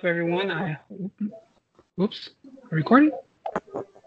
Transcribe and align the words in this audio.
Up, 0.00 0.06
everyone? 0.06 0.50
I 0.50 0.78
oops, 2.00 2.30
recording. 2.70 3.10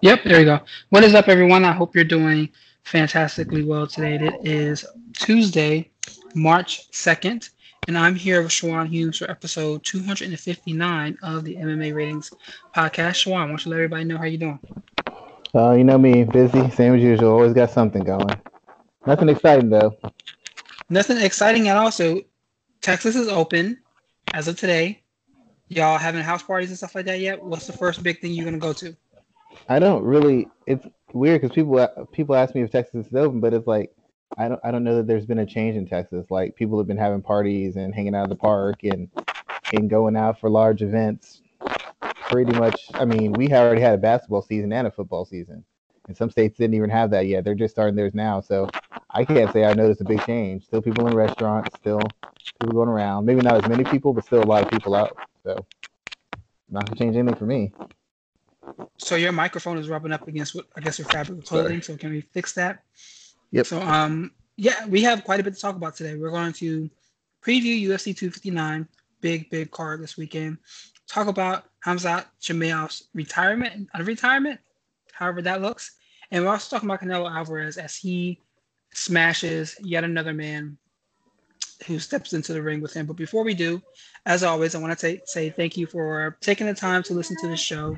Yep, 0.02 0.24
there 0.24 0.40
you 0.40 0.46
go. 0.46 0.60
What 0.90 1.04
is 1.04 1.14
up, 1.14 1.28
everyone? 1.28 1.64
I 1.64 1.72
hope 1.72 1.94
you're 1.94 2.04
doing 2.04 2.50
fantastically 2.84 3.64
well 3.64 3.86
today. 3.86 4.16
It 4.16 4.34
is 4.44 4.86
Tuesday, 5.14 5.92
March 6.34 6.90
2nd, 6.94 7.48
and 7.88 7.96
I'm 7.96 8.16
here 8.16 8.42
with 8.42 8.50
Shawan 8.50 8.88
Hughes 8.88 9.20
for 9.20 9.30
episode 9.30 9.84
259 9.84 11.16
of 11.22 11.44
the 11.44 11.58
MMA 11.58 11.94
Ratings 11.94 12.32
Podcast. 12.76 13.24
Shawan, 13.24 13.42
why 13.42 13.48
don't 13.50 13.64
you 13.64 13.70
let 13.70 13.78
everybody 13.78 14.04
know 14.06 14.18
how 14.18 14.24
you're 14.24 14.40
doing? 14.40 14.60
Uh, 15.54 15.74
you 15.74 15.84
know 15.84 16.00
me, 16.00 16.24
busy, 16.24 16.72
same 16.72 16.96
as 16.96 17.04
usual. 17.04 17.34
Always 17.34 17.54
got 17.54 17.70
something 17.70 18.04
going. 18.04 18.32
Nothing 19.06 19.30
exciting 19.30 19.70
though. 19.70 19.96
Nothing 20.90 21.18
exciting 21.18 21.68
at 21.68 21.78
all. 21.78 21.92
So, 21.92 22.22
Texas 22.82 23.16
is 23.16 23.28
open 23.28 23.78
as 24.34 24.48
of 24.48 24.58
today. 24.58 25.03
Y'all 25.70 25.98
having 25.98 26.22
house 26.22 26.44
parties 26.44 26.70
and 26.70 26.78
stuff 26.78 26.96
like 26.96 27.06
that 27.06 27.20
yet? 27.20 27.42
What's 27.42 27.68
the 27.68 27.74
first 27.74 28.04
big 28.04 28.20
thing 28.20 28.34
you're 28.34 28.46
gonna 28.46 28.58
go 28.58 28.74
to? 28.74 28.96
I 29.70 29.80
don't 29.80 30.04
really. 30.04 30.48
It's 30.68 30.86
weird 31.14 31.42
because 31.42 31.56
people 31.56 32.08
people 32.12 32.36
ask 32.36 32.56
me 32.56 32.62
if 32.62 32.72
Texas 32.72 33.08
is 33.08 33.16
open, 33.16 33.40
but 33.40 33.54
it's 33.54 33.68
like 33.68 33.92
I 34.38 34.48
don't 34.50 34.60
I 34.64 34.72
don't 34.72 34.84
know 34.84 34.98
that 34.98 35.08
there's 35.08 35.26
been 35.26 35.40
a 35.40 35.46
change 35.46 35.76
in 35.76 35.88
Texas. 35.88 36.30
Like 36.30 36.56
people 36.56 36.78
have 36.78 36.88
been 36.88 36.98
having 36.98 37.22
parties 37.22 37.76
and 37.76 37.94
hanging 37.94 38.16
out 38.16 38.24
at 38.24 38.30
the 38.30 38.36
park 38.36 38.84
and 38.84 39.10
and 39.74 39.90
going 39.90 40.16
out 40.16 40.40
for 40.40 40.50
large 40.50 40.82
events. 40.82 41.42
Pretty 42.30 42.58
much. 42.58 42.90
I 42.96 43.06
mean, 43.06 43.34
we 43.34 43.52
already 43.54 43.82
had 43.82 43.94
a 43.94 43.98
basketball 43.98 44.42
season 44.42 44.74
and 44.74 44.88
a 44.88 44.92
football 44.92 45.26
season, 45.26 45.64
and 46.08 46.18
some 46.18 46.30
states 46.30 46.58
didn't 46.58 46.74
even 46.74 46.90
have 46.90 47.12
that 47.12 47.28
yet. 47.28 47.44
They're 47.44 47.54
just 47.54 47.74
starting 47.74 47.96
theirs 47.96 48.14
now. 48.14 48.42
So 48.42 48.70
I 49.12 49.24
can't 49.24 49.52
say 49.54 49.66
I 49.66 49.74
noticed 49.74 50.02
a 50.02 50.06
big 50.06 50.26
change. 50.26 50.66
Still 50.66 50.82
people 50.82 51.08
in 51.08 51.16
restaurants. 51.16 51.76
Still 51.78 52.00
people 52.60 52.74
going 52.74 52.90
around. 52.90 53.26
Maybe 53.26 53.42
not 53.42 53.64
as 53.64 53.70
many 53.70 53.84
people, 53.84 54.14
but 54.14 54.26
still 54.26 54.42
a 54.42 54.46
lot 54.46 54.64
of 54.64 54.72
people 54.72 54.96
out. 54.96 55.16
So 55.46 55.66
not 56.70 56.86
gonna 56.86 56.98
change 56.98 57.16
anything 57.16 57.36
for 57.36 57.46
me. 57.46 57.72
So 58.98 59.16
your 59.16 59.32
microphone 59.32 59.78
is 59.78 59.90
rubbing 59.90 60.12
up 60.12 60.28
against 60.28 60.56
what 60.56 60.68
I 60.76 60.82
guess 60.82 60.98
your 60.98 61.08
fabric 61.08 61.40
of 61.40 61.46
clothing. 61.46 61.82
So 61.82 61.98
can 61.98 62.12
we 62.12 62.22
fix 62.22 62.54
that? 62.54 62.84
Yep. 63.52 63.66
So 63.66 63.82
um 63.82 64.32
yeah, 64.56 64.86
we 64.88 65.02
have 65.04 65.24
quite 65.24 65.40
a 65.40 65.44
bit 65.44 65.56
to 65.56 65.60
talk 65.60 65.76
about 65.76 65.96
today. 65.96 66.16
We're 66.16 66.30
going 66.30 66.54
to 66.54 66.90
preview 67.42 67.82
UFC 67.84 68.16
259, 68.16 68.88
big 69.22 69.50
big 69.50 69.72
card 69.72 70.02
this 70.02 70.18
weekend. 70.18 70.58
Talk 71.08 71.28
about 71.28 71.66
Khamzat 71.86 72.26
Chimaev's 72.42 73.10
retirement, 73.14 73.90
uh, 73.94 74.04
retirement, 74.04 74.60
however 75.12 75.42
that 75.42 75.62
looks, 75.62 75.96
and 76.32 76.44
we're 76.44 76.52
also 76.52 76.76
talking 76.76 76.90
about 76.90 77.02
Canelo 77.02 77.30
Alvarez 77.30 77.78
as 77.78 77.96
he 77.96 78.40
smashes 78.94 79.76
yet 79.82 80.04
another 80.04 80.34
man 80.34 80.78
who 81.88 82.00
steps 82.00 82.34
into 82.34 82.54
the 82.54 82.62
ring 82.62 82.82
with 82.82 82.94
him. 82.94 83.06
But 83.06 83.16
before 83.16 83.44
we 83.44 83.54
do, 83.54 83.82
as 84.26 84.44
always, 84.44 84.76
I 84.76 84.80
want 84.80 84.98
to 84.98 85.20
say 85.26 85.50
thank 85.50 85.78
you 85.78 85.88
for 85.88 86.38
taking 86.42 86.68
the 86.68 86.74
time 86.74 87.04
to 87.04 87.14
listen 87.14 87.36
to 87.42 87.48
the 87.48 87.58
show 87.58 87.98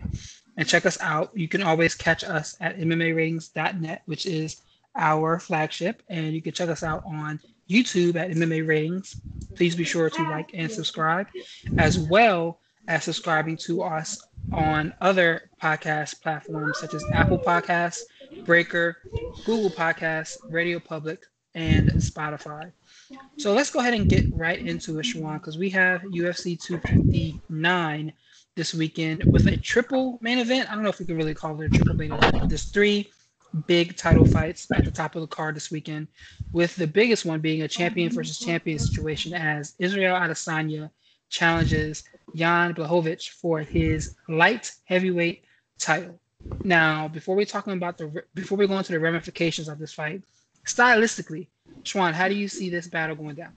and 0.57 0.67
check 0.67 0.85
us 0.85 0.97
out. 1.01 1.31
You 1.35 1.47
can 1.47 1.63
always 1.63 1.95
catch 1.95 2.23
us 2.23 2.55
at 2.61 2.77
MMAratings.net, 2.77 4.01
which 4.05 4.25
is 4.25 4.61
our 4.95 5.39
flagship, 5.39 6.01
and 6.09 6.33
you 6.33 6.41
can 6.41 6.53
check 6.53 6.69
us 6.69 6.83
out 6.83 7.03
on 7.05 7.39
YouTube 7.69 8.15
at 8.15 8.31
MMA 8.31 8.67
Ratings. 8.67 9.15
Please 9.55 9.75
be 9.75 9.83
sure 9.83 10.09
to 10.09 10.23
like 10.23 10.51
and 10.53 10.71
subscribe, 10.71 11.27
as 11.77 11.99
well 11.99 12.59
as 12.87 13.03
subscribing 13.03 13.57
to 13.57 13.81
us 13.81 14.21
on 14.53 14.93
other 15.01 15.49
podcast 15.61 16.21
platforms 16.21 16.79
such 16.79 16.93
as 16.93 17.03
Apple 17.11 17.39
Podcasts, 17.39 18.01
Breaker, 18.45 18.97
Google 19.45 19.69
Podcasts, 19.71 20.37
Radio 20.49 20.79
Public, 20.79 21.25
and 21.55 21.89
Spotify. 21.93 22.71
So 23.37 23.53
let's 23.53 23.71
go 23.71 23.79
ahead 23.79 23.93
and 23.93 24.09
get 24.09 24.25
right 24.35 24.59
into 24.59 24.99
it, 24.99 25.05
Shawan, 25.05 25.35
because 25.35 25.57
we 25.57 25.69
have 25.71 26.01
UFC 26.01 26.61
259 26.61 28.13
this 28.55 28.73
weekend 28.73 29.23
with 29.25 29.47
a 29.47 29.57
triple 29.57 30.19
main 30.21 30.37
event. 30.37 30.69
I 30.69 30.75
don't 30.75 30.83
know 30.83 30.89
if 30.89 30.99
we 30.99 31.05
can 31.05 31.17
really 31.17 31.33
call 31.33 31.59
it 31.61 31.65
a 31.65 31.69
triple 31.69 31.95
main 31.95 32.11
event, 32.11 32.49
there's 32.49 32.65
three 32.65 33.09
big 33.67 33.95
title 33.95 34.25
fights 34.25 34.69
at 34.71 34.83
the 34.83 34.91
top 34.91 35.15
of 35.15 35.21
the 35.21 35.27
card 35.27 35.55
this 35.55 35.71
weekend, 35.71 36.07
with 36.51 36.75
the 36.75 36.87
biggest 36.87 37.25
one 37.25 37.39
being 37.39 37.61
a 37.61 37.67
champion 37.67 38.11
versus 38.11 38.37
champion 38.37 38.77
situation 38.77 39.33
as 39.33 39.75
Israel 39.79 40.15
Adesanya 40.15 40.89
challenges 41.29 42.03
Jan 42.35 42.73
Blachowicz 42.73 43.29
for 43.29 43.59
his 43.59 44.15
light 44.27 44.71
heavyweight 44.85 45.43
title. 45.79 46.19
Now, 46.63 47.07
before 47.07 47.35
we 47.35 47.45
talking 47.45 47.73
about 47.73 47.97
the 47.97 48.23
before 48.33 48.57
we 48.57 48.67
go 48.67 48.77
into 48.77 48.91
the 48.91 48.99
ramifications 48.99 49.67
of 49.67 49.79
this 49.79 49.93
fight, 49.93 50.21
stylistically, 50.65 51.47
Shawan, 51.83 52.13
how 52.13 52.27
do 52.27 52.35
you 52.35 52.47
see 52.47 52.69
this 52.69 52.87
battle 52.87 53.15
going 53.15 53.35
down? 53.35 53.53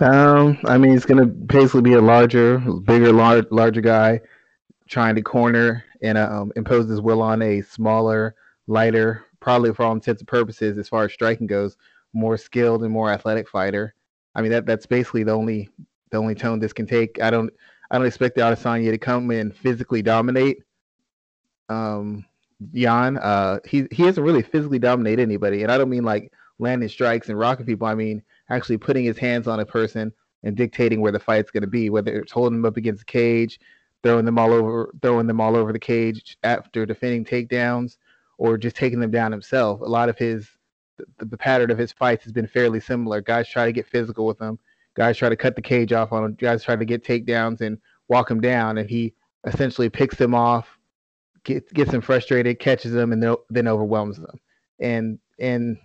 Um, 0.00 0.58
I 0.64 0.78
mean, 0.78 0.94
it's 0.94 1.06
gonna 1.06 1.26
basically 1.26 1.82
be 1.82 1.92
a 1.92 2.00
larger, 2.00 2.58
bigger, 2.58 3.12
large, 3.12 3.46
larger 3.50 3.80
guy 3.80 4.20
trying 4.88 5.14
to 5.14 5.22
corner 5.22 5.84
and 6.02 6.18
um, 6.18 6.52
impose 6.56 6.88
his 6.88 7.00
will 7.00 7.22
on 7.22 7.40
a 7.42 7.62
smaller, 7.62 8.34
lighter, 8.66 9.26
probably 9.40 9.72
for 9.72 9.84
all 9.84 9.92
intents 9.92 10.20
and 10.20 10.28
purposes, 10.28 10.78
as 10.78 10.88
far 10.88 11.04
as 11.04 11.12
striking 11.12 11.46
goes, 11.46 11.76
more 12.12 12.36
skilled 12.36 12.82
and 12.82 12.92
more 12.92 13.10
athletic 13.10 13.48
fighter. 13.48 13.94
I 14.34 14.42
mean, 14.42 14.50
that 14.50 14.66
that's 14.66 14.86
basically 14.86 15.24
the 15.24 15.32
only 15.32 15.68
the 16.10 16.18
only 16.18 16.34
tone 16.34 16.58
this 16.58 16.72
can 16.72 16.86
take. 16.86 17.20
I 17.20 17.30
don't 17.30 17.52
I 17.90 17.98
don't 17.98 18.06
expect 18.06 18.34
the 18.34 18.42
Adesanya 18.42 18.90
to 18.90 18.98
come 18.98 19.30
and 19.30 19.54
physically 19.54 20.02
dominate. 20.02 20.58
Um, 21.68 22.24
Jan, 22.74 23.18
uh, 23.18 23.58
he 23.64 23.86
he 23.90 24.04
hasn't 24.04 24.24
really 24.24 24.42
physically 24.42 24.78
dominated 24.78 25.22
anybody, 25.22 25.62
and 25.62 25.72
I 25.72 25.78
don't 25.78 25.90
mean 25.90 26.04
like 26.04 26.32
landing 26.58 26.88
strikes 26.88 27.28
and 27.28 27.38
rocking 27.38 27.66
people. 27.66 27.86
I 27.86 27.94
mean 27.94 28.22
actually 28.50 28.78
putting 28.78 29.04
his 29.04 29.18
hands 29.18 29.48
on 29.48 29.60
a 29.60 29.66
person 29.66 30.12
and 30.42 30.56
dictating 30.56 31.00
where 31.00 31.12
the 31.12 31.20
fight's 31.20 31.50
going 31.50 31.62
to 31.62 31.68
be, 31.68 31.90
whether 31.90 32.20
it's 32.20 32.32
holding 32.32 32.58
them 32.58 32.66
up 32.66 32.76
against 32.76 33.00
the 33.00 33.12
cage, 33.12 33.60
throwing 34.02 34.24
them 34.24 34.38
all 34.38 34.52
over, 34.52 34.92
throwing 35.00 35.26
them 35.26 35.40
all 35.40 35.56
over 35.56 35.72
the 35.72 35.78
cage 35.78 36.36
after 36.42 36.84
defending 36.84 37.24
takedowns, 37.24 37.96
or 38.38 38.58
just 38.58 38.76
taking 38.76 39.00
them 39.00 39.10
down 39.10 39.32
himself. 39.32 39.80
A 39.80 39.84
lot 39.84 40.08
of 40.08 40.18
his 40.18 40.48
the, 40.98 41.24
the 41.24 41.36
pattern 41.36 41.70
of 41.70 41.78
his 41.78 41.92
fights 41.92 42.24
has 42.24 42.32
been 42.32 42.46
fairly 42.46 42.80
similar. 42.80 43.20
Guys 43.20 43.48
try 43.48 43.66
to 43.66 43.72
get 43.72 43.86
physical 43.86 44.26
with 44.26 44.40
him. 44.40 44.58
Guys 44.94 45.16
try 45.16 45.28
to 45.28 45.36
cut 45.36 45.56
the 45.56 45.62
cage 45.62 45.92
off 45.92 46.12
on 46.12 46.24
him. 46.24 46.34
Guys 46.34 46.64
try 46.64 46.76
to 46.76 46.84
get 46.84 47.04
takedowns 47.04 47.60
and 47.60 47.78
walk 48.08 48.30
him 48.30 48.40
down, 48.40 48.78
and 48.78 48.90
he 48.90 49.14
essentially 49.46 49.88
picks 49.88 50.16
them 50.16 50.34
off, 50.34 50.78
gets 51.44 51.90
them 51.90 52.00
frustrated, 52.00 52.58
catches 52.58 52.92
them, 52.92 53.12
and 53.12 53.36
then 53.50 53.68
overwhelms 53.68 54.16
them. 54.16 54.38
And 54.80 55.18
and 55.38 55.78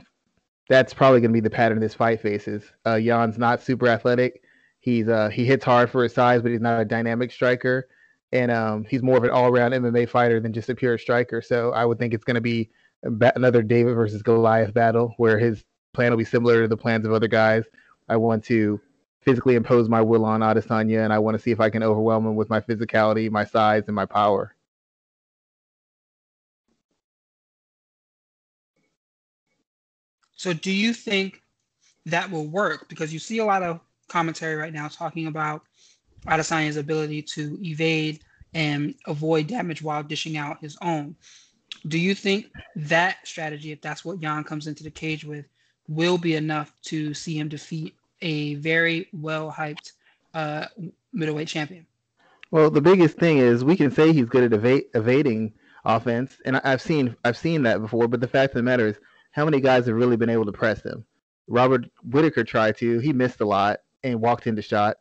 that's 0.69 0.93
probably 0.93 1.21
going 1.21 1.31
to 1.31 1.33
be 1.33 1.39
the 1.39 1.49
pattern 1.49 1.79
this 1.79 1.93
fight 1.93 2.21
faces. 2.21 2.63
Uh, 2.85 2.99
Jan's 2.99 3.37
not 3.37 3.61
super 3.61 3.87
athletic. 3.87 4.43
He's 4.79 5.07
uh, 5.07 5.29
he 5.29 5.45
hits 5.45 5.65
hard 5.65 5.89
for 5.89 6.03
his 6.03 6.13
size, 6.13 6.41
but 6.41 6.51
he's 6.51 6.61
not 6.61 6.81
a 6.81 6.85
dynamic 6.85 7.31
striker, 7.31 7.87
and 8.31 8.51
um, 8.51 8.85
he's 8.89 9.03
more 9.03 9.17
of 9.17 9.23
an 9.23 9.29
all-around 9.29 9.71
MMA 9.71 10.09
fighter 10.09 10.39
than 10.39 10.53
just 10.53 10.69
a 10.69 10.75
pure 10.75 10.97
striker. 10.97 11.41
So 11.41 11.71
I 11.71 11.85
would 11.85 11.99
think 11.99 12.13
it's 12.13 12.23
going 12.23 12.35
to 12.35 12.41
be 12.41 12.69
another 13.03 13.61
David 13.61 13.95
versus 13.95 14.21
Goliath 14.21 14.73
battle, 14.73 15.13
where 15.17 15.39
his 15.39 15.63
plan 15.93 16.11
will 16.11 16.17
be 16.17 16.25
similar 16.25 16.61
to 16.61 16.67
the 16.67 16.77
plans 16.77 17.05
of 17.05 17.11
other 17.11 17.27
guys. 17.27 17.63
I 18.09 18.17
want 18.17 18.43
to 18.45 18.79
physically 19.21 19.55
impose 19.55 19.89
my 19.89 20.01
will 20.01 20.25
on 20.25 20.41
Adesanya, 20.41 21.03
and 21.03 21.11
I 21.11 21.19
want 21.19 21.35
to 21.35 21.43
see 21.43 21.51
if 21.51 21.59
I 21.59 21.69
can 21.69 21.83
overwhelm 21.83 22.25
him 22.25 22.35
with 22.35 22.49
my 22.49 22.61
physicality, 22.61 23.29
my 23.29 23.43
size, 23.43 23.83
and 23.87 23.95
my 23.95 24.05
power. 24.05 24.55
So 30.37 30.53
do 30.53 30.71
you 30.71 30.93
think 30.93 31.41
that 32.05 32.31
will 32.31 32.47
work? 32.47 32.87
Because 32.87 33.11
you 33.11 33.19
see 33.19 33.39
a 33.39 33.45
lot 33.45 33.63
of 33.63 33.81
commentary 34.07 34.55
right 34.55 34.73
now 34.73 34.87
talking 34.87 35.27
about 35.27 35.63
Adesanya's 36.27 36.77
ability 36.77 37.21
to 37.23 37.57
evade 37.61 38.21
and 38.53 38.95
avoid 39.05 39.47
damage 39.47 39.81
while 39.81 40.03
dishing 40.03 40.37
out 40.37 40.61
his 40.61 40.77
own. 40.81 41.15
Do 41.87 41.99
you 41.99 42.15
think 42.15 42.47
that 42.75 43.17
strategy, 43.25 43.71
if 43.71 43.81
that's 43.81 44.05
what 44.05 44.19
Jan 44.19 44.43
comes 44.43 44.67
into 44.67 44.83
the 44.83 44.91
cage 44.91 45.25
with, 45.25 45.45
will 45.87 46.17
be 46.17 46.35
enough 46.35 46.73
to 46.83 47.13
see 47.13 47.37
him 47.37 47.49
defeat 47.49 47.95
a 48.21 48.55
very 48.55 49.07
well 49.13 49.51
hyped 49.51 49.91
uh, 50.33 50.65
middleweight 51.13 51.47
champion? 51.47 51.85
Well, 52.51 52.69
the 52.69 52.81
biggest 52.81 53.17
thing 53.17 53.39
is 53.39 53.63
we 53.63 53.75
can 53.75 53.91
say 53.91 54.13
he's 54.13 54.25
good 54.29 54.51
at 54.51 54.53
eva- 54.53 54.83
evading 54.93 55.53
offense, 55.83 56.37
and 56.45 56.57
I've 56.57 56.81
seen 56.81 57.15
I've 57.25 57.37
seen 57.37 57.63
that 57.63 57.81
before. 57.81 58.07
But 58.07 58.21
the 58.21 58.27
fact 58.27 58.51
of 58.51 58.57
the 58.57 58.63
matter 58.63 58.87
is, 58.87 58.97
how 59.37 59.45
many 59.45 59.61
guys 59.61 59.85
have 59.85 59.95
really 59.95 60.17
been 60.17 60.31
able 60.31 60.45
to 60.45 60.51
press 60.51 60.81
him? 60.81 61.05
Robert 61.47 61.85
Whitaker 62.03 62.43
tried 62.43 62.75
to. 62.79 62.97
He 62.97 63.13
missed 63.13 63.39
a 63.39 63.45
lot 63.45 63.81
and 64.03 64.19
walked 64.19 64.47
into 64.47 64.63
shots. 64.63 64.99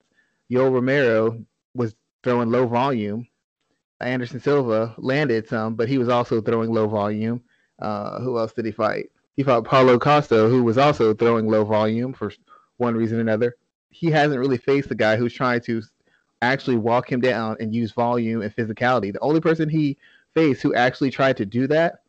Yo 0.49 0.69
Romero 0.69 1.43
was 1.75 1.97
throwing 2.23 2.51
low 2.51 2.67
volume. 2.67 3.27
Anderson 3.99 4.39
Silva 4.39 4.95
landed 4.99 5.49
some, 5.49 5.75
but 5.75 5.89
he 5.89 5.97
was 5.97 6.11
also 6.11 6.43
throwing 6.43 6.71
low 6.71 6.87
volume. 6.87 7.43
Uh, 7.81 8.21
who 8.21 8.39
else 8.39 8.53
did 8.53 8.67
he 8.67 8.73
fight? 8.73 9.07
He 9.37 9.43
fought 9.43 9.65
Paulo 9.65 9.99
Costa, 9.99 10.49
who 10.49 10.63
was 10.63 10.77
also 10.77 11.15
throwing 11.15 11.49
low 11.49 11.65
volume 11.65 12.13
for 12.13 12.31
one 12.77 12.95
reason 12.95 13.17
or 13.17 13.23
another. 13.23 13.57
He 13.89 14.11
hasn't 14.11 14.39
really 14.39 14.59
faced 14.59 14.91
the 14.91 14.95
guy 14.95 15.17
who's 15.17 15.33
trying 15.33 15.63
to 15.63 15.83
actually 16.43 16.77
walk 16.77 17.11
him 17.11 17.23
down 17.23 17.57
and 17.59 17.75
use 17.75 17.93
volume 17.93 18.43
and 18.43 18.55
physicality. 18.55 19.15
The 19.15 19.21
only 19.21 19.41
person 19.41 19.71
he 19.71 19.97
faced 20.35 20.61
who 20.61 20.75
actually 20.75 21.11
tried 21.11 21.39
to 21.39 21.47
do 21.47 21.67
that 21.69 22.01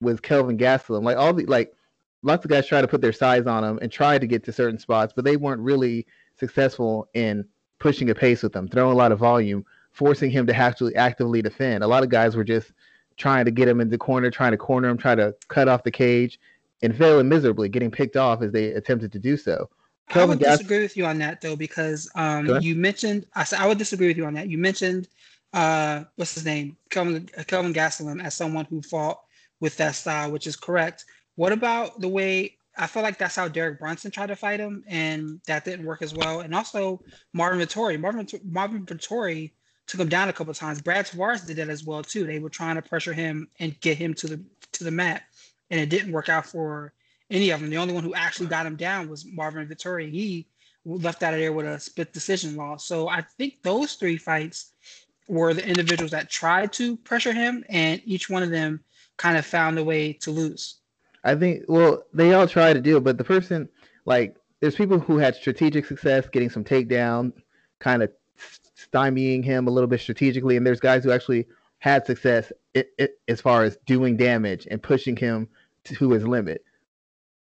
was 0.00 0.20
Kelvin 0.20 0.58
Gastelum. 0.58 1.02
Like 1.02 1.16
all 1.16 1.32
the 1.32 1.46
like 1.46 1.74
lots 2.22 2.44
of 2.44 2.50
guys 2.50 2.66
try 2.66 2.80
to 2.80 2.88
put 2.88 3.00
their 3.00 3.12
size 3.12 3.46
on 3.46 3.64
him 3.64 3.78
and 3.82 3.90
try 3.90 4.18
to 4.18 4.26
get 4.26 4.44
to 4.44 4.52
certain 4.52 4.78
spots, 4.78 5.12
but 5.14 5.24
they 5.24 5.36
weren't 5.36 5.60
really 5.60 6.06
successful 6.38 7.08
in 7.14 7.44
pushing 7.78 8.10
a 8.10 8.14
pace 8.14 8.42
with 8.42 8.54
him, 8.54 8.68
throwing 8.68 8.92
a 8.92 8.96
lot 8.96 9.12
of 9.12 9.18
volume, 9.18 9.64
forcing 9.92 10.30
him 10.30 10.46
to 10.46 10.52
have 10.52 10.76
to 10.76 10.92
actively 10.94 11.42
defend. 11.42 11.82
A 11.82 11.86
lot 11.86 12.02
of 12.02 12.08
guys 12.08 12.36
were 12.36 12.44
just 12.44 12.72
trying 13.16 13.44
to 13.44 13.50
get 13.50 13.68
him 13.68 13.80
in 13.80 13.88
the 13.88 13.98
corner, 13.98 14.30
trying 14.30 14.52
to 14.52 14.56
corner 14.56 14.88
him, 14.88 14.96
trying 14.96 15.18
to 15.18 15.34
cut 15.48 15.68
off 15.68 15.82
the 15.82 15.90
cage, 15.90 16.38
and 16.82 16.96
failing 16.96 17.28
miserably, 17.28 17.68
getting 17.68 17.90
picked 17.90 18.16
off 18.16 18.42
as 18.42 18.52
they 18.52 18.72
attempted 18.72 19.12
to 19.12 19.18
do 19.18 19.36
so. 19.36 19.68
Kelvin 20.08 20.30
I 20.30 20.34
would 20.34 20.40
Gas- 20.40 20.58
disagree 20.58 20.80
with 20.80 20.96
you 20.96 21.06
on 21.06 21.18
that 21.18 21.40
though, 21.40 21.56
because 21.56 22.10
um, 22.16 22.58
you 22.60 22.74
mentioned 22.74 23.26
I 23.34 23.46
I 23.56 23.66
would 23.66 23.78
disagree 23.78 24.08
with 24.08 24.16
you 24.16 24.24
on 24.24 24.34
that. 24.34 24.48
You 24.48 24.58
mentioned 24.58 25.08
uh, 25.52 26.04
what's 26.16 26.34
his 26.34 26.44
name, 26.44 26.76
Kelvin 26.90 27.28
Kelvin 27.46 27.72
Gastelum, 27.72 28.22
as 28.22 28.34
someone 28.34 28.64
who 28.64 28.82
fought 28.82 29.20
with 29.60 29.76
that 29.76 29.94
style, 29.94 30.30
which 30.30 30.46
is 30.46 30.56
correct. 30.56 31.04
What 31.36 31.52
about 31.52 32.00
the 32.00 32.08
way 32.08 32.56
I 32.76 32.86
feel 32.86 33.02
like 33.02 33.18
that's 33.18 33.36
how 33.36 33.48
Derek 33.48 33.78
Brunson 33.78 34.10
tried 34.10 34.28
to 34.28 34.36
fight 34.36 34.60
him, 34.60 34.84
and 34.86 35.40
that 35.46 35.64
didn't 35.64 35.84
work 35.84 36.02
as 36.02 36.14
well. 36.14 36.40
And 36.40 36.54
also 36.54 37.02
Marvin 37.32 37.60
Vettori, 37.60 38.00
Marvin 38.00 38.26
Marvin 38.44 38.86
Vettori 38.86 39.52
took 39.86 40.00
him 40.00 40.08
down 40.08 40.28
a 40.28 40.32
couple 40.32 40.52
of 40.52 40.56
times. 40.56 40.80
Brad 40.80 41.06
Tavares 41.06 41.46
did 41.46 41.56
that 41.56 41.68
as 41.68 41.84
well 41.84 42.02
too. 42.02 42.24
They 42.24 42.38
were 42.38 42.48
trying 42.48 42.76
to 42.76 42.82
pressure 42.82 43.12
him 43.12 43.48
and 43.58 43.78
get 43.80 43.98
him 43.98 44.14
to 44.14 44.28
the 44.28 44.40
to 44.72 44.84
the 44.84 44.90
mat, 44.90 45.24
and 45.70 45.80
it 45.80 45.90
didn't 45.90 46.12
work 46.12 46.28
out 46.28 46.46
for 46.46 46.92
any 47.28 47.50
of 47.50 47.60
them. 47.60 47.70
The 47.70 47.76
only 47.76 47.94
one 47.94 48.04
who 48.04 48.14
actually 48.14 48.46
got 48.46 48.66
him 48.66 48.76
down 48.76 49.08
was 49.08 49.26
Marvin 49.26 49.66
Vettori. 49.66 50.10
He 50.10 50.46
left 50.84 51.22
out 51.22 51.34
of 51.34 51.40
there 51.40 51.52
with 51.52 51.66
a 51.66 51.78
split 51.78 52.12
decision 52.12 52.56
loss. 52.56 52.86
So 52.86 53.08
I 53.08 53.20
think 53.20 53.62
those 53.62 53.94
three 53.94 54.16
fights 54.16 54.72
were 55.28 55.54
the 55.54 55.66
individuals 55.66 56.12
that 56.12 56.30
tried 56.30 56.72
to 56.74 56.96
pressure 56.96 57.32
him, 57.32 57.64
and 57.68 58.00
each 58.04 58.30
one 58.30 58.42
of 58.42 58.50
them 58.50 58.82
kind 59.20 59.36
of 59.36 59.44
found 59.44 59.78
a 59.78 59.84
way 59.84 60.12
to 60.14 60.30
lose. 60.30 60.76
I 61.24 61.34
think 61.34 61.64
well, 61.68 62.04
they 62.14 62.32
all 62.32 62.48
try 62.48 62.72
to 62.72 62.80
do 62.80 62.96
it, 62.96 63.04
but 63.04 63.18
the 63.18 63.24
person 63.24 63.68
like 64.06 64.36
there's 64.60 64.74
people 64.74 64.98
who 64.98 65.18
had 65.18 65.34
strategic 65.34 65.86
success 65.86 66.28
getting 66.28 66.50
some 66.50 66.64
takedown, 66.64 67.32
kind 67.78 68.02
of 68.02 68.10
stymieing 68.76 69.44
him 69.44 69.68
a 69.68 69.70
little 69.70 69.88
bit 69.88 70.00
strategically, 70.00 70.56
and 70.56 70.66
there's 70.66 70.80
guys 70.80 71.04
who 71.04 71.10
actually 71.10 71.46
had 71.78 72.06
success 72.06 72.52
it, 72.74 72.90
it, 72.98 73.18
as 73.28 73.40
far 73.40 73.64
as 73.64 73.76
doing 73.86 74.16
damage 74.16 74.66
and 74.70 74.82
pushing 74.82 75.16
him 75.16 75.48
to 75.84 76.10
his 76.10 76.26
limit 76.26 76.62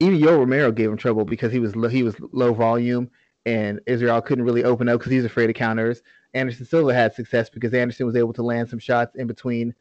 even 0.04 0.20
Yo 0.20 0.38
Romero 0.38 0.72
gave 0.72 0.90
him 0.90 0.98
trouble 0.98 1.24
because 1.24 1.52
he 1.52 1.60
was 1.60 1.76
low, 1.76 1.88
he 1.88 2.04
was 2.04 2.16
low 2.32 2.54
volume 2.54 3.10
and 3.46 3.80
Israel 3.86 4.22
couldn't 4.22 4.44
really 4.44 4.64
open 4.64 4.90
up 4.90 5.00
because 5.00 5.12
he's 5.12 5.26
afraid 5.26 5.50
of 5.50 5.56
counters. 5.56 6.02
Anderson 6.34 6.66
Silva 6.66 6.94
had 6.94 7.14
success 7.14 7.50
because 7.50 7.74
Anderson 7.74 8.06
was 8.06 8.16
able 8.16 8.34
to 8.34 8.44
land 8.44 8.70
some 8.70 8.80
shots 8.80 9.16
in 9.16 9.28
between 9.28 9.74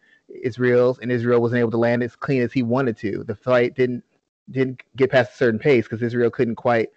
Israel's 0.42 0.98
and 0.98 1.12
Israel 1.12 1.40
wasn't 1.40 1.60
able 1.60 1.70
to 1.72 1.76
land 1.76 2.02
as 2.02 2.16
clean 2.16 2.42
as 2.42 2.52
he 2.52 2.62
wanted 2.62 2.96
to. 2.98 3.24
The 3.24 3.34
fight 3.34 3.74
didn't 3.74 4.04
didn't 4.50 4.82
get 4.96 5.10
past 5.10 5.32
a 5.32 5.36
certain 5.36 5.58
pace 5.58 5.84
because 5.84 6.02
Israel 6.02 6.30
couldn't 6.30 6.56
quite 6.56 6.90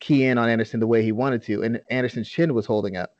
key 0.00 0.24
in 0.24 0.38
on 0.38 0.48
Anderson 0.48 0.80
the 0.80 0.86
way 0.86 1.02
he 1.02 1.12
wanted 1.12 1.42
to, 1.44 1.62
and 1.62 1.80
Anderson's 1.90 2.28
chin 2.28 2.54
was 2.54 2.66
holding 2.66 2.96
up. 2.96 3.14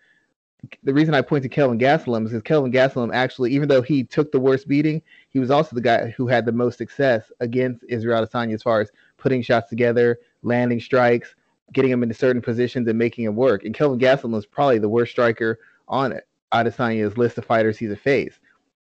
The 0.83 0.95
reason 0.95 1.15
I 1.15 1.23
point 1.23 1.45
to 1.45 1.49
Kelvin 1.49 1.79
Gastelum 1.79 2.25
is 2.25 2.31
because 2.31 2.43
Kelvin 2.43 2.73
Gastelum 2.73 3.15
actually, 3.15 3.53
even 3.53 3.69
though 3.69 3.83
he 3.83 4.03
took 4.03 4.33
the 4.33 4.41
worst 4.41 4.67
beating, 4.67 5.03
he 5.29 5.39
was 5.39 5.51
also 5.51 5.75
the 5.77 5.81
guy 5.81 6.11
who 6.11 6.27
had 6.27 6.45
the 6.45 6.53
most 6.53 6.79
success 6.79 7.31
against 7.41 7.85
Israel 7.89 8.25
Adesanya 8.25 8.55
as 8.55 8.63
far 8.63 8.81
as 8.81 8.91
putting 9.19 9.41
shots 9.41 9.69
together, 9.71 10.19
landing 10.43 10.81
strikes, 10.81 11.35
getting 11.73 11.93
him 11.93 12.03
into 12.03 12.15
certain 12.15 12.43
positions, 12.43 12.89
and 12.89 12.99
making 12.99 13.25
him 13.25 13.37
work. 13.37 13.65
And 13.65 13.75
Kelvin 13.75 14.01
Gastelum 14.01 14.33
was 14.33 14.47
probably 14.47 14.79
the 14.79 14.89
worst 14.89 15.13
striker 15.13 15.61
on 15.87 16.13
it. 16.13 16.27
Adesanya's 16.53 17.19
list 17.19 17.39
of 17.39 17.45
fighters 17.45 17.79
he's 17.79 17.93
a 17.93 17.97
faced. 17.97 18.41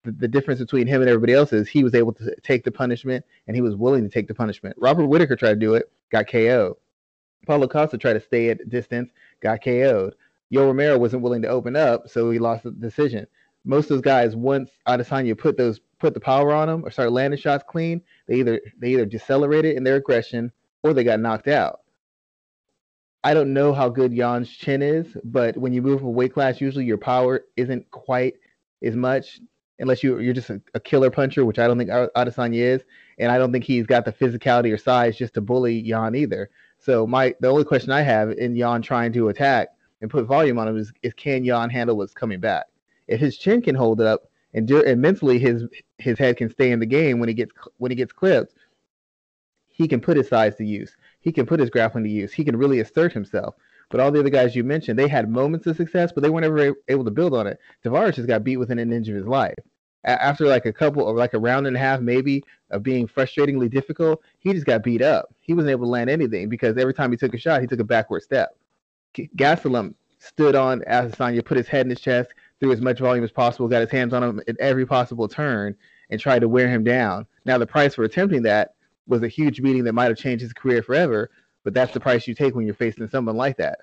The, 0.03 0.12
the 0.12 0.27
difference 0.27 0.59
between 0.59 0.88
him 0.88 1.01
and 1.01 1.09
everybody 1.09 1.33
else 1.33 1.53
is 1.53 1.68
he 1.68 1.83
was 1.83 1.94
able 1.94 2.13
to 2.13 2.36
take 2.42 2.63
the 2.63 2.71
punishment 2.71 3.24
and 3.48 3.56
he 3.56 3.62
was 3.62 3.75
willing 3.75 4.03
to 4.03 4.09
take 4.09 4.27
the 4.27 4.33
punishment. 4.33 4.75
Robert 4.80 5.06
Whitaker 5.06 5.36
tried 5.36 5.53
to 5.53 5.56
do 5.56 5.75
it, 5.75 5.92
got 6.12 6.27
KO'd. 6.27 6.75
Paulo 7.45 7.68
Costa 7.68 7.98
tried 7.98 8.13
to 8.13 8.21
stay 8.21 8.50
at 8.50 8.69
distance, 8.69 9.12
got 9.42 9.63
KO'd. 9.63 10.15
Yo 10.50 10.65
Romero 10.65 10.98
wasn't 10.98 11.24
willing 11.24 11.42
to 11.42 11.48
open 11.48 11.75
up, 11.75 12.09
so 12.09 12.30
he 12.30 12.39
lost 12.39 12.63
the 12.63 12.71
decision. 12.71 13.25
Most 13.63 13.86
of 13.86 13.89
those 13.89 14.01
guys, 14.01 14.36
once 14.36 14.69
Adesanya 14.88 15.38
put 15.38 15.57
those 15.57 15.80
put 16.00 16.13
the 16.13 16.19
power 16.19 16.51
on 16.51 16.68
them 16.68 16.83
or 16.83 16.89
started 16.89 17.12
landing 17.12 17.39
shots 17.39 17.63
clean, 17.68 18.01
they 18.27 18.36
either 18.36 18.59
they 18.80 18.89
either 18.89 19.06
decelerated 19.06 19.77
in 19.77 19.83
their 19.83 19.95
aggression 19.98 20.51
or 20.83 20.94
they 20.94 21.03
got 21.03 21.19
knocked 21.19 21.48
out. 21.48 21.81
I 23.24 23.36
don't 23.36 23.53
know 23.53 23.71
how 23.71 23.88
good 23.88 24.15
Jan's 24.15 24.50
chin 24.50 24.81
is, 24.81 25.15
but 25.24 25.56
when 25.56 25.74
you 25.74 25.81
move 25.83 26.01
a 26.01 26.09
weight 26.09 26.33
class, 26.33 26.59
usually 26.59 26.86
your 26.86 26.98
power 26.98 27.45
isn't 27.56 27.89
quite 27.92 28.33
as 28.83 28.95
much 28.95 29.39
unless 29.81 30.03
you 30.03 30.19
you're 30.19 30.33
just 30.33 30.49
a, 30.49 30.61
a 30.73 30.79
killer 30.79 31.11
puncher, 31.11 31.43
which 31.43 31.59
I 31.59 31.67
don't 31.67 31.77
think 31.77 31.89
Adesanya 31.89 32.55
is, 32.55 32.81
and 33.17 33.31
I 33.31 33.37
don't 33.37 33.51
think 33.51 33.65
he's 33.65 33.85
got 33.85 34.05
the 34.05 34.13
physicality 34.13 34.73
or 34.73 34.77
size 34.77 35.17
just 35.17 35.33
to 35.33 35.41
bully 35.41 35.81
Jan 35.81 36.15
either. 36.15 36.49
So 36.79 37.05
my 37.05 37.35
the 37.39 37.49
only 37.49 37.65
question 37.65 37.91
I 37.91 38.01
have 38.01 38.31
in 38.31 38.57
Jan 38.57 38.81
trying 38.81 39.11
to 39.13 39.29
attack 39.29 39.69
and 40.01 40.09
put 40.09 40.25
volume 40.25 40.57
on 40.57 40.67
him 40.67 40.77
is, 40.77 40.91
is 41.03 41.13
can 41.13 41.45
Jan 41.45 41.69
handle 41.69 41.97
what's 41.97 42.13
coming 42.13 42.39
back? 42.39 42.65
If 43.07 43.19
his 43.19 43.37
chin 43.37 43.61
can 43.61 43.75
hold 43.75 43.99
it 43.99 44.07
up, 44.07 44.31
and, 44.53 44.67
do, 44.67 44.83
and 44.83 45.01
mentally 45.01 45.39
his 45.39 45.65
his 45.97 46.17
head 46.17 46.37
can 46.37 46.49
stay 46.49 46.71
in 46.71 46.79
the 46.79 46.85
game 46.85 47.19
when 47.19 47.29
he 47.29 47.35
gets 47.35 47.51
when 47.77 47.91
he 47.91 47.95
gets 47.95 48.13
clipped. 48.13 48.53
He 49.67 49.87
can 49.87 50.01
put 50.01 50.17
his 50.17 50.27
size 50.27 50.55
to 50.55 50.65
use. 50.65 50.95
He 51.21 51.31
can 51.31 51.45
put 51.45 51.59
his 51.59 51.69
grappling 51.69 52.03
to 52.03 52.09
use. 52.09 52.33
He 52.33 52.43
can 52.43 52.57
really 52.57 52.81
assert 52.81 53.13
himself. 53.13 53.55
But 53.89 53.99
all 53.99 54.11
the 54.11 54.19
other 54.19 54.29
guys 54.29 54.55
you 54.55 54.63
mentioned, 54.63 54.97
they 54.97 55.07
had 55.07 55.29
moments 55.29 55.67
of 55.67 55.75
success, 55.75 56.11
but 56.11 56.21
they 56.21 56.29
weren't 56.29 56.45
ever 56.45 56.75
able 56.87 57.03
to 57.03 57.11
build 57.11 57.33
on 57.33 57.47
it. 57.47 57.59
Tavares 57.83 58.15
just 58.15 58.27
got 58.27 58.43
beat 58.43 58.57
within 58.57 58.79
an 58.79 58.93
inch 58.93 59.07
of 59.09 59.15
his 59.15 59.25
life. 59.25 59.57
After 60.03 60.48
like 60.48 60.65
a 60.65 60.74
couple 60.74 61.03
or 61.03 61.15
like 61.15 61.33
a 61.33 61.39
round 61.39 61.68
and 61.68 61.75
a 61.75 61.80
half, 61.80 62.01
maybe 62.01 62.44
of 62.71 62.81
being 62.81 63.07
frustratingly 63.07 63.69
difficult, 63.69 64.21
he 64.39 64.51
just 64.51 64.65
got 64.65 64.83
beat 64.83 65.01
up. 65.01 65.33
He 65.42 65.53
wasn't 65.53 65.71
able 65.71 65.86
to 65.86 65.92
land 65.92 66.09
anything 66.09 66.50
because 66.50 66.77
every 66.77 66.94
time 66.94 67.12
he 67.12 67.18
took 67.18 67.33
a 67.33 67.38
shot, 67.38 67.62
he 67.62 67.68
took 67.68 67.80
a 67.80 67.83
backward 67.83 68.24
step. 68.24 68.56
Gastelum 69.15 69.94
stood 70.18 70.56
on 70.56 70.81
Adesanya, 70.81 71.45
put 71.45 71.57
his 71.57 71.68
head 71.68 71.86
in 71.86 71.89
his 71.89 72.01
chest, 72.01 72.29
threw 72.60 72.72
as 72.72 72.81
much 72.81 73.00
volume 73.00 73.24
as 73.24 73.31
possible, 73.31 73.67
got 73.67 73.81
his 73.81 73.91
hands 73.91 74.13
on 74.13 74.24
him 74.24 74.41
at 74.48 74.58
every 74.60 74.86
possible 74.86 75.27
turn, 75.27 75.75
and 76.10 76.20
tried 76.20 76.39
to 76.39 76.50
wear 76.50 76.67
him 76.67 76.84
down. 76.84 77.25
Now, 77.46 77.58
the 77.58 77.67
price 77.67 77.96
for 77.96 78.03
attempting 78.03 78.43
that 78.43 78.74
was 79.08 79.24
a 79.24 79.27
huge 79.27 79.62
beating 79.62 79.84
that 79.84 79.93
might 79.93 80.10
have 80.10 80.17
changed 80.17 80.41
his 80.41 80.53
career 80.53 80.81
forever, 80.84 81.29
but 81.63 81.74
that's 81.74 81.93
the 81.93 82.00
price 82.00 82.27
you 82.27 82.34
take 82.34 82.55
when 82.55 82.65
you're 82.65 82.75
facing 82.75 83.08
someone 83.10 83.36
like 83.36 83.58
that. 83.58 83.79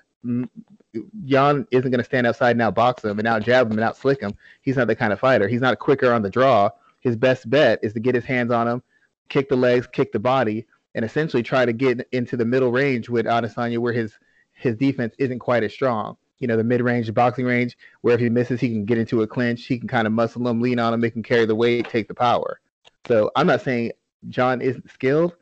Jan 1.25 1.67
isn't 1.71 1.91
going 1.91 1.99
to 1.99 2.03
stand 2.03 2.27
outside 2.27 2.51
and 2.51 2.61
out 2.61 2.75
box 2.75 3.03
him 3.03 3.19
and 3.19 3.27
out 3.27 3.43
jab 3.43 3.67
him 3.67 3.73
and 3.73 3.81
out 3.81 3.97
slick 3.97 4.21
him. 4.21 4.33
He's 4.61 4.75
not 4.75 4.87
the 4.87 4.95
kind 4.95 5.13
of 5.13 5.19
fighter. 5.19 5.47
He's 5.47 5.61
not 5.61 5.79
quicker 5.79 6.11
on 6.11 6.21
the 6.21 6.29
draw. 6.29 6.69
His 6.99 7.15
best 7.15 7.49
bet 7.49 7.79
is 7.81 7.93
to 7.93 7.99
get 7.99 8.15
his 8.15 8.25
hands 8.25 8.51
on 8.51 8.67
him, 8.67 8.83
kick 9.29 9.47
the 9.47 9.55
legs, 9.55 9.87
kick 9.87 10.11
the 10.11 10.19
body, 10.19 10.65
and 10.95 11.05
essentially 11.05 11.43
try 11.43 11.65
to 11.65 11.73
get 11.73 12.07
into 12.11 12.35
the 12.35 12.45
middle 12.45 12.71
range 12.71 13.07
with 13.07 13.25
Adesanya 13.25 13.77
where 13.77 13.93
his 13.93 14.17
his 14.53 14.75
defense 14.75 15.15
isn't 15.17 15.39
quite 15.39 15.63
as 15.63 15.71
strong 15.71 16.17
you 16.39 16.47
know, 16.47 16.57
the 16.57 16.63
mid 16.63 16.81
range 16.81 17.07
the 17.07 17.13
boxing 17.13 17.45
range, 17.45 17.77
where 18.01 18.15
if 18.15 18.21
he 18.21 18.29
misses, 18.29 18.59
he 18.59 18.69
can 18.69 18.85
get 18.85 18.97
into 18.97 19.21
a 19.21 19.27
clinch. 19.27 19.65
He 19.65 19.77
can 19.77 19.87
kind 19.87 20.07
of 20.07 20.13
muscle 20.13 20.47
him, 20.47 20.61
lean 20.61 20.79
on 20.79 20.93
him, 20.93 21.01
make 21.01 21.15
him 21.15 21.23
carry 21.23 21.45
the 21.45 21.55
weight, 21.55 21.89
take 21.89 22.07
the 22.07 22.13
power. 22.13 22.59
So 23.07 23.29
I'm 23.35 23.47
not 23.47 23.61
saying 23.61 23.91
Jan 24.29 24.61
isn't 24.61 24.89
skilled, 24.89 25.35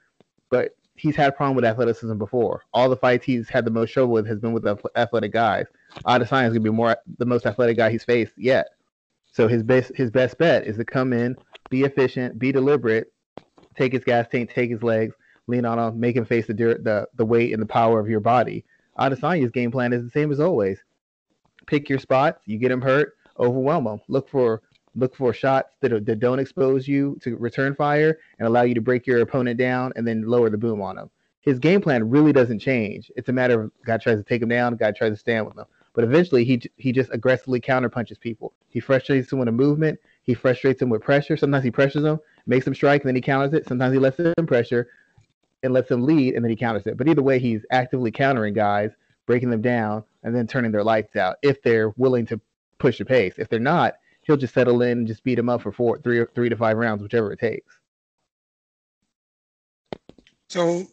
but 0.50 0.76
he's 0.98 1.16
had 1.16 1.36
problem 1.36 1.56
with 1.56 1.66
athleticism 1.66 2.18
before. 2.18 2.64
All 2.74 2.90
the 2.90 2.98
fights 2.98 3.26
he's 3.26 3.50
had 3.50 3.66
the 3.66 3.72
most 3.72 3.92
trouble 3.92 4.12
with 4.12 4.28
has 4.28 4.40
been 4.40 4.54
with 4.54 4.66
athletic 4.96 5.32
guys. 5.32 5.66
Adesanya 6.06 6.48
is 6.48 6.50
gonna 6.50 6.60
be 6.60 6.70
more 6.70 6.98
the 7.18 7.26
most 7.26 7.46
athletic 7.46 7.78
guy 7.78 7.90
he's 7.90 8.04
faced 8.04 8.34
yet. 8.38 8.68
So 9.32 9.48
his 9.48 9.64
best 9.64 9.92
his 9.96 10.12
best 10.12 10.38
bet 10.38 10.66
is 10.66 10.78
to 10.78 10.86
come 10.86 11.14
in, 11.14 11.38
be 11.70 11.84
efficient, 11.84 12.40
be 12.40 12.52
deliberate, 12.52 13.14
take 13.78 13.94
his 13.94 14.04
gas 14.04 14.28
tank, 14.30 14.52
take 14.54 14.72
his 14.72 14.84
legs, 14.84 15.16
lean 15.48 15.66
on 15.66 15.80
him, 15.80 16.00
make 16.00 16.16
him 16.16 16.26
face 16.26 16.48
the 16.48 16.54
the 16.54 17.08
the 17.16 17.26
weight 17.26 17.54
and 17.54 17.62
the 17.62 17.68
power 17.68 18.00
of 18.00 18.10
your 18.10 18.20
body. 18.20 18.66
Adesanya's 19.00 19.52
game 19.52 19.72
plan 19.72 19.94
is 19.94 20.04
the 20.04 20.10
same 20.10 20.32
as 20.32 20.40
always 20.40 20.80
pick 21.68 21.90
your 21.90 22.00
spots. 22.00 22.42
You 22.46 22.58
get 22.58 22.72
him 22.72 22.82
hurt, 22.82 23.16
overwhelm 23.38 23.86
him. 23.86 24.02
Look 24.08 24.28
for 24.30 24.64
look 24.98 25.16
for 25.16 25.34
shots 25.34 25.76
that, 25.82 26.06
that 26.06 26.20
don't 26.20 26.40
expose 26.40 26.88
you 26.88 27.18
to 27.22 27.38
return 27.38 27.76
fire 27.76 28.18
and 28.40 28.48
allow 28.48 28.64
you 28.64 28.74
to 28.74 28.82
break 28.82 29.08
your 29.08 29.22
opponent 29.22 29.58
down 29.58 29.94
and 29.96 30.08
then 30.08 30.24
lower 30.24 30.50
the 30.50 30.58
boom 30.58 30.82
on 30.82 30.98
him. 30.98 31.10
His 31.42 31.60
game 31.60 31.82
plan 31.82 32.10
really 32.10 32.34
doesn't 32.34 32.60
change. 32.60 33.12
It's 33.16 33.30
a 33.30 33.34
matter 33.34 33.62
of 33.62 33.72
guy 33.86 33.98
tries 33.98 34.18
to 34.18 34.24
take 34.24 34.42
him 34.42 34.50
down, 34.50 34.76
guy 34.76 34.92
tries 34.92 35.14
to 35.14 35.18
stand 35.18 35.46
with 35.46 35.58
him. 35.58 35.66
But 35.94 36.04
eventually, 36.04 36.44
he 36.44 36.62
he 36.76 36.92
just 36.92 37.10
aggressively 37.12 37.60
counterpunches 37.60 38.20
people. 38.20 38.54
He 38.68 38.80
frustrates 38.80 39.30
them 39.30 39.40
with 39.40 39.48
a 39.48 39.52
movement. 39.54 40.00
He 40.22 40.36
frustrates 40.36 40.80
them 40.80 40.90
with 40.90 41.02
pressure. 41.02 41.38
Sometimes 41.38 41.64
he 41.64 41.72
pressures 41.72 42.04
them, 42.04 42.20
makes 42.46 42.66
them 42.66 42.76
strike, 42.76 43.02
and 43.02 43.08
then 43.08 43.16
he 43.16 43.22
counters 43.22 43.54
it. 43.54 43.68
Sometimes 43.68 43.94
he 43.94 44.00
lets 44.00 44.18
them 44.18 44.34
pressure 44.46 44.90
and 45.64 45.74
lets 45.74 45.90
them 45.90 46.04
lead, 46.04 46.36
and 46.36 46.44
then 46.44 46.52
he 46.52 46.56
counters 46.56 46.86
it. 46.86 46.98
But 46.98 47.08
either 47.08 47.24
way, 47.24 47.40
he's 47.40 47.66
actively 47.72 48.12
countering 48.12 48.54
guys 48.54 48.92
breaking 49.28 49.50
them 49.50 49.62
down, 49.62 50.04
and 50.24 50.36
then 50.36 50.48
turning 50.48 50.72
their 50.72 50.84
lights 50.84 51.16
out 51.16 51.36
if 51.44 51.62
they're 51.62 51.90
willing 51.98 52.26
to 52.26 52.40
push 52.80 52.98
the 52.98 53.06
pace. 53.06 53.36
If 53.38 53.50
they're 53.50 53.60
not, 53.60 53.96
he'll 54.28 54.38
just 54.38 54.54
settle 54.54 54.82
in 54.82 55.00
and 55.00 55.08
just 55.08 55.24
beat 55.24 55.40
him 55.40 55.50
up 55.50 55.62
for 55.62 55.72
four, 55.72 56.00
three, 56.00 56.24
three 56.36 56.50
to 56.50 56.56
five 56.56 56.78
rounds, 56.78 57.02
whichever 57.02 57.32
it 57.32 57.40
takes. 57.40 57.80
So, 60.50 60.86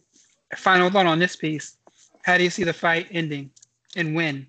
final 0.55 0.89
thought 0.89 1.05
on 1.05 1.19
this 1.19 1.35
piece: 1.35 1.77
How 2.23 2.37
do 2.37 2.43
you 2.43 2.49
see 2.49 2.63
the 2.63 2.73
fight 2.73 3.07
ending, 3.11 3.51
and 3.95 4.15
when? 4.15 4.47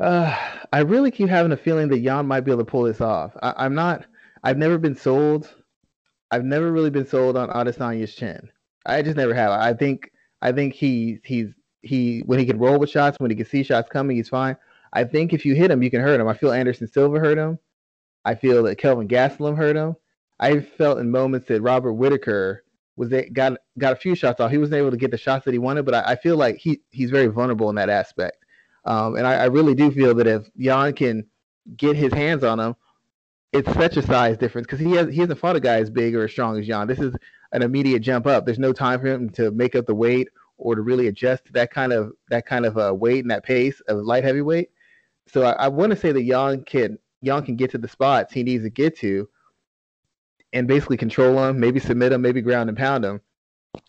Uh, 0.00 0.36
I 0.72 0.80
really 0.80 1.10
keep 1.10 1.28
having 1.28 1.52
a 1.52 1.56
feeling 1.56 1.88
that 1.88 2.02
Jan 2.02 2.26
might 2.26 2.40
be 2.40 2.50
able 2.50 2.64
to 2.64 2.70
pull 2.70 2.82
this 2.82 3.00
off. 3.00 3.36
I, 3.42 3.66
am 3.66 3.74
not. 3.74 4.06
I've 4.44 4.58
never 4.58 4.78
been 4.78 4.94
sold. 4.94 5.54
I've 6.30 6.44
never 6.44 6.72
really 6.72 6.90
been 6.90 7.06
sold 7.06 7.36
on 7.36 7.48
Adesanya's 7.48 8.14
chin. 8.14 8.50
I 8.86 9.02
just 9.02 9.16
never 9.16 9.34
have. 9.34 9.50
I 9.50 9.74
think 9.74 10.10
I 10.40 10.52
think 10.52 10.74
he 10.74 11.18
he's 11.24 11.48
he 11.82 12.20
when 12.26 12.38
he 12.38 12.46
can 12.46 12.58
roll 12.58 12.78
with 12.78 12.90
shots, 12.90 13.18
when 13.18 13.30
he 13.30 13.36
can 13.36 13.46
see 13.46 13.62
shots 13.62 13.88
coming, 13.90 14.16
he's 14.16 14.28
fine. 14.28 14.56
I 14.92 15.04
think 15.04 15.32
if 15.32 15.44
you 15.44 15.54
hit 15.54 15.70
him, 15.70 15.82
you 15.82 15.90
can 15.90 16.00
hurt 16.00 16.20
him. 16.20 16.28
I 16.28 16.34
feel 16.34 16.52
Anderson 16.52 16.88
Silva 16.88 17.18
hurt 17.18 17.38
him. 17.38 17.58
I 18.24 18.34
feel 18.34 18.62
that 18.64 18.78
Kelvin 18.78 19.08
Gastelum 19.08 19.56
hurt 19.56 19.76
him. 19.76 19.96
I 20.40 20.60
felt 20.60 20.98
in 20.98 21.10
moments 21.10 21.48
that 21.48 21.62
Robert 21.62 21.94
Whitaker 21.94 22.64
was 22.96 23.10
they 23.10 23.28
got 23.28 23.58
got 23.78 23.92
a 23.92 23.96
few 23.96 24.14
shots 24.14 24.40
off. 24.40 24.50
He 24.50 24.58
wasn't 24.58 24.78
able 24.78 24.90
to 24.90 24.96
get 24.96 25.10
the 25.10 25.18
shots 25.18 25.44
that 25.44 25.52
he 25.52 25.58
wanted, 25.58 25.84
but 25.84 25.94
I, 25.94 26.12
I 26.12 26.16
feel 26.16 26.36
like 26.36 26.56
he 26.56 26.80
he's 26.90 27.10
very 27.10 27.26
vulnerable 27.26 27.70
in 27.70 27.76
that 27.76 27.88
aspect. 27.88 28.44
Um, 28.84 29.16
and 29.16 29.26
I, 29.26 29.34
I, 29.34 29.44
really 29.46 29.74
do 29.74 29.90
feel 29.90 30.14
that 30.14 30.26
if 30.26 30.48
Jan 30.56 30.94
can 30.94 31.26
get 31.76 31.96
his 31.96 32.12
hands 32.12 32.42
on 32.42 32.58
him, 32.58 32.74
it's 33.52 33.70
such 33.74 33.96
a 33.96 34.02
size 34.02 34.38
difference 34.38 34.66
because 34.66 34.80
he 34.80 34.92
has 34.92 35.08
he 35.08 35.20
hasn't 35.20 35.38
fought 35.38 35.56
a 35.56 35.60
guy 35.60 35.76
as 35.76 35.90
big 35.90 36.14
or 36.14 36.24
as 36.24 36.30
strong 36.30 36.58
as 36.58 36.66
Jan. 36.66 36.86
This 36.86 36.98
is 36.98 37.14
an 37.52 37.62
immediate 37.62 38.00
jump 38.00 38.26
up. 38.26 38.44
There's 38.44 38.58
no 38.58 38.72
time 38.72 39.00
for 39.00 39.06
him 39.06 39.30
to 39.30 39.50
make 39.50 39.74
up 39.74 39.86
the 39.86 39.94
weight 39.94 40.28
or 40.58 40.74
to 40.74 40.82
really 40.82 41.06
adjust 41.06 41.46
to 41.46 41.52
that 41.52 41.70
kind 41.70 41.92
of 41.92 42.12
that 42.30 42.46
kind 42.46 42.66
of 42.66 42.78
uh, 42.78 42.94
weight 42.94 43.24
and 43.24 43.30
that 43.30 43.44
pace 43.44 43.80
of 43.88 43.98
light 43.98 44.24
heavyweight. 44.24 44.70
So 45.32 45.42
I, 45.42 45.52
I 45.52 45.68
want 45.68 45.90
to 45.90 45.96
say 45.96 46.12
that 46.12 46.26
Jan 46.26 46.64
can 46.64 46.98
Jan 47.22 47.44
can 47.44 47.56
get 47.56 47.70
to 47.72 47.78
the 47.78 47.88
spots 47.88 48.32
he 48.32 48.42
needs 48.42 48.64
to 48.64 48.70
get 48.70 48.96
to, 48.98 49.28
and 50.52 50.66
basically 50.66 50.96
control 50.96 51.42
him, 51.44 51.60
maybe 51.60 51.80
submit 51.80 52.12
him, 52.12 52.22
maybe 52.22 52.40
ground 52.40 52.68
and 52.68 52.78
pound 52.78 53.04
him. 53.04 53.20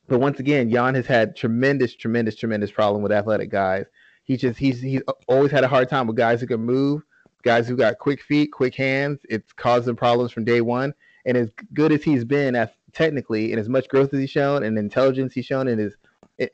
But 0.07 0.19
once 0.19 0.39
again, 0.39 0.69
Jan 0.71 0.95
has 0.95 1.05
had 1.05 1.35
tremendous, 1.35 1.95
tremendous, 1.95 2.35
tremendous 2.35 2.71
problem 2.71 3.01
with 3.01 3.11
athletic 3.11 3.49
guys. 3.49 3.85
He 4.23 4.37
just 4.37 4.59
he's 4.59 4.81
he's 4.81 5.01
always 5.27 5.51
had 5.51 5.63
a 5.63 5.67
hard 5.67 5.89
time 5.89 6.07
with 6.07 6.17
guys 6.17 6.41
who 6.41 6.47
can 6.47 6.61
move, 6.61 7.03
guys 7.43 7.67
who 7.67 7.75
got 7.75 7.99
quick 7.99 8.21
feet, 8.21 8.51
quick 8.51 8.75
hands. 8.75 9.19
It's 9.29 9.51
causing 9.53 9.95
problems 9.95 10.31
from 10.31 10.43
day 10.43 10.61
one. 10.61 10.93
And 11.25 11.37
as 11.37 11.49
good 11.73 11.91
as 11.91 12.03
he's 12.03 12.25
been 12.25 12.55
at 12.55 12.75
technically, 12.93 13.51
and 13.51 13.59
as 13.59 13.69
much 13.69 13.87
growth 13.87 14.13
as 14.13 14.19
he's 14.19 14.29
shown, 14.29 14.63
and 14.63 14.77
intelligence 14.77 15.33
he's 15.33 15.45
shown 15.45 15.67
in 15.67 15.77
his 15.77 15.95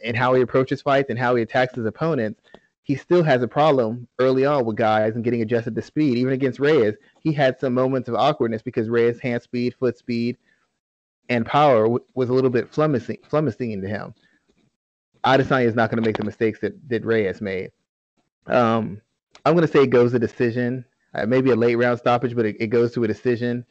in 0.03 0.15
how 0.15 0.33
he 0.33 0.41
approaches 0.41 0.81
fights 0.81 1.09
and 1.09 1.19
how 1.19 1.35
he 1.35 1.43
attacks 1.43 1.75
his 1.75 1.85
opponents, 1.85 2.41
he 2.85 2.95
still 2.95 3.23
has 3.23 3.41
a 3.41 3.47
problem 3.47 4.07
early 4.19 4.45
on 4.45 4.63
with 4.63 4.75
guys 4.75 5.15
and 5.15 5.23
getting 5.23 5.41
adjusted 5.41 5.73
to 5.73 5.81
speed. 5.81 6.19
Even 6.19 6.33
against 6.33 6.59
Reyes, 6.59 6.93
he 7.19 7.33
had 7.33 7.59
some 7.59 7.73
moments 7.73 8.07
of 8.07 8.13
awkwardness 8.13 8.61
because 8.61 8.89
Reyes' 8.89 9.19
hand 9.19 9.41
speed, 9.41 9.73
foot 9.79 9.97
speed, 9.97 10.37
and 11.27 11.47
power 11.47 11.85
w- 11.85 12.05
was 12.13 12.29
a 12.29 12.33
little 12.33 12.51
bit 12.51 12.71
flummoxing, 12.71 13.73
into 13.73 13.87
him. 13.87 14.13
Adesanya 15.25 15.65
is 15.65 15.73
not 15.73 15.89
going 15.89 16.01
to 16.01 16.07
make 16.07 16.15
the 16.15 16.23
mistakes 16.23 16.59
that, 16.59 16.73
that 16.87 17.03
Reyes 17.03 17.41
made. 17.41 17.71
Um, 18.45 19.01
I'm 19.43 19.55
going 19.55 19.65
to 19.65 19.73
say 19.73 19.81
it 19.81 19.89
goes 19.89 20.13
a 20.13 20.19
decision, 20.19 20.85
uh, 21.15 21.25
maybe 21.25 21.49
a 21.49 21.55
late 21.55 21.75
round 21.75 21.97
stoppage, 21.97 22.35
but 22.35 22.45
it, 22.45 22.55
it 22.59 22.67
goes 22.67 22.93
to 22.93 23.03
a 23.03 23.07
decision 23.07 23.65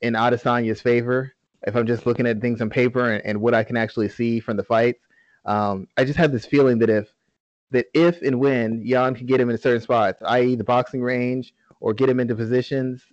in 0.00 0.14
Adesanya's 0.14 0.80
favor. 0.80 1.32
If 1.62 1.76
I'm 1.76 1.86
just 1.86 2.04
looking 2.04 2.26
at 2.26 2.40
things 2.40 2.60
on 2.60 2.68
paper 2.68 3.12
and, 3.12 3.24
and 3.24 3.40
what 3.40 3.54
I 3.54 3.62
can 3.62 3.76
actually 3.76 4.08
see 4.08 4.40
from 4.40 4.56
the 4.56 4.64
fights, 4.64 5.06
um, 5.44 5.86
I 5.96 6.04
just 6.04 6.18
have 6.18 6.32
this 6.32 6.46
feeling 6.46 6.80
that 6.80 6.90
if 6.90 7.12
that 7.70 7.86
if 7.94 8.22
and 8.22 8.38
when 8.38 8.86
Jan 8.86 9.14
can 9.14 9.26
get 9.26 9.40
him 9.40 9.50
in 9.50 9.58
certain 9.58 9.80
spots, 9.80 10.22
i.e., 10.26 10.54
the 10.54 10.64
boxing 10.64 11.02
range, 11.02 11.52
or 11.80 11.92
get 11.92 12.08
him 12.08 12.20
into 12.20 12.34
positions 12.34 13.04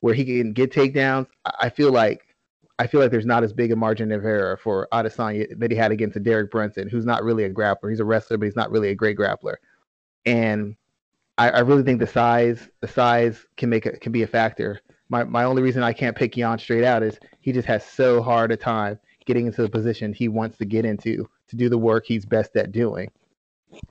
where 0.00 0.14
he 0.14 0.24
can 0.24 0.52
get 0.52 0.72
takedowns, 0.72 1.26
I 1.44 1.68
feel 1.68 1.92
like 1.92 2.32
I 2.78 2.86
feel 2.86 3.00
like 3.00 3.10
there's 3.10 3.26
not 3.26 3.44
as 3.44 3.52
big 3.52 3.70
a 3.70 3.76
margin 3.76 4.10
of 4.12 4.24
error 4.24 4.56
for 4.56 4.88
Adesanya 4.92 5.58
that 5.58 5.70
he 5.70 5.76
had 5.76 5.92
against 5.92 6.16
a 6.16 6.20
Derek 6.20 6.50
Brunson, 6.50 6.88
who's 6.88 7.06
not 7.06 7.22
really 7.22 7.44
a 7.44 7.50
grappler. 7.50 7.90
He's 7.90 8.00
a 8.00 8.04
wrestler, 8.04 8.38
but 8.38 8.46
he's 8.46 8.56
not 8.56 8.70
really 8.70 8.88
a 8.88 8.94
great 8.94 9.16
grappler. 9.16 9.56
And 10.26 10.76
I, 11.38 11.50
I 11.50 11.60
really 11.60 11.82
think 11.82 12.00
the 12.00 12.06
size 12.06 12.68
the 12.80 12.88
size 12.88 13.46
can 13.56 13.70
make 13.70 13.86
a, 13.86 13.96
can 13.98 14.12
be 14.12 14.22
a 14.22 14.26
factor. 14.26 14.80
My 15.08 15.24
my 15.24 15.44
only 15.44 15.62
reason 15.62 15.82
I 15.82 15.92
can't 15.92 16.16
pick 16.16 16.34
Jan 16.34 16.58
straight 16.58 16.84
out 16.84 17.02
is 17.02 17.18
he 17.40 17.52
just 17.52 17.68
has 17.68 17.84
so 17.84 18.22
hard 18.22 18.52
a 18.52 18.56
time 18.56 18.98
getting 19.26 19.46
into 19.46 19.62
the 19.62 19.68
position 19.68 20.12
he 20.12 20.28
wants 20.28 20.58
to 20.58 20.64
get 20.64 20.84
into 20.84 21.28
to 21.48 21.56
do 21.56 21.68
the 21.68 21.78
work 21.78 22.04
he's 22.06 22.24
best 22.24 22.56
at 22.56 22.72
doing. 22.72 23.10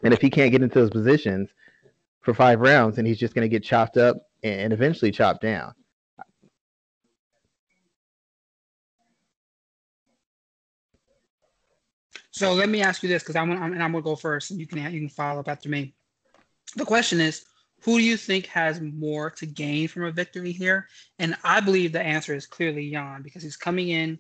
And 0.04 0.14
if 0.14 0.22
he 0.22 0.30
can't 0.30 0.52
get 0.52 0.62
into 0.62 0.80
those 0.80 0.90
positions 0.90 1.50
for 2.22 2.34
five 2.34 2.60
rounds, 2.60 2.96
then 2.96 3.06
he's 3.06 3.20
just 3.20 3.34
going 3.34 3.46
to 3.46 3.50
get 3.50 3.64
chopped 3.64 3.98
up 3.98 4.18
and 4.44 4.74
eventually 4.74 5.12
chopped 5.12 5.42
down. 5.42 5.74
So 12.32 12.54
let 12.54 12.70
me 12.70 12.82
ask 12.82 13.04
you 13.04 13.10
this, 13.10 13.22
because 13.22 13.36
I'm, 13.36 13.52
and 13.52 13.84
I'm 13.84 13.92
gonna 13.92 14.02
go 14.02 14.16
first, 14.16 14.52
and 14.52 14.60
you 14.60 14.66
can 14.66 14.80
you 14.92 15.02
can 15.02 15.10
follow 15.10 15.42
up 15.42 15.50
after 15.50 15.70
me. 15.70 15.94
The 16.76 16.86
question 16.86 17.20
is, 17.20 17.46
who 17.82 17.98
do 17.98 18.04
you 18.04 18.16
think 18.18 18.48
has 18.48 18.80
more 18.82 19.30
to 19.32 19.46
gain 19.46 19.88
from 19.88 20.06
a 20.06 20.12
victory 20.12 20.52
here? 20.52 20.88
And 21.20 21.36
I 21.44 21.60
believe 21.60 21.92
the 21.92 22.02
answer 22.02 22.34
is 22.34 22.48
clearly 22.48 22.90
Jan 22.90 23.22
because 23.22 23.44
he's 23.44 23.58
coming 23.58 23.90
in 23.90 24.18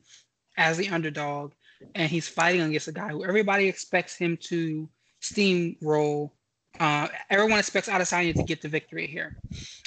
as 0.57 0.77
the 0.77 0.89
underdog 0.89 1.53
and 1.95 2.11
he's 2.11 2.27
fighting 2.27 2.61
against 2.61 2.89
a 2.89 2.91
guy 2.91 3.09
who 3.09 3.23
everybody 3.23 3.67
expects 3.67 4.15
him 4.15 4.37
to 4.41 4.89
steamroll. 5.21 6.31
Uh, 6.79 7.07
everyone 7.29 7.59
expects 7.59 7.89
Adesanya 7.89 8.35
to 8.35 8.43
get 8.43 8.61
the 8.61 8.67
victory 8.67 9.07
here. 9.07 9.37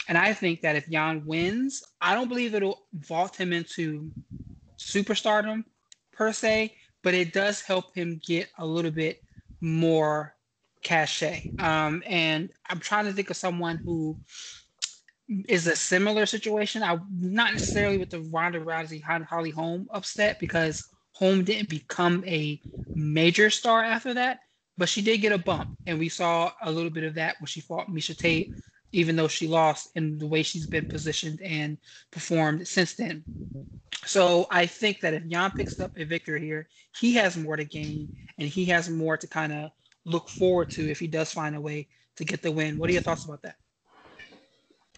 And 0.09 0.19
I 0.19 0.33
think 0.33 0.61
that 0.63 0.77
if 0.77 0.89
Jan 0.89 1.25
wins, 1.25 1.83
I 2.01 2.15
don't 2.15 2.29
believe 2.29 2.55
it'll 2.55 2.87
vault 2.93 3.37
him 3.37 3.53
into 3.53 4.13
superstardom 4.79 5.65
per 6.13 6.33
se, 6.33 6.75
but 7.03 7.15
it 7.15 7.33
does 7.33 7.63
help 7.63 7.95
him 7.95 8.21
get 8.25 8.49
a 8.59 8.67
little 8.67 8.91
bit 8.91 9.23
more 9.61 10.35
cachet. 10.83 11.51
Um, 11.59 12.03
and 12.07 12.51
I'm 12.69 12.81
trying 12.81 13.07
to 13.07 13.13
think 13.13 13.31
of 13.31 13.37
someone 13.37 13.79
who 13.85 14.17
is 15.49 15.67
a 15.67 15.75
similar 15.75 16.27
situation. 16.27 16.83
I 16.83 16.99
not 17.19 17.53
necessarily 17.53 17.99
with 17.99 18.11
the 18.11 18.21
Ronda 18.21 18.61
Rousey 18.61 19.03
Holly 19.03 19.51
Holm 19.51 19.89
upset 19.91 20.39
because 20.39 20.87
Holm 21.13 21.45
didn't 21.45 21.69
become 21.69 22.23
a 22.27 22.61
major 22.95 23.51
star 23.51 23.83
after 23.83 24.15
that, 24.15 24.41
but 24.77 24.89
she 24.89 25.03
did 25.03 25.19
get 25.19 25.33
a 25.33 25.39
bump, 25.39 25.69
and 25.87 25.99
we 25.99 26.09
saw 26.09 26.53
a 26.63 26.71
little 26.71 26.91
bit 26.91 27.05
of 27.05 27.15
that 27.15 27.37
when 27.41 27.47
she 27.47 27.61
fought 27.61 27.89
Miesha 27.89 28.17
Tate, 28.17 28.51
even 28.93 29.17
though 29.17 29.29
she 29.29 29.47
lost 29.47 29.91
in 29.95 30.19
the 30.19 30.27
way 30.27 30.43
she's 30.43 30.67
been 30.67 30.85
positioned 30.85 31.41
and 31.43 31.79
performed 32.11 32.67
since 32.67 32.95
then. 32.95 33.25
So 34.05 34.47
I 34.51 34.67
think 34.67 35.01
that 35.01 35.15
if 35.15 35.27
Jan 35.27 35.53
picks 35.57 35.81
up 35.81 35.93
a 35.97 36.05
victory 36.05 36.41
here, 36.41 36.69
he 36.99 37.15
has 37.15 37.37
more 37.37 37.57
to 37.57 37.65
gain, 37.65 38.09
and 38.39 38.49
he 38.49 38.65
has 38.67 38.91
more 38.91 39.17
to 39.17 39.27
kind 39.27 39.53
of 39.53 39.71
look 40.05 40.29
forward 40.29 40.71
to 40.71 40.91
if 40.91 40.99
he 40.99 41.07
does 41.07 41.33
find 41.33 41.57
a 41.57 41.61
way 41.61 41.89
to 42.17 42.25
get 42.25 42.43
the 42.43 42.53
win. 42.53 42.79
What 42.79 42.91
are 42.91 42.93
your 42.93 43.03
thoughts 43.03 43.25
about 43.25 43.43
that? 43.43 43.57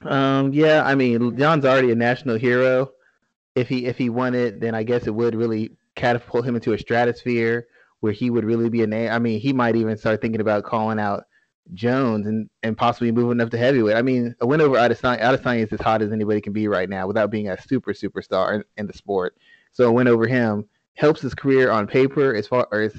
Um, 0.02 0.52
yeah, 0.52 0.82
I 0.84 0.94
mean, 0.94 1.36
Jan's 1.38 1.64
already 1.64 1.90
a 1.90 1.94
national 1.94 2.36
hero. 2.36 2.92
If 3.54 3.68
he 3.68 3.86
if 3.86 3.96
he 3.96 4.10
won 4.10 4.34
it, 4.34 4.60
then 4.60 4.74
I 4.74 4.82
guess 4.82 5.06
it 5.06 5.14
would 5.14 5.34
really 5.34 5.76
catapult 5.94 6.44
him 6.44 6.56
into 6.56 6.74
a 6.74 6.78
stratosphere 6.78 7.66
where 8.06 8.12
he 8.12 8.30
would 8.30 8.44
really 8.44 8.68
be 8.68 8.84
a 8.84 8.86
name. 8.86 9.10
I 9.10 9.18
mean, 9.18 9.40
he 9.40 9.52
might 9.52 9.74
even 9.74 9.96
start 9.96 10.22
thinking 10.22 10.40
about 10.40 10.62
calling 10.62 11.00
out 11.00 11.24
Jones 11.74 12.28
and, 12.28 12.48
and 12.62 12.78
possibly 12.78 13.10
moving 13.10 13.40
up 13.40 13.50
to 13.50 13.58
heavyweight. 13.58 13.96
I 13.96 14.02
mean, 14.02 14.32
a 14.40 14.46
win 14.46 14.60
over 14.60 14.76
Adesanya, 14.76 15.20
Adesanya 15.20 15.64
is 15.64 15.72
as 15.72 15.80
hot 15.80 16.02
as 16.02 16.12
anybody 16.12 16.40
can 16.40 16.52
be 16.52 16.68
right 16.68 16.88
now 16.88 17.08
without 17.08 17.32
being 17.32 17.48
a 17.48 17.60
super 17.60 17.92
superstar 17.92 18.54
in, 18.54 18.64
in 18.76 18.86
the 18.86 18.92
sport. 18.92 19.36
So 19.72 19.88
a 19.88 19.92
win 19.92 20.06
over 20.06 20.28
him 20.28 20.68
helps 20.94 21.20
his 21.20 21.34
career 21.34 21.72
on 21.72 21.88
paper 21.88 22.32
as 22.32 22.46
far 22.46 22.68
as 22.72 22.94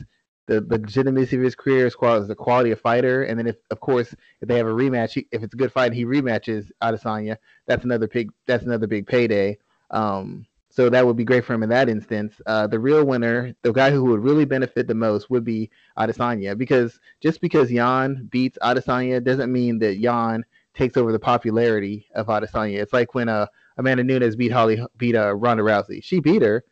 the, 0.48 0.60
legitimacy 0.68 1.38
of 1.38 1.42
his 1.42 1.56
career 1.56 1.86
as 1.86 1.94
far 1.94 2.18
as 2.18 2.28
the 2.28 2.36
quality 2.36 2.72
of 2.72 2.82
fighter. 2.82 3.24
And 3.24 3.40
then 3.40 3.48
if 3.48 3.56
of 3.72 3.80
course 3.80 4.14
if 4.42 4.50
they 4.50 4.58
have 4.58 4.68
a 4.68 4.72
rematch, 4.72 5.26
if 5.32 5.42
it's 5.42 5.54
a 5.54 5.58
good 5.58 5.72
fight 5.72 5.88
and 5.88 5.96
he 5.96 6.04
rematches 6.04 6.70
Adesanya, 6.84 7.38
that's 7.66 7.86
another 7.86 8.10
big 8.10 8.30
that's 8.46 8.66
another 8.66 8.88
big 8.88 9.08
payday. 9.08 9.58
Um, 9.90 10.46
so 10.78 10.92
that 10.92 11.04
would 11.04 11.18
be 11.18 11.24
great 11.24 11.44
for 11.44 11.56
him 11.56 11.64
in 11.64 11.70
that 11.70 11.90
instance. 11.90 12.40
Uh, 12.46 12.68
the 12.68 12.80
real 12.80 13.04
winner, 13.04 13.52
the 13.64 13.72
guy 13.72 13.90
who 13.90 14.04
would 14.04 14.20
really 14.20 14.46
benefit 14.46 14.86
the 14.86 14.94
most, 14.94 15.28
would 15.28 15.44
be 15.44 15.72
Adesanya 15.98 16.56
because 16.56 17.00
just 17.20 17.42
because 17.42 17.72
Jan 17.72 18.28
beats 18.30 18.60
Adesanya 18.62 19.24
doesn't 19.24 19.52
mean 19.52 19.80
that 19.80 20.00
Jan 20.00 20.46
takes 20.76 20.96
over 20.96 21.12
the 21.12 21.18
popularity 21.18 22.06
of 22.14 22.28
Adesanya. 22.28 22.78
It's 22.78 22.94
like 22.94 23.16
when 23.16 23.28
uh, 23.28 23.48
Amanda 23.80 24.04
Nunes 24.04 24.36
beat 24.36 24.52
Holly 24.52 24.80
beat 24.98 25.16
uh, 25.16 25.34
Ronda 25.34 25.64
Rousey. 25.64 26.04
She 26.04 26.20
beat 26.20 26.44
her, 26.44 26.64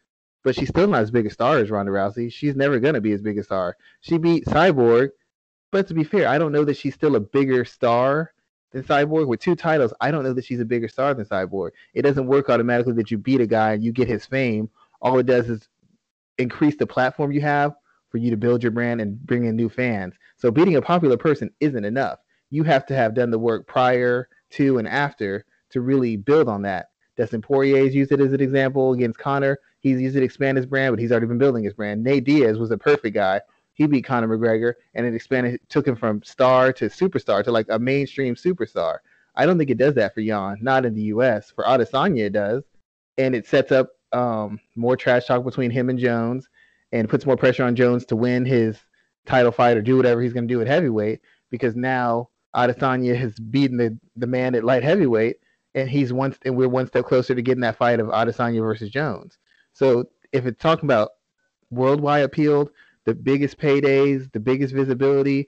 but 0.43 0.53
she's 0.53 0.69
still 0.69 0.87
not 0.87 1.01
as 1.01 1.09
big 1.09 1.25
a 1.25 1.31
star 1.31 1.57
as 1.57 1.71
Ronda 1.71 1.91
Rousey. 1.91 2.31
She's 2.31 2.55
never 2.55 2.79
gonna 2.79 3.01
be 3.01 3.13
as 3.13 3.23
big 3.23 3.39
a 3.39 3.43
star. 3.43 3.75
She 4.01 4.19
beat 4.19 4.45
Cyborg, 4.45 5.09
but 5.71 5.87
to 5.87 5.95
be 5.95 6.03
fair, 6.03 6.27
I 6.27 6.37
don't 6.37 6.51
know 6.51 6.65
that 6.65 6.77
she's 6.77 6.93
still 6.93 7.15
a 7.15 7.19
bigger 7.19 7.65
star 7.65 8.34
than 8.75 8.83
Cyborg 8.83 9.27
with 9.27 9.39
two 9.39 9.55
titles. 9.55 9.93
I 10.01 10.11
don't 10.11 10.23
know 10.23 10.33
that 10.33 10.43
she's 10.43 10.59
a 10.59 10.65
bigger 10.65 10.89
star 10.89 11.13
than 11.13 11.25
Cyborg. 11.25 11.71
It 11.93 12.01
doesn't 12.01 12.27
work 12.27 12.49
automatically 12.49 12.93
that 12.93 13.09
you 13.09 13.17
beat 13.17 13.39
a 13.39 13.47
guy 13.47 13.73
and 13.73 13.83
you 13.83 13.93
get 13.93 14.09
his 14.09 14.25
fame. 14.25 14.69
All 15.01 15.17
it 15.17 15.25
does 15.25 15.49
is 15.49 15.69
increase 16.37 16.75
the 16.75 16.85
platform 16.85 17.31
you 17.31 17.39
have 17.41 17.73
for 18.09 18.17
you 18.17 18.29
to 18.31 18.37
build 18.37 18.61
your 18.61 18.73
brand 18.73 18.99
and 18.99 19.17
bring 19.25 19.45
in 19.45 19.55
new 19.55 19.69
fans. 19.69 20.15
So 20.35 20.51
beating 20.51 20.75
a 20.75 20.81
popular 20.81 21.15
person 21.15 21.49
isn't 21.61 21.85
enough. 21.85 22.19
You 22.49 22.63
have 22.63 22.85
to 22.87 22.95
have 22.95 23.15
done 23.15 23.31
the 23.31 23.39
work 23.39 23.65
prior 23.65 24.27
to 24.51 24.77
and 24.77 24.87
after 24.87 25.45
to 25.69 25.79
really 25.79 26.17
build 26.17 26.49
on 26.49 26.61
that. 26.63 26.89
Dustin 27.15 27.41
Poirier's 27.41 27.95
used 27.95 28.11
it 28.11 28.19
as 28.19 28.33
an 28.33 28.41
example 28.41 28.91
against 28.91 29.17
Conor. 29.17 29.57
He's 29.79 30.01
used 30.01 30.17
it 30.17 30.19
to 30.19 30.25
expand 30.25 30.57
his 30.57 30.65
brand, 30.65 30.91
but 30.91 30.99
he's 30.99 31.11
already 31.11 31.27
been 31.27 31.37
building 31.37 31.63
his 31.63 31.73
brand. 31.73 32.03
Nate 32.03 32.25
Diaz 32.25 32.57
was 32.57 32.71
a 32.71 32.77
perfect 32.77 33.15
guy 33.15 33.39
he 33.75 33.85
beat 33.87 34.05
Conor 34.05 34.27
McGregor, 34.27 34.73
and 34.95 35.05
it 35.05 35.13
expanded, 35.13 35.59
took 35.69 35.87
him 35.87 35.95
from 35.95 36.23
star 36.23 36.73
to 36.73 36.85
superstar 36.85 37.43
to 37.43 37.51
like 37.51 37.67
a 37.69 37.77
mainstream 37.77 38.35
superstar. 38.35 38.97
I 39.35 39.45
don't 39.45 39.57
think 39.57 39.69
it 39.69 39.77
does 39.77 39.93
that 39.95 40.13
for 40.13 40.21
Jan, 40.21 40.57
not 40.61 40.85
in 40.85 40.95
the 40.95 41.03
U.S. 41.03 41.51
For 41.51 41.63
Adesanya, 41.65 42.25
it 42.25 42.33
does, 42.33 42.63
and 43.17 43.35
it 43.35 43.45
sets 43.45 43.71
up 43.71 43.89
um, 44.13 44.59
more 44.75 44.95
trash 44.95 45.25
talk 45.25 45.43
between 45.43 45.71
him 45.71 45.89
and 45.89 45.99
Jones, 45.99 46.49
and 46.91 47.09
puts 47.09 47.25
more 47.25 47.37
pressure 47.37 47.63
on 47.63 47.75
Jones 47.75 48.05
to 48.05 48.15
win 48.15 48.45
his 48.45 48.77
title 49.25 49.51
fight 49.51 49.77
or 49.77 49.81
do 49.81 49.97
whatever 49.97 50.21
he's 50.21 50.33
going 50.33 50.47
to 50.47 50.53
do 50.53 50.61
at 50.61 50.67
heavyweight 50.67 51.19
because 51.51 51.75
now 51.75 52.29
Adesanya 52.55 53.15
has 53.15 53.37
beaten 53.39 53.77
the, 53.77 53.97
the 54.15 54.27
man 54.27 54.55
at 54.55 54.63
light 54.63 54.83
heavyweight 54.83 55.37
and 55.73 55.89
he's 55.89 56.13
one 56.13 56.35
and 56.45 56.55
we're 56.55 56.69
one 56.69 56.87
step 56.87 57.05
closer 57.05 57.35
to 57.35 57.41
getting 57.41 57.61
that 57.61 57.77
fight 57.77 57.99
of 57.99 58.07
Adesanya 58.07 58.61
versus 58.61 58.89
Jones. 58.89 59.37
So 59.73 60.05
if 60.31 60.45
it's 60.45 60.61
talking 60.61 60.85
about 60.85 61.09
worldwide 61.69 62.23
appeal, 62.23 62.69
the 63.05 63.13
biggest 63.13 63.57
paydays, 63.57 64.31
the 64.31 64.39
biggest 64.39 64.73
visibility, 64.73 65.47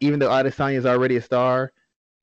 even 0.00 0.18
though 0.18 0.30
Adesanya 0.30 0.76
is 0.76 0.86
already 0.86 1.16
a 1.16 1.22
star, 1.22 1.72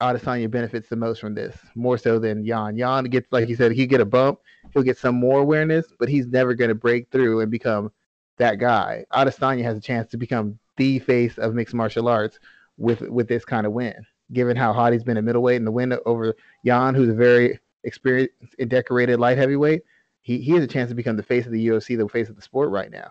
Adesanya 0.01 0.49
benefits 0.51 0.89
the 0.89 0.95
most 0.95 1.21
from 1.21 1.35
this, 1.35 1.57
more 1.75 1.97
so 1.97 2.19
than 2.19 2.45
Jan. 2.45 2.77
Jan 2.77 3.05
gets, 3.05 3.31
like 3.31 3.47
you 3.47 3.55
said, 3.55 3.71
he 3.71 3.85
get 3.85 4.01
a 4.01 4.05
bump, 4.05 4.39
he'll 4.73 4.83
get 4.83 4.97
some 4.97 5.15
more 5.15 5.39
awareness, 5.39 5.85
but 5.99 6.09
he's 6.09 6.27
never 6.27 6.53
going 6.53 6.69
to 6.69 6.75
break 6.75 7.09
through 7.11 7.41
and 7.41 7.49
become 7.49 7.91
that 8.37 8.59
guy. 8.59 9.05
Adesanya 9.13 9.63
has 9.63 9.77
a 9.77 9.81
chance 9.81 10.09
to 10.11 10.17
become 10.17 10.59
the 10.77 10.99
face 10.99 11.37
of 11.37 11.53
mixed 11.53 11.73
martial 11.73 12.09
arts 12.09 12.39
with 12.77 13.01
with 13.01 13.27
this 13.29 13.45
kind 13.45 13.65
of 13.65 13.71
win, 13.71 13.93
given 14.33 14.57
how 14.57 14.73
hot 14.73 14.91
he's 14.91 15.03
been 15.03 15.17
at 15.17 15.23
middleweight 15.23 15.57
and 15.57 15.67
the 15.67 15.71
win 15.71 15.97
over 16.05 16.35
Jan, 16.65 16.93
who's 16.93 17.09
a 17.09 17.13
very 17.13 17.59
experienced 17.83 18.33
and 18.59 18.69
decorated 18.69 19.19
light 19.19 19.37
heavyweight. 19.37 19.83
He 20.21 20.39
he 20.39 20.51
has 20.51 20.63
a 20.63 20.67
chance 20.67 20.89
to 20.89 20.95
become 20.95 21.15
the 21.15 21.23
face 21.23 21.45
of 21.45 21.53
the 21.53 21.67
UFC, 21.67 21.97
the 21.97 22.09
face 22.09 22.27
of 22.27 22.35
the 22.35 22.41
sport 22.41 22.69
right 22.69 22.91
now. 22.91 23.09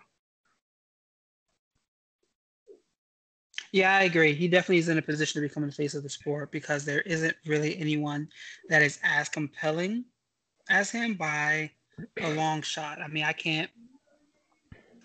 Yeah, 3.74 3.96
I 3.96 4.02
agree. 4.04 4.34
He 4.34 4.46
definitely 4.46 4.78
is 4.78 4.88
in 4.88 4.98
a 4.98 5.02
position 5.02 5.42
to 5.42 5.48
become 5.48 5.66
the 5.66 5.72
face 5.72 5.94
of 5.94 6.04
the 6.04 6.08
sport 6.08 6.52
because 6.52 6.84
there 6.84 7.00
isn't 7.00 7.34
really 7.44 7.76
anyone 7.76 8.28
that 8.68 8.82
is 8.82 9.00
as 9.02 9.28
compelling 9.28 10.04
as 10.68 10.92
him 10.92 11.14
by 11.14 11.72
a 12.20 12.32
long 12.34 12.62
shot. 12.62 13.02
I 13.02 13.08
mean, 13.08 13.24
I 13.24 13.32
can't 13.32 13.68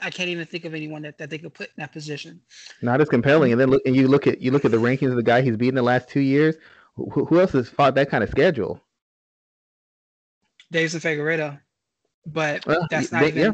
I 0.04 0.12
can't 0.12 0.30
even 0.30 0.46
think 0.46 0.66
of 0.66 0.76
anyone 0.76 1.02
that, 1.02 1.18
that 1.18 1.32
they 1.32 1.40
could 1.40 1.56
put 1.56 1.70
in 1.70 1.74
that 1.78 1.92
position. 1.92 2.42
Not 2.84 3.02
as 3.02 3.10
compelling. 3.10 3.52
And 3.52 3.60
then 3.60 3.72
look 3.72 3.82
and 3.88 3.96
you 3.96 4.08
look 4.08 4.28
at 4.28 4.40
you 4.40 4.52
look 4.52 4.66
at 4.66 4.70
the 4.70 4.78
rankings 4.78 5.10
of 5.10 5.16
the 5.16 5.24
guy 5.24 5.42
he's 5.42 5.58
beaten 5.58 5.74
the 5.74 5.82
last 5.82 6.08
two 6.08 6.22
years. 6.22 6.56
Who, 6.94 7.26
who 7.26 7.40
else 7.40 7.54
has 7.54 7.70
fought 7.70 7.96
that 7.96 8.12
kind 8.12 8.24
of 8.24 8.30
schedule? 8.30 8.80
Deiveson 10.72 11.02
Figueiredo, 11.02 11.60
but 12.28 12.68
well, 12.68 12.86
that's 12.92 13.12
not 13.12 13.22
they, 13.22 13.30
even. 13.30 13.42
Yeah. 13.42 13.52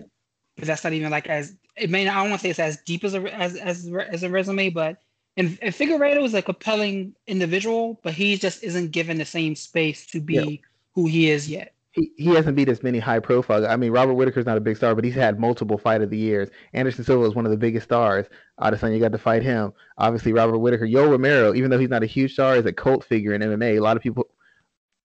But 0.58 0.68
that's 0.68 0.84
not 0.84 0.92
even 0.92 1.10
like 1.10 1.28
as 1.28 1.56
it 1.78 1.90
may. 1.90 2.04
Not, 2.04 2.18
I 2.18 2.22
don't 2.22 2.32
want 2.32 2.42
to 2.42 2.44
say 2.44 2.50
it's 2.50 2.60
as 2.60 2.78
deep 2.84 3.06
as 3.06 3.14
a 3.14 3.22
as 3.34 3.56
as, 3.56 3.90
as 4.10 4.24
a 4.24 4.30
resume, 4.30 4.72
but 4.72 4.98
and, 5.38 5.58
and 5.62 5.74
Figueiredo 5.74 6.24
is 6.24 6.34
a 6.34 6.42
compelling 6.42 7.13
individual, 7.27 8.00
but 8.04 8.13
he 8.13 8.38
just 8.38 8.63
isn't 8.63 8.92
given 8.92 9.18
the 9.18 9.25
same 9.25 9.56
space 9.56 10.06
to 10.08 10.22
be 10.22 10.34
yeah. 10.34 10.58
who 10.94 11.08
he 11.08 11.30
is 11.30 11.50
yet. 11.50 11.74
He, 11.92 12.12
he 12.18 12.30
hasn't 12.30 12.56
beat 12.56 12.70
as 12.70 12.84
many 12.84 13.00
high 13.00 13.20
profile. 13.20 13.65
I 13.65 13.77
mean, 13.77 13.92
Robert 13.92 14.13
Whitaker's 14.13 14.46
not 14.46 14.58
a 14.58 14.62
big 14.62 14.75
star, 14.75 14.96
but 14.96 15.04
he's 15.04 15.15
had 15.15 15.39
multiple 15.39 15.77
fight 15.77 16.01
of 16.01 16.10
the 16.10 16.18
years. 16.18 16.50
Anderson 16.74 17.06
Silva 17.06 17.25
is 17.25 17.36
one 17.36 17.46
of 17.46 17.51
the 17.51 17.58
biggest 17.58 17.86
stars. 17.86 18.27
Adesanya 18.60 19.00
got 19.00 19.13
to 19.13 19.18
fight 19.18 19.44
him. 19.44 19.72
Obviously, 19.98 20.34
Robert 20.34 20.58
Whitaker. 20.58 20.86
Yo 20.86 21.10
Romero, 21.10 21.54
even 21.54 21.70
though 21.70 21.80
he's 21.80 21.89
not 21.89 22.04
a 22.04 22.08
huge 22.08 22.34
star, 22.34 22.58
is 22.58 22.65
a 22.65 22.74
cult 22.74 23.04
figure 23.04 23.34
in 23.34 23.42
MMA. 23.42 23.77
A 23.77 23.80
lot 23.80 23.96
of 23.96 24.04
people 24.04 24.27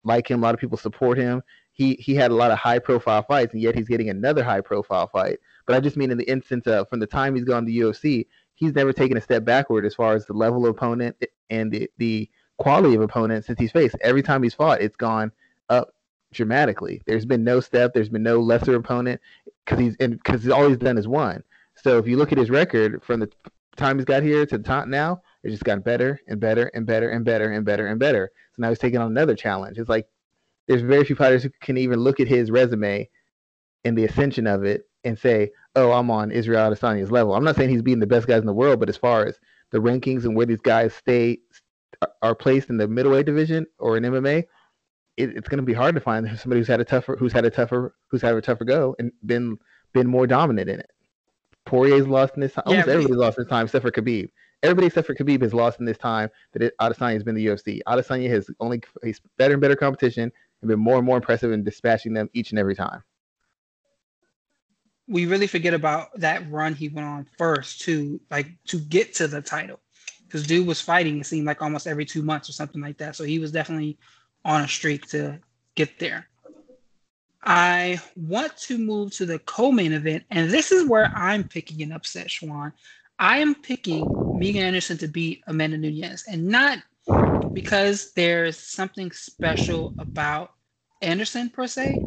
like 0.04 0.30
him. 0.30 0.42
A 0.42 0.44
lot 0.44 0.54
of 0.54 0.60
people 0.60 0.78
support 0.78 1.18
him. 1.18 1.42
He 1.72 1.96
he 1.96 2.16
had 2.16 2.32
a 2.32 2.36
lot 2.36 2.52
of 2.52 2.58
high 2.58 2.80
profile 2.80 3.24
fights, 3.24 3.54
and 3.54 3.62
yet 3.62 3.76
he's 3.76 3.88
getting 3.88 4.10
another 4.10 4.44
high 4.44 4.62
profile 4.62 5.08
fight. 5.08 5.40
But 5.66 5.76
I 5.76 5.80
just 5.80 5.96
mean 5.96 6.12
in 6.12 6.18
the 6.18 6.30
instance 6.30 6.68
of 6.68 6.90
from 6.90 7.00
the 7.00 7.08
time 7.08 7.36
he's 7.36 7.46
gone 7.46 7.66
to 7.66 7.72
UFC, 7.72 8.28
he's 8.56 8.74
never 8.74 8.94
taken 8.94 9.18
a 9.18 9.22
step 9.22 9.46
backward 9.46 9.86
as 9.86 9.96
far 9.96 10.14
as 10.14 10.26
the 10.26 10.34
level 10.34 10.66
of 10.66 10.72
opponent 10.72 11.16
and 11.50 11.72
the, 11.72 11.90
the 11.98 12.30
quality 12.58 12.96
of 12.96 13.02
opponent 13.02 13.46
since 13.46 13.60
he's 13.60 13.72
faced. 13.72 13.96
Every 14.02 14.22
time 14.22 14.44
he's 14.44 14.54
fought, 14.54 14.82
it's 14.82 14.96
gone 14.96 15.32
up 15.70 15.94
dramatically. 16.32 17.02
There's 17.06 17.26
been 17.26 17.44
no 17.44 17.60
step. 17.60 17.94
There's 17.94 18.10
been 18.10 18.24
no 18.24 18.40
lesser 18.40 18.76
opponent 18.76 19.22
because 19.66 19.80
he's 19.80 19.96
and 20.00 20.18
because 20.18 20.48
all 20.50 20.68
he's 20.68 20.78
done 20.78 20.98
is 20.98 21.08
won. 21.08 21.44
So 21.76 21.98
if 21.98 22.08
you 22.08 22.18
look 22.18 22.32
at 22.32 22.38
his 22.38 22.50
record 22.50 23.04
from 23.04 23.20
the 23.20 23.32
time 23.76 23.98
he's 23.98 24.06
got 24.06 24.24
here 24.24 24.46
to 24.46 24.58
the 24.58 24.64
top 24.64 24.88
now, 24.88 25.22
it's 25.44 25.52
just 25.52 25.64
gotten 25.64 25.82
better 25.82 26.20
and 26.28 26.40
better 26.40 26.68
and 26.74 26.86
better 26.86 27.10
and 27.10 27.26
better 27.26 27.52
and 27.52 27.66
better 27.66 27.88
and 27.88 28.00
better. 28.00 28.32
So 28.56 28.62
now 28.62 28.70
he's 28.70 28.80
taking 28.80 29.00
on 29.00 29.08
another 29.08 29.36
challenge. 29.36 29.78
It's 29.78 29.90
like 29.90 30.08
there's 30.68 30.82
very 30.82 31.04
few 31.04 31.16
fighters 31.16 31.44
who 31.44 31.50
can 31.62 31.78
even 31.78 32.00
look 32.00 32.20
at 32.20 32.28
his 32.28 32.52
resume 32.52 33.10
and 33.84 33.98
the 33.98 34.06
ascension 34.06 34.48
of 34.48 34.64
it 34.64 34.88
and 35.04 35.18
say, 35.18 35.52
"Oh, 35.76 35.92
I'm 35.92 36.12
on 36.12 36.32
Israel 36.32 36.72
Adesanya's 36.72 37.12
level." 37.12 37.34
I'm 37.34 37.44
not 37.44 37.56
saying 37.56 37.70
he's 37.70 37.82
beating 37.82 38.00
the 38.00 38.08
best 38.08 38.28
guys 38.28 38.42
in 38.42 38.46
the 38.46 38.54
world, 38.54 38.80
but 38.80 38.90
as 38.90 38.98
far 38.98 39.26
as 39.26 39.40
the 39.72 39.80
rankings 39.80 40.24
and 40.24 40.36
where 40.36 40.46
these 40.46 40.62
guys 40.62 40.94
stay 40.94 41.40
are 42.22 42.36
placed 42.36 42.70
in 42.70 42.78
the 42.78 42.88
middleweight 42.88 43.26
division 43.26 43.66
or 43.80 43.98
in 43.98 44.04
MMA, 44.04 44.44
it, 45.18 45.30
it's 45.38 45.48
going 45.48 45.58
to 45.58 45.64
be 45.64 45.74
hard 45.74 45.96
to 45.96 46.02
find 46.02 46.28
somebody 46.40 46.60
who's 46.60 46.68
had 46.68 46.82
a 46.82 46.86
tougher, 46.86 47.16
who's 47.18 47.34
had 47.34 47.46
a 47.46 47.50
tougher, 47.50 47.96
who's 48.08 48.22
had 48.22 48.36
a 48.36 48.42
tougher 48.42 48.66
go 48.66 48.96
and 49.00 49.12
been 49.26 49.58
been 49.94 50.08
more 50.08 50.28
dominant 50.28 50.70
in 50.70 50.80
it. 50.80 50.90
Poirier's 51.66 52.08
lost 52.08 52.34
in 52.36 52.42
this 52.42 52.54
time. 52.54 52.64
Almost 52.66 52.88
yeah, 52.88 52.94
everybody's 52.94 53.18
lost 53.18 53.38
in 53.38 53.44
this 53.44 53.50
time 53.50 53.66
except 53.66 53.84
for 53.84 53.92
Khabib. 53.92 54.30
Everybody 54.64 54.88
except 54.88 55.08
for 55.08 55.16
Khabib 55.16 55.42
has 55.42 55.54
lost 55.54 55.80
in 55.80 55.86
this 55.86 55.98
time 55.98 56.30
that 56.54 56.62
it, 56.62 56.74
Adesanya 56.82 57.14
has 57.14 57.24
been 57.24 57.36
the 57.36 57.46
UFC. 57.46 57.82
Adesanya 57.88 58.30
has 58.30 58.50
only 58.60 58.82
he's 59.04 59.22
better 59.38 59.54
and 59.54 59.62
better 59.62 59.76
competition 59.76 60.32
and 60.62 60.70
been 60.70 60.80
more 60.80 60.98
and 60.98 61.06
more 61.06 61.18
impressive 61.18 61.52
in 61.52 61.64
dispatching 61.64 62.14
them 62.14 62.30
each 62.34 62.52
and 62.52 62.60
every 62.60 62.76
time 62.76 63.04
we 65.14 65.28
really 65.28 65.46
forget 65.46 65.76
about 65.76 66.08
that 66.20 66.50
run 66.50 66.74
he 66.74 66.90
went 66.90 67.08
on 67.08 67.24
first 67.38 67.82
to 67.82 68.20
like 68.32 68.48
to 68.66 68.80
get 68.80 69.14
to 69.14 69.28
the 69.28 69.42
title 69.42 69.80
because 70.26 70.48
dude 70.48 70.66
was 70.66 70.82
fighting 70.82 71.20
it 71.20 71.26
seemed 71.26 71.46
like 71.46 71.62
almost 71.62 71.86
every 71.86 72.04
two 72.04 72.24
months 72.24 72.50
or 72.50 72.54
something 72.54 72.82
like 72.82 72.98
that 72.98 73.16
so 73.16 73.24
he 73.24 73.38
was 73.38 73.52
definitely 73.52 73.98
on 74.44 74.62
a 74.62 74.68
streak 74.68 75.08
to 75.08 75.40
get 75.76 76.00
there 76.00 76.28
i 77.44 78.02
want 78.16 78.58
to 78.58 78.80
move 78.80 79.14
to 79.14 79.26
the 79.28 79.38
co-main 79.40 79.94
event 79.94 80.24
and 80.32 80.50
this 80.50 80.72
is 80.72 80.90
where 80.90 81.12
i'm 81.16 81.44
picking 81.44 81.84
an 81.84 81.92
upset 81.92 82.28
Shawan. 82.28 82.74
i 83.20 83.38
am 83.38 83.54
picking 83.54 84.16
megan 84.34 84.64
anderson 84.64 84.98
to 84.98 85.08
beat 85.08 85.44
amanda 85.46 85.78
nunes 85.78 86.26
and 86.28 86.44
not 86.44 86.80
because 87.54 88.14
there's 88.14 88.58
something 88.58 89.12
special 89.12 89.94
about 90.00 90.54
anderson 91.04 91.52
per 91.52 91.68
se 91.68 92.02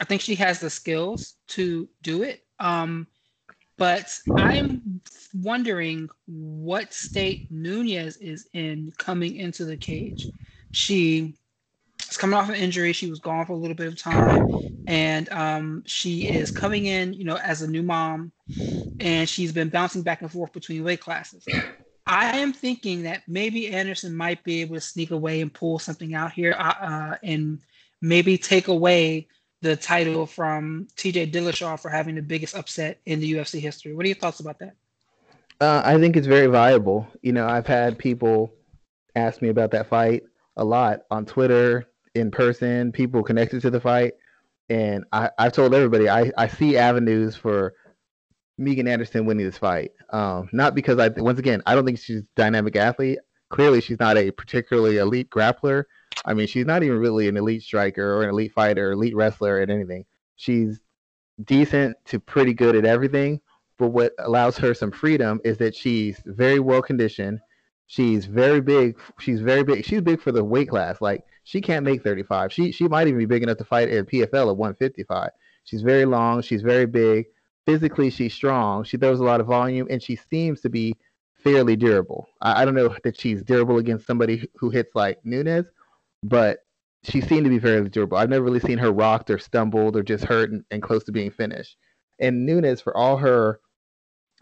I 0.00 0.04
think 0.04 0.20
she 0.20 0.34
has 0.36 0.60
the 0.60 0.70
skills 0.70 1.34
to 1.48 1.88
do 2.02 2.22
it. 2.22 2.43
Um, 2.58 3.06
but 3.76 4.16
I'm 4.36 5.00
wondering 5.34 6.08
what 6.26 6.92
state 6.92 7.42
Nunes 7.50 8.16
is 8.18 8.48
in 8.52 8.92
coming 8.98 9.36
into 9.36 9.64
the 9.64 9.76
cage. 9.76 10.30
She 10.70 11.34
is 12.08 12.16
coming 12.16 12.34
off 12.34 12.48
an 12.48 12.54
injury. 12.54 12.92
She 12.92 13.10
was 13.10 13.18
gone 13.18 13.46
for 13.46 13.52
a 13.52 13.56
little 13.56 13.74
bit 13.74 13.88
of 13.88 13.98
time, 13.98 14.38
and 14.86 15.28
um, 15.30 15.82
she 15.86 16.28
is 16.28 16.50
coming 16.50 16.86
in, 16.86 17.12
you 17.12 17.24
know, 17.24 17.36
as 17.36 17.62
a 17.62 17.70
new 17.70 17.82
mom, 17.82 18.32
and 19.00 19.28
she's 19.28 19.52
been 19.52 19.70
bouncing 19.70 20.02
back 20.02 20.22
and 20.22 20.30
forth 20.30 20.52
between 20.52 20.84
weight 20.84 21.00
classes. 21.00 21.48
I 22.06 22.38
am 22.38 22.52
thinking 22.52 23.04
that 23.04 23.22
maybe 23.26 23.68
Anderson 23.70 24.14
might 24.14 24.44
be 24.44 24.60
able 24.60 24.74
to 24.74 24.80
sneak 24.80 25.10
away 25.10 25.40
and 25.40 25.52
pull 25.52 25.78
something 25.78 26.14
out 26.14 26.32
here, 26.32 26.54
uh, 26.56 26.74
uh 26.80 27.16
and 27.22 27.60
maybe 28.00 28.38
take 28.38 28.68
away 28.68 29.26
the 29.64 29.74
title 29.74 30.26
from 30.26 30.86
TJ 30.98 31.32
Dillashaw 31.32 31.80
for 31.80 31.88
having 31.88 32.16
the 32.16 32.22
biggest 32.22 32.54
upset 32.54 33.00
in 33.06 33.18
the 33.18 33.32
UFC 33.32 33.60
history. 33.60 33.94
What 33.94 34.04
are 34.04 34.08
your 34.08 34.16
thoughts 34.16 34.40
about 34.40 34.58
that? 34.58 34.76
Uh, 35.58 35.80
I 35.82 35.98
think 35.98 36.16
it's 36.16 36.26
very 36.26 36.48
viable. 36.48 37.08
You 37.22 37.32
know, 37.32 37.46
I've 37.46 37.66
had 37.66 37.98
people 37.98 38.52
ask 39.16 39.40
me 39.40 39.48
about 39.48 39.70
that 39.70 39.88
fight 39.88 40.22
a 40.58 40.64
lot 40.64 41.00
on 41.10 41.24
Twitter, 41.24 41.88
in 42.14 42.30
person, 42.30 42.92
people 42.92 43.22
connected 43.22 43.62
to 43.62 43.70
the 43.70 43.80
fight. 43.80 44.12
And 44.68 45.04
I, 45.12 45.30
I've 45.38 45.52
told 45.52 45.74
everybody 45.74 46.10
I, 46.10 46.30
I 46.36 46.46
see 46.46 46.76
avenues 46.76 47.34
for 47.34 47.72
Megan 48.58 48.86
Anderson 48.86 49.24
winning 49.24 49.46
this 49.46 49.56
fight. 49.56 49.92
Um, 50.10 50.50
not 50.52 50.74
because 50.74 50.98
I, 50.98 51.08
once 51.08 51.38
again, 51.38 51.62
I 51.64 51.74
don't 51.74 51.86
think 51.86 51.98
she's 51.98 52.20
a 52.20 52.26
dynamic 52.36 52.76
athlete. 52.76 53.18
Clearly, 53.48 53.80
she's 53.80 53.98
not 53.98 54.18
a 54.18 54.30
particularly 54.30 54.98
elite 54.98 55.30
grappler. 55.30 55.84
I 56.24 56.34
mean, 56.34 56.46
she's 56.46 56.66
not 56.66 56.82
even 56.82 56.98
really 56.98 57.28
an 57.28 57.36
elite 57.36 57.62
striker 57.62 58.14
or 58.16 58.22
an 58.22 58.30
elite 58.30 58.52
fighter, 58.52 58.88
or 58.88 58.92
elite 58.92 59.14
wrestler 59.14 59.60
at 59.60 59.70
anything. 59.70 60.04
She's 60.36 60.80
decent 61.42 61.96
to 62.06 62.18
pretty 62.20 62.54
good 62.54 62.76
at 62.76 62.84
everything. 62.84 63.40
But 63.76 63.88
what 63.88 64.12
allows 64.18 64.56
her 64.58 64.72
some 64.72 64.92
freedom 64.92 65.40
is 65.44 65.58
that 65.58 65.74
she's 65.74 66.22
very 66.26 66.60
well 66.60 66.80
conditioned. 66.80 67.40
She's 67.86 68.24
very 68.24 68.60
big. 68.60 68.98
She's 69.18 69.40
very 69.40 69.64
big. 69.64 69.84
She's 69.84 70.00
big 70.00 70.20
for 70.20 70.32
the 70.32 70.44
weight 70.44 70.68
class. 70.68 71.00
Like 71.00 71.24
she 71.42 71.60
can't 71.60 71.84
make 71.84 72.02
35. 72.02 72.52
She 72.52 72.72
she 72.72 72.88
might 72.88 73.08
even 73.08 73.18
be 73.18 73.26
big 73.26 73.42
enough 73.42 73.58
to 73.58 73.64
fight 73.64 73.88
at 73.88 74.06
PFL 74.06 74.50
at 74.50 74.56
155. 74.56 75.30
She's 75.64 75.82
very 75.82 76.04
long. 76.04 76.40
She's 76.42 76.62
very 76.62 76.86
big. 76.86 77.26
Physically, 77.66 78.10
she's 78.10 78.34
strong. 78.34 78.84
She 78.84 78.96
throws 78.96 79.20
a 79.20 79.24
lot 79.24 79.40
of 79.40 79.46
volume, 79.46 79.88
and 79.90 80.02
she 80.02 80.16
seems 80.16 80.60
to 80.60 80.68
be 80.68 80.96
fairly 81.34 81.76
durable. 81.76 82.28
I, 82.40 82.62
I 82.62 82.64
don't 82.64 82.74
know 82.74 82.94
that 83.04 83.18
she's 83.18 83.42
durable 83.42 83.78
against 83.78 84.06
somebody 84.06 84.48
who 84.56 84.70
hits 84.70 84.94
like 84.94 85.24
Nunes, 85.24 85.66
but 86.24 86.60
she 87.02 87.20
seemed 87.20 87.44
to 87.44 87.50
be 87.50 87.58
very 87.58 87.86
durable. 87.88 88.16
I've 88.16 88.30
never 88.30 88.44
really 88.44 88.60
seen 88.60 88.78
her 88.78 88.90
rocked 88.90 89.30
or 89.30 89.38
stumbled 89.38 89.94
or 89.94 90.02
just 90.02 90.24
hurt 90.24 90.50
and, 90.50 90.64
and 90.70 90.82
close 90.82 91.04
to 91.04 91.12
being 91.12 91.30
finished. 91.30 91.76
And 92.18 92.46
Nunes, 92.46 92.80
for 92.80 92.96
all 92.96 93.18
her, 93.18 93.60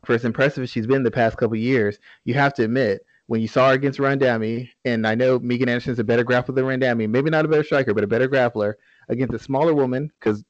for 0.04 0.14
as 0.14 0.24
impressive 0.24 0.62
as 0.62 0.70
she's 0.70 0.86
been 0.86 1.02
the 1.02 1.10
past 1.10 1.36
couple 1.36 1.56
years, 1.56 1.98
you 2.24 2.34
have 2.34 2.54
to 2.54 2.64
admit 2.64 3.04
when 3.26 3.40
you 3.40 3.48
saw 3.48 3.68
her 3.68 3.74
against 3.74 3.98
Randamie, 3.98 4.68
and 4.84 5.06
I 5.06 5.14
know 5.16 5.38
Megan 5.40 5.68
Anderson's 5.68 5.98
a 5.98 6.04
better 6.04 6.24
grappler 6.24 6.54
than 6.54 6.64
Randamie, 6.64 7.08
maybe 7.08 7.30
not 7.30 7.44
a 7.44 7.48
better 7.48 7.64
striker, 7.64 7.94
but 7.94 8.04
a 8.04 8.08
better 8.08 8.28
grappler 8.28 8.74
against 9.08 9.34
a 9.34 9.38
smaller 9.38 9.74
woman 9.74 10.10
because 10.20 10.44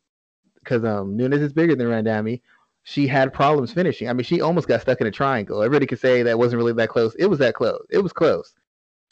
because 0.62 0.85
um, 0.85 1.16
Nunes 1.16 1.40
is 1.40 1.53
bigger 1.53 1.75
than 1.75 1.88
Randamie. 1.88 2.40
she 2.85 3.07
had 3.07 3.33
problems 3.33 3.73
finishing. 3.73 4.09
I 4.09 4.12
mean, 4.12 4.25
she 4.25 4.40
almost 4.40 4.68
got 4.68 4.81
stuck 4.81 5.01
in 5.01 5.07
a 5.07 5.11
triangle. 5.11 5.62
Everybody 5.62 5.87
could 5.87 6.01
say 6.01 6.23
that 6.23 6.38
wasn't 6.38 6.59
really 6.59 6.73
that 6.75 6.88
close. 6.88 7.14
It 7.16 7.27
was 7.27 7.38
that 7.40 7.55
close. 7.55 7.85
It 7.90 7.99
was 7.99 8.12
close. 8.12 8.55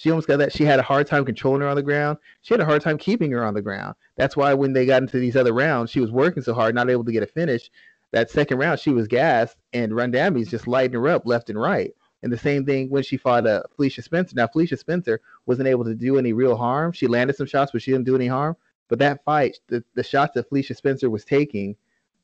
She 0.01 0.11
almost 0.11 0.29
got 0.29 0.39
that. 0.39 0.51
She 0.51 0.65
had 0.65 0.79
a 0.79 0.83
hard 0.83 1.07
time 1.07 1.27
controlling 1.27 1.61
her 1.61 1.69
on 1.69 1.77
the 1.77 1.83
ground. 1.83 2.17
She 2.41 2.55
had 2.55 2.61
a 2.63 2.65
hard 2.65 2.81
time 2.81 2.97
keeping 2.97 3.31
her 3.33 3.45
on 3.45 3.53
the 3.53 3.61
ground. 3.61 3.97
That's 4.17 4.35
why 4.35 4.55
when 4.55 4.73
they 4.73 4.87
got 4.87 5.03
into 5.03 5.19
these 5.19 5.37
other 5.37 5.53
rounds, 5.53 5.91
she 5.91 6.01
was 6.01 6.11
working 6.11 6.43
so 6.43 6.55
hard, 6.55 6.75
not 6.75 6.89
able 6.89 7.05
to 7.05 7.13
get 7.13 7.23
a 7.23 7.27
finish. 7.27 7.71
That 8.13 8.31
second 8.31 8.57
round, 8.57 8.81
she 8.81 8.93
was 8.93 9.07
gassed, 9.07 9.59
and 9.75 9.93
Randamie's 9.93 10.49
just 10.49 10.67
lighting 10.67 10.95
her 10.95 11.07
up 11.07 11.27
left 11.27 11.51
and 11.51 11.61
right. 11.61 11.93
And 12.23 12.33
the 12.33 12.39
same 12.39 12.65
thing 12.65 12.89
when 12.89 13.03
she 13.03 13.19
fought 13.19 13.47
uh, 13.47 13.65
Felicia 13.77 14.01
Spencer. 14.01 14.33
Now, 14.37 14.47
Felicia 14.47 14.79
Spencer 14.79 15.21
wasn't 15.45 15.69
able 15.69 15.85
to 15.85 15.95
do 15.95 16.17
any 16.17 16.33
real 16.33 16.57
harm. 16.57 16.93
She 16.93 17.07
landed 17.07 17.37
some 17.37 17.47
shots, 17.47 17.73
but 17.73 17.83
she 17.83 17.91
didn't 17.91 18.07
do 18.07 18.17
any 18.17 18.27
harm. 18.27 18.57
But 18.89 19.01
that 19.01 19.23
fight, 19.23 19.59
the, 19.69 19.85
the 19.97 20.03
shots 20.03 20.33
that 20.33 20.49
Felicia 20.49 20.77
Spencer 20.77 21.11
was 21.11 21.27
taking, 21.27 21.77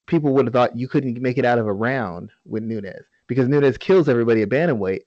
people 0.06 0.32
would 0.32 0.46
have 0.46 0.54
thought 0.54 0.78
you 0.78 0.88
couldn't 0.88 1.20
make 1.20 1.36
it 1.36 1.44
out 1.44 1.58
of 1.58 1.66
a 1.66 1.74
round 1.74 2.30
with 2.46 2.62
Nunes 2.62 3.04
because 3.26 3.48
Nunes 3.48 3.76
kills 3.76 4.08
everybody 4.08 4.40
at 4.40 4.48
bantamweight. 4.48 5.00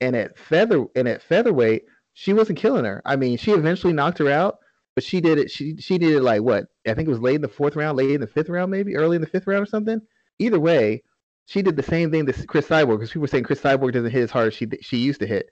And 0.00 0.14
at 0.14 0.36
feather 0.36 0.84
and 0.94 1.08
at 1.08 1.22
featherweight, 1.22 1.84
she 2.18 2.32
wasn't 2.32 2.58
killing 2.58 2.86
her. 2.86 3.02
I 3.04 3.16
mean, 3.16 3.36
she 3.36 3.52
eventually 3.52 3.92
knocked 3.92 4.16
her 4.18 4.30
out, 4.30 4.56
but 4.94 5.04
she 5.04 5.20
did 5.20 5.36
it. 5.36 5.50
She 5.50 5.76
she 5.76 5.98
did 5.98 6.14
it 6.14 6.22
like 6.22 6.40
what? 6.40 6.64
I 6.88 6.94
think 6.94 7.06
it 7.06 7.10
was 7.10 7.20
late 7.20 7.34
in 7.34 7.42
the 7.42 7.48
fourth 7.48 7.76
round, 7.76 7.98
late 7.98 8.10
in 8.10 8.22
the 8.22 8.26
fifth 8.26 8.48
round, 8.48 8.70
maybe 8.70 8.96
early 8.96 9.16
in 9.16 9.20
the 9.20 9.28
fifth 9.28 9.46
round 9.46 9.62
or 9.62 9.66
something. 9.66 10.00
Either 10.38 10.58
way, 10.58 11.02
she 11.44 11.60
did 11.60 11.76
the 11.76 11.82
same 11.82 12.10
thing 12.10 12.24
that 12.24 12.48
Cris 12.48 12.68
Cyborg 12.68 12.96
because 12.96 13.10
people 13.10 13.20
were 13.20 13.28
saying 13.28 13.44
Cris 13.44 13.60
Cyborg 13.60 13.92
doesn't 13.92 14.10
hit 14.10 14.22
as 14.22 14.30
hard 14.30 14.46
as 14.46 14.54
she 14.54 14.66
she 14.80 14.96
used 14.96 15.20
to 15.20 15.26
hit. 15.26 15.50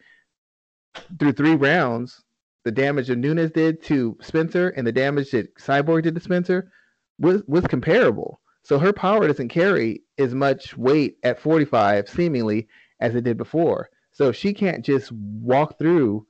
Through 1.19 1.33
three 1.33 1.55
rounds, 1.55 2.25
the 2.65 2.73
damage 2.73 3.09
that 3.09 3.17
Nunes 3.17 3.51
did 3.51 3.83
to 3.85 4.17
Spencer 4.23 4.71
and 4.71 4.87
the 4.87 4.93
damage 4.93 5.33
that 5.33 5.55
Cyborg 5.57 6.05
did 6.05 6.15
to 6.15 6.21
Spencer 6.23 6.73
was 7.19 7.43
was 7.47 7.67
comparable. 7.67 8.41
So 8.63 8.79
her 8.79 8.95
power 8.95 9.27
doesn't 9.27 9.51
carry 9.51 10.03
as 10.17 10.35
much 10.35 10.79
weight 10.79 11.19
at 11.25 11.39
45 11.39 12.09
seemingly 12.09 12.69
as 13.01 13.15
it 13.15 13.25
did 13.25 13.37
before. 13.37 13.91
So 14.13 14.33
she 14.33 14.55
can't 14.55 14.83
just 14.83 15.13
walk 15.13 15.79
through 15.79 16.27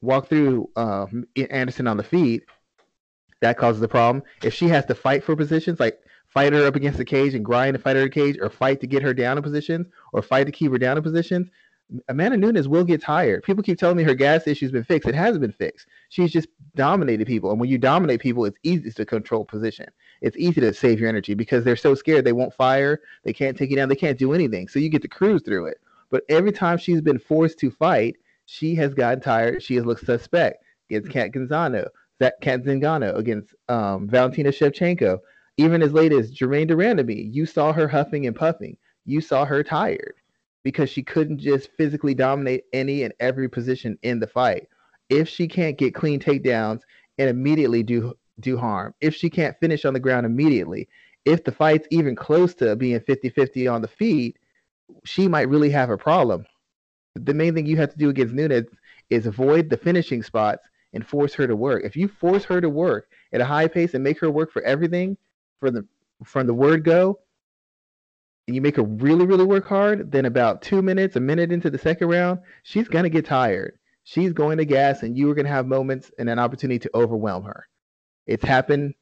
walk 0.00 0.28
through 0.28 0.68
uh, 0.76 1.06
Anderson 1.50 1.86
on 1.86 1.96
the 1.96 2.02
feet, 2.02 2.44
that 3.40 3.56
causes 3.56 3.80
the 3.80 3.88
problem. 3.88 4.22
If 4.42 4.54
she 4.54 4.68
has 4.68 4.84
to 4.86 4.94
fight 4.94 5.24
for 5.24 5.34
positions, 5.34 5.80
like 5.80 5.98
fight 6.28 6.52
her 6.52 6.66
up 6.66 6.76
against 6.76 6.98
the 6.98 7.04
cage 7.04 7.34
and 7.34 7.44
grind 7.44 7.74
to 7.74 7.82
fight 7.82 7.96
her 7.96 8.08
cage, 8.08 8.36
or 8.40 8.50
fight 8.50 8.80
to 8.80 8.86
get 8.86 9.02
her 9.02 9.14
down 9.14 9.36
in 9.36 9.42
positions, 9.42 9.86
or 10.12 10.22
fight 10.22 10.44
to 10.44 10.52
keep 10.52 10.70
her 10.72 10.78
down 10.78 10.96
in 10.96 11.02
positions, 11.02 11.48
Amanda 12.08 12.36
Nunes 12.36 12.68
will 12.68 12.84
get 12.84 13.02
tired. 13.02 13.42
People 13.42 13.64
keep 13.64 13.78
telling 13.78 13.96
me 13.96 14.04
her 14.04 14.14
gas 14.14 14.46
issue's 14.46 14.70
been 14.70 14.84
fixed. 14.84 15.08
It 15.08 15.14
hasn't 15.14 15.40
been 15.40 15.52
fixed. 15.52 15.88
She's 16.08 16.30
just 16.30 16.48
dominated 16.76 17.26
people. 17.26 17.50
And 17.50 17.58
when 17.58 17.68
you 17.68 17.78
dominate 17.78 18.20
people, 18.20 18.44
it's 18.44 18.58
easy 18.62 18.92
to 18.92 19.04
control 19.04 19.44
position. 19.44 19.86
It's 20.20 20.36
easy 20.36 20.60
to 20.60 20.72
save 20.72 21.00
your 21.00 21.08
energy 21.08 21.34
because 21.34 21.64
they're 21.64 21.76
so 21.76 21.94
scared 21.94 22.24
they 22.24 22.32
won't 22.32 22.54
fire, 22.54 23.00
they 23.24 23.32
can't 23.32 23.56
take 23.56 23.70
you 23.70 23.76
down, 23.76 23.88
they 23.88 23.96
can't 23.96 24.18
do 24.18 24.32
anything. 24.32 24.68
So 24.68 24.78
you 24.78 24.88
get 24.88 25.02
to 25.02 25.08
cruise 25.08 25.42
through 25.42 25.66
it. 25.66 25.78
But 26.10 26.24
every 26.28 26.52
time 26.52 26.78
she's 26.78 27.00
been 27.00 27.18
forced 27.18 27.58
to 27.60 27.70
fight, 27.70 28.16
she 28.50 28.74
has 28.74 28.94
gotten 28.94 29.20
tired. 29.20 29.62
She 29.62 29.76
has 29.76 29.86
looked 29.86 30.04
suspect 30.04 30.64
against 30.90 31.12
Kat 31.12 31.30
Gonzano, 31.30 31.86
Cat 32.18 32.64
Zingano, 32.64 33.16
against 33.16 33.54
um, 33.68 34.08
Valentina 34.08 34.50
Shevchenko. 34.50 35.18
Even 35.56 35.82
as 35.82 35.92
late 35.92 36.12
as 36.12 36.32
Germaine 36.32 36.66
de 36.66 36.74
Randamie, 36.74 37.32
you 37.32 37.46
saw 37.46 37.72
her 37.72 37.86
huffing 37.86 38.26
and 38.26 38.34
puffing. 38.34 38.76
You 39.04 39.20
saw 39.20 39.44
her 39.44 39.62
tired 39.62 40.14
because 40.64 40.90
she 40.90 41.00
couldn't 41.00 41.38
just 41.38 41.70
physically 41.78 42.12
dominate 42.12 42.64
any 42.72 43.04
and 43.04 43.14
every 43.20 43.48
position 43.48 43.96
in 44.02 44.18
the 44.18 44.26
fight. 44.26 44.66
If 45.08 45.28
she 45.28 45.46
can't 45.46 45.78
get 45.78 45.94
clean 45.94 46.18
takedowns 46.18 46.80
and 47.18 47.30
immediately 47.30 47.84
do 47.84 48.14
do 48.40 48.56
harm, 48.56 48.94
if 49.00 49.14
she 49.14 49.30
can't 49.30 49.56
finish 49.60 49.84
on 49.84 49.94
the 49.94 50.00
ground 50.00 50.26
immediately, 50.26 50.88
if 51.24 51.44
the 51.44 51.52
fight's 51.52 51.86
even 51.92 52.16
close 52.16 52.54
to 52.54 52.74
being 52.74 52.98
50-50 52.98 53.72
on 53.72 53.80
the 53.80 53.88
feet, 53.88 54.38
she 55.04 55.28
might 55.28 55.48
really 55.48 55.70
have 55.70 55.90
a 55.90 55.96
problem. 55.96 56.44
The 57.14 57.34
main 57.34 57.54
thing 57.54 57.66
you 57.66 57.76
have 57.76 57.90
to 57.90 57.98
do 57.98 58.08
against 58.08 58.34
Nunes 58.34 58.68
is 59.10 59.26
avoid 59.26 59.68
the 59.68 59.76
finishing 59.76 60.22
spots 60.22 60.66
and 60.92 61.06
force 61.06 61.34
her 61.34 61.46
to 61.46 61.56
work. 61.56 61.84
If 61.84 61.96
you 61.96 62.08
force 62.08 62.44
her 62.44 62.60
to 62.60 62.68
work 62.68 63.08
at 63.32 63.40
a 63.40 63.44
high 63.44 63.68
pace 63.68 63.94
and 63.94 64.04
make 64.04 64.20
her 64.20 64.30
work 64.30 64.52
for 64.52 64.62
everything, 64.62 65.16
for 65.58 65.70
the 65.70 65.86
from 66.24 66.46
the 66.46 66.54
word 66.54 66.84
go, 66.84 67.18
and 68.46 68.54
you 68.54 68.60
make 68.60 68.76
her 68.76 68.82
really, 68.82 69.26
really 69.26 69.44
work 69.44 69.66
hard, 69.66 70.10
then 70.10 70.24
about 70.24 70.62
two 70.62 70.82
minutes, 70.82 71.16
a 71.16 71.20
minute 71.20 71.52
into 71.52 71.70
the 71.70 71.78
second 71.78 72.08
round, 72.08 72.40
she's 72.62 72.88
to 72.88 73.08
get 73.08 73.24
tired. 73.24 73.78
She's 74.04 74.32
going 74.32 74.58
to 74.58 74.64
gas, 74.64 75.02
and 75.02 75.16
you 75.16 75.30
are 75.30 75.34
to 75.34 75.46
have 75.46 75.66
moments 75.66 76.10
and 76.18 76.28
an 76.28 76.38
opportunity 76.38 76.78
to 76.80 76.90
overwhelm 76.94 77.44
her. 77.44 77.68
It's 78.26 78.44
happened 78.44 78.94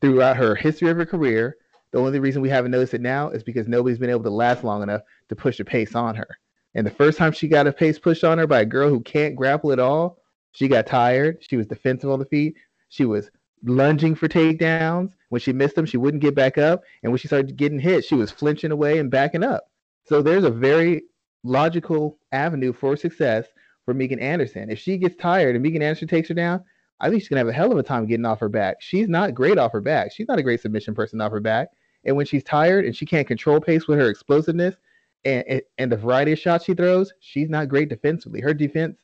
throughout 0.00 0.36
her 0.36 0.54
history 0.54 0.90
of 0.90 0.96
her 0.96 1.06
career. 1.06 1.56
The 1.92 1.98
only 1.98 2.18
reason 2.18 2.42
we 2.42 2.48
haven't 2.48 2.72
noticed 2.72 2.94
it 2.94 3.00
now 3.00 3.30
is 3.30 3.44
because 3.44 3.68
nobody's 3.68 3.98
been 3.98 4.10
able 4.10 4.24
to 4.24 4.30
last 4.30 4.64
long 4.64 4.82
enough 4.82 5.02
to 5.28 5.36
push 5.36 5.60
a 5.60 5.64
pace 5.64 5.94
on 5.94 6.16
her. 6.16 6.38
And 6.76 6.86
the 6.86 6.90
first 6.90 7.16
time 7.16 7.32
she 7.32 7.48
got 7.48 7.66
a 7.66 7.72
pace 7.72 7.98
pushed 7.98 8.22
on 8.22 8.36
her 8.36 8.46
by 8.46 8.60
a 8.60 8.66
girl 8.66 8.90
who 8.90 9.00
can't 9.00 9.34
grapple 9.34 9.72
at 9.72 9.78
all, 9.78 10.18
she 10.52 10.68
got 10.68 10.86
tired. 10.86 11.38
She 11.40 11.56
was 11.56 11.66
defensive 11.66 12.10
on 12.10 12.18
the 12.18 12.26
feet. 12.26 12.54
She 12.90 13.06
was 13.06 13.30
lunging 13.64 14.14
for 14.14 14.28
takedowns. 14.28 15.16
When 15.30 15.40
she 15.40 15.54
missed 15.54 15.74
them, 15.74 15.86
she 15.86 15.96
wouldn't 15.96 16.22
get 16.22 16.34
back 16.34 16.58
up. 16.58 16.82
And 17.02 17.10
when 17.10 17.18
she 17.18 17.28
started 17.28 17.56
getting 17.56 17.78
hit, 17.78 18.04
she 18.04 18.14
was 18.14 18.30
flinching 18.30 18.72
away 18.72 18.98
and 18.98 19.10
backing 19.10 19.42
up. 19.42 19.70
So 20.04 20.20
there's 20.20 20.44
a 20.44 20.50
very 20.50 21.04
logical 21.44 22.18
avenue 22.32 22.74
for 22.74 22.94
success 22.94 23.46
for 23.86 23.94
Megan 23.94 24.20
Anderson. 24.20 24.70
If 24.70 24.78
she 24.78 24.98
gets 24.98 25.16
tired 25.16 25.56
and 25.56 25.62
Megan 25.62 25.82
Anderson 25.82 26.08
takes 26.08 26.28
her 26.28 26.34
down, 26.34 26.62
I 27.00 27.08
think 27.08 27.22
she's 27.22 27.28
gonna 27.28 27.40
have 27.40 27.48
a 27.48 27.52
hell 27.52 27.72
of 27.72 27.78
a 27.78 27.82
time 27.82 28.06
getting 28.06 28.26
off 28.26 28.40
her 28.40 28.50
back. 28.50 28.82
She's 28.82 29.08
not 29.08 29.34
great 29.34 29.56
off 29.56 29.72
her 29.72 29.80
back. 29.80 30.12
She's 30.12 30.28
not 30.28 30.38
a 30.38 30.42
great 30.42 30.60
submission 30.60 30.94
person 30.94 31.22
off 31.22 31.32
her 31.32 31.40
back. 31.40 31.68
And 32.04 32.16
when 32.16 32.26
she's 32.26 32.44
tired 32.44 32.84
and 32.84 32.94
she 32.94 33.06
can't 33.06 33.26
control 33.26 33.60
pace 33.60 33.88
with 33.88 33.98
her 33.98 34.10
explosiveness 34.10 34.76
and, 35.24 35.62
and 35.78 35.90
the 35.90 35.96
variety 35.96 36.32
of 36.32 36.38
shots 36.38 36.64
she 36.64 36.74
throws, 36.74 37.12
she's 37.20 37.48
not 37.48 37.68
great 37.68 37.88
defensively. 37.88 38.40
Her 38.40 38.54
defense 38.54 38.98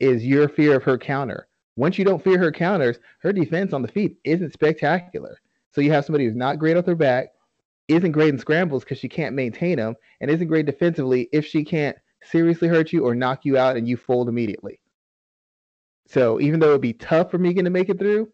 is 0.00 0.24
your 0.24 0.48
fear 0.48 0.76
of 0.76 0.82
her 0.84 0.98
counter. 0.98 1.48
Once 1.76 1.98
you 1.98 2.04
don't 2.04 2.22
fear 2.22 2.38
her 2.38 2.52
counters, 2.52 2.98
her 3.20 3.32
defense 3.32 3.72
on 3.72 3.82
the 3.82 3.88
feet 3.88 4.16
isn't 4.24 4.52
spectacular. 4.52 5.38
So 5.72 5.80
you 5.80 5.92
have 5.92 6.04
somebody 6.04 6.24
who's 6.24 6.34
not 6.34 6.58
great 6.58 6.76
off 6.76 6.84
their 6.84 6.96
back, 6.96 7.28
isn't 7.88 8.12
great 8.12 8.30
in 8.30 8.38
scrambles 8.38 8.84
because 8.84 8.98
she 8.98 9.08
can't 9.08 9.34
maintain 9.34 9.76
them, 9.76 9.94
and 10.20 10.30
isn't 10.30 10.48
great 10.48 10.66
defensively 10.66 11.28
if 11.32 11.46
she 11.46 11.64
can't 11.64 11.96
seriously 12.24 12.68
hurt 12.68 12.92
you 12.92 13.04
or 13.04 13.14
knock 13.14 13.44
you 13.44 13.56
out 13.56 13.76
and 13.76 13.88
you 13.88 13.96
fold 13.96 14.28
immediately. 14.28 14.80
So 16.06 16.40
even 16.40 16.60
though 16.60 16.70
it'd 16.70 16.80
be 16.80 16.92
tough 16.92 17.30
for 17.30 17.38
Megan 17.38 17.64
to 17.64 17.70
make 17.70 17.88
it 17.88 17.98
through, 17.98 18.30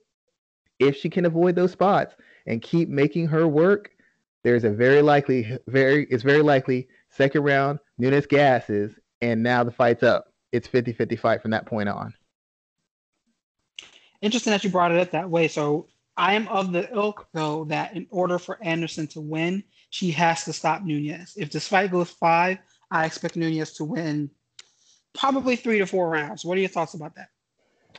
if 0.79 0.97
she 0.97 1.09
can 1.09 1.27
avoid 1.27 1.55
those 1.55 1.73
spots 1.73 2.15
and 2.47 2.62
keep 2.62 2.89
making 2.89 3.27
her 3.29 3.47
work, 3.47 3.91
there's 4.45 4.65
a 4.65 4.71
very 4.71 5.03
likely, 5.03 5.59
very 5.69 6.07
it's 6.11 6.23
very 6.23 6.43
likely 6.43 6.89
second 7.17 7.43
round 7.43 7.79
Nunes 7.99 8.27
gasses, 8.27 8.93
and 9.21 9.43
now 9.43 9.65
the 9.65 9.73
fight's 9.73 10.03
up. 10.03 10.27
It's 10.53 10.69
50-50 10.69 11.19
fight 11.19 11.43
from 11.43 11.51
that 11.51 11.67
point 11.67 11.89
on 11.89 12.15
interesting 14.21 14.51
that 14.51 14.65
you 14.65 14.71
brought 14.71 14.93
it 14.93 14.99
up 14.99 15.11
that 15.13 15.31
way. 15.31 15.49
So 15.49 15.89
I 16.17 16.35
am 16.35 16.49
of 16.49 16.73
the 16.73 16.93
ilk, 16.95 17.27
though, 17.33 17.65
that 17.67 17.95
in 17.95 18.07
order 18.11 18.39
for 18.39 18.63
Anderson 18.63 19.07
to 19.09 19.21
win, 19.21 19.63
she 19.91 20.11
has 20.13 20.45
to 20.45 20.53
stop 20.53 20.83
Nunes. 20.83 21.35
If 21.37 21.51
this 21.51 21.69
fight 21.69 21.91
goes 21.91 22.11
five, 22.11 22.59
I 22.91 23.07
expect 23.07 23.37
Nunes 23.37 23.73
to 23.75 23.85
win 23.85 24.31
probably 25.15 25.57
three 25.57 25.79
to 25.79 25.87
four 25.87 26.11
rounds. 26.11 26.45
What 26.45 26.57
are 26.59 26.61
your 26.61 26.69
thoughts 26.69 26.95
about 26.95 27.15
that? 27.17 27.29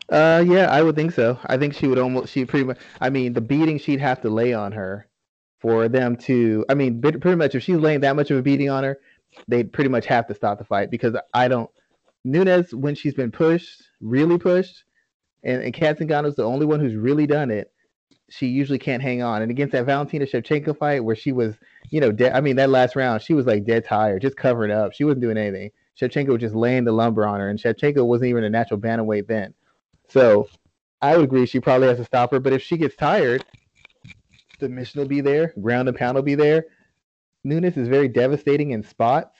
Uh, 0.09 0.43
yeah, 0.43 0.71
I 0.71 0.81
would 0.83 0.95
think 0.95 1.11
so. 1.11 1.37
I 1.47 1.57
think 1.57 1.73
she 1.73 1.87
would 1.87 1.99
almost, 1.99 2.31
she 2.31 2.45
pretty 2.45 2.65
much, 2.65 2.77
I 3.01 3.09
mean, 3.09 3.33
the 3.33 3.41
beating 3.41 3.77
she'd 3.79 3.99
have 3.99 4.21
to 4.21 4.29
lay 4.29 4.53
on 4.53 4.71
her 4.71 5.06
for 5.59 5.89
them 5.89 6.15
to, 6.15 6.65
I 6.69 6.73
mean, 6.73 7.01
pretty 7.01 7.35
much 7.35 7.55
if 7.55 7.63
she's 7.63 7.77
laying 7.77 8.01
that 8.01 8.15
much 8.15 8.31
of 8.31 8.37
a 8.37 8.41
beating 8.41 8.69
on 8.69 8.83
her, 8.83 8.99
they'd 9.47 9.71
pretty 9.71 9.89
much 9.89 10.05
have 10.05 10.27
to 10.27 10.35
stop 10.35 10.57
the 10.59 10.65
fight 10.65 10.91
because 10.91 11.15
I 11.33 11.47
don't, 11.47 11.69
Nunes, 12.23 12.73
when 12.73 12.95
she's 12.95 13.13
been 13.13 13.31
pushed, 13.31 13.83
really 14.01 14.37
pushed, 14.37 14.83
and, 15.43 15.63
and 15.63 15.73
Cat 15.73 15.99
Zingano's 15.99 16.35
the 16.35 16.43
only 16.43 16.65
one 16.65 16.79
who's 16.79 16.95
really 16.95 17.25
done 17.25 17.51
it. 17.51 17.71
She 18.29 18.47
usually 18.47 18.79
can't 18.79 19.01
hang 19.01 19.21
on. 19.21 19.41
And 19.41 19.49
against 19.49 19.71
that 19.71 19.85
Valentina 19.85 20.25
Shevchenko 20.25 20.77
fight 20.77 21.03
where 21.03 21.15
she 21.15 21.31
was, 21.31 21.55
you 21.89 22.01
know, 22.01 22.11
dead, 22.11 22.33
I 22.33 22.41
mean, 22.41 22.57
that 22.57 22.69
last 22.69 22.95
round, 22.95 23.21
she 23.21 23.33
was 23.33 23.45
like 23.45 23.65
dead 23.65 23.85
tired, 23.85 24.21
just 24.21 24.35
covering 24.35 24.71
up. 24.71 24.93
She 24.93 25.05
wasn't 25.05 25.21
doing 25.21 25.37
anything. 25.37 25.71
Shevchenko 25.99 26.27
was 26.29 26.41
just 26.41 26.55
laying 26.55 26.83
the 26.83 26.91
lumber 26.91 27.25
on 27.25 27.39
her, 27.39 27.49
and 27.49 27.59
Shevchenko 27.59 28.05
wasn't 28.05 28.29
even 28.29 28.43
a 28.43 28.49
natural 28.49 28.79
bantamweight 28.79 29.27
then. 29.27 29.53
So 30.09 30.49
I 31.01 31.15
would 31.15 31.25
agree 31.25 31.45
she 31.45 31.59
probably 31.59 31.87
has 31.87 31.97
to 31.97 32.05
stop 32.05 32.31
her. 32.31 32.39
But 32.39 32.53
if 32.53 32.61
she 32.61 32.77
gets 32.77 32.95
tired, 32.95 33.45
the 34.59 34.69
mission 34.69 34.99
will 34.99 35.07
be 35.07 35.21
there, 35.21 35.53
ground 35.61 35.87
and 35.87 35.97
pound 35.97 36.15
will 36.15 36.21
be 36.21 36.35
there. 36.35 36.65
Nunes 37.43 37.77
is 37.77 37.87
very 37.87 38.07
devastating 38.07 38.71
in 38.71 38.83
spots. 38.83 39.37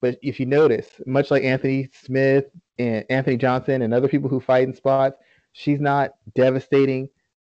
But 0.00 0.18
if 0.22 0.38
you 0.38 0.46
notice, 0.46 0.88
much 1.06 1.30
like 1.30 1.42
Anthony 1.42 1.88
Smith 1.92 2.44
and 2.78 3.04
Anthony 3.10 3.36
Johnson 3.36 3.82
and 3.82 3.92
other 3.92 4.08
people 4.08 4.30
who 4.30 4.40
fight 4.40 4.68
in 4.68 4.74
spots, 4.74 5.16
she's 5.52 5.80
not 5.80 6.12
devastating 6.36 7.08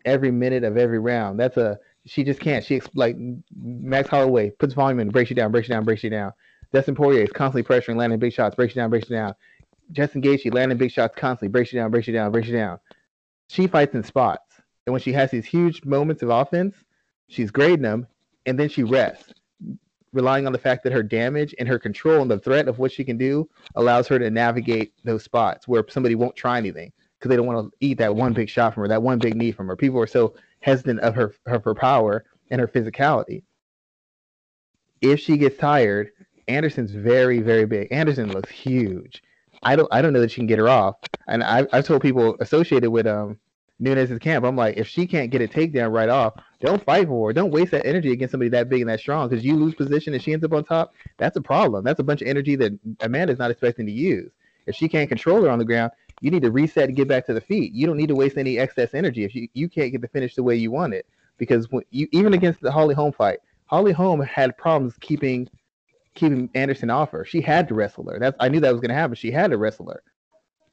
every 0.05 0.31
minute 0.31 0.65
of 0.65 0.79
every 0.79 0.99
round. 0.99 1.39
That's 1.39 1.59
a 1.59 1.79
she 2.07 2.25
just 2.25 2.41
can't. 2.41 2.65
She 2.65 2.81
like 2.95 3.17
Max 3.55 4.09
Holloway 4.09 4.51
puts 4.51 4.73
volume 4.73 5.01
in, 5.01 5.11
breaks 5.11 5.29
you 5.29 5.37
down, 5.37 5.53
breaks 5.53 5.69
you 5.69 5.75
down, 5.75 5.85
breaks 5.85 6.03
you 6.03 6.11
down. 6.11 6.33
Dustin 6.73 6.95
Poirier 6.95 7.25
is 7.25 7.31
constantly 7.31 7.63
pressuring, 7.63 7.97
landing 7.97 8.19
big 8.19 8.33
shots, 8.33 8.55
breaks 8.55 8.75
you 8.75 8.81
down, 8.81 8.91
breaks 8.91 9.11
you 9.11 9.17
down. 9.17 9.35
Justin 9.93 10.23
Gaethje 10.23 10.55
landing 10.55 10.79
big 10.79 10.93
shots 10.93 11.15
constantly, 11.17 11.49
breaks 11.49 11.73
you 11.73 11.81
down, 11.81 11.91
breaks 11.91 12.07
you 12.07 12.15
down, 12.15 12.33
breaks 12.33 12.49
you 12.49 12.55
down. 12.55 12.79
She 13.49 13.67
fights 13.67 13.95
in 13.95 14.05
spots, 14.05 14.50
and 14.91 14.93
when 14.93 15.01
she 15.03 15.13
has 15.13 15.31
these 15.31 15.47
huge 15.47 15.85
moments 15.85 16.21
of 16.21 16.31
offense, 16.31 16.75
she's 17.29 17.53
grading 17.53 17.83
them, 17.83 18.09
and 18.45 18.59
then 18.59 18.69
she 18.69 18.83
rests. 18.83 19.33
relying 20.13 20.47
on 20.49 20.53
the 20.53 20.59
fact 20.59 20.83
that 20.83 20.93
her 20.93 21.05
damage 21.05 21.55
and 21.61 21.69
her 21.69 21.79
control 21.79 22.21
and 22.23 22.29
the 22.29 22.41
threat 22.41 22.67
of 22.67 22.81
what 22.81 22.91
she 22.91 23.05
can 23.05 23.17
do 23.17 23.49
allows 23.77 24.09
her 24.09 24.19
to 24.19 24.29
navigate 24.29 24.93
those 25.05 25.23
spots 25.23 25.69
where 25.69 25.85
somebody 25.89 26.17
won't 26.17 26.35
try 26.35 26.59
anything 26.59 26.91
because 27.17 27.29
they 27.29 27.37
don't 27.37 27.47
want 27.47 27.71
to 27.71 27.77
eat 27.79 27.99
that 27.99 28.17
one 28.17 28.33
big 28.33 28.49
shot 28.49 28.75
from 28.75 28.83
her, 28.83 28.89
that 28.89 29.01
one 29.01 29.21
big 29.21 29.37
knee 29.37 29.53
from 29.53 29.69
her. 29.69 29.77
People 29.77 30.01
are 30.01 30.09
so 30.09 30.35
hesitant 30.59 30.99
of 31.01 31.15
her 31.15 31.33
of 31.47 31.63
her 31.63 31.75
power 31.77 32.25
and 32.51 32.61
her 32.61 32.67
physicality. 32.67 33.45
If 35.01 35.21
she 35.21 35.37
gets 35.37 35.57
tired, 35.57 36.11
Anderson's 36.49 36.91
very 36.91 37.41
very 37.43 37.65
big. 37.65 37.87
Anderson 37.93 38.33
looks 38.33 38.51
huge. 38.51 39.23
I 39.63 39.77
don't 39.77 39.89
I 39.93 40.03
don't 40.03 40.13
know 40.13 40.21
that 40.21 40.33
she 40.33 40.41
can 40.41 40.49
get 40.49 40.59
her 40.59 40.69
off. 40.69 40.97
And 41.29 41.45
I 41.45 41.65
I've 41.73 41.87
told 41.87 42.03
people 42.03 42.37
associated 42.41 42.91
with 42.91 43.07
um 43.07 43.39
Nunes's 43.81 44.19
camp, 44.19 44.45
I'm 44.45 44.57
like, 44.57 44.77
if 44.77 44.87
she 44.87 45.07
can't 45.07 45.31
get 45.31 45.41
a 45.41 45.49
takedown 45.49 45.93
right 45.93 46.09
off, 46.09 46.35
don't 46.61 46.83
fight 46.85 47.09
for 47.09 47.29
her. 47.29 47.33
Don't 47.33 47.51
waste 47.51 47.71
that 47.73 47.87
energy 47.87 48.13
against 48.13 48.33
somebody 48.33 48.51
that 48.51 48.69
big 48.69 48.83
and 48.83 48.91
that 48.91 49.01
strong 49.01 49.29
because 49.29 49.45
you 49.45 49.57
lose 49.57 49.75
position 49.75 50.13
and 50.13 50.23
she 50.23 50.33
ends 50.33 50.45
up 50.45 50.53
on 50.53 50.65
top. 50.65 50.93
That's 51.17 51.37
a 51.37 51.41
problem. 51.41 51.83
That's 51.83 52.01
a 52.01 52.05
bunch 52.05 52.21
of 52.21 52.29
energy 52.29 52.57
that 52.57 52.79
Amanda's 53.01 53.39
not 53.39 53.51
expecting 53.51 53.87
to 53.87 53.93
use. 53.93 54.31
If 54.67 54.77
she 54.77 54.89
can't 54.89 55.09
control 55.09 55.43
her 55.43 55.51
on 55.51 55.59
the 55.59 55.65
ground, 55.65 55.93
you 56.21 56.31
need 56.31 56.43
to 56.43 56.51
reset 56.51 56.89
and 56.89 56.97
get 56.97 57.09
back 57.09 57.25
to 57.27 57.35
the 57.35 57.41
feet. 57.41 57.73
You 57.73 57.87
don't 57.87 57.97
need 57.97 58.09
to 58.09 58.15
waste 58.15 58.37
any 58.37 58.59
excess 58.59 58.93
energy 58.93 59.25
if 59.25 59.35
you, 59.35 59.49
you 59.55 59.69
can't 59.69 59.91
get 59.91 60.03
the 60.03 60.09
finish 60.09 60.35
the 60.35 60.43
way 60.43 60.55
you 60.55 60.71
want 60.71 60.93
it. 60.95 61.07
Because 61.39 61.71
when 61.73 61.83
you 61.91 62.07
even 62.13 62.35
against 62.35 62.61
the 62.61 62.71
Holly 62.71 62.95
Holm 62.95 63.13
fight, 63.13 63.39
Holly 63.67 63.93
Holm 63.93 64.21
had 64.21 64.57
problems 64.59 64.95
keeping 65.01 65.49
keeping 66.15 66.51
Anderson 66.55 66.91
off 66.91 67.11
her. 67.13 67.25
She 67.25 67.41
had 67.41 67.67
to 67.69 67.75
wrestle 67.75 68.05
her. 68.11 68.19
That's 68.19 68.37
I 68.39 68.51
knew 68.51 68.61
that 68.61 68.73
was 68.73 68.81
going 68.83 68.91
to 68.91 68.95
happen. 68.95 69.15
She 69.15 69.31
had 69.31 69.51
to 69.53 69.57
wrestle 69.57 69.89
her, 69.89 70.03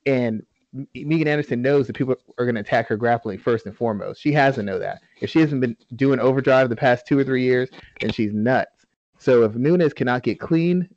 and 0.05 0.45
Megan 0.73 1.27
Anderson 1.27 1.61
knows 1.61 1.87
that 1.87 1.95
people 1.95 2.15
are 2.37 2.45
going 2.45 2.55
to 2.55 2.61
attack 2.61 2.87
her 2.87 2.97
grappling 2.97 3.39
first 3.39 3.65
and 3.65 3.75
foremost. 3.75 4.21
She 4.21 4.31
has 4.33 4.55
to 4.55 4.63
know 4.63 4.79
that. 4.79 5.01
If 5.21 5.29
she 5.29 5.39
hasn't 5.39 5.61
been 5.61 5.77
doing 5.95 6.19
overdrive 6.19 6.69
the 6.69 6.75
past 6.75 7.07
two 7.07 7.17
or 7.17 7.23
three 7.23 7.43
years, 7.43 7.69
then 8.01 8.11
she's 8.11 8.33
nuts. 8.33 8.85
So 9.17 9.43
if 9.43 9.55
Nunes 9.55 9.93
cannot 9.93 10.23
get 10.23 10.39
clean, 10.39 10.89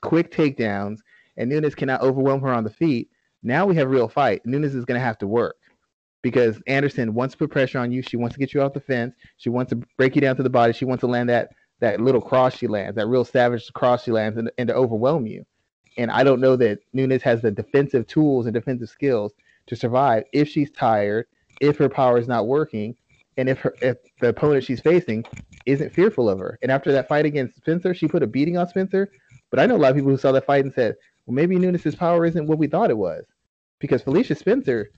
quick 0.00 0.30
takedowns, 0.30 0.98
and 1.36 1.50
Nunes 1.50 1.74
cannot 1.74 2.00
overwhelm 2.02 2.40
her 2.40 2.52
on 2.52 2.64
the 2.64 2.70
feet, 2.70 3.10
now 3.42 3.66
we 3.66 3.76
have 3.76 3.86
a 3.86 3.90
real 3.90 4.08
fight. 4.08 4.44
Nunes 4.46 4.74
is 4.74 4.84
going 4.84 4.98
to 4.98 5.04
have 5.04 5.18
to 5.18 5.26
work 5.26 5.56
because 6.22 6.60
Anderson 6.66 7.14
wants 7.14 7.34
to 7.34 7.38
put 7.38 7.50
pressure 7.50 7.78
on 7.78 7.92
you. 7.92 8.02
She 8.02 8.16
wants 8.16 8.34
to 8.34 8.40
get 8.40 8.54
you 8.54 8.62
off 8.62 8.72
the 8.72 8.80
fence. 8.80 9.14
She 9.36 9.50
wants 9.50 9.70
to 9.70 9.76
break 9.96 10.14
you 10.14 10.20
down 10.20 10.36
to 10.36 10.42
the 10.42 10.50
body. 10.50 10.72
She 10.72 10.84
wants 10.84 11.00
to 11.00 11.06
land 11.06 11.28
that 11.28 11.50
that 11.80 12.00
little 12.00 12.22
cross 12.22 12.56
she 12.56 12.66
lands, 12.66 12.96
that 12.96 13.06
real 13.06 13.24
savage 13.24 13.70
cross 13.74 14.04
she 14.04 14.10
lands, 14.10 14.38
and, 14.38 14.50
and 14.56 14.68
to 14.68 14.74
overwhelm 14.74 15.26
you. 15.26 15.44
And 15.96 16.10
I 16.10 16.24
don't 16.24 16.40
know 16.40 16.56
that 16.56 16.80
Nunes 16.92 17.22
has 17.22 17.42
the 17.42 17.50
defensive 17.50 18.06
tools 18.06 18.46
and 18.46 18.54
defensive 18.54 18.88
skills 18.88 19.32
to 19.66 19.76
survive 19.76 20.24
if 20.32 20.48
she's 20.48 20.70
tired, 20.70 21.26
if 21.60 21.78
her 21.78 21.88
power 21.88 22.18
is 22.18 22.28
not 22.28 22.46
working, 22.46 22.96
and 23.36 23.48
if 23.48 23.58
her 23.60 23.74
if 23.80 23.98
the 24.20 24.28
opponent 24.28 24.64
she's 24.64 24.80
facing 24.80 25.24
isn't 25.66 25.92
fearful 25.92 26.28
of 26.28 26.38
her. 26.38 26.58
And 26.62 26.70
after 26.70 26.92
that 26.92 27.08
fight 27.08 27.26
against 27.26 27.56
Spencer, 27.56 27.94
she 27.94 28.08
put 28.08 28.22
a 28.22 28.26
beating 28.26 28.56
on 28.56 28.68
Spencer. 28.68 29.10
But 29.50 29.60
I 29.60 29.66
know 29.66 29.76
a 29.76 29.78
lot 29.78 29.90
of 29.90 29.96
people 29.96 30.10
who 30.10 30.16
saw 30.16 30.32
that 30.32 30.46
fight 30.46 30.64
and 30.64 30.72
said, 30.72 30.96
well, 31.26 31.34
maybe 31.34 31.56
Nunes's 31.56 31.94
power 31.94 32.24
isn't 32.24 32.46
what 32.46 32.58
we 32.58 32.66
thought 32.66 32.90
it 32.90 32.96
was. 32.96 33.24
Because 33.78 34.02
Felicia 34.02 34.34
Spencer, 34.34 34.90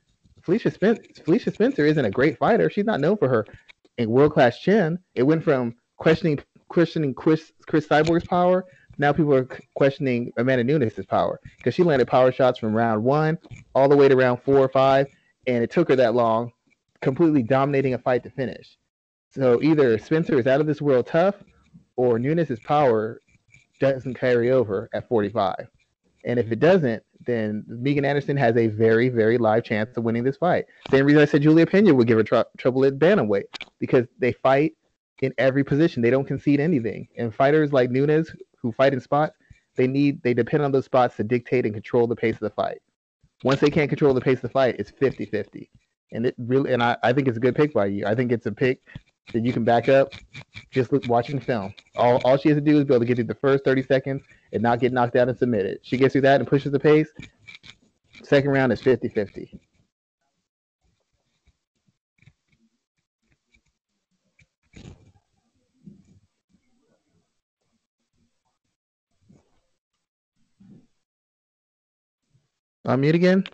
Felicia 0.42 0.70
Spencer, 0.70 1.02
Felicia 1.24 1.52
Spencer 1.52 1.84
isn't 1.84 2.04
a 2.04 2.10
great 2.10 2.38
fighter. 2.38 2.70
She's 2.70 2.84
not 2.84 3.00
known 3.00 3.16
for 3.16 3.28
her 3.28 3.46
eh, 3.98 4.04
world 4.04 4.32
class 4.32 4.58
chin. 4.58 4.98
It 5.14 5.24
went 5.24 5.42
from 5.42 5.74
questioning 5.96 6.38
questioning 6.68 7.14
Chris 7.14 7.52
Cris 7.66 7.88
Cyborg's 7.88 8.26
power 8.26 8.64
now 8.98 9.12
people 9.12 9.34
are 9.34 9.48
questioning 9.74 10.32
Amanda 10.36 10.64
Nunes' 10.64 11.06
power 11.06 11.40
because 11.56 11.74
she 11.74 11.82
landed 11.82 12.08
power 12.08 12.32
shots 12.32 12.58
from 12.58 12.74
round 12.74 13.02
one 13.02 13.38
all 13.74 13.88
the 13.88 13.96
way 13.96 14.08
to 14.08 14.16
round 14.16 14.42
four 14.42 14.58
or 14.58 14.68
five, 14.68 15.06
and 15.46 15.62
it 15.62 15.70
took 15.70 15.88
her 15.88 15.96
that 15.96 16.14
long, 16.14 16.52
completely 17.00 17.42
dominating 17.42 17.94
a 17.94 17.98
fight 17.98 18.22
to 18.24 18.30
finish. 18.30 18.76
So 19.30 19.62
either 19.62 19.98
Spencer 19.98 20.38
is 20.38 20.46
out 20.46 20.60
of 20.60 20.66
this 20.66 20.82
world 20.82 21.06
tough, 21.06 21.36
or 21.96 22.18
Nunes' 22.18 22.58
power 22.60 23.20
doesn't 23.80 24.14
carry 24.14 24.50
over 24.50 24.88
at 24.92 25.08
45. 25.08 25.68
And 26.24 26.38
if 26.38 26.50
it 26.50 26.58
doesn't, 26.58 27.02
then 27.24 27.64
Megan 27.68 28.04
Anderson 28.04 28.36
has 28.36 28.56
a 28.56 28.66
very, 28.68 29.08
very 29.08 29.38
live 29.38 29.64
chance 29.64 29.96
of 29.96 30.04
winning 30.04 30.24
this 30.24 30.36
fight. 30.36 30.66
Same 30.90 31.04
reason 31.04 31.22
I 31.22 31.24
said 31.24 31.42
Julia 31.42 31.66
Pena 31.66 31.94
would 31.94 32.06
give 32.06 32.18
her 32.18 32.24
tr- 32.24 32.48
trouble 32.56 32.84
at 32.84 32.98
bantamweight 32.98 33.44
because 33.78 34.06
they 34.18 34.32
fight 34.32 34.72
in 35.20 35.32
every 35.38 35.64
position. 35.64 36.02
They 36.02 36.10
don't 36.10 36.26
concede 36.26 36.60
anything. 36.60 37.08
And 37.16 37.34
fighters 37.34 37.72
like 37.72 37.90
Nunes, 37.90 38.32
who 38.68 38.72
fight 38.72 38.92
in 38.92 39.00
spots, 39.00 39.36
they 39.76 39.86
need 39.86 40.22
they 40.22 40.34
depend 40.34 40.62
on 40.62 40.72
those 40.72 40.84
spots 40.84 41.16
to 41.16 41.24
dictate 41.24 41.64
and 41.64 41.74
control 41.74 42.06
the 42.06 42.16
pace 42.16 42.34
of 42.34 42.40
the 42.40 42.50
fight. 42.50 42.78
Once 43.44 43.60
they 43.60 43.70
can't 43.70 43.88
control 43.88 44.12
the 44.12 44.20
pace 44.20 44.38
of 44.38 44.42
the 44.42 44.48
fight, 44.48 44.76
it's 44.78 44.90
50-50. 44.90 45.68
And 46.12 46.26
it 46.26 46.34
really 46.38 46.72
and 46.72 46.82
I, 46.82 46.96
I 47.02 47.12
think 47.12 47.28
it's 47.28 47.36
a 47.36 47.40
good 47.40 47.56
pick 47.56 47.72
by 47.72 47.86
you. 47.86 48.04
I 48.06 48.14
think 48.14 48.32
it's 48.32 48.46
a 48.46 48.52
pick 48.52 48.82
that 49.32 49.44
you 49.44 49.52
can 49.52 49.64
back 49.64 49.88
up 49.88 50.12
just 50.70 50.92
look, 50.92 51.06
watching 51.06 51.40
film. 51.40 51.72
All, 51.96 52.20
all 52.24 52.36
she 52.36 52.48
has 52.48 52.56
to 52.56 52.62
do 52.62 52.78
is 52.78 52.84
be 52.84 52.94
able 52.94 53.00
to 53.00 53.06
get 53.06 53.16
through 53.16 53.24
the 53.24 53.34
first 53.34 53.64
30 53.64 53.82
seconds 53.82 54.22
and 54.52 54.62
not 54.62 54.80
get 54.80 54.92
knocked 54.92 55.16
out 55.16 55.28
and 55.28 55.38
submitted. 55.38 55.78
She 55.82 55.96
gets 55.96 56.12
through 56.12 56.22
that 56.22 56.40
and 56.40 56.48
pushes 56.48 56.72
the 56.72 56.80
pace. 56.80 57.08
Second 58.22 58.50
round 58.50 58.72
is 58.72 58.80
50 58.80 59.08
50. 59.08 59.60
Unmute 72.88 73.14
again. 73.14 73.44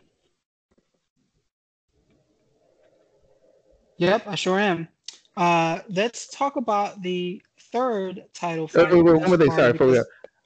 Yep, 3.96 4.28
I 4.28 4.34
sure 4.36 4.60
am. 4.60 4.88
Uh, 5.36 5.80
let's 5.88 6.28
talk 6.28 6.54
about 6.54 7.02
the 7.02 7.42
third 7.58 8.24
title 8.32 8.68
fight. 8.68 8.92
Uh, 8.92 9.02
one 9.02 9.24
more 9.24 9.36
thing, 9.36 9.50
sorry, 9.50 9.72
go. 9.72 10.04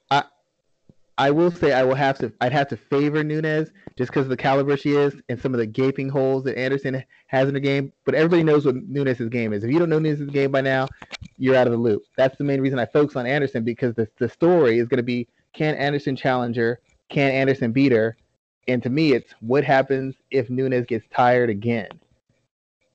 I, 0.09 0.23
I 1.19 1.29
will 1.29 1.51
say 1.51 1.71
I 1.71 1.83
will 1.83 1.95
have 1.95 2.17
to. 2.19 2.33
I'd 2.41 2.51
have 2.51 2.67
to 2.69 2.77
favor 2.77 3.23
Nunes 3.23 3.69
just 3.95 4.09
because 4.09 4.23
of 4.23 4.29
the 4.29 4.37
caliber 4.37 4.75
she 4.75 4.95
is 4.95 5.13
and 5.29 5.39
some 5.39 5.53
of 5.53 5.59
the 5.59 5.67
gaping 5.67 6.09
holes 6.09 6.43
that 6.45 6.57
Anderson 6.57 7.03
has 7.27 7.47
in 7.47 7.53
her 7.53 7.59
game. 7.59 7.93
But 8.05 8.15
everybody 8.15 8.41
knows 8.41 8.65
what 8.65 8.75
Nunes' 8.75 9.19
game 9.29 9.53
is. 9.53 9.63
If 9.63 9.69
you 9.69 9.77
don't 9.77 9.89
know 9.89 9.99
Nunes's 9.99 10.31
game 10.31 10.51
by 10.51 10.61
now, 10.61 10.87
you're 11.37 11.55
out 11.55 11.67
of 11.67 11.73
the 11.73 11.77
loop. 11.77 12.01
That's 12.17 12.37
the 12.39 12.43
main 12.43 12.59
reason 12.59 12.79
I 12.79 12.87
focus 12.87 13.15
on 13.15 13.27
Anderson 13.27 13.63
because 13.63 13.93
the 13.93 14.07
the 14.17 14.29
story 14.29 14.79
is 14.79 14.87
going 14.87 14.97
to 14.97 15.03
be 15.03 15.27
can 15.53 15.75
Anderson 15.75 16.15
challenge 16.15 16.55
her? 16.55 16.79
Can 17.09 17.31
Anderson 17.31 17.71
beat 17.71 17.91
her? 17.91 18.17
And 18.69 18.83
to 18.83 18.89
me, 18.89 19.13
it's 19.13 19.33
what 19.41 19.63
happens 19.63 20.15
if 20.29 20.49
Nunes 20.49 20.85
gets 20.85 21.05
tired 21.11 21.49
again. 21.49 21.89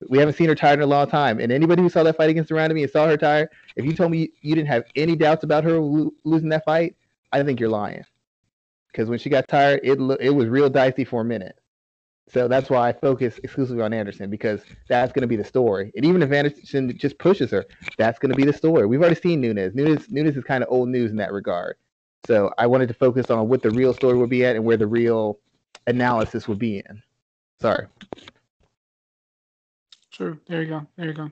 We 0.08 0.18
haven't 0.18 0.34
seen 0.34 0.48
her 0.48 0.54
tired 0.54 0.78
in 0.78 0.82
a 0.82 0.86
long 0.86 1.08
time. 1.08 1.40
And 1.40 1.50
anybody 1.50 1.82
who 1.82 1.88
saw 1.88 2.04
that 2.04 2.16
fight 2.16 2.30
against 2.30 2.48
Durand 2.48 2.72
and 2.72 2.90
saw 2.90 3.08
her 3.08 3.16
tired, 3.16 3.48
if 3.74 3.84
you 3.84 3.92
told 3.92 4.12
me 4.12 4.30
you 4.40 4.54
didn't 4.54 4.68
have 4.68 4.84
any 4.94 5.16
doubts 5.16 5.42
about 5.42 5.64
her 5.64 5.80
lo- 5.80 6.12
losing 6.22 6.48
that 6.50 6.64
fight, 6.64 6.94
I 7.32 7.42
think 7.42 7.58
you're 7.58 7.68
lying. 7.68 8.04
Because 8.92 9.08
when 9.08 9.18
she 9.18 9.28
got 9.28 9.48
tired, 9.48 9.80
it 9.82 9.98
lo- 9.98 10.16
it 10.20 10.30
was 10.30 10.46
real 10.46 10.70
dicey 10.70 11.04
for 11.04 11.22
a 11.22 11.24
minute. 11.24 11.58
So 12.28 12.46
that's 12.46 12.70
why 12.70 12.88
I 12.88 12.92
focus 12.92 13.40
exclusively 13.42 13.82
on 13.82 13.92
Anderson 13.92 14.30
because 14.30 14.62
that's 14.88 15.12
going 15.12 15.22
to 15.22 15.28
be 15.28 15.36
the 15.36 15.44
story. 15.44 15.90
And 15.96 16.04
even 16.04 16.22
if 16.22 16.30
Anderson 16.30 16.96
just 16.96 17.18
pushes 17.18 17.50
her, 17.50 17.64
that's 17.98 18.18
going 18.20 18.30
to 18.30 18.36
be 18.36 18.44
the 18.44 18.52
story. 18.52 18.86
We've 18.86 19.00
already 19.00 19.20
seen 19.20 19.40
Nunes. 19.40 19.74
Nunes 19.74 20.08
Nunes 20.08 20.36
is 20.36 20.44
kind 20.44 20.62
of 20.62 20.70
old 20.70 20.88
news 20.88 21.10
in 21.10 21.16
that 21.16 21.32
regard. 21.32 21.76
So 22.26 22.52
I 22.58 22.66
wanted 22.66 22.88
to 22.88 22.94
focus 22.94 23.30
on 23.30 23.48
what 23.48 23.62
the 23.62 23.70
real 23.72 23.92
story 23.92 24.16
would 24.16 24.30
be 24.30 24.44
at 24.44 24.56
and 24.56 24.64
where 24.64 24.76
the 24.76 24.86
real 24.86 25.38
analysis 25.86 26.48
would 26.48 26.58
be 26.58 26.78
in. 26.78 27.02
Sorry. 27.60 27.86
True. 30.10 30.38
There 30.46 30.62
you 30.62 30.68
go. 30.68 30.86
There 30.96 31.06
you 31.06 31.14
go. 31.14 31.30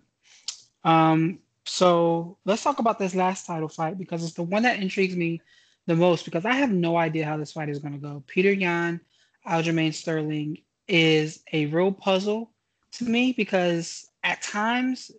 Um, 0.84 1.38
so 1.64 2.36
let's 2.44 2.62
talk 2.62 2.78
about 2.80 2.98
this 2.98 3.14
last 3.14 3.46
title 3.46 3.68
fight 3.68 3.98
because 3.98 4.24
it's 4.24 4.34
the 4.34 4.42
one 4.42 4.64
that 4.64 4.80
intrigues 4.80 5.16
me 5.16 5.40
the 5.86 5.94
most 5.94 6.24
because 6.24 6.44
I 6.44 6.54
have 6.54 6.72
no 6.72 6.96
idea 6.96 7.24
how 7.24 7.36
this 7.36 7.52
fight 7.52 7.68
is 7.68 7.78
going 7.78 7.94
to 7.94 8.00
go. 8.00 8.22
Petr 8.26 8.58
Yan, 8.58 9.00
Aljamain 9.46 9.94
Sterling 9.94 10.58
is 10.88 11.42
a 11.52 11.66
real 11.66 11.92
puzzle 11.92 12.50
to 12.92 13.04
me 13.04 13.32
because 13.32 14.08
at 14.24 14.42
times 14.42 15.10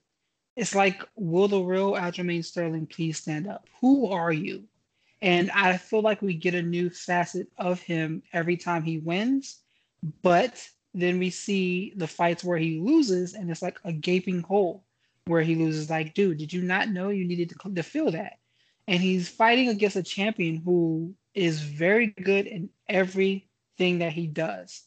it's 0.56 0.76
like, 0.76 1.04
will 1.16 1.48
the 1.48 1.60
real 1.60 1.94
Aljamain 1.94 2.44
Sterling 2.44 2.86
please 2.86 3.20
stand 3.20 3.48
up? 3.48 3.68
Who 3.82 4.10
are 4.10 4.32
you? 4.32 4.64
And 5.24 5.50
I 5.52 5.78
feel 5.78 6.02
like 6.02 6.22
we 6.22 6.34
get 6.34 6.54
a 6.54 6.62
new 6.62 6.90
facet 6.90 7.48
of 7.58 7.82
him 7.82 8.24
every 8.34 8.58
time 8.58 8.84
he 8.84 8.98
wins. 9.00 9.62
But 10.22 10.62
then 10.94 11.18
we 11.18 11.30
see 11.30 11.94
the 11.96 12.08
fights 12.08 12.44
where 12.44 12.58
he 12.58 12.78
loses, 12.78 13.34
and 13.34 13.50
it's 13.50 13.62
like 13.62 13.80
a 13.86 13.94
gaping 13.94 14.42
hole 14.42 14.84
where 15.24 15.42
he 15.42 15.56
loses. 15.56 15.90
Like, 15.90 16.14
dude, 16.14 16.40
did 16.40 16.52
you 16.52 16.62
not 16.62 16.90
know 16.90 17.08
you 17.08 17.26
needed 17.26 17.52
to, 17.52 17.74
to 17.74 17.84
feel 17.84 18.12
that? 18.12 18.34
And 18.90 19.02
he's 19.02 19.30
fighting 19.30 19.70
against 19.70 19.96
a 19.96 20.04
champion 20.04 20.58
who 20.58 21.16
is 21.34 21.62
very 21.62 22.08
good 22.08 22.46
in 22.46 22.70
everything 22.90 24.00
that 24.00 24.12
he 24.12 24.28
does. 24.28 24.84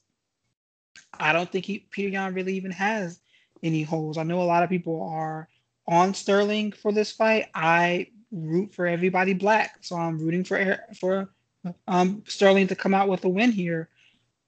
I 1.19 1.33
don't 1.33 1.51
think 1.51 1.65
he, 1.65 1.87
Petr 1.91 2.13
Yan 2.13 2.35
really 2.35 2.57
even 2.57 2.73
has 2.73 3.21
any 3.63 3.85
holes. 3.85 4.19
I 4.19 4.23
know 4.23 4.43
a 4.43 4.45
lot 4.45 4.63
of 4.63 4.69
people 4.69 5.03
are 5.11 5.49
on 5.89 6.13
Sterling 6.13 6.73
for 6.73 6.93
this 6.93 7.11
fight. 7.11 7.47
I 7.55 8.09
root 8.37 8.75
for 8.75 8.87
everybody 8.87 9.35
black. 9.35 9.79
So 9.81 9.97
I'm 9.97 10.19
rooting 10.19 10.45
for 10.45 10.79
for 10.99 11.31
um, 11.89 12.23
Sterling 12.27 12.69
to 12.69 12.77
come 12.77 12.95
out 12.95 13.09
with 13.09 13.25
a 13.25 13.29
win 13.29 13.53
here. 13.53 13.89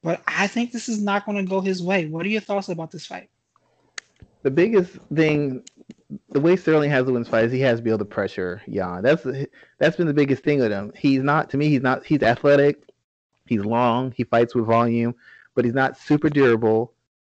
But 0.02 0.22
I 0.26 0.46
think 0.46 0.70
this 0.70 0.88
is 0.88 1.02
not 1.02 1.26
going 1.26 1.38
to 1.38 1.48
go 1.48 1.60
his 1.60 1.82
way. 1.82 2.06
What 2.06 2.24
are 2.24 2.28
your 2.28 2.40
thoughts 2.40 2.68
about 2.68 2.90
this 2.90 3.06
fight? 3.06 3.30
The 4.42 4.50
biggest 4.50 4.92
thing 5.12 5.64
the 6.30 6.40
way 6.40 6.56
Sterling 6.56 6.90
has 6.90 7.06
to 7.06 7.12
win 7.12 7.24
fights, 7.24 7.52
he 7.52 7.60
has 7.60 7.78
to 7.78 7.82
be 7.82 7.90
able 7.90 7.98
to 7.98 8.04
pressure 8.04 8.62
Yan. 8.66 9.02
That's 9.02 9.26
that's 9.78 9.96
been 9.96 10.06
the 10.06 10.14
biggest 10.14 10.42
thing 10.42 10.60
with 10.60 10.70
him. 10.70 10.92
He's 10.96 11.22
not 11.22 11.50
to 11.50 11.56
me. 11.56 11.68
He's 11.68 11.82
not. 11.82 12.04
He's 12.04 12.22
athletic. 12.22 12.82
He's 13.46 13.64
long. 13.64 14.12
He 14.16 14.24
fights 14.24 14.54
with 14.54 14.66
volume, 14.66 15.14
but 15.54 15.64
he's 15.64 15.74
not 15.74 15.98
super 15.98 16.30
durable, 16.30 16.92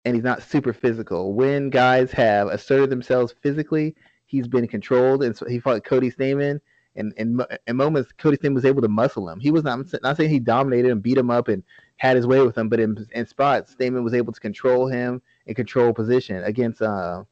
and 0.05 0.15
he's 0.15 0.25
not 0.25 0.43
super 0.43 0.73
physical. 0.73 1.33
When 1.33 1.71
guys 1.71 2.11
have 2.13 2.49
asserted 2.49 2.91
themselves 2.91 3.35
physically, 3.43 3.95
he's 4.29 4.47
been 4.47 4.69
controlled, 4.69 5.25
and 5.25 5.37
so 5.37 5.47
he 5.47 5.59
fought 5.59 5.85
Cody 5.85 6.11
Stamann. 6.11 6.61
And 6.95 7.13
in, 7.17 7.41
in 7.67 7.77
moments, 7.77 8.13
Cody 8.19 8.37
Stamann 8.37 8.55
was 8.55 8.65
able 8.65 8.83
to 8.83 8.89
muscle 8.89 9.29
him. 9.29 9.41
He 9.41 9.51
was 9.51 9.65
not 9.65 9.81
not 10.03 10.17
saying 10.17 10.31
he 10.31 10.39
dominated 10.39 10.91
and 10.91 11.03
beat 11.03 11.19
him 11.19 11.31
up 11.31 11.49
and 11.49 11.65
had 11.97 12.17
his 12.17 12.27
way 12.27 12.41
with 12.41 12.57
him, 12.57 12.69
but 12.69 12.79
in, 12.79 13.07
in 13.13 13.27
spots, 13.27 13.75
Stamann 13.75 14.05
was 14.05 14.15
able 14.15 14.33
to 14.33 14.41
control 14.41 14.87
him 14.87 15.21
and 15.47 15.57
control 15.57 15.93
position 15.93 16.45
against 16.45 16.83
uh, 16.83 17.25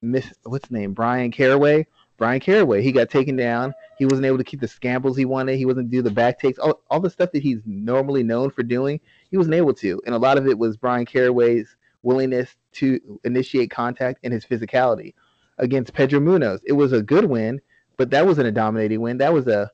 Miss 0.00 0.32
what's 0.44 0.70
name 0.70 0.94
Bryan 0.94 1.30
Caraway. 1.30 1.86
Bryan 2.18 2.40
Caraway, 2.40 2.82
he 2.82 2.92
got 2.92 3.10
taken 3.10 3.34
down. 3.34 3.74
He 3.98 4.04
wasn't 4.04 4.26
able 4.26 4.38
to 4.38 4.44
keep 4.44 4.60
the 4.60 4.68
scambles 4.68 5.16
he 5.16 5.24
wanted. 5.24 5.56
He 5.56 5.66
wasn't 5.66 5.90
do 5.90 6.02
the 6.02 6.10
back 6.10 6.38
takes. 6.38 6.58
All, 6.58 6.80
all 6.88 7.00
the 7.00 7.10
stuff 7.10 7.32
that 7.32 7.42
he's 7.42 7.60
normally 7.64 8.22
known 8.22 8.50
for 8.50 8.62
doing, 8.62 9.00
he 9.30 9.36
wasn't 9.36 9.56
able 9.56 9.74
to. 9.74 10.00
And 10.06 10.14
a 10.14 10.18
lot 10.18 10.38
of 10.38 10.46
it 10.46 10.56
was 10.56 10.76
Bryan 10.76 11.06
Caraway's 11.06 11.74
willingness 12.02 12.54
to 12.72 13.20
initiate 13.24 13.70
contact 13.70 14.20
and 14.22 14.32
his 14.32 14.44
physicality 14.44 15.14
against 15.58 15.92
Pedro 15.92 16.20
Munhoz. 16.20 16.60
It 16.64 16.72
was 16.72 16.92
a 16.92 17.02
good 17.02 17.24
win, 17.24 17.60
but 17.96 18.10
that 18.10 18.26
wasn't 18.26 18.48
a 18.48 18.52
dominating 18.52 19.00
win. 19.00 19.18
That 19.18 19.32
was 19.32 19.46
a 19.46 19.70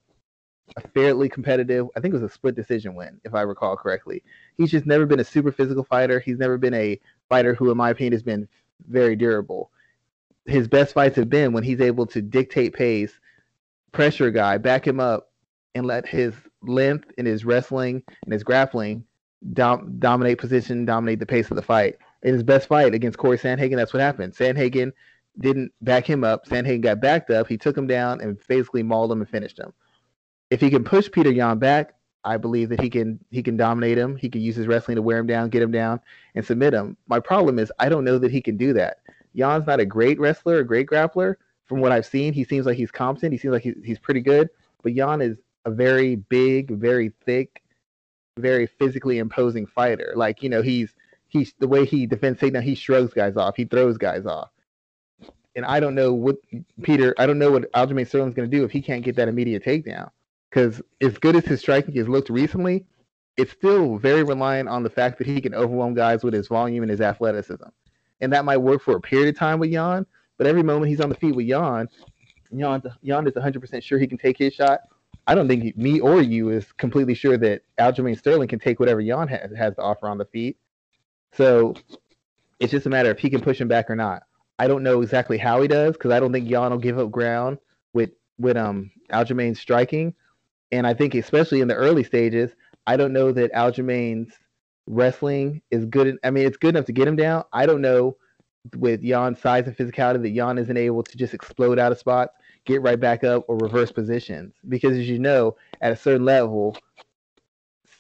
a 0.76 0.80
fairly 0.88 1.28
competitive. 1.28 1.86
I 1.96 2.00
think 2.00 2.12
it 2.12 2.20
was 2.20 2.30
a 2.30 2.34
split 2.34 2.54
decision 2.54 2.94
win, 2.94 3.20
if 3.24 3.34
I 3.34 3.42
recall 3.42 3.76
correctly. 3.76 4.22
He's 4.56 4.70
just 4.70 4.86
never 4.86 5.06
been 5.06 5.20
a 5.20 5.24
super 5.24 5.52
physical 5.52 5.84
fighter. 5.84 6.20
He's 6.20 6.38
never 6.38 6.58
been 6.58 6.74
a 6.74 7.00
fighter 7.28 7.54
who, 7.54 7.70
in 7.70 7.76
my 7.76 7.90
opinion, 7.90 8.12
has 8.12 8.22
been 8.22 8.48
very 8.88 9.16
durable. 9.16 9.70
His 10.46 10.68
best 10.68 10.94
fights 10.94 11.16
have 11.16 11.28
been 11.28 11.52
when 11.52 11.64
he's 11.64 11.80
able 11.80 12.06
to 12.06 12.22
dictate 12.22 12.74
pace, 12.74 13.12
pressure 13.92 14.26
a 14.26 14.32
guy, 14.32 14.58
back 14.58 14.86
him 14.86 15.00
up, 15.00 15.30
and 15.74 15.86
let 15.86 16.06
his 16.06 16.34
length 16.62 17.10
and 17.18 17.26
his 17.26 17.44
wrestling 17.44 18.02
and 18.24 18.32
his 18.32 18.42
grappling 18.42 19.04
dom- 19.52 19.98
dominate 19.98 20.38
position, 20.38 20.84
dominate 20.84 21.18
the 21.18 21.26
pace 21.26 21.50
of 21.50 21.56
the 21.56 21.62
fight. 21.62 21.96
In 22.22 22.34
his 22.34 22.42
best 22.42 22.68
fight 22.68 22.94
against 22.94 23.18
Corey 23.18 23.38
Sandhagen, 23.38 23.76
that's 23.76 23.92
what 23.92 24.02
happened. 24.02 24.34
Sandhagen 24.34 24.92
didn't 25.40 25.72
back 25.82 26.08
him 26.08 26.24
up. 26.24 26.46
Sandhagen 26.46 26.80
got 26.80 27.00
backed 27.00 27.30
up. 27.30 27.48
He 27.48 27.56
took 27.56 27.76
him 27.76 27.86
down 27.86 28.20
and 28.20 28.38
basically 28.48 28.82
mauled 28.82 29.12
him 29.12 29.20
and 29.20 29.28
finished 29.28 29.58
him 29.58 29.72
if 30.50 30.60
he 30.60 30.70
can 30.70 30.84
push 30.84 31.08
Petr 31.08 31.34
Yan 31.34 31.58
back, 31.58 31.94
I 32.24 32.36
believe 32.36 32.68
that 32.70 32.80
he 32.80 32.90
can 32.90 33.18
he 33.30 33.42
can 33.42 33.56
dominate 33.56 33.98
him. 33.98 34.16
He 34.16 34.28
can 34.28 34.40
use 34.40 34.56
his 34.56 34.66
wrestling 34.66 34.96
to 34.96 35.02
wear 35.02 35.18
him 35.18 35.26
down, 35.26 35.50
get 35.50 35.62
him 35.62 35.70
down, 35.70 36.00
and 36.34 36.44
submit 36.44 36.74
him. 36.74 36.96
My 37.06 37.20
problem 37.20 37.58
is 37.58 37.72
I 37.78 37.88
don't 37.88 38.04
know 38.04 38.18
that 38.18 38.32
he 38.32 38.40
can 38.40 38.56
do 38.56 38.72
that. 38.74 38.98
Yan's 39.34 39.66
not 39.66 39.80
a 39.80 39.86
great 39.86 40.18
wrestler, 40.18 40.58
a 40.58 40.66
great 40.66 40.86
grappler. 40.86 41.36
From 41.64 41.80
what 41.80 41.92
I've 41.92 42.06
seen, 42.06 42.32
he 42.32 42.44
seems 42.44 42.64
like 42.64 42.78
he's 42.78 42.90
competent. 42.90 43.32
He 43.32 43.38
seems 43.38 43.52
like 43.52 43.62
he's, 43.62 43.74
he's 43.84 43.98
pretty 43.98 44.22
good. 44.22 44.48
But 44.82 44.94
Yan 44.94 45.20
is 45.20 45.36
a 45.66 45.70
very 45.70 46.16
big, 46.16 46.70
very 46.70 47.12
thick, 47.26 47.62
very 48.38 48.66
physically 48.66 49.18
imposing 49.18 49.66
fighter. 49.66 50.12
Like 50.16 50.42
you 50.42 50.48
know, 50.48 50.62
he's 50.62 50.94
he's 51.28 51.54
the 51.58 51.68
way 51.68 51.84
he 51.84 52.06
defends 52.06 52.40
takedown. 52.40 52.62
He 52.62 52.74
shrugs 52.74 53.12
guys 53.12 53.36
off. 53.36 53.54
He 53.56 53.64
throws 53.64 53.98
guys 53.98 54.26
off. 54.26 54.50
And 55.58 55.66
I 55.66 55.80
don't 55.80 55.96
know 55.96 56.14
what 56.14 56.36
Petr. 56.82 57.14
I 57.18 57.26
don't 57.26 57.40
know 57.40 57.50
what 57.50 57.70
Aljamain 57.72 58.06
Sterling's 58.06 58.36
going 58.36 58.48
to 58.48 58.56
do 58.56 58.62
if 58.62 58.70
he 58.70 58.80
can't 58.80 59.02
get 59.02 59.16
that 59.16 59.26
immediate 59.26 59.64
takedown 59.64 60.08
because 60.48 60.80
as 61.00 61.18
good 61.18 61.34
as 61.34 61.46
his 61.46 61.58
striking 61.58 61.96
has 61.96 62.06
looked 62.06 62.30
recently, 62.30 62.86
it's 63.36 63.50
still 63.50 63.98
very 63.98 64.22
reliant 64.22 64.68
on 64.68 64.84
the 64.84 64.88
fact 64.88 65.18
that 65.18 65.26
he 65.26 65.40
can 65.40 65.56
overwhelm 65.56 65.94
guys 65.94 66.22
with 66.22 66.32
his 66.32 66.46
volume 66.46 66.84
and 66.84 66.90
his 66.92 67.00
athleticism. 67.00 67.66
And 68.20 68.32
that 68.32 68.44
might 68.44 68.58
work 68.58 68.80
for 68.80 68.94
a 68.94 69.00
period 69.00 69.34
of 69.34 69.36
time 69.36 69.58
with 69.58 69.70
Yan, 69.70 70.06
but 70.36 70.46
every 70.46 70.62
moment 70.62 70.90
he's 70.90 71.00
on 71.00 71.08
the 71.08 71.16
feet 71.16 71.34
with 71.34 71.46
Yan, 71.46 71.88
Yan, 72.52 72.80
Yan 73.02 73.26
is 73.26 73.32
100% 73.32 73.82
sure 73.82 73.98
he 73.98 74.06
can 74.06 74.16
take 74.16 74.38
his 74.38 74.54
shot. 74.54 74.82
I 75.26 75.34
don't 75.34 75.48
think 75.48 75.64
he, 75.64 75.74
me 75.76 75.98
or 75.98 76.22
you 76.22 76.50
is 76.50 76.70
completely 76.70 77.14
sure 77.14 77.36
that 77.36 77.62
Aljamain 77.80 78.16
Sterling 78.16 78.46
can 78.46 78.60
take 78.60 78.78
whatever 78.78 79.00
Yan 79.00 79.26
has, 79.26 79.50
has 79.58 79.74
to 79.74 79.82
offer 79.82 80.06
on 80.06 80.18
the 80.18 80.24
feet. 80.26 80.56
So 81.32 81.74
it's 82.60 82.70
just 82.70 82.86
a 82.86 82.90
matter 82.90 83.10
of 83.10 83.16
if 83.16 83.22
he 83.22 83.28
can 83.28 83.40
push 83.40 83.60
him 83.60 83.66
back 83.66 83.90
or 83.90 83.96
not. 83.96 84.22
I 84.58 84.66
don't 84.66 84.82
know 84.82 85.02
exactly 85.02 85.38
how 85.38 85.60
he 85.62 85.68
does 85.68 85.92
because 85.92 86.10
I 86.10 86.20
don't 86.20 86.32
think 86.32 86.48
Yan 86.48 86.70
will 86.70 86.78
give 86.78 86.98
up 86.98 87.10
ground 87.10 87.58
with 87.94 88.10
with 88.38 88.56
um 88.56 88.90
Aljamain 89.12 89.56
striking. 89.56 90.14
And 90.70 90.86
I 90.86 90.94
think 90.94 91.14
especially 91.14 91.60
in 91.60 91.68
the 91.68 91.74
early 91.74 92.04
stages, 92.04 92.52
I 92.86 92.96
don't 92.96 93.12
know 93.12 93.32
that 93.32 93.52
Aljamain's 93.52 94.32
wrestling 94.86 95.62
is 95.70 95.84
good. 95.84 96.18
I 96.24 96.30
mean, 96.30 96.46
it's 96.46 96.56
good 96.56 96.74
enough 96.74 96.86
to 96.86 96.92
get 96.92 97.08
him 97.08 97.16
down. 97.16 97.44
I 97.52 97.66
don't 97.66 97.80
know 97.80 98.16
with 98.76 99.02
Yan's 99.02 99.40
size 99.40 99.66
and 99.66 99.76
physicality 99.76 100.22
that 100.22 100.30
Yan 100.30 100.58
isn't 100.58 100.76
able 100.76 101.02
to 101.02 101.16
just 101.16 101.34
explode 101.34 101.78
out 101.78 101.92
of 101.92 101.98
spots, 101.98 102.34
get 102.64 102.82
right 102.82 102.98
back 102.98 103.24
up, 103.24 103.44
or 103.48 103.56
reverse 103.56 103.92
positions. 103.92 104.54
Because 104.68 104.98
as 104.98 105.08
you 105.08 105.18
know, 105.18 105.56
at 105.80 105.92
a 105.92 105.96
certain 105.96 106.24
level, 106.24 106.76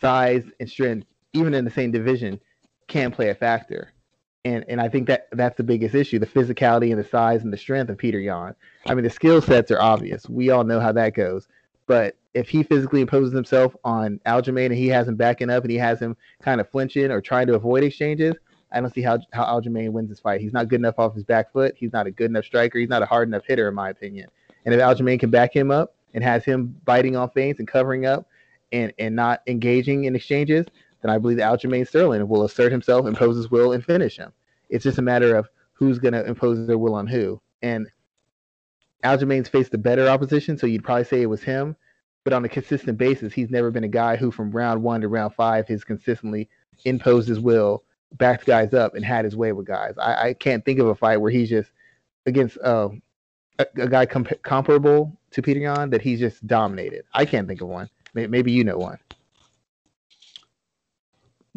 size 0.00 0.44
and 0.60 0.68
strength, 0.68 1.06
even 1.32 1.54
in 1.54 1.64
the 1.64 1.70
same 1.70 1.90
division, 1.90 2.40
can 2.86 3.10
play 3.10 3.30
a 3.30 3.34
factor. 3.34 3.92
And 4.44 4.64
and 4.68 4.80
I 4.80 4.88
think 4.88 5.06
that 5.08 5.28
that's 5.32 5.56
the 5.56 5.64
biggest 5.64 5.94
issue: 5.94 6.18
the 6.18 6.26
physicality 6.26 6.90
and 6.90 6.98
the 6.98 7.08
size 7.08 7.42
and 7.42 7.52
the 7.52 7.56
strength 7.56 7.90
of 7.90 7.96
Petr 7.96 8.22
Yan. 8.22 8.54
I 8.86 8.94
mean, 8.94 9.04
the 9.04 9.10
skill 9.10 9.42
sets 9.42 9.70
are 9.70 9.80
obvious. 9.80 10.28
We 10.28 10.50
all 10.50 10.64
know 10.64 10.80
how 10.80 10.92
that 10.92 11.14
goes. 11.14 11.48
But 11.86 12.16
if 12.34 12.48
he 12.48 12.62
physically 12.62 13.00
imposes 13.00 13.32
himself 13.32 13.74
on 13.82 14.20
Aljamain 14.26 14.66
and 14.66 14.74
he 14.74 14.88
has 14.88 15.08
him 15.08 15.16
backing 15.16 15.50
up 15.50 15.64
and 15.64 15.70
he 15.70 15.78
has 15.78 15.98
him 15.98 16.16
kind 16.42 16.60
of 16.60 16.68
flinching 16.70 17.10
or 17.10 17.20
trying 17.20 17.46
to 17.48 17.54
avoid 17.54 17.82
exchanges, 17.82 18.34
I 18.70 18.80
don't 18.80 18.92
see 18.94 19.02
how 19.02 19.18
how 19.32 19.44
Aljamain 19.44 19.90
wins 19.90 20.10
this 20.10 20.20
fight. 20.20 20.40
He's 20.40 20.52
not 20.52 20.68
good 20.68 20.80
enough 20.80 20.98
off 20.98 21.14
his 21.14 21.24
back 21.24 21.52
foot. 21.52 21.74
He's 21.76 21.92
not 21.92 22.06
a 22.06 22.10
good 22.10 22.30
enough 22.30 22.44
striker. 22.44 22.78
He's 22.78 22.88
not 22.88 23.02
a 23.02 23.06
hard 23.06 23.28
enough 23.28 23.44
hitter, 23.46 23.68
in 23.68 23.74
my 23.74 23.90
opinion. 23.90 24.28
And 24.64 24.74
if 24.74 24.80
Aljamain 24.80 25.18
can 25.18 25.30
back 25.30 25.54
him 25.54 25.70
up 25.70 25.94
and 26.14 26.22
has 26.22 26.44
him 26.44 26.76
biting 26.84 27.16
on 27.16 27.30
feints 27.30 27.58
and 27.58 27.66
covering 27.66 28.06
up 28.06 28.28
and, 28.72 28.92
and 28.98 29.16
not 29.16 29.42
engaging 29.46 30.04
in 30.04 30.14
exchanges, 30.14 30.66
then 31.02 31.10
I 31.10 31.18
believe 31.18 31.38
Aljamain 31.38 31.86
Sterling 31.86 32.26
will 32.28 32.44
assert 32.44 32.72
himself, 32.72 33.06
impose 33.06 33.36
his 33.36 33.50
will, 33.50 33.72
and 33.72 33.84
finish 33.84 34.16
him. 34.16 34.32
It's 34.68 34.84
just 34.84 34.98
a 34.98 35.02
matter 35.02 35.36
of 35.36 35.48
who's 35.72 35.98
going 35.98 36.14
to 36.14 36.26
impose 36.26 36.66
their 36.66 36.78
will 36.78 36.94
on 36.94 37.06
who. 37.06 37.40
And 37.62 37.88
Aljamain's 39.04 39.48
faced 39.48 39.70
the 39.70 39.78
better 39.78 40.08
opposition, 40.08 40.58
so 40.58 40.66
you'd 40.66 40.84
probably 40.84 41.04
say 41.04 41.22
it 41.22 41.26
was 41.26 41.42
him. 41.42 41.76
But 42.24 42.32
on 42.32 42.44
a 42.44 42.48
consistent 42.48 42.98
basis, 42.98 43.32
he's 43.32 43.50
never 43.50 43.70
been 43.70 43.84
a 43.84 43.88
guy 43.88 44.16
who, 44.16 44.30
from 44.30 44.50
round 44.50 44.82
one 44.82 45.00
to 45.00 45.08
round 45.08 45.34
five, 45.34 45.68
has 45.68 45.84
consistently 45.84 46.48
imposed 46.84 47.28
his 47.28 47.40
will, 47.40 47.84
backed 48.12 48.44
guys 48.44 48.74
up, 48.74 48.94
and 48.94 49.04
had 49.04 49.24
his 49.24 49.36
way 49.36 49.52
with 49.52 49.66
guys. 49.66 49.94
I, 49.98 50.28
I 50.28 50.34
can't 50.34 50.64
think 50.64 50.80
of 50.80 50.88
a 50.88 50.94
fight 50.94 51.18
where 51.18 51.30
he's 51.30 51.48
just 51.48 51.70
against 52.26 52.58
uh, 52.58 52.88
a, 53.58 53.66
a, 53.76 53.88
guy 53.88 54.04
comp- 54.04 54.42
comparable 54.42 55.16
to 55.30 55.42
Petr 55.42 55.62
Yan 55.62 55.90
that 55.90 56.02
he's 56.02 56.18
just 56.18 56.46
dominated. 56.46 57.04
I 57.14 57.24
can't 57.24 57.48
think 57.48 57.60
of 57.60 57.68
one. 57.68 57.88
Maybe 58.14 58.50
you 58.52 58.64
know 58.64 58.78
one. 58.78 58.98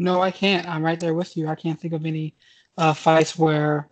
No, 0.01 0.19
I 0.19 0.31
can't. 0.31 0.67
I'm 0.67 0.83
right 0.83 0.99
there 0.99 1.13
with 1.13 1.37
you. 1.37 1.47
I 1.47 1.53
can't 1.53 1.79
think 1.79 1.93
of 1.93 2.07
any 2.07 2.33
uh, 2.75 2.93
fights 2.93 3.37
where 3.37 3.87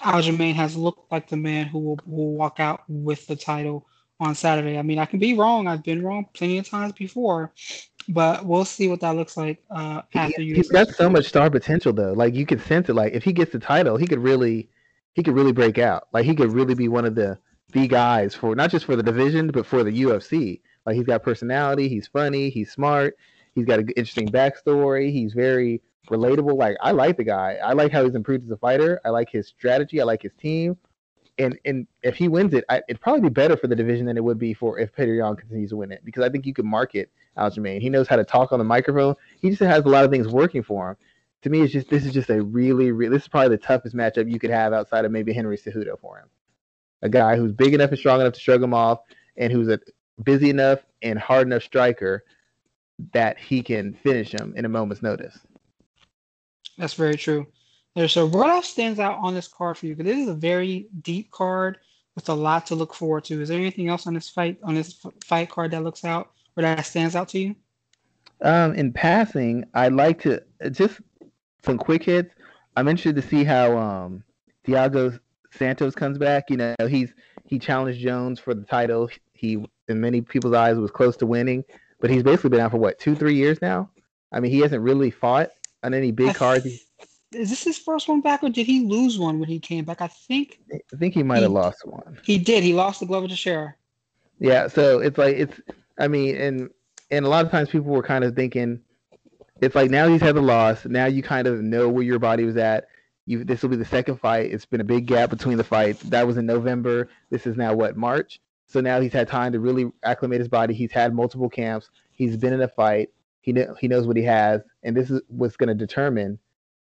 Aljamain 0.00 0.54
has 0.54 0.76
looked 0.76 1.10
like 1.10 1.28
the 1.28 1.36
man 1.36 1.66
who 1.66 1.80
will, 1.80 1.98
who 2.04 2.12
will 2.12 2.34
walk 2.34 2.60
out 2.60 2.82
with 2.86 3.26
the 3.26 3.34
title 3.34 3.84
on 4.20 4.36
Saturday. 4.36 4.78
I 4.78 4.82
mean, 4.82 5.00
I 5.00 5.06
can 5.06 5.18
be 5.18 5.34
wrong. 5.34 5.66
I've 5.66 5.82
been 5.82 6.04
wrong 6.04 6.26
plenty 6.34 6.58
of 6.58 6.68
times 6.68 6.92
before, 6.92 7.52
but 8.08 8.46
we'll 8.46 8.64
see 8.64 8.86
what 8.86 9.00
that 9.00 9.16
looks 9.16 9.36
like 9.36 9.60
uh, 9.74 10.02
after 10.14 10.40
you. 10.40 10.54
He's 10.54 10.70
got 10.70 10.88
so 10.90 11.10
much 11.10 11.26
star 11.26 11.50
potential, 11.50 11.92
though. 11.92 12.12
Like 12.12 12.36
you 12.36 12.46
could 12.46 12.60
sense 12.60 12.88
it. 12.88 12.94
Like 12.94 13.12
if 13.12 13.24
he 13.24 13.32
gets 13.32 13.50
the 13.50 13.58
title, 13.58 13.96
he 13.96 14.06
could 14.06 14.20
really, 14.20 14.70
he 15.14 15.24
could 15.24 15.34
really 15.34 15.52
break 15.52 15.78
out. 15.78 16.06
Like 16.12 16.26
he 16.26 16.36
could 16.36 16.52
really 16.52 16.74
be 16.74 16.86
one 16.86 17.04
of 17.04 17.16
the 17.16 17.36
the 17.72 17.88
guys 17.88 18.36
for 18.36 18.54
not 18.54 18.70
just 18.70 18.84
for 18.84 18.94
the 18.94 19.02
division, 19.02 19.48
but 19.48 19.66
for 19.66 19.82
the 19.82 20.02
UFC. 20.02 20.60
Like 20.86 20.94
he's 20.94 21.06
got 21.06 21.24
personality. 21.24 21.88
He's 21.88 22.06
funny. 22.06 22.50
He's 22.50 22.70
smart. 22.70 23.16
He's 23.54 23.66
got 23.66 23.78
an 23.80 23.88
interesting 23.90 24.28
backstory. 24.28 25.12
He's 25.12 25.32
very 25.32 25.82
relatable. 26.08 26.56
Like 26.56 26.76
I 26.80 26.92
like 26.92 27.16
the 27.16 27.24
guy. 27.24 27.58
I 27.62 27.72
like 27.72 27.92
how 27.92 28.04
he's 28.04 28.14
improved 28.14 28.44
as 28.44 28.50
a 28.50 28.56
fighter. 28.56 29.00
I 29.04 29.10
like 29.10 29.30
his 29.30 29.48
strategy. 29.48 30.00
I 30.00 30.04
like 30.04 30.22
his 30.22 30.32
team. 30.38 30.76
And 31.38 31.58
and 31.64 31.86
if 32.02 32.16
he 32.16 32.28
wins 32.28 32.52
it, 32.54 32.64
I, 32.68 32.82
it'd 32.88 33.00
probably 33.00 33.22
be 33.22 33.28
better 33.32 33.56
for 33.56 33.66
the 33.66 33.76
division 33.76 34.06
than 34.06 34.16
it 34.16 34.24
would 34.24 34.38
be 34.38 34.52
for 34.52 34.78
if 34.78 34.94
Petr 34.94 35.16
Yan 35.16 35.36
continues 35.36 35.70
to 35.70 35.76
win 35.76 35.92
it 35.92 36.04
because 36.04 36.22
I 36.22 36.28
think 36.28 36.44
you 36.44 36.52
can 36.52 36.66
market 36.66 37.10
Aljamain. 37.36 37.80
He 37.80 37.88
knows 37.88 38.08
how 38.08 38.16
to 38.16 38.24
talk 38.24 38.52
on 38.52 38.58
the 38.58 38.64
microphone. 38.64 39.14
He 39.40 39.48
just 39.48 39.60
has 39.60 39.84
a 39.84 39.88
lot 39.88 40.04
of 40.04 40.10
things 40.10 40.28
working 40.28 40.62
for 40.62 40.90
him. 40.90 40.96
To 41.42 41.50
me, 41.50 41.62
it's 41.62 41.72
just 41.72 41.88
this 41.88 42.04
is 42.04 42.12
just 42.12 42.28
a 42.28 42.42
really, 42.42 42.92
really 42.92 43.16
this 43.16 43.22
is 43.22 43.28
probably 43.28 43.56
the 43.56 43.62
toughest 43.62 43.96
matchup 43.96 44.30
you 44.30 44.38
could 44.38 44.50
have 44.50 44.72
outside 44.72 45.04
of 45.04 45.12
maybe 45.12 45.32
Henry 45.32 45.56
Cejudo 45.56 45.98
for 45.98 46.18
him. 46.18 46.28
A 47.02 47.08
guy 47.08 47.36
who's 47.36 47.52
big 47.52 47.72
enough 47.72 47.90
and 47.90 47.98
strong 47.98 48.20
enough 48.20 48.34
to 48.34 48.40
shrug 48.40 48.62
him 48.62 48.74
off, 48.74 49.00
and 49.38 49.50
who's 49.50 49.68
a 49.68 49.80
busy 50.22 50.50
enough 50.50 50.80
and 51.00 51.18
hard 51.18 51.46
enough 51.46 51.62
striker 51.62 52.24
that 53.12 53.38
he 53.38 53.62
can 53.62 53.94
finish 53.94 54.32
him 54.32 54.54
in 54.56 54.64
a 54.64 54.68
moment's 54.68 55.02
notice. 55.02 55.38
That's 56.78 56.94
very 56.94 57.16
true. 57.16 57.46
There's 57.94 58.12
So, 58.12 58.26
what 58.26 58.48
else 58.48 58.68
stands 58.68 59.00
out 59.00 59.18
on 59.20 59.34
this 59.34 59.48
card 59.48 59.76
for 59.76 59.86
you? 59.86 59.94
Because 59.94 60.12
this 60.12 60.22
is 60.22 60.28
a 60.28 60.34
very 60.34 60.88
deep 61.02 61.30
card 61.30 61.78
with 62.14 62.28
a 62.28 62.34
lot 62.34 62.66
to 62.66 62.74
look 62.74 62.94
forward 62.94 63.24
to. 63.24 63.40
Is 63.40 63.48
there 63.48 63.58
anything 63.58 63.88
else 63.88 64.06
on 64.06 64.14
this 64.14 64.28
fight 64.28 64.58
on 64.62 64.74
this 64.74 65.04
fight 65.24 65.50
card 65.50 65.72
that 65.72 65.82
looks 65.82 66.04
out 66.04 66.30
or 66.56 66.62
that 66.62 66.86
stands 66.86 67.16
out 67.16 67.28
to 67.30 67.38
you? 67.38 67.56
Um, 68.42 68.74
in 68.74 68.92
passing, 68.92 69.64
I'd 69.74 69.92
like 69.92 70.20
to 70.22 70.42
just 70.70 71.00
some 71.64 71.76
quick 71.76 72.04
hits. 72.04 72.34
I'm 72.76 72.88
interested 72.88 73.16
to 73.16 73.28
see 73.28 73.44
how 73.44 73.76
um, 73.76 74.22
Thiago 74.66 75.18
Santos 75.52 75.94
comes 75.94 76.18
back, 76.18 76.50
you 76.50 76.56
know, 76.56 76.74
he's 76.88 77.12
he 77.46 77.58
challenged 77.58 78.00
Jones 78.00 78.38
for 78.38 78.54
the 78.54 78.62
title. 78.62 79.08
He, 79.32 79.64
in 79.88 80.00
many 80.00 80.20
people's 80.20 80.54
eyes, 80.54 80.78
was 80.78 80.90
close 80.90 81.16
to 81.16 81.26
winning, 81.26 81.64
but 82.00 82.10
he's 82.10 82.22
basically 82.22 82.50
been 82.50 82.60
out 82.60 82.70
for 82.70 82.78
what 82.78 82.98
two, 82.98 83.14
three 83.14 83.34
years 83.34 83.60
now. 83.60 83.90
I 84.32 84.40
mean, 84.40 84.52
he 84.52 84.60
hasn't 84.60 84.82
really 84.82 85.10
fought 85.10 85.50
on 85.82 85.94
any 85.94 86.12
big 86.12 86.34
cards. 86.34 86.66
Is 87.32 87.50
this 87.50 87.62
his 87.62 87.78
first 87.78 88.08
one 88.08 88.20
back, 88.20 88.42
or 88.42 88.48
did 88.48 88.66
he 88.66 88.84
lose 88.86 89.18
one 89.18 89.38
when 89.38 89.48
he 89.48 89.60
came 89.60 89.84
back? 89.84 90.00
I 90.00 90.08
think. 90.08 90.58
I 90.72 90.96
think 90.96 91.14
he 91.14 91.22
might 91.22 91.42
have 91.42 91.52
lost 91.52 91.86
one. 91.86 92.18
He 92.24 92.38
did. 92.38 92.64
He 92.64 92.72
lost 92.72 93.00
the 93.00 93.06
glove 93.06 93.20
Glover 93.20 93.28
Teixeira. 93.28 93.74
Yeah, 94.40 94.66
so 94.66 94.98
it's 94.98 95.16
like 95.16 95.36
it's. 95.36 95.60
I 95.98 96.08
mean, 96.08 96.36
and 96.36 96.70
and 97.10 97.24
a 97.24 97.28
lot 97.28 97.44
of 97.44 97.50
times 97.50 97.68
people 97.68 97.92
were 97.92 98.02
kind 98.02 98.24
of 98.24 98.34
thinking, 98.34 98.80
it's 99.60 99.74
like 99.74 99.90
now 99.90 100.08
he's 100.08 100.20
had 100.20 100.34
the 100.34 100.42
loss. 100.42 100.84
Now 100.86 101.06
you 101.06 101.22
kind 101.22 101.46
of 101.46 101.60
know 101.62 101.88
where 101.88 102.02
your 102.02 102.18
body 102.18 102.44
was 102.44 102.56
at. 102.56 102.86
You 103.26 103.44
this 103.44 103.62
will 103.62 103.68
be 103.68 103.76
the 103.76 103.84
second 103.84 104.16
fight. 104.16 104.50
It's 104.50 104.66
been 104.66 104.80
a 104.80 104.84
big 104.84 105.06
gap 105.06 105.30
between 105.30 105.56
the 105.56 105.64
fights. 105.64 106.02
That 106.04 106.26
was 106.26 106.36
in 106.36 106.46
November. 106.46 107.08
This 107.30 107.46
is 107.46 107.56
now 107.56 107.74
what 107.74 107.96
March. 107.96 108.40
So 108.70 108.80
now 108.80 109.00
he's 109.00 109.12
had 109.12 109.26
time 109.26 109.52
to 109.52 109.58
really 109.58 109.90
acclimate 110.04 110.38
his 110.38 110.48
body. 110.48 110.74
He's 110.74 110.92
had 110.92 111.12
multiple 111.12 111.48
camps. 111.48 111.90
He's 112.12 112.36
been 112.36 112.52
in 112.52 112.60
a 112.60 112.68
fight. 112.68 113.10
He 113.40 113.52
he 113.80 113.88
knows 113.88 114.06
what 114.06 114.16
he 114.16 114.22
has, 114.22 114.60
and 114.84 114.96
this 114.96 115.10
is 115.10 115.20
what's 115.26 115.56
going 115.56 115.70
to 115.70 115.74
determine 115.74 116.38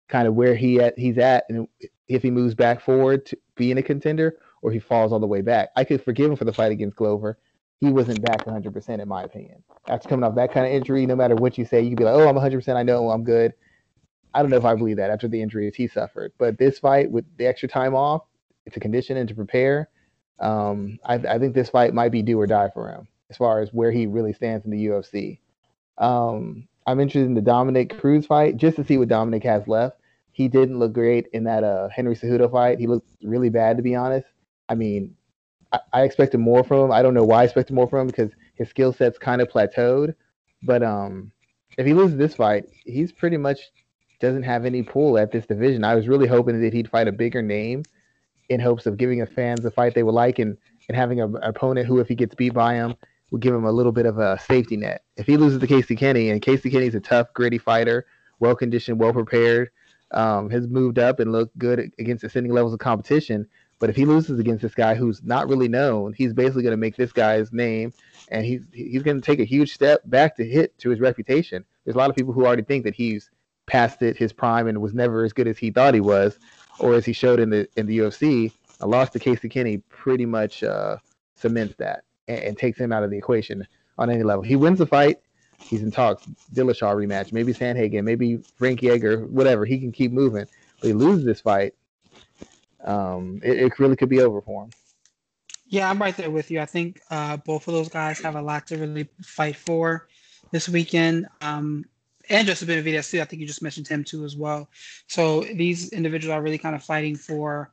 kind 0.09 0.27
of 0.27 0.35
where 0.35 0.53
he 0.53 0.81
at 0.81 0.99
he's 0.99 1.17
at 1.17 1.45
and 1.49 1.67
if 2.09 2.23
he 2.23 2.31
moves 2.31 2.55
back 2.55 2.81
forward 2.81 3.25
to 3.27 3.37
being 3.55 3.77
a 3.77 3.83
contender 3.83 4.37
or 4.61 4.71
he 4.71 4.79
falls 4.79 5.13
all 5.13 5.19
the 5.19 5.27
way 5.27 5.41
back. 5.41 5.69
I 5.77 5.85
could 5.85 6.03
forgive 6.03 6.29
him 6.29 6.35
for 6.35 6.45
the 6.45 6.53
fight 6.53 6.73
against 6.73 6.97
Glover. 6.97 7.37
He 7.79 7.89
wasn't 7.89 8.21
back 8.21 8.43
100% 8.45 8.99
in 8.99 9.07
my 9.07 9.23
opinion. 9.23 9.63
After 9.87 10.09
coming 10.09 10.23
off 10.23 10.35
that 10.35 10.51
kind 10.51 10.65
of 10.65 10.73
injury, 10.73 11.05
no 11.05 11.15
matter 11.15 11.35
what 11.35 11.57
you 11.57 11.63
say, 11.63 11.81
you 11.81 11.89
could 11.91 11.99
be 11.99 12.03
like, 12.03 12.15
"Oh, 12.15 12.27
I'm 12.27 12.35
100%. 12.35 12.75
I 12.75 12.83
know 12.83 13.11
I'm 13.11 13.23
good." 13.23 13.53
I 14.33 14.41
don't 14.41 14.51
know 14.51 14.57
if 14.57 14.65
I 14.65 14.75
believe 14.75 14.97
that 14.97 15.09
after 15.09 15.29
the 15.29 15.41
injuries 15.41 15.75
he 15.75 15.87
suffered. 15.87 16.33
But 16.37 16.57
this 16.57 16.79
fight 16.79 17.09
with 17.09 17.25
the 17.37 17.47
extra 17.47 17.69
time 17.69 17.95
off, 17.95 18.23
it's 18.65 18.75
a 18.75 18.81
condition 18.81 19.15
and 19.15 19.29
to 19.29 19.35
prepare. 19.35 19.89
Um, 20.39 20.99
I, 21.03 21.15
I, 21.15 21.39
think 21.39 21.55
this 21.55 21.69
fight 21.69 21.93
might 21.93 22.11
be 22.11 22.21
do 22.21 22.39
or 22.39 22.45
die 22.45 22.69
for 22.73 22.89
him 22.89 23.07
as 23.29 23.37
far 23.37 23.59
as 23.59 23.73
where 23.73 23.91
he 23.91 24.05
really 24.05 24.33
stands 24.33 24.65
in 24.65 24.71
the 24.71 24.87
UFC. 24.87 25.39
Um, 25.97 26.67
I'm 26.85 26.99
interested 26.99 27.25
in 27.25 27.33
the 27.33 27.41
Dominick 27.41 27.99
Cruz 27.99 28.25
fight 28.25 28.55
just 28.55 28.75
to 28.75 28.85
see 28.85 28.97
what 28.97 29.07
Dominick 29.07 29.43
has 29.43 29.67
left. 29.67 29.97
He 30.31 30.47
didn't 30.47 30.77
look 30.77 30.93
great 30.93 31.27
in 31.33 31.43
that 31.45 31.63
uh, 31.63 31.89
Henry 31.89 32.15
Cejudo 32.15 32.51
fight. 32.51 32.79
He 32.79 32.85
looked 32.85 33.09
really 33.23 33.49
bad, 33.49 33.77
to 33.77 33.83
be 33.83 33.95
honest. 33.95 34.27
I 34.69 34.75
mean, 34.75 35.15
I, 35.73 35.79
I 35.91 36.01
expected 36.03 36.37
more 36.37 36.63
from 36.63 36.85
him. 36.85 36.91
I 36.91 37.01
don't 37.01 37.15
know 37.15 37.25
why 37.25 37.41
I 37.41 37.45
expected 37.45 37.73
more 37.73 37.87
from 37.89 38.01
him 38.01 38.07
because 38.07 38.31
his 38.53 38.69
skill 38.69 38.93
set's 38.93 39.17
kind 39.17 39.41
of 39.41 39.49
plateaued. 39.49 40.13
But 40.61 40.83
um, 40.83 41.31
if 41.77 41.87
he 41.87 41.93
loses 41.93 42.17
this 42.17 42.35
fight, 42.35 42.65
he's 42.85 43.11
pretty 43.11 43.37
much 43.37 43.59
doesn't 44.19 44.43
have 44.43 44.65
any 44.65 44.83
pull 44.83 45.17
at 45.17 45.31
this 45.31 45.45
division. 45.45 45.83
I 45.83 45.95
was 45.95 46.07
really 46.07 46.27
hoping 46.27 46.61
that 46.61 46.73
he'd 46.73 46.89
fight 46.89 47.07
a 47.07 47.11
bigger 47.11 47.41
name 47.41 47.83
in 48.49 48.59
hopes 48.59 48.85
of 48.85 48.97
giving 48.97 49.19
the 49.19 49.25
fans 49.25 49.65
a 49.65 49.71
fight 49.71 49.93
they 49.93 50.03
would 50.03 50.13
like 50.13 50.39
and, 50.39 50.57
and 50.87 50.95
having 50.95 51.21
an 51.21 51.35
opponent 51.43 51.87
who, 51.87 51.99
if 51.99 52.07
he 52.07 52.15
gets 52.15 52.35
beat 52.35 52.53
by 52.53 52.75
him, 52.75 52.95
will 53.31 53.39
give 53.39 53.53
him 53.53 53.65
a 53.65 53.71
little 53.71 53.91
bit 53.91 54.05
of 54.05 54.19
a 54.19 54.39
safety 54.39 54.77
net. 54.77 55.03
If 55.17 55.27
he 55.27 55.37
loses 55.37 55.59
to 55.59 55.67
Casey 55.67 55.95
Kenney, 55.95 56.29
and 56.29 56.41
Casey 56.41 56.69
Kenney's 56.69 56.95
a 56.95 56.99
tough, 56.99 57.33
gritty 57.33 57.57
fighter, 57.57 58.05
well 58.39 58.55
conditioned, 58.55 58.99
well 58.99 59.13
prepared, 59.13 59.69
um, 60.11 60.49
has 60.49 60.67
moved 60.67 60.99
up 60.99 61.19
and 61.19 61.31
looked 61.31 61.57
good 61.57 61.91
against 61.99 62.23
ascending 62.23 62.53
levels 62.53 62.73
of 62.73 62.79
competition. 62.79 63.47
But 63.79 63.89
if 63.89 63.95
he 63.95 64.05
loses 64.05 64.39
against 64.39 64.61
this 64.61 64.73
guy 64.73 64.95
who's 64.95 65.21
not 65.23 65.47
really 65.47 65.67
known, 65.67 66.13
he's 66.13 66.33
basically 66.33 66.63
going 66.63 66.71
to 66.71 66.77
make 66.77 66.95
this 66.95 67.11
guy's 67.11 67.51
name, 67.51 67.93
and 68.29 68.45
he's 68.45 68.61
he's 68.73 69.03
going 69.03 69.21
to 69.21 69.25
take 69.25 69.39
a 69.39 69.43
huge 69.43 69.73
step 69.73 70.01
back 70.05 70.35
to 70.37 70.45
hit 70.45 70.77
to 70.79 70.89
his 70.89 70.99
reputation. 70.99 71.63
There's 71.83 71.95
a 71.95 71.99
lot 71.99 72.09
of 72.09 72.15
people 72.15 72.33
who 72.33 72.45
already 72.45 72.63
think 72.63 72.85
that 72.85 72.95
he's 72.95 73.29
past 73.67 74.01
it 74.01 74.17
his 74.17 74.33
prime 74.33 74.67
and 74.67 74.81
was 74.81 74.93
never 74.93 75.25
as 75.25 75.33
good 75.33 75.47
as 75.47 75.57
he 75.57 75.69
thought 75.69 75.93
he 75.93 75.99
was, 75.99 76.39
or 76.79 76.93
as 76.93 77.05
he 77.05 77.13
showed 77.13 77.39
in 77.39 77.49
the 77.49 77.67
in 77.75 77.85
the 77.85 77.99
UFC. 77.99 78.51
A 78.79 78.87
loss 78.87 79.09
to 79.09 79.19
Casey 79.19 79.49
Kenney 79.49 79.77
pretty 79.89 80.25
much 80.25 80.63
uh, 80.63 80.97
cements 81.35 81.75
that 81.77 82.03
and, 82.27 82.39
and, 82.39 82.57
takes 82.57 82.77
him 82.79 82.91
out 82.91 83.03
of 83.03 83.09
the 83.09 83.17
equation 83.17 83.67
on 83.97 84.11
any 84.11 84.21
level. 84.21 84.43
He 84.43 84.55
wins 84.55 84.77
the 84.77 84.85
fight. 84.85 85.19
He's 85.59 85.81
in 85.81 85.89
talks. 85.89 86.27
Dillashaw 86.53 86.93
rematch, 86.93 87.33
maybe 87.33 87.53
Sandhagen, 87.53 88.03
maybe 88.03 88.37
Frankie 88.55 88.89
Edgar, 88.89 89.25
whatever. 89.25 89.65
He 89.65 89.79
can 89.79 89.91
keep 89.91 90.11
moving. 90.11 90.45
But 90.79 90.87
he 90.87 90.93
loses 90.93 91.25
this 91.25 91.41
fight. 91.41 91.73
Um, 92.83 93.41
it, 93.43 93.57
it 93.57 93.79
really 93.79 93.95
could 93.95 94.09
be 94.09 94.21
over 94.21 94.41
for 94.41 94.65
him. 94.65 94.69
Yeah, 95.69 95.89
I'm 95.89 95.99
right 95.99 96.15
there 96.15 96.31
with 96.31 96.49
you. 96.51 96.61
I 96.61 96.65
think 96.65 97.01
uh, 97.09 97.37
both 97.37 97.67
of 97.67 97.73
those 97.73 97.89
guys 97.89 98.19
have 98.21 98.35
a 98.35 98.41
lot 98.41 98.67
to 98.67 98.77
really 98.77 99.09
fight 99.21 99.55
for 99.55 100.07
this 100.51 100.69
weekend. 100.69 101.27
Um, 101.41 101.85
and 102.29 102.47
Joseph 102.47 102.67
Benavidez 102.67 103.09
too. 103.09 103.21
I 103.21 103.25
think 103.25 103.41
you 103.41 103.47
just 103.47 103.61
mentioned 103.61 103.87
him 103.87 104.03
too 104.03 104.25
as 104.25 104.35
well. 104.35 104.69
So 105.07 105.41
these 105.41 105.89
individuals 105.89 106.33
are 106.33 106.41
really 106.41 106.57
kind 106.57 106.75
of 106.75 106.83
fighting 106.83 107.15
for 107.15 107.71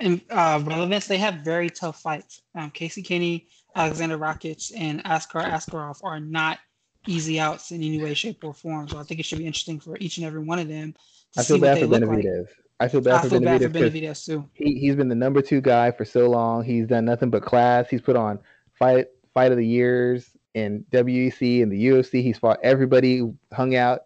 uh, 0.00 0.62
relevance. 0.64 1.06
They 1.06 1.18
have 1.18 1.36
very 1.36 1.70
tough 1.70 2.00
fights. 2.00 2.42
Um, 2.54 2.70
Casey 2.70 3.02
Kenney, 3.02 3.48
Aleksandar 3.76 4.18
Rakic, 4.18 4.72
and 4.76 5.02
Askar 5.04 5.42
Askarov 5.42 6.00
are 6.04 6.20
not 6.20 6.58
easy 7.06 7.40
outs 7.40 7.70
in 7.70 7.82
any 7.82 8.02
way, 8.02 8.14
shape, 8.14 8.44
or 8.44 8.54
form. 8.54 8.88
So 8.88 8.98
I 8.98 9.02
think 9.02 9.20
it 9.20 9.26
should 9.26 9.38
be 9.38 9.46
interesting 9.46 9.80
for 9.80 9.96
each 9.98 10.18
and 10.18 10.26
every 10.26 10.42
one 10.42 10.58
of 10.58 10.68
them. 10.68 10.94
I 11.36 11.42
feel 11.42 11.58
bad 11.58 11.78
for 11.78 11.86
Benavidez. 11.86 12.40
Like. 12.40 12.48
I 12.80 12.88
feel 12.88 13.00
bad 13.00 13.14
I 13.14 13.22
for 13.22 13.28
feel 13.30 13.40
Benavidez. 13.40 13.60
Bad 13.60 13.72
for 13.72 13.78
Benavidez 13.78 14.24
too. 14.24 14.48
He 14.54 14.78
he's 14.78 14.94
been 14.94 15.08
the 15.08 15.14
number 15.14 15.42
two 15.42 15.60
guy 15.60 15.90
for 15.90 16.04
so 16.04 16.28
long. 16.30 16.64
He's 16.64 16.86
done 16.86 17.04
nothing 17.04 17.30
but 17.30 17.42
class. 17.42 17.88
He's 17.88 18.00
put 18.00 18.16
on 18.16 18.38
fight 18.78 19.08
fight 19.34 19.50
of 19.50 19.58
the 19.58 19.66
years 19.66 20.30
in 20.58 20.84
WEC 20.92 21.62
and 21.62 21.72
the 21.72 21.86
UFC. 21.86 22.22
He's 22.22 22.38
fought 22.38 22.58
everybody, 22.62 23.22
hung 23.52 23.76
out, 23.76 24.02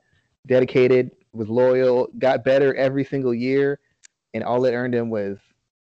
dedicated, 0.47 1.11
was 1.33 1.49
loyal, 1.49 2.09
got 2.19 2.45
better 2.45 2.75
every 2.75 3.05
single 3.05 3.35
year, 3.35 3.81
and 4.35 4.45
all 4.45 4.65
it 4.65 4.73
earned 4.73 4.95
him 4.95 5.11
was 5.11 5.39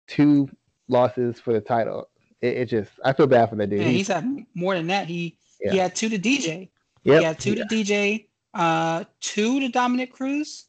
two 0.08 0.48
losses 0.88 1.38
for 1.40 1.52
the 1.52 1.60
title. 1.60 2.08
It, 2.40 2.56
it 2.56 2.64
just 2.66 2.90
I 3.04 3.12
feel 3.12 3.26
bad 3.26 3.50
for 3.50 3.56
that 3.56 3.70
dude. 3.70 3.80
Yeah, 3.80 3.88
he's 3.88 4.08
had 4.08 4.46
more 4.54 4.74
than 4.74 4.86
that. 4.88 5.06
He 5.06 5.36
yeah. 5.60 5.72
he 5.72 5.78
had 5.78 5.94
two 5.94 6.08
to 6.08 6.18
DJ. 6.18 6.70
Yep. 7.04 7.18
He 7.18 7.24
had 7.24 7.38
two 7.38 7.54
yeah. 7.54 7.64
to 7.64 7.74
DJ, 7.74 8.26
uh, 8.54 9.04
two 9.20 9.60
to 9.60 9.68
Dominick 9.68 10.12
Cruz. 10.12 10.66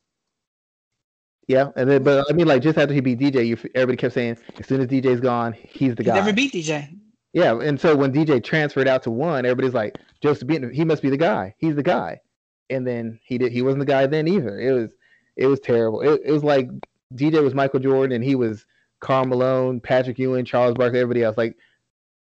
Yeah, 1.47 1.69
and 1.75 1.89
then 1.89 2.03
but 2.03 2.25
I 2.29 2.33
mean, 2.33 2.47
like 2.47 2.61
just 2.61 2.77
after 2.77 2.93
he 2.93 3.01
beat 3.01 3.19
DJ, 3.19 3.45
you 3.45 3.57
everybody 3.75 3.97
kept 3.97 4.13
saying 4.13 4.37
as 4.59 4.67
soon 4.67 4.81
as 4.81 4.87
DJ's 4.87 5.21
gone, 5.21 5.53
he's 5.53 5.95
the 5.95 6.03
he 6.03 6.07
guy. 6.07 6.15
Never 6.15 6.33
beat 6.33 6.53
DJ. 6.53 6.97
Yeah, 7.36 7.59
and 7.59 7.77
so 7.77 7.97
when 7.97 8.13
DJ 8.13 8.41
transferred 8.41 8.88
out 8.88 9.03
to 9.03 9.11
one, 9.11 9.45
everybody's 9.45 9.73
like, 9.73 9.97
Joseph 10.21 10.47
Beaton, 10.47 10.73
he 10.73 10.86
must 10.86 11.01
be 11.01 11.09
the 11.09 11.17
guy. 11.17 11.53
He's 11.57 11.75
the 11.75 11.83
guy. 11.83 12.21
And 12.69 12.88
then 12.88 13.19
he 13.25 13.38
did. 13.38 13.51
He 13.51 13.61
wasn't 13.61 13.81
the 13.81 13.86
guy 13.86 14.07
then 14.07 14.29
either. 14.29 14.57
It 14.57 14.71
was, 14.71 14.91
it 15.36 15.47
was 15.47 15.59
terrible. 15.59 15.99
It, 15.99 16.21
it 16.23 16.31
was 16.31 16.45
like 16.45 16.69
DJ 17.13 17.43
was 17.43 17.53
Michael 17.53 17.81
Jordan 17.81 18.15
and 18.15 18.23
he 18.23 18.36
was 18.36 18.65
Karl 19.01 19.25
Malone, 19.25 19.81
Patrick 19.81 20.17
Ewing, 20.17 20.45
Charles 20.45 20.75
Barkley, 20.75 21.01
everybody 21.01 21.23
else. 21.23 21.36
Like 21.38 21.57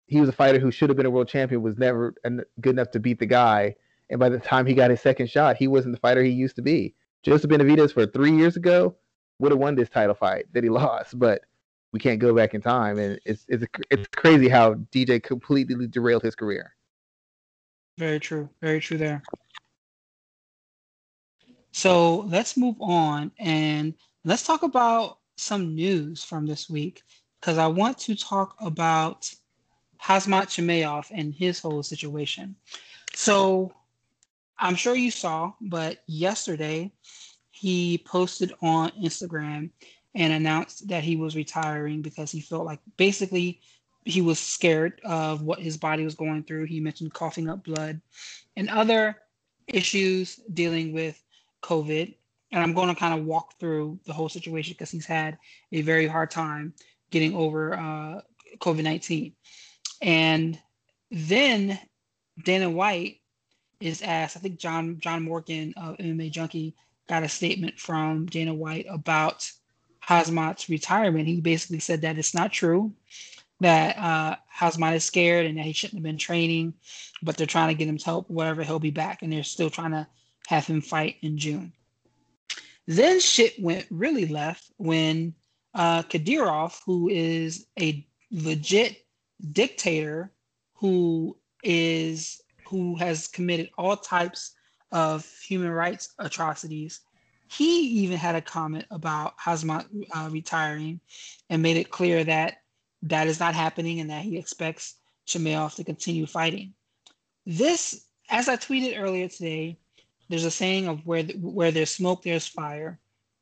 he 0.04 0.20
was 0.20 0.28
a 0.28 0.32
fighter 0.32 0.58
who 0.58 0.70
should 0.70 0.90
have 0.90 0.98
been 0.98 1.06
a 1.06 1.10
world 1.10 1.28
champion, 1.28 1.62
was 1.62 1.78
never 1.78 2.14
good 2.60 2.74
enough 2.74 2.90
to 2.90 3.00
beat 3.00 3.20
the 3.20 3.26
guy. 3.26 3.74
And 4.10 4.20
by 4.20 4.28
the 4.28 4.38
time 4.38 4.66
he 4.66 4.74
got 4.74 4.90
his 4.90 5.00
second 5.00 5.30
shot, 5.30 5.56
he 5.56 5.66
wasn't 5.66 5.94
the 5.94 6.00
fighter 6.00 6.22
he 6.22 6.30
used 6.30 6.56
to 6.56 6.62
be. 6.62 6.94
Joseph 7.22 7.50
Benavidez 7.50 7.94
for 7.94 8.04
three 8.04 8.36
years 8.36 8.56
ago 8.56 8.94
would 9.38 9.50
have 9.50 9.58
won 9.58 9.76
this 9.76 9.88
title 9.88 10.14
fight 10.14 10.44
that 10.52 10.62
he 10.62 10.68
lost, 10.68 11.18
but 11.18 11.40
we 11.92 12.00
can't 12.00 12.20
go 12.20 12.34
back 12.34 12.54
in 12.54 12.60
time, 12.60 12.98
and 12.98 13.18
it's 13.24 13.44
it's 13.48 13.64
it's 13.90 14.06
crazy 14.16 14.48
how 14.48 14.74
DJ 14.92 15.22
completely 15.22 15.86
derailed 15.86 16.22
his 16.22 16.34
career. 16.34 16.74
Very 17.98 18.20
true. 18.20 18.48
Very 18.60 18.80
true 18.80 18.96
there. 18.96 19.22
So 21.72 22.20
let's 22.20 22.56
move 22.56 22.76
on 22.80 23.30
and 23.38 23.94
let's 24.24 24.44
talk 24.44 24.62
about 24.62 25.18
some 25.36 25.74
news 25.74 26.24
from 26.24 26.46
this 26.46 26.68
week 26.68 27.02
because 27.40 27.58
I 27.58 27.66
want 27.66 27.98
to 27.98 28.16
talk 28.16 28.56
about 28.60 29.30
Khamzat 30.02 30.48
Chimaev 30.48 31.06
and 31.10 31.34
his 31.34 31.60
whole 31.60 31.82
situation. 31.82 32.56
So 33.14 33.72
I'm 34.58 34.74
sure 34.74 34.94
you 34.94 35.10
saw, 35.10 35.52
but 35.60 35.98
yesterday 36.06 36.92
he 37.50 37.98
posted 38.06 38.52
on 38.62 38.90
Instagram 39.02 39.70
and 40.14 40.32
announced 40.32 40.88
that 40.88 41.04
he 41.04 41.16
was 41.16 41.36
retiring 41.36 42.02
because 42.02 42.30
he 42.30 42.40
felt 42.40 42.64
like 42.64 42.80
basically 42.96 43.60
he 44.04 44.22
was 44.22 44.38
scared 44.38 45.00
of 45.04 45.42
what 45.42 45.60
his 45.60 45.76
body 45.76 46.04
was 46.04 46.14
going 46.14 46.42
through. 46.44 46.64
He 46.64 46.80
mentioned 46.80 47.12
coughing 47.12 47.48
up 47.48 47.64
blood 47.64 48.00
and 48.56 48.68
other 48.68 49.16
issues 49.66 50.36
dealing 50.52 50.92
with 50.92 51.22
COVID. 51.62 52.14
And 52.52 52.62
I'm 52.62 52.74
going 52.74 52.88
to 52.88 52.98
kind 52.98 53.18
of 53.18 53.26
walk 53.26 53.58
through 53.60 54.00
the 54.06 54.12
whole 54.12 54.28
situation 54.28 54.74
because 54.74 54.90
he's 54.90 55.06
had 55.06 55.38
a 55.70 55.82
very 55.82 56.06
hard 56.06 56.30
time 56.30 56.74
getting 57.10 57.34
over 57.34 57.74
uh, 57.74 58.20
COVID 58.58 58.82
19. 58.82 59.32
And 60.02 60.58
then 61.10 61.78
Dana 62.44 62.70
White 62.70 63.20
is 63.80 64.02
asked, 64.02 64.36
I 64.36 64.40
think 64.40 64.58
John 64.58 64.98
John 64.98 65.22
Morgan 65.22 65.74
of 65.76 65.96
MMA 65.98 66.30
Junkie 66.30 66.74
got 67.08 67.22
a 67.22 67.28
statement 67.28 67.78
from 67.78 68.26
Dana 68.26 68.54
White 68.54 68.86
about 68.88 69.50
Khamzat's 70.10 70.68
retirement, 70.68 71.28
he 71.28 71.40
basically 71.40 71.78
said 71.78 72.00
that 72.02 72.18
it's 72.18 72.34
not 72.34 72.52
true, 72.52 72.92
that 73.60 73.96
uh, 73.96 74.36
Khamzat 74.58 74.96
is 74.96 75.04
scared 75.04 75.46
and 75.46 75.56
that 75.56 75.64
he 75.64 75.72
shouldn't 75.72 75.98
have 75.98 76.02
been 76.02 76.18
training, 76.18 76.74
but 77.22 77.36
they're 77.36 77.46
trying 77.46 77.68
to 77.68 77.74
get 77.74 77.88
him 77.88 77.98
to 77.98 78.04
help, 78.04 78.28
whatever, 78.28 78.64
he'll 78.64 78.80
be 78.80 78.90
back. 78.90 79.22
And 79.22 79.32
they're 79.32 79.44
still 79.44 79.70
trying 79.70 79.92
to 79.92 80.06
have 80.48 80.66
him 80.66 80.80
fight 80.80 81.16
in 81.22 81.38
June. 81.38 81.72
Then 82.86 83.20
shit 83.20 83.54
went 83.62 83.86
really 83.90 84.26
left 84.26 84.72
when 84.78 85.34
uh, 85.74 86.02
Kadyrov, 86.02 86.80
who 86.84 87.08
is 87.08 87.66
a 87.78 88.04
legit 88.32 89.04
dictator 89.52 90.32
who 90.74 91.36
is 91.62 92.40
who 92.66 92.96
has 92.96 93.28
committed 93.28 93.70
all 93.78 93.96
types 93.96 94.54
of 94.90 95.28
human 95.40 95.70
rights 95.70 96.14
atrocities. 96.18 97.00
He 97.50 98.04
even 98.04 98.16
had 98.16 98.36
a 98.36 98.40
comment 98.40 98.84
about 98.92 99.36
Khamzat 99.38 99.86
uh, 100.14 100.28
retiring 100.30 101.00
and 101.48 101.62
made 101.62 101.76
it 101.76 101.90
clear 101.90 102.22
that 102.22 102.58
that 103.02 103.26
is 103.26 103.40
not 103.40 103.54
happening 103.54 103.98
and 103.98 104.08
that 104.10 104.22
he 104.22 104.38
expects 104.38 104.94
Chimaev 105.26 105.74
to 105.74 105.84
continue 105.84 106.26
fighting. 106.26 106.74
This, 107.44 108.04
as 108.28 108.48
I 108.48 108.56
tweeted 108.56 109.00
earlier 109.00 109.28
today, 109.28 109.78
there's 110.28 110.44
a 110.44 110.50
saying 110.50 110.86
of 110.86 111.04
where 111.04 111.24
where 111.24 111.72
there's 111.72 111.90
smoke, 111.90 112.22
there's 112.22 112.46
fire, 112.46 113.00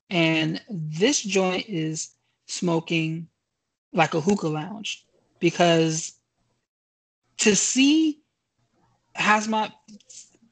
and 0.09 0.62
this 0.70 1.20
joint 1.20 1.66
is 1.68 2.11
smoking 2.46 3.28
like 3.92 4.14
a 4.14 4.22
hookah 4.22 4.48
lounge 4.48 5.04
because 5.38 6.14
to 7.38 7.54
see 7.54 8.20
Khamzat 9.18 9.72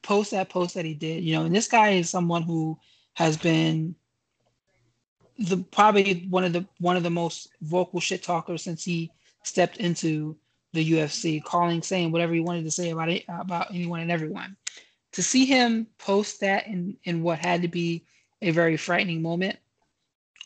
post 0.03 0.29
that 0.29 0.49
post 0.49 0.75
that 0.75 0.85
he 0.85 0.93
did, 0.93 1.23
you 1.23 1.33
know, 1.35 1.45
and 1.45 1.55
this 1.55 1.67
guy 1.67 1.89
is 1.89 2.07
someone 2.07 2.43
who 2.43 2.77
has 3.17 3.35
been 3.35 3.95
the 5.39 5.57
probably 5.57 6.27
one 6.29 6.43
of 6.43 6.53
the 6.53 6.63
one 6.79 6.95
of 6.95 7.01
the 7.01 7.09
most 7.09 7.49
vocal 7.61 7.99
shit 7.99 8.21
talkers 8.21 8.61
since 8.61 8.83
he 8.83 9.11
stepped 9.41 9.77
into 9.77 10.37
the 10.73 10.91
UFC, 10.91 11.43
calling, 11.43 11.81
saying 11.81 12.11
whatever 12.11 12.35
he 12.35 12.41
wanted 12.41 12.63
to 12.65 12.69
say 12.69 12.91
about 12.91 13.09
it, 13.09 13.25
about 13.27 13.73
anyone 13.73 14.01
and 14.01 14.11
everyone. 14.11 14.55
To 15.13 15.23
see 15.23 15.45
him 15.45 15.87
post 15.97 16.41
that 16.41 16.67
in 16.67 16.95
in 17.05 17.23
what 17.23 17.39
had 17.39 17.63
to 17.63 17.67
be 17.67 18.05
a 18.43 18.51
very 18.51 18.77
frightening 18.77 19.23
moment 19.23 19.57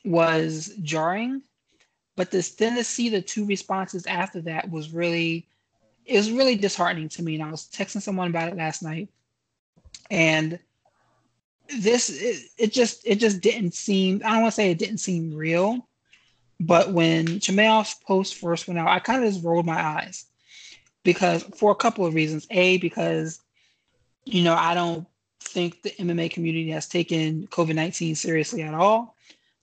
was 0.05 0.74
jarring, 0.82 1.41
but 2.15 2.32
this 2.32 2.51
then 2.51 2.78
to 2.78 2.86
see 2.86 3.09
the 3.09 3.22
two 3.22 3.45
responses 3.45 4.05
after 4.05 4.39
that 4.43 4.72
was 4.72 4.93
really 4.93 5.45
it 6.05 6.15
was 6.15 6.32
really 6.32 6.55
disheartening 6.55 7.09
to 7.09 7.22
me. 7.22 7.36
And 7.36 7.43
I 7.43 7.51
was 7.51 7.67
texting 7.67 8.01
someone 8.01 8.30
about 8.30 8.47
it 8.47 8.55
last 8.55 8.82
night, 8.82 9.09
and 10.09 10.57
this 11.80 12.09
it, 12.09 12.43
it 12.57 12.74
just 12.74 13.01
it 13.05 13.15
just 13.15 13.41
didn't 13.41 13.74
seem 13.74 14.22
I 14.26 14.34
don't 14.34 14.41
want 14.41 14.53
to 14.53 14.55
say 14.55 14.72
it 14.72 14.80
didn't 14.80 14.99
seem 14.99 15.34
real, 15.34 15.88
but 16.59 16.91
when 16.91 17.26
Chimaev's 17.39 17.95
post 18.05 18.36
first 18.36 18.67
went 18.67 18.80
out, 18.80 18.88
I 18.88 18.99
kind 18.99 19.24
of 19.24 19.32
just 19.32 19.43
rolled 19.43 19.65
my 19.65 19.82
eyes 19.82 20.26
because 21.03 21.43
for 21.55 21.72
a 21.72 21.76
couple 21.76 22.05
of 22.05 22.13
reasons. 22.13 22.47
A 22.51 22.78
because 22.78 23.39
you 24.26 24.43
know 24.43 24.55
I 24.55 24.74
don't 24.74 25.07
think 25.39 25.82
the 25.82 25.91
MMA 25.91 26.32
community 26.32 26.69
has 26.72 26.88
taken 26.88 27.47
COVID 27.47 27.76
nineteen 27.76 28.15
seriously 28.15 28.61
at 28.63 28.74
all. 28.74 29.15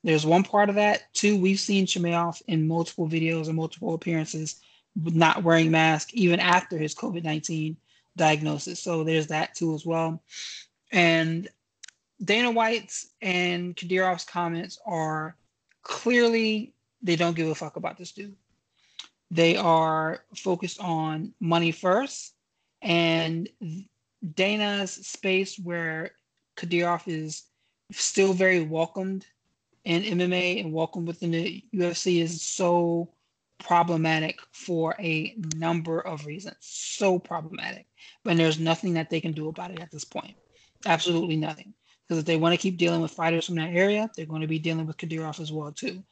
There's 0.04 0.26
one 0.26 0.44
part 0.44 0.68
of 0.68 0.76
that. 0.76 1.12
Two, 1.12 1.36
we've 1.36 1.61
seen 1.61 1.86
Chimaev 1.86 2.40
in 2.46 2.68
multiple 2.68 3.09
videos 3.09 3.48
and 3.48 3.56
multiple 3.56 3.94
appearances 3.94 4.61
not 4.96 5.42
wearing 5.42 5.70
masks 5.70 6.12
even 6.14 6.40
after 6.40 6.78
his 6.78 6.94
COVID 6.94 7.24
nineteen 7.24 7.76
diagnosis. 8.16 8.80
So 8.80 9.04
there's 9.04 9.28
that 9.28 9.54
too 9.54 9.74
as 9.74 9.84
well. 9.84 10.22
And 10.92 11.48
Dana 12.23 12.51
White's 12.51 13.09
and 13.23 13.77
Kadyrov's 13.77 14.25
comments 14.25 14.79
are 14.85 15.37
clearly 15.83 16.75
they 17.03 17.16
don't 17.16 17.37
give 17.37 17.49
a 17.49 17.55
fuck 17.55 17.77
about 17.77 17.97
this 17.97 18.12
dude. 18.12 18.37
They 19.31 19.57
are 19.57 20.25
focused 20.35 20.81
on 20.81 21.35
money 21.39 21.71
first, 21.71 22.35
and 22.83 23.49
Dana's 24.35 24.91
space 24.91 25.59
where 25.59 26.12
Kadyrov 26.57 27.03
is 27.07 27.45
still 27.93 28.33
very 28.33 28.62
welcomed 28.62 29.27
in 29.85 30.03
MMA 30.03 30.61
and 30.61 30.73
welcomed 30.73 31.07
within 31.07 31.31
the 31.31 31.64
UFC 31.75 32.21
is 32.21 32.43
so 32.43 33.11
problematic 33.59 34.39
for 34.53 34.95
a 34.99 35.35
number 35.57 36.01
of 36.01 36.27
reasons. 36.27 36.57
So 36.61 37.19
problematic. 37.19 37.87
But 38.25 38.37
there's 38.37 38.59
nothing 38.59 38.95
that 38.95 39.11
they 39.11 39.21
can 39.21 39.33
do 39.33 39.49
about 39.49 39.71
it 39.71 39.81
at 39.81 39.91
this 39.91 40.05
point. 40.05 40.37
Absolutely 40.87 41.37
nothing. 41.37 41.75
Because 42.09 42.20
if 42.20 42.24
they 42.24 42.36
want 42.36 42.54
to 42.54 42.61
keep 42.61 42.78
dealing 42.78 43.02
with 43.02 43.11
fighters 43.11 43.44
from 43.44 43.56
that 43.56 43.74
area, 43.74 44.11
they're 44.16 44.24
going 44.24 44.40
to 44.40 44.46
be 44.46 44.59
dealing 44.59 44.86
with 44.86 44.96
Kadyrov 44.96 45.40
as 45.40 45.52
well 45.52 45.72
too. 45.72 46.02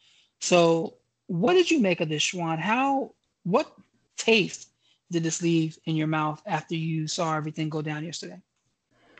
So, 0.40 0.98
what 1.26 1.54
did 1.54 1.70
you 1.70 1.80
make 1.80 2.00
of 2.00 2.10
this, 2.10 2.22
Shawan? 2.22 2.58
How, 2.58 3.12
what 3.44 3.72
taste 4.18 4.68
did 5.10 5.22
this 5.22 5.42
leave 5.42 5.78
in 5.86 5.96
your 5.96 6.06
mouth 6.06 6.42
after 6.46 6.74
you 6.74 7.06
saw 7.08 7.34
everything 7.34 7.70
go 7.70 7.80
down 7.80 8.04
yesterday? 8.04 8.40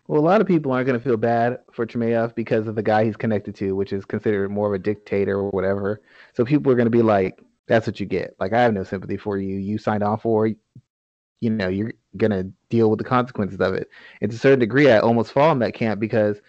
Well, 0.07 0.21
a 0.21 0.23
lot 0.23 0.41
of 0.41 0.47
people 0.47 0.71
aren't 0.71 0.87
going 0.87 0.99
to 0.99 1.05
feel 1.05 1.17
bad 1.17 1.61
for 1.73 1.87
Chimaev 1.87 2.35
because 2.35 2.69
of 2.69 2.77
the 2.77 2.83
guy 2.83 3.05
he's 3.05 3.17
connected 3.17 3.57
to, 3.57 3.75
which 3.75 3.93
is 3.93 4.05
considered 4.05 4.51
more 4.51 4.69
of 4.69 4.75
a 4.75 4.83
dictator 4.83 5.37
or 5.37 5.51
whatever. 5.51 6.01
So 6.35 6.45
people 6.45 6.71
are 6.71 6.77
going 6.77 6.87
to 6.87 6.91
be 6.91 7.03
like, 7.03 7.41
"That's 7.67 7.87
what 7.87 7.99
you 7.99 8.07
get." 8.07 8.37
Like, 8.39 8.53
I 8.53 8.63
have 8.63 8.75
no 8.75 8.85
sympathy 8.85 9.17
for 9.17 9.39
you. 9.39 9.57
You 9.57 9.79
signed 9.79 10.05
on 10.05 10.19
for, 10.19 10.47
you 10.47 11.51
know, 11.51 11.69
you're 11.69 11.95
going 12.17 12.31
to 12.31 12.53
deal 12.71 12.89
with 12.89 12.99
the 12.99 13.05
consequences 13.05 13.61
of 13.61 13.75
it. 13.75 13.91
And 14.21 14.31
to 14.31 14.37
a 14.37 14.39
certain 14.39 14.61
degree, 14.61 14.91
I 14.91 14.99
almost 14.99 15.33
fall 15.33 15.51
in 15.51 15.59
that 15.61 15.75
camp 15.75 15.99
because 15.99 16.41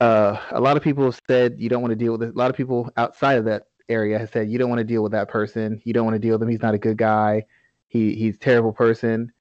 uh, 0.00 0.40
a 0.50 0.60
lot 0.60 0.76
of 0.76 0.82
people 0.82 1.04
have 1.04 1.20
said 1.28 1.56
you 1.58 1.68
don't 1.68 1.82
want 1.82 1.92
to 1.92 1.96
deal 1.96 2.12
with 2.12 2.22
it. 2.22 2.34
A 2.34 2.38
lot 2.38 2.50
of 2.50 2.56
people 2.56 2.90
outside 2.96 3.38
of 3.38 3.44
that 3.44 3.64
area 3.88 4.18
have 4.18 4.30
said 4.30 4.50
you 4.50 4.58
don't 4.58 4.70
want 4.70 4.78
to 4.78 4.84
deal 4.84 5.02
with 5.02 5.12
that 5.12 5.28
person. 5.28 5.80
You 5.84 5.92
don't 5.92 6.04
want 6.04 6.14
to 6.14 6.20
deal 6.20 6.32
with 6.32 6.42
him. 6.42 6.48
He's 6.48 6.62
not 6.62 6.74
a 6.74 6.78
good 6.78 6.96
guy. 6.96 7.44
He 7.88 8.14
he's 8.14 8.38
terrible 8.38 8.72
person. 8.72 9.32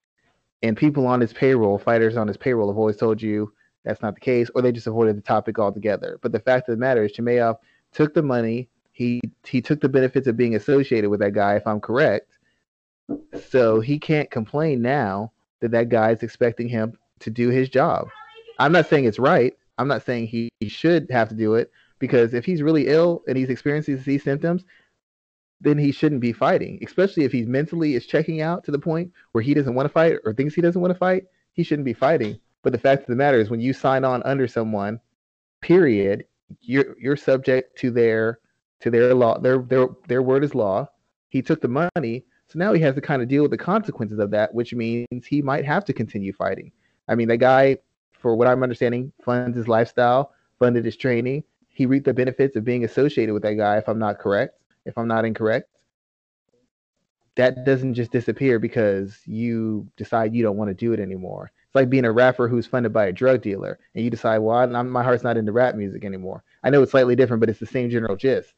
And 0.62 0.76
people 0.76 1.07
on 1.07 1.22
his 1.22 1.32
payroll, 1.32 1.78
fighters 1.78 2.18
on 2.18 2.28
his 2.28 2.36
payroll, 2.36 2.68
have 2.68 2.78
always 2.78 2.97
told 2.97 3.22
you 3.22 3.53
that's 3.86 4.01
not 4.01 4.16
the 4.16 4.22
case, 4.22 4.49
or 4.53 4.62
they 4.62 4.74
just 4.74 4.88
avoided 4.88 5.18
the 5.18 5.22
topic 5.22 5.57
altogether. 5.57 6.20
But 6.22 6.34
the 6.34 6.39
fact 6.39 6.68
of 6.68 6.74
the 6.74 6.80
matter 6.80 7.05
is, 7.05 7.14
Chimaev 7.14 7.57
took 7.93 8.14
the 8.14 8.22
money. 8.22 8.68
He 8.91 9.22
he 9.45 9.62
took 9.62 9.80
the 9.80 9.88
benefits 9.88 10.28
of 10.28 10.36
being 10.36 10.55
associated 10.55 11.10
with 11.10 11.22
that 11.22 11.34
guy, 11.34 11.55
if 11.55 11.66
I'm 11.66 11.80
correct. 11.80 12.38
So 13.49 13.80
he 13.80 13.97
can't 13.97 14.30
complain 14.30 14.82
now 14.82 15.32
that 15.62 15.72
that 15.72 15.89
guy 15.89 16.12
is 16.12 16.22
expecting 16.22 16.68
him 16.68 16.97
to 17.20 17.30
do 17.30 17.49
his 17.49 17.70
job. 17.70 18.10
I'm 18.60 18.74
not 18.74 18.89
saying 18.89 19.05
it's 19.05 19.20
right. 19.20 19.53
I'm 19.80 19.88
not 19.88 20.05
saying 20.05 20.27
he, 20.27 20.49
he 20.59 20.69
should 20.69 21.07
have 21.09 21.30
to 21.30 21.36
do 21.36 21.55
it 21.55 21.71
because 21.97 22.34
if 22.34 22.45
he's 22.45 22.61
really 22.61 22.88
ill 22.88 23.23
and 23.27 23.38
he's 23.38 23.49
experiencing 23.49 23.97
these 24.05 24.23
symptoms, 24.23 24.65
then 25.61 25.77
he 25.77 25.91
shouldn't 25.91 26.21
be 26.21 26.34
fighting. 26.34 26.80
Especially 26.86 27.23
if 27.23 27.32
he's 27.32 27.47
mentally 27.47 27.95
is 27.95 28.05
checking 28.05 28.41
out 28.41 28.63
to 28.65 28.71
the 28.71 28.80
point 28.80 29.11
where 29.32 29.41
he 29.41 29.53
doesn't 29.53 29.73
want 29.73 29.86
to 29.86 29.93
fight 29.93 30.17
or 30.25 30.34
thinks 30.34 30.53
he 30.53 30.61
doesn't 30.61 30.82
want 30.82 30.93
to 30.93 30.99
fight, 30.99 31.23
he 31.53 31.63
shouldn't 31.63 31.86
be 31.86 31.93
fighting. 31.93 32.39
But 32.61 32.73
the 32.73 32.80
fact 32.80 33.01
of 33.01 33.07
the 33.07 33.15
matter 33.15 33.39
is 33.39 33.49
when 33.49 33.61
you 33.61 33.73
sign 33.73 34.03
on 34.03 34.21
under 34.23 34.47
someone, 34.47 34.99
period, 35.61 36.25
you're 36.61 36.95
you're 36.99 37.15
subject 37.15 37.77
to 37.80 37.91
their 37.91 38.39
to 38.82 38.89
their 38.89 39.13
law. 39.13 39.39
Their 39.39 39.59
their 39.59 39.88
their 40.07 40.21
word 40.21 40.43
is 40.43 40.55
law. 40.55 40.88
He 41.30 41.41
took 41.41 41.61
the 41.61 41.89
money, 41.95 42.25
so 42.47 42.59
now 42.59 42.73
he 42.73 42.82
has 42.82 42.95
to 42.95 43.01
kind 43.01 43.21
of 43.21 43.27
deal 43.27 43.43
with 43.43 43.51
the 43.51 43.57
consequences 43.57 44.19
of 44.19 44.32
that, 44.32 44.53
which 44.53 44.73
means 44.73 45.25
he 45.25 45.41
might 45.41 45.65
have 45.65 45.86
to 45.86 45.93
continue 45.93 46.34
fighting. 46.34 46.71
I 47.07 47.15
mean, 47.15 47.27
that 47.30 47.38
guy 47.38 47.77
for 48.20 48.36
what 48.36 48.47
I'm 48.47 48.63
understanding, 48.63 49.11
funds 49.24 49.57
his 49.57 49.67
lifestyle, 49.67 50.34
funded 50.59 50.86
his 50.86 50.97
training. 50.97 51.43
He 51.70 51.86
reaped 51.86 52.05
the 52.05 52.13
benefits 52.13 52.55
of 52.55 52.65
being 52.65 52.84
associated 52.84 53.34
with 53.34 53.43
that 53.43 53.53
guy, 53.53 53.78
if 53.78 53.88
I'm 53.88 53.99
not 53.99 54.20
correct, 54.20 54.59
if 54.86 54.97
I'm 54.97 55.07
not 55.07 55.26
incorrect. 55.26 55.70
That 57.36 57.65
doesn't 57.65 57.93
just 57.93 58.11
disappear 58.11 58.59
because 58.59 59.17
you 59.26 59.88
decide 59.95 60.36
you 60.36 60.43
don't 60.43 60.57
want 60.57 60.70
to 60.70 60.74
do 60.74 60.91
it 60.91 60.99
anymore. 60.99 61.51
It's 61.70 61.76
like 61.76 61.89
being 61.89 62.05
a 62.05 62.11
rapper 62.11 62.47
who's 62.47 62.65
funded 62.65 62.91
by 62.91 63.05
a 63.05 63.13
drug 63.13 63.41
dealer, 63.41 63.80
and 63.95 64.03
you 64.03 64.09
decide, 64.09 64.39
well, 64.39 64.57
I'm, 64.57 64.89
my 64.89 65.03
heart's 65.03 65.24
not 65.24 65.38
into 65.38 65.51
rap 65.51 65.76
music 65.76 66.03
anymore. 66.03 66.43
I 66.63 66.70
know 66.70 66.82
it's 66.82 66.91
slightly 66.91 67.15
different, 67.15 67.39
but 67.39 67.49
it's 67.49 67.59
the 67.59 67.65
same 67.65 67.89
general 67.89 68.15
gist. 68.17 68.53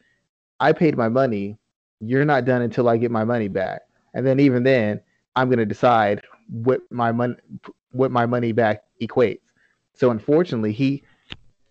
I 0.59 0.71
paid 0.71 0.97
my 0.97 1.09
money. 1.09 1.57
You're 1.99 2.25
not 2.25 2.45
done 2.45 2.61
until 2.63 2.89
I 2.89 2.97
get 2.97 3.11
my 3.11 3.23
money 3.23 3.49
back, 3.49 3.81
and 4.15 4.25
then 4.25 4.39
even 4.39 4.63
then, 4.63 5.01
I'm 5.35 5.49
going 5.49 5.59
to 5.59 5.65
decide 5.65 6.21
what 6.49 6.81
my 6.89 7.11
money 7.11 7.35
what 7.91 8.11
my 8.11 8.25
money 8.25 8.51
back 8.51 8.83
equates. 9.01 9.50
So 9.93 10.11
unfortunately, 10.11 10.71
he 10.73 11.03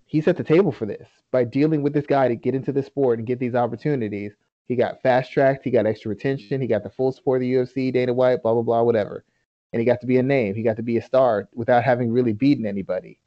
he 0.06 0.20
set 0.20 0.36
the 0.36 0.44
table 0.44 0.72
for 0.72 0.86
this 0.86 1.08
by 1.30 1.44
dealing 1.44 1.82
with 1.82 1.92
this 1.92 2.06
guy 2.06 2.28
to 2.28 2.34
get 2.34 2.54
into 2.54 2.72
the 2.72 2.82
sport 2.82 3.18
and 3.18 3.26
get 3.26 3.38
these 3.38 3.54
opportunities. 3.54 4.32
He 4.66 4.76
got 4.76 5.02
fast 5.02 5.32
tracked, 5.32 5.64
he 5.64 5.70
got 5.70 5.86
extra 5.86 6.08
retention, 6.08 6.60
he 6.60 6.66
got 6.66 6.82
the 6.82 6.90
full 6.90 7.12
support 7.12 7.38
of 7.38 7.42
the 7.42 7.54
UFC, 7.54 7.92
Dana 7.92 8.12
White, 8.12 8.42
blah 8.42 8.54
blah 8.54 8.62
blah, 8.62 8.82
whatever. 8.82 9.24
And 9.72 9.80
he 9.80 9.86
got 9.86 10.00
to 10.00 10.06
be 10.06 10.18
a 10.18 10.22
name, 10.22 10.54
he 10.54 10.62
got 10.62 10.76
to 10.76 10.82
be 10.82 10.96
a 10.96 11.02
star 11.02 11.48
without 11.54 11.84
having 11.84 12.12
really 12.12 12.32
beaten 12.32 12.66
anybody. 12.66 13.20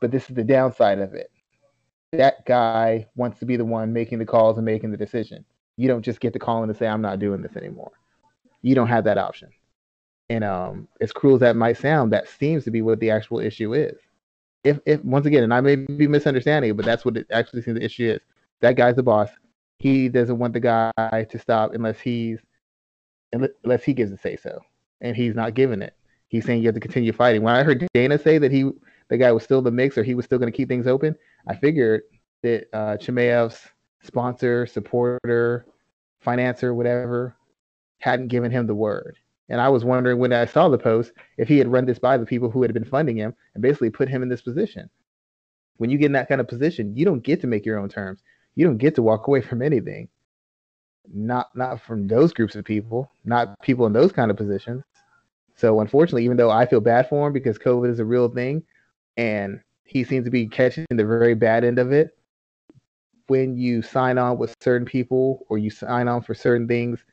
But 0.00 0.10
this 0.10 0.28
is 0.28 0.36
the 0.36 0.44
downside 0.44 0.98
of 0.98 1.14
it. 1.14 1.30
That 2.12 2.44
guy 2.44 3.06
wants 3.16 3.38
to 3.40 3.46
be 3.46 3.56
the 3.56 3.64
one 3.64 3.92
making 3.92 4.18
the 4.18 4.26
calls 4.26 4.56
and 4.56 4.64
making 4.64 4.90
the 4.90 4.96
decision. 4.96 5.44
You 5.76 5.88
don't 5.88 6.02
just 6.02 6.20
get 6.20 6.32
to 6.34 6.38
call 6.38 6.62
and 6.62 6.76
say, 6.76 6.86
I'm 6.86 7.02
not 7.02 7.18
doing 7.18 7.42
this 7.42 7.56
anymore. 7.56 7.92
You 8.62 8.74
don't 8.74 8.88
have 8.88 9.04
that 9.04 9.18
option. 9.18 9.50
And 10.34 10.42
um, 10.42 10.88
as 11.00 11.12
cruel 11.12 11.36
as 11.36 11.40
that 11.42 11.54
might 11.54 11.76
sound, 11.76 12.12
that 12.12 12.26
seems 12.28 12.64
to 12.64 12.72
be 12.72 12.82
what 12.82 12.98
the 12.98 13.08
actual 13.08 13.38
issue 13.38 13.72
is. 13.72 13.96
If, 14.64 14.80
if 14.84 15.04
once 15.04 15.26
again, 15.26 15.44
and 15.44 15.54
I 15.54 15.60
may 15.60 15.76
be 15.76 16.08
misunderstanding 16.08 16.74
but 16.74 16.84
that's 16.84 17.04
what 17.04 17.16
it 17.16 17.28
actually 17.30 17.62
seems 17.62 17.78
the 17.78 17.84
issue 17.84 18.10
is. 18.10 18.20
That 18.60 18.74
guy's 18.74 18.96
the 18.96 19.02
boss. 19.04 19.28
He 19.78 20.08
doesn't 20.08 20.36
want 20.36 20.52
the 20.52 20.60
guy 20.60 20.90
to 21.30 21.38
stop 21.38 21.72
unless 21.74 22.00
he's 22.00 22.40
unless 23.32 23.84
he 23.84 23.94
gives 23.94 24.10
a 24.10 24.18
say 24.18 24.34
so, 24.34 24.58
and 25.00 25.16
he's 25.16 25.36
not 25.36 25.54
giving 25.54 25.82
it. 25.82 25.94
He's 26.26 26.44
saying 26.44 26.62
you 26.62 26.66
have 26.66 26.74
to 26.74 26.80
continue 26.80 27.12
fighting. 27.12 27.42
When 27.42 27.54
I 27.54 27.62
heard 27.62 27.86
Dana 27.94 28.18
say 28.18 28.38
that 28.38 28.50
he 28.50 28.68
the 29.10 29.18
guy 29.18 29.30
was 29.30 29.44
still 29.44 29.62
the 29.62 29.70
mix 29.70 29.96
or 29.96 30.02
he 30.02 30.16
was 30.16 30.24
still 30.24 30.38
going 30.38 30.50
to 30.50 30.56
keep 30.56 30.68
things 30.68 30.88
open, 30.88 31.14
I 31.46 31.54
figured 31.54 32.02
that 32.42 32.66
uh, 32.72 32.96
Chimaev's 32.96 33.60
sponsor, 34.02 34.66
supporter, 34.66 35.66
financer, 36.26 36.74
whatever, 36.74 37.36
hadn't 37.98 38.28
given 38.28 38.50
him 38.50 38.66
the 38.66 38.74
word. 38.74 39.16
And 39.48 39.60
I 39.60 39.68
was 39.68 39.84
wondering 39.84 40.18
when 40.18 40.32
I 40.32 40.46
saw 40.46 40.68
the 40.68 40.78
post 40.78 41.12
if 41.36 41.48
he 41.48 41.58
had 41.58 41.70
run 41.70 41.84
this 41.84 41.98
by 41.98 42.16
the 42.16 42.26
people 42.26 42.50
who 42.50 42.62
had 42.62 42.72
been 42.72 42.84
funding 42.84 43.16
him 43.16 43.34
and 43.54 43.62
basically 43.62 43.90
put 43.90 44.08
him 44.08 44.22
in 44.22 44.28
this 44.28 44.42
position. 44.42 44.88
When 45.76 45.90
you 45.90 45.98
get 45.98 46.06
in 46.06 46.12
that 46.12 46.28
kind 46.28 46.40
of 46.40 46.48
position, 46.48 46.96
you 46.96 47.04
don't 47.04 47.22
get 47.22 47.40
to 47.42 47.46
make 47.46 47.66
your 47.66 47.78
own 47.78 47.88
terms. 47.88 48.20
You 48.54 48.66
don't 48.66 48.78
get 48.78 48.94
to 48.94 49.02
walk 49.02 49.26
away 49.26 49.40
from 49.40 49.60
anything. 49.60 50.08
Not 51.12 51.54
not 51.54 51.82
from 51.82 52.08
those 52.08 52.32
groups 52.32 52.54
of 52.54 52.64
people, 52.64 53.10
not 53.24 53.60
people 53.60 53.84
in 53.86 53.92
those 53.92 54.12
kind 54.12 54.30
of 54.30 54.36
positions. 54.36 54.84
So 55.56 55.80
unfortunately, 55.80 56.24
even 56.24 56.36
though 56.36 56.50
I 56.50 56.66
feel 56.66 56.80
bad 56.80 57.08
for 57.08 57.26
him 57.26 57.32
because 57.32 57.58
COVID 57.58 57.90
is 57.90 58.00
a 58.00 58.04
real 58.04 58.28
thing 58.28 58.62
and 59.16 59.60
he 59.84 60.04
seems 60.04 60.24
to 60.24 60.30
be 60.30 60.46
catching 60.46 60.86
the 60.88 61.04
very 61.04 61.34
bad 61.34 61.64
end 61.64 61.78
of 61.78 61.92
it, 61.92 62.16
when 63.26 63.56
you 63.56 63.82
sign 63.82 64.18
on 64.18 64.38
with 64.38 64.54
certain 64.60 64.86
people 64.86 65.46
or 65.48 65.58
you 65.58 65.70
sign 65.70 66.08
on 66.08 66.22
for 66.22 66.34
certain 66.34 66.66
things, 66.66 67.04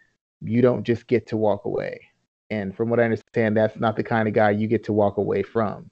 you 0.41 0.61
don't 0.61 0.83
just 0.83 1.07
get 1.07 1.27
to 1.27 1.37
walk 1.37 1.65
away. 1.65 1.99
And 2.51 2.75
from 2.75 2.89
what 2.89 2.99
I 2.99 3.05
understand, 3.05 3.55
that's 3.55 3.79
not 3.79 3.95
the 3.95 4.03
kind 4.03 4.27
of 4.27 4.33
guy 4.35 4.51
you 4.51 4.67
get 4.67 4.83
to 4.83 4.93
walk 4.93 5.17
away 5.17 5.41
from. 5.41 5.89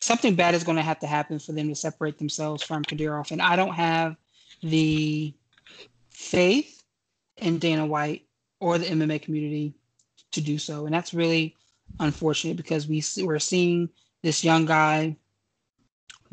something 0.00 0.34
bad 0.34 0.54
is 0.54 0.64
going 0.64 0.76
to 0.76 0.82
have 0.82 0.98
to 0.98 1.06
happen 1.06 1.38
for 1.38 1.52
them 1.52 1.68
to 1.68 1.74
separate 1.74 2.16
themselves 2.16 2.62
from 2.62 2.82
Kadyrov. 2.82 3.30
And 3.30 3.42
I 3.42 3.56
don't 3.56 3.74
have 3.74 4.16
the 4.62 5.34
faith 6.08 6.82
in 7.36 7.58
Dana 7.58 7.84
White 7.84 8.22
or 8.58 8.78
the 8.78 8.86
MMA 8.86 9.20
community 9.20 9.74
to 10.32 10.40
do 10.40 10.58
so. 10.58 10.86
And 10.86 10.94
that's 10.94 11.14
really 11.14 11.56
unfortunate 12.00 12.56
because 12.56 12.86
we 12.86 13.02
we're 13.18 13.38
seeing 13.38 13.88
this 14.22 14.44
young 14.44 14.66
guy 14.66 15.16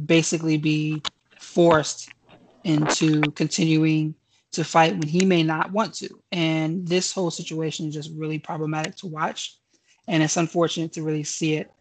basically 0.03 0.57
be 0.57 1.01
forced 1.39 2.09
into 2.63 3.21
continuing 3.31 4.15
to 4.51 4.63
fight 4.63 4.93
when 4.93 5.07
he 5.07 5.25
may 5.25 5.43
not 5.43 5.71
want 5.71 5.93
to. 5.95 6.09
And 6.31 6.87
this 6.87 7.11
whole 7.11 7.31
situation 7.31 7.87
is 7.87 7.93
just 7.93 8.11
really 8.15 8.39
problematic 8.39 8.95
to 8.97 9.07
watch. 9.07 9.57
And 10.07 10.23
it's 10.23 10.37
unfortunate 10.37 10.93
to 10.93 11.03
really 11.03 11.23
see 11.23 11.55
it 11.55 11.71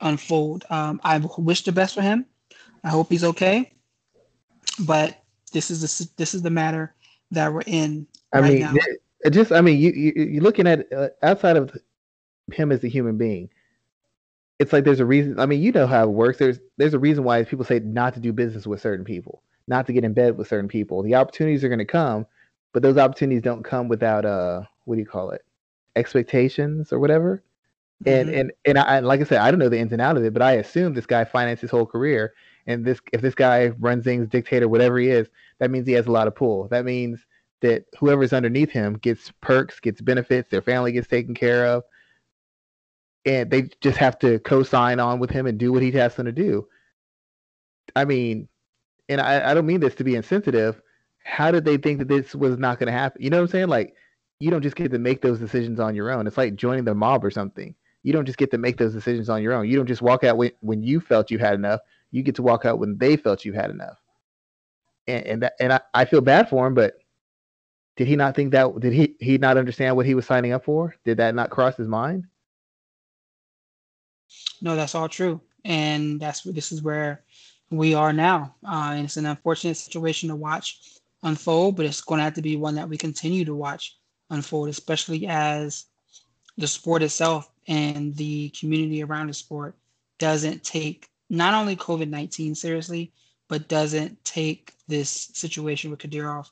unfold. 0.00 0.64
Um, 0.70 1.00
I 1.04 1.18
wish 1.38 1.64
the 1.64 1.72
best 1.72 1.94
for 1.94 2.02
him. 2.02 2.26
I 2.84 2.88
hope 2.88 3.10
he's 3.10 3.24
okay. 3.24 3.72
But 4.80 5.22
this 5.52 5.70
is 5.70 5.80
the 5.80 6.10
this 6.16 6.34
is 6.34 6.42
the 6.42 6.50
matter 6.50 6.94
that 7.30 7.52
we're 7.52 7.62
in. 7.66 8.06
I 8.32 8.40
right 8.40 8.52
mean, 8.52 8.60
now. 8.60 8.74
It 9.24 9.30
just 9.30 9.52
I 9.52 9.60
mean, 9.60 9.78
you, 9.78 9.92
you 9.92 10.12
you're 10.16 10.42
looking 10.42 10.66
at 10.66 10.92
uh, 10.92 11.08
outside 11.22 11.56
of 11.56 11.76
him 12.52 12.72
as 12.72 12.82
a 12.84 12.88
human 12.88 13.16
being. 13.16 13.50
It's 14.58 14.72
like 14.72 14.84
there's 14.84 15.00
a 15.00 15.06
reason. 15.06 15.38
I 15.38 15.46
mean, 15.46 15.62
you 15.62 15.72
know 15.72 15.86
how 15.86 16.04
it 16.04 16.10
works. 16.10 16.38
There's 16.38 16.58
there's 16.76 16.94
a 16.94 16.98
reason 16.98 17.24
why 17.24 17.42
people 17.44 17.64
say 17.64 17.80
not 17.80 18.14
to 18.14 18.20
do 18.20 18.32
business 18.32 18.66
with 18.66 18.80
certain 18.80 19.04
people, 19.04 19.42
not 19.66 19.86
to 19.86 19.92
get 19.92 20.04
in 20.04 20.12
bed 20.12 20.36
with 20.36 20.48
certain 20.48 20.68
people. 20.68 21.02
The 21.02 21.14
opportunities 21.14 21.64
are 21.64 21.68
going 21.68 21.78
to 21.78 21.84
come, 21.84 22.26
but 22.72 22.82
those 22.82 22.96
opportunities 22.96 23.42
don't 23.42 23.64
come 23.64 23.88
without 23.88 24.24
uh, 24.24 24.62
what 24.84 24.96
do 24.96 25.00
you 25.00 25.06
call 25.06 25.30
it, 25.30 25.44
expectations 25.96 26.92
or 26.92 26.98
whatever. 26.98 27.42
And 28.04 28.28
mm-hmm. 28.28 28.38
and 28.38 28.52
and 28.64 28.78
I 28.78 28.98
like 29.00 29.20
I 29.20 29.24
said, 29.24 29.38
I 29.38 29.50
don't 29.50 29.60
know 29.60 29.68
the 29.68 29.78
ins 29.78 29.92
and 29.92 30.02
outs 30.02 30.18
of 30.18 30.24
it, 30.24 30.32
but 30.32 30.42
I 30.42 30.52
assume 30.52 30.94
this 30.94 31.06
guy 31.06 31.24
financed 31.24 31.62
his 31.62 31.70
whole 31.70 31.86
career. 31.86 32.34
And 32.66 32.84
this 32.84 33.00
if 33.12 33.20
this 33.20 33.34
guy 33.34 33.68
runs 33.78 34.04
things, 34.04 34.28
dictator, 34.28 34.68
whatever 34.68 34.98
he 34.98 35.08
is, 35.08 35.28
that 35.58 35.70
means 35.70 35.86
he 35.86 35.92
has 35.94 36.06
a 36.06 36.12
lot 36.12 36.26
of 36.26 36.34
pull. 36.34 36.68
That 36.68 36.84
means 36.84 37.24
that 37.62 37.84
whoever's 37.98 38.32
underneath 38.32 38.70
him 38.70 38.94
gets 38.98 39.32
perks, 39.40 39.80
gets 39.80 40.00
benefits, 40.00 40.50
their 40.50 40.62
family 40.62 40.92
gets 40.92 41.08
taken 41.08 41.34
care 41.34 41.66
of, 41.66 41.82
and 43.24 43.50
they 43.50 43.68
just 43.80 43.98
have 43.98 44.18
to 44.20 44.38
co-sign 44.40 45.00
on 45.00 45.18
with 45.18 45.30
him 45.30 45.46
and 45.46 45.58
do 45.58 45.72
what 45.72 45.82
he 45.82 45.90
has 45.92 46.14
them 46.14 46.26
to 46.26 46.32
do. 46.32 46.66
I 47.96 48.04
mean, 48.04 48.48
and 49.08 49.20
I, 49.20 49.50
I 49.50 49.54
don't 49.54 49.66
mean 49.66 49.80
this 49.80 49.94
to 49.96 50.04
be 50.04 50.14
insensitive. 50.14 50.80
How 51.24 51.50
did 51.50 51.64
they 51.64 51.76
think 51.76 51.98
that 51.98 52.08
this 52.08 52.34
was 52.34 52.58
not 52.58 52.78
going 52.78 52.86
to 52.86 52.92
happen? 52.92 53.22
You 53.22 53.30
know 53.30 53.38
what 53.38 53.44
I'm 53.44 53.48
saying? 53.48 53.68
Like, 53.68 53.94
you 54.40 54.50
don't 54.50 54.62
just 54.62 54.76
get 54.76 54.90
to 54.90 54.98
make 54.98 55.22
those 55.22 55.38
decisions 55.38 55.80
on 55.80 55.94
your 55.94 56.10
own. 56.10 56.26
It's 56.26 56.36
like 56.36 56.56
joining 56.56 56.84
the 56.84 56.94
mob 56.94 57.24
or 57.24 57.30
something 57.30 57.74
you 58.02 58.12
don't 58.12 58.26
just 58.26 58.38
get 58.38 58.50
to 58.50 58.58
make 58.58 58.76
those 58.76 58.92
decisions 58.92 59.28
on 59.28 59.42
your 59.42 59.52
own. 59.52 59.68
You 59.68 59.76
don't 59.76 59.86
just 59.86 60.02
walk 60.02 60.24
out 60.24 60.36
when, 60.36 60.50
when 60.60 60.82
you 60.82 61.00
felt 61.00 61.30
you 61.30 61.38
had 61.38 61.54
enough. 61.54 61.80
You 62.10 62.22
get 62.22 62.34
to 62.36 62.42
walk 62.42 62.64
out 62.64 62.78
when 62.78 62.98
they 62.98 63.16
felt 63.16 63.44
you 63.44 63.52
had 63.52 63.70
enough. 63.70 63.98
And 65.06 65.26
and 65.26 65.42
that, 65.42 65.54
and 65.60 65.72
I, 65.72 65.80
I 65.94 66.04
feel 66.04 66.20
bad 66.20 66.48
for 66.48 66.66
him, 66.66 66.74
but 66.74 66.94
did 67.96 68.06
he 68.08 68.16
not 68.16 68.34
think 68.34 68.52
that 68.52 68.80
did 68.80 68.92
he 68.92 69.14
he 69.20 69.38
not 69.38 69.56
understand 69.56 69.96
what 69.96 70.06
he 70.06 70.14
was 70.14 70.26
signing 70.26 70.52
up 70.52 70.64
for? 70.64 70.94
Did 71.04 71.18
that 71.18 71.34
not 71.34 71.50
cross 71.50 71.76
his 71.76 71.88
mind? 71.88 72.24
No, 74.60 74.76
that's 74.76 74.94
all 74.94 75.08
true. 75.08 75.40
And 75.64 76.20
that's 76.20 76.42
this 76.42 76.72
is 76.72 76.82
where 76.82 77.22
we 77.70 77.94
are 77.94 78.12
now. 78.12 78.54
Uh, 78.66 78.92
and 78.94 79.04
it's 79.04 79.16
an 79.16 79.26
unfortunate 79.26 79.76
situation 79.76 80.28
to 80.28 80.36
watch 80.36 80.80
unfold, 81.22 81.76
but 81.76 81.86
it's 81.86 82.00
going 82.00 82.18
to 82.18 82.24
have 82.24 82.34
to 82.34 82.42
be 82.42 82.56
one 82.56 82.74
that 82.76 82.88
we 82.88 82.96
continue 82.96 83.44
to 83.44 83.54
watch 83.54 83.96
unfold, 84.30 84.68
especially 84.68 85.26
as 85.26 85.86
the 86.56 86.66
sport 86.66 87.02
itself 87.02 87.50
and 87.68 88.14
the 88.16 88.50
community 88.50 89.02
around 89.02 89.28
the 89.28 89.34
sport 89.34 89.76
doesn't 90.18 90.64
take 90.64 91.08
not 91.30 91.54
only 91.54 91.76
COVID 91.76 92.08
19 92.08 92.54
seriously, 92.54 93.12
but 93.48 93.68
doesn't 93.68 94.22
take 94.24 94.74
this 94.88 95.30
situation 95.34 95.90
with 95.90 96.00
Kadyrov 96.00 96.48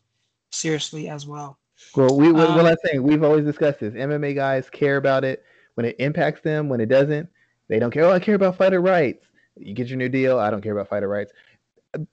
seriously 0.51 1.09
as 1.09 1.27
well. 1.27 1.59
Well, 1.97 2.17
we, 2.17 2.29
um, 2.29 2.35
well, 2.35 2.67
I 2.67 2.77
think 2.85 3.03
we've 3.03 3.23
always 3.23 3.45
discussed 3.45 3.81
this. 3.81 3.95
MMA 3.95 4.35
guys 4.35 4.69
care 4.69 4.97
about 4.97 5.25
it 5.25 5.45
when 5.75 5.87
it 5.87 5.97
impacts 5.99 6.43
them. 6.43 6.69
When 6.69 6.81
it 6.81 6.89
doesn't, 6.89 7.29
they 7.69 7.79
don't 7.79 7.91
care. 7.91 8.05
Oh, 8.05 8.13
I 8.13 8.19
care 8.19 8.35
about 8.35 8.57
fighter 8.57 8.81
rights. 8.81 9.27
You 9.57 9.75
get 9.75 9.89
your 9.89 9.99
new 9.99 10.09
deal. 10.09 10.39
I 10.39 10.51
don't 10.51 10.61
care 10.61 10.73
about 10.73 10.89
fighter 10.89 11.09
rights. 11.09 11.33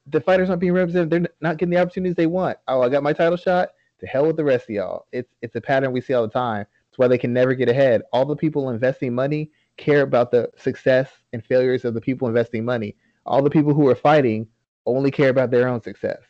The 0.07 0.21
fighters 0.21 0.49
aren't 0.49 0.61
being 0.61 0.73
represented. 0.73 1.09
They're 1.09 1.29
not 1.41 1.57
getting 1.57 1.71
the 1.71 1.81
opportunities 1.81 2.15
they 2.15 2.27
want. 2.27 2.57
Oh, 2.67 2.81
I 2.81 2.89
got 2.89 3.03
my 3.03 3.13
title 3.13 3.37
shot. 3.37 3.69
To 3.99 4.05
hell 4.05 4.27
with 4.27 4.37
the 4.37 4.43
rest 4.43 4.65
of 4.65 4.75
y'all. 4.75 5.07
It's 5.11 5.33
it's 5.41 5.55
a 5.55 5.61
pattern 5.61 5.91
we 5.91 6.01
see 6.01 6.13
all 6.13 6.21
the 6.21 6.31
time 6.31 6.67
It's 6.89 6.99
why 6.99 7.07
they 7.07 7.17
can 7.17 7.33
never 7.33 7.55
get 7.55 7.67
ahead. 7.67 8.03
All 8.13 8.25
the 8.25 8.35
people 8.35 8.69
investing 8.69 9.13
money 9.13 9.51
care 9.77 10.01
about 10.01 10.29
the 10.29 10.51
success 10.55 11.09
and 11.33 11.43
failures 11.43 11.83
of 11.83 11.95
the 11.95 12.01
people 12.01 12.27
investing 12.27 12.63
money. 12.63 12.95
All 13.25 13.41
the 13.41 13.49
people 13.49 13.73
who 13.73 13.87
are 13.87 13.95
fighting 13.95 14.47
only 14.85 15.09
care 15.09 15.29
about 15.29 15.49
their 15.49 15.67
own 15.67 15.81
success. 15.81 16.21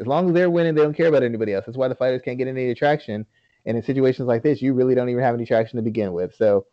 As 0.00 0.06
long 0.06 0.28
as 0.28 0.34
they're 0.34 0.50
winning, 0.50 0.74
they 0.74 0.82
don't 0.82 0.96
care 0.96 1.08
about 1.08 1.22
anybody 1.22 1.54
else. 1.54 1.66
That's 1.66 1.78
why 1.78 1.88
the 1.88 1.94
fighters 1.94 2.22
can't 2.22 2.38
get 2.38 2.48
any 2.48 2.74
traction. 2.74 3.26
And 3.66 3.76
in 3.76 3.82
situations 3.82 4.28
like 4.28 4.42
this, 4.42 4.62
you 4.62 4.72
really 4.72 4.94
don't 4.94 5.08
even 5.08 5.22
have 5.22 5.34
any 5.34 5.44
traction 5.44 5.76
to 5.76 5.82
begin 5.82 6.12
with. 6.12 6.34
So 6.34 6.66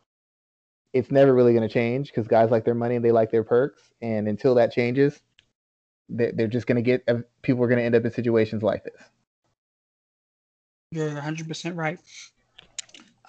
it's 0.93 1.11
never 1.11 1.33
really 1.33 1.53
going 1.53 1.67
to 1.67 1.73
change 1.73 2.07
because 2.07 2.27
guys 2.27 2.51
like 2.51 2.63
their 2.63 2.75
money 2.75 2.95
and 2.95 3.03
they 3.03 3.11
like 3.11 3.31
their 3.31 3.43
perks. 3.43 3.81
And 4.01 4.27
until 4.27 4.55
that 4.55 4.71
changes, 4.71 5.19
they're 6.07 6.47
just 6.47 6.67
going 6.67 6.75
to 6.75 6.81
get 6.81 7.05
people 7.41 7.63
are 7.63 7.67
going 7.67 7.79
to 7.79 7.83
end 7.83 7.95
up 7.95 8.05
in 8.05 8.11
situations 8.11 8.63
like 8.63 8.83
this. 8.83 9.01
You're 10.91 11.09
100% 11.09 11.75
right. 11.75 11.99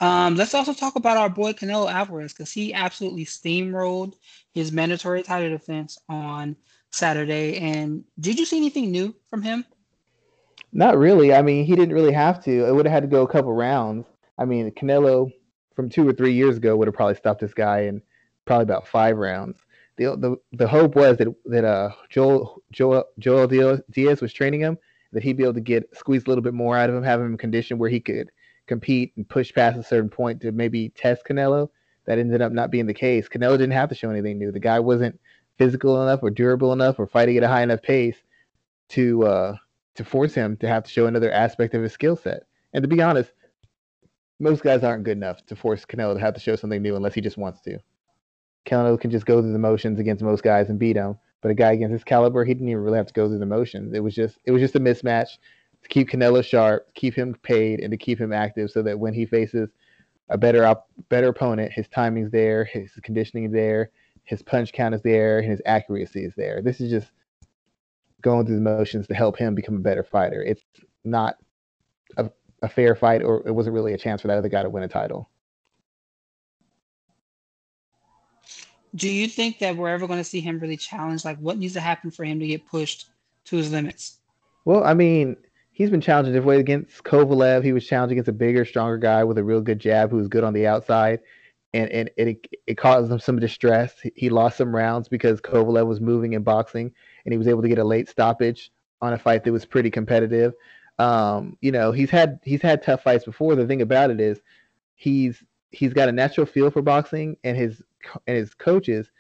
Um, 0.01 0.35
let's 0.35 0.55
also 0.55 0.75
talk 0.75 0.97
about 0.97 1.17
our 1.17 1.31
boy 1.31 1.53
Canelo 1.53 1.91
Alvarez 1.91 2.35
because 2.35 2.53
he 2.53 2.75
absolutely 2.75 3.25
steamrolled 3.25 4.15
his 4.53 4.71
mandatory 4.71 5.23
title 5.23 5.51
defense 5.51 5.99
on 6.09 6.55
Saturday. 6.91 7.57
And 7.57 8.05
did 8.21 8.39
you 8.39 8.45
see 8.45 8.59
anything 8.59 8.91
new 8.91 9.15
from 9.31 9.43
him? 9.43 9.65
Not 10.77 10.99
really. 10.99 11.33
I 11.33 11.41
mean, 11.41 11.65
he 11.65 11.75
didn't 11.75 11.95
really 11.95 12.13
have 12.13 12.45
to. 12.45 12.67
It 12.67 12.75
would 12.75 12.85
have 12.85 12.93
had 12.93 13.03
to 13.03 13.09
go 13.09 13.23
a 13.23 13.29
couple 13.29 13.51
rounds. 13.55 14.05
I 14.37 14.45
mean, 14.45 14.71
Canelo 14.73 15.33
from 15.75 15.89
two 15.89 16.07
or 16.07 16.13
three 16.13 16.35
years 16.35 16.59
ago 16.59 16.77
would 16.77 16.87
have 16.87 16.95
probably 16.95 17.15
stopped 17.15 17.41
this 17.41 17.55
guy 17.55 17.85
in 17.85 18.03
probably 18.45 18.65
about 18.65 18.87
five 18.87 19.17
rounds. 19.17 19.59
The 19.97 20.17
the, 20.19 20.37
the 20.53 20.69
hope 20.69 20.95
was 20.95 21.17
that 21.17 21.29
that 21.47 21.65
uh 21.65 21.93
Joel 22.11 22.63
Joel 22.73 23.05
Joel 23.19 23.47
Diaz 23.91 24.21
was 24.21 24.35
training 24.35 24.61
him 24.61 24.77
that 25.13 25.23
he'd 25.23 25.39
be 25.39 25.45
able 25.45 25.55
to 25.55 25.63
get 25.63 25.97
squeeze 25.97 26.27
a 26.27 26.29
little 26.29 26.45
bit 26.45 26.53
more 26.53 26.77
out 26.77 26.91
of 26.91 26.97
him, 26.97 27.03
have 27.03 27.21
him 27.21 27.33
in 27.33 27.39
condition 27.39 27.79
where 27.79 27.89
he 27.89 27.99
could 27.99 28.31
compete 28.67 29.15
and 29.17 29.27
push 29.27 29.55
past 29.55 29.79
a 29.79 29.83
certain 29.83 30.11
point 30.11 30.43
to 30.43 30.53
maybe 30.53 30.91
test 30.91 31.25
Canelo. 31.27 31.71
That 32.05 32.19
ended 32.19 32.43
up 32.43 32.53
not 32.53 32.71
being 32.71 32.87
the 32.87 32.93
case. 32.93 33.31
Canelo 33.31 33.57
didn't 33.57 33.71
have 33.71 33.89
to 33.89 33.95
show 33.95 34.11
anything 34.11 34.39
new. 34.39 34.53
The 34.53 34.61
guy 34.61 34.79
wasn't 34.79 35.19
physical 35.57 36.03
enough 36.03 36.23
or 36.23 36.29
durable 36.29 36.75
enough 36.75 36.99
or 36.99 37.07
fighting 37.07 37.39
at 37.39 37.45
a 37.45 37.49
high 37.49 37.63
enough 37.63 37.81
pace 37.81 38.19
to 38.91 39.25
uh, 39.25 39.57
to 39.97 40.05
force 40.05 40.35
him 40.35 40.57
to 40.59 40.69
have 40.69 40.85
to 40.85 40.91
show 40.91 41.07
another 41.07 41.33
aspect 41.33 41.75
of 41.75 41.83
his 41.83 41.93
skill 41.93 42.17
set. 42.17 42.45
And 42.73 42.83
to 42.83 42.89
be 42.89 43.03
honest, 43.03 43.33
most 44.39 44.63
guys 44.63 44.85
aren't 44.85 45.05
good 45.05 45.17
enough 45.17 45.45
to 45.47 45.57
force 45.57 45.85
Canelo 45.85 46.15
to 46.15 46.21
have 46.21 46.35
to 46.35 46.41
show 46.41 46.57
something 46.57 46.83
new 46.83 46.97
unless 46.97 47.15
he 47.15 47.21
just 47.21 47.39
wants 47.39 47.61
to. 47.63 47.79
Canelo 48.67 49.01
can 49.01 49.11
just 49.11 49.27
go 49.27 49.41
through 49.41 49.53
the 49.53 49.59
motions 49.59 49.99
against 49.99 50.23
most 50.23 50.43
guys 50.43 50.69
and 50.69 50.79
beat 50.79 50.97
him. 50.97 51.17
But 51.41 51.51
a 51.51 51.55
guy 51.55 51.73
against 51.73 51.93
his 51.93 52.05
caliber, 52.05 52.45
he 52.45 52.55
didn't 52.55 52.69
even 52.69 52.83
really 52.83 52.97
have 52.97 53.07
to 53.07 53.13
go 53.13 53.29
through 53.29 53.39
the 53.39 53.47
motions. 53.47 53.93
It 53.95 54.01
was 54.01 54.15
just 54.15 54.39
it 54.45 54.51
was 54.51 54.61
just 54.61 54.75
a 54.75 54.81
mismatch 54.81 55.39
to 55.83 55.89
keep 55.89 56.09
Canelo 56.11 56.45
sharp, 56.45 56.93
keep 56.95 57.15
him 57.15 57.37
paid, 57.43 57.81
and 57.81 57.91
to 57.91 57.97
keep 57.97 58.21
him 58.21 58.33
active, 58.33 58.71
so 58.71 58.83
that 58.83 58.99
when 58.99 59.15
he 59.15 59.27
faces 59.27 59.69
a 60.29 60.37
better 60.37 60.65
op- 60.65 60.89
better 61.09 61.29
opponent, 61.29 61.73
his 61.73 61.87
timing's 61.89 62.33
there, 62.33 62.65
his 62.65 62.91
conditioning 63.03 63.45
is 63.45 63.53
there, 63.53 63.91
his 64.25 64.43
punch 64.43 64.73
count 64.73 64.95
is 64.95 65.03
there, 65.03 65.39
and 65.39 65.49
his 65.49 65.63
accuracy 65.67 66.25
is 66.25 66.35
there. 66.37 66.63
This 66.63 66.81
is 66.81 66.91
just 66.91 67.13
going 68.23 68.47
through 68.47 68.57
the 68.57 68.61
motions 68.61 69.07
to 69.07 69.15
help 69.15 69.37
him 69.37 69.55
become 69.55 69.77
a 69.77 69.81
better 69.81 70.03
fighter. 70.03 70.43
It's 70.43 70.63
not 71.05 71.37
a, 72.17 72.31
a 72.63 72.69
fair 72.69 72.95
fight, 72.95 73.23
or 73.23 73.43
it 73.47 73.53
wasn't 73.53 73.75
really 73.75 73.93
a 73.93 73.99
chance 73.99 74.23
for 74.23 74.29
that 74.29 74.39
other 74.39 74.49
guy 74.49 74.63
to 74.63 74.71
win 74.71 74.83
a 74.83 74.89
title. 74.89 75.31
Do 78.95 79.09
you 79.11 79.29
think 79.29 79.59
that 79.59 79.77
we're 79.77 79.91
ever 79.91 80.07
going 80.07 80.21
to 80.21 80.25
see 80.25 80.41
him 80.41 80.59
really 80.59 80.79
challenge? 80.79 81.25
Like, 81.25 81.39
what 81.39 81.59
needs 81.59 81.75
to 81.75 81.81
happen 81.81 82.11
for 82.11 82.25
him 82.25 82.41
to 82.41 82.47
get 82.47 82.67
pushed 82.67 83.11
to 83.45 83.57
his 83.57 83.71
limits? 83.71 84.19
Well, 84.65 84.83
I 84.85 84.95
mean, 84.95 85.37
he's 85.71 85.91
been 85.91 86.01
challenged 86.01 86.29
different 86.29 86.47
ways 86.47 86.61
against 86.61 87.05
Kovalev. 87.05 87.63
He 87.63 87.75
was 87.75 87.87
challenged 87.87 88.13
against 88.13 88.29
a 88.29 88.33
bigger, 88.33 88.65
stronger 88.65 88.97
guy 88.97 89.23
with 89.23 89.37
a 89.37 89.45
real 89.45 89.61
good 89.61 89.79
jab 89.79 90.11
who 90.11 90.17
was 90.17 90.29
good 90.29 90.45
on 90.45 90.55
the 90.55 90.67
outside. 90.67 91.21
And, 91.75 91.91
and 91.91 92.11
it, 92.17 92.47
it 92.67 92.79
caused 92.79 93.13
him 93.13 93.19
some 93.19 93.39
distress. 93.39 93.93
He 94.15 94.31
lost 94.31 94.57
some 94.57 94.75
rounds 94.75 95.09
because 95.09 95.43
Kovalev 95.43 95.87
was 95.87 96.01
moving 96.01 96.35
and 96.35 96.45
boxing, 96.45 96.93
and 97.27 97.33
he 97.33 97.39
was 97.39 97.49
able 97.49 97.61
to 97.61 97.69
get 97.69 97.79
a 97.79 97.85
late 97.85 98.09
stoppage 98.09 98.71
on 99.03 99.13
a 99.13 99.19
fight 99.19 99.45
that 99.45 99.53
was 99.53 99.67
pretty 99.67 99.91
competitive. 99.91 100.55
Um, 100.99 101.59
you 101.61 101.73
know, 101.73 101.93
he's 101.93 102.09
had 102.09 102.41
he's 102.43 102.63
had 102.63 102.83
tough 102.83 103.03
fights 103.03 103.25
before. 103.25 103.55
The 103.55 103.67
thing 103.67 103.83
about 103.83 104.11
it 104.11 104.21
is, 104.21 104.41
he's 104.95 105.43
he's 105.71 105.93
got 105.93 106.09
a 106.09 106.13
natural 106.13 106.47
feel 106.47 106.71
for 106.71 106.81
boxing, 106.81 107.37
and 107.45 107.57
his 107.57 107.83
and 108.27 108.37
his 108.37 108.55
coaches 108.55 109.11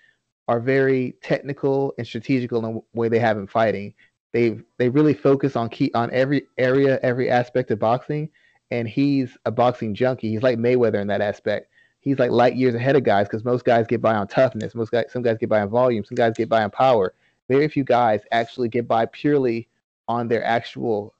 are 0.48 0.60
very 0.60 1.16
technical 1.22 1.92
and 1.98 2.06
strategical 2.06 2.64
in 2.64 2.74
the 2.74 2.80
way 2.94 3.08
they 3.08 3.18
have 3.18 3.36
him 3.36 3.46
fighting. 3.46 3.92
They 4.32 4.60
they 4.78 4.88
really 4.88 5.14
focus 5.14 5.56
on 5.56 5.68
key 5.68 5.90
on 5.94 6.10
every 6.12 6.46
area, 6.56 6.98
every 7.02 7.28
aspect 7.28 7.70
of 7.72 7.78
boxing, 7.78 8.30
and 8.70 8.88
he's 8.88 9.36
a 9.44 9.50
boxing 9.50 9.94
junkie. 9.94 10.30
He's 10.30 10.42
like 10.42 10.58
Mayweather 10.58 11.00
in 11.00 11.08
that 11.08 11.20
aspect. 11.20 11.68
He's 12.00 12.20
like 12.20 12.30
light 12.30 12.54
years 12.54 12.76
ahead 12.76 12.94
of 12.94 13.02
guys 13.02 13.26
because 13.26 13.44
most 13.44 13.64
guys 13.64 13.86
get 13.88 14.00
by 14.00 14.14
on 14.14 14.28
toughness. 14.28 14.76
Most 14.76 14.92
guys, 14.92 15.06
some 15.10 15.22
guys 15.22 15.38
get 15.38 15.48
by 15.48 15.60
on 15.60 15.68
volume. 15.68 16.04
Some 16.04 16.14
guys 16.14 16.34
get 16.36 16.48
by 16.48 16.62
on 16.62 16.70
power. 16.70 17.12
Very 17.48 17.68
few 17.68 17.84
guys 17.84 18.20
actually 18.32 18.68
get 18.68 18.88
by 18.88 19.06
purely 19.06 19.68
on 20.08 20.28
their 20.28 20.44
actual 20.44 21.14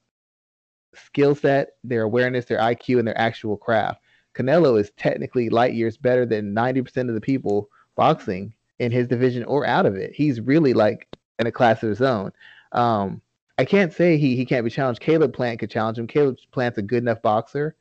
skill 0.94 1.34
set, 1.34 1.70
their 1.84 2.02
awareness, 2.02 2.46
their 2.46 2.58
IQ, 2.58 2.98
and 2.98 3.06
their 3.06 3.18
actual 3.18 3.56
craft. 3.56 4.00
Canelo 4.34 4.78
is 4.78 4.90
technically 4.96 5.48
light 5.48 5.74
years 5.74 5.96
better 5.96 6.26
than 6.26 6.54
90% 6.54 7.08
of 7.08 7.14
the 7.14 7.20
people 7.20 7.68
boxing 7.96 8.54
in 8.78 8.92
his 8.92 9.08
division 9.08 9.44
or 9.44 9.66
out 9.66 9.86
of 9.86 9.96
it. 9.96 10.12
He's 10.14 10.40
really 10.40 10.74
like 10.74 11.08
in 11.38 11.46
a 11.46 11.52
class 11.52 11.82
of 11.82 11.88
his 11.88 12.02
own. 12.02 12.32
Um, 12.72 13.22
I 13.58 13.64
can't 13.64 13.92
say 13.92 14.18
he 14.18 14.36
he 14.36 14.44
can't 14.44 14.64
be 14.64 14.70
challenged. 14.70 15.00
Caleb 15.00 15.32
Plant 15.32 15.60
could 15.60 15.70
challenge 15.70 15.98
him. 15.98 16.06
Caleb 16.06 16.36
Plant's 16.52 16.76
a 16.78 16.82
good 16.82 17.02
enough 17.02 17.22
boxer 17.22 17.74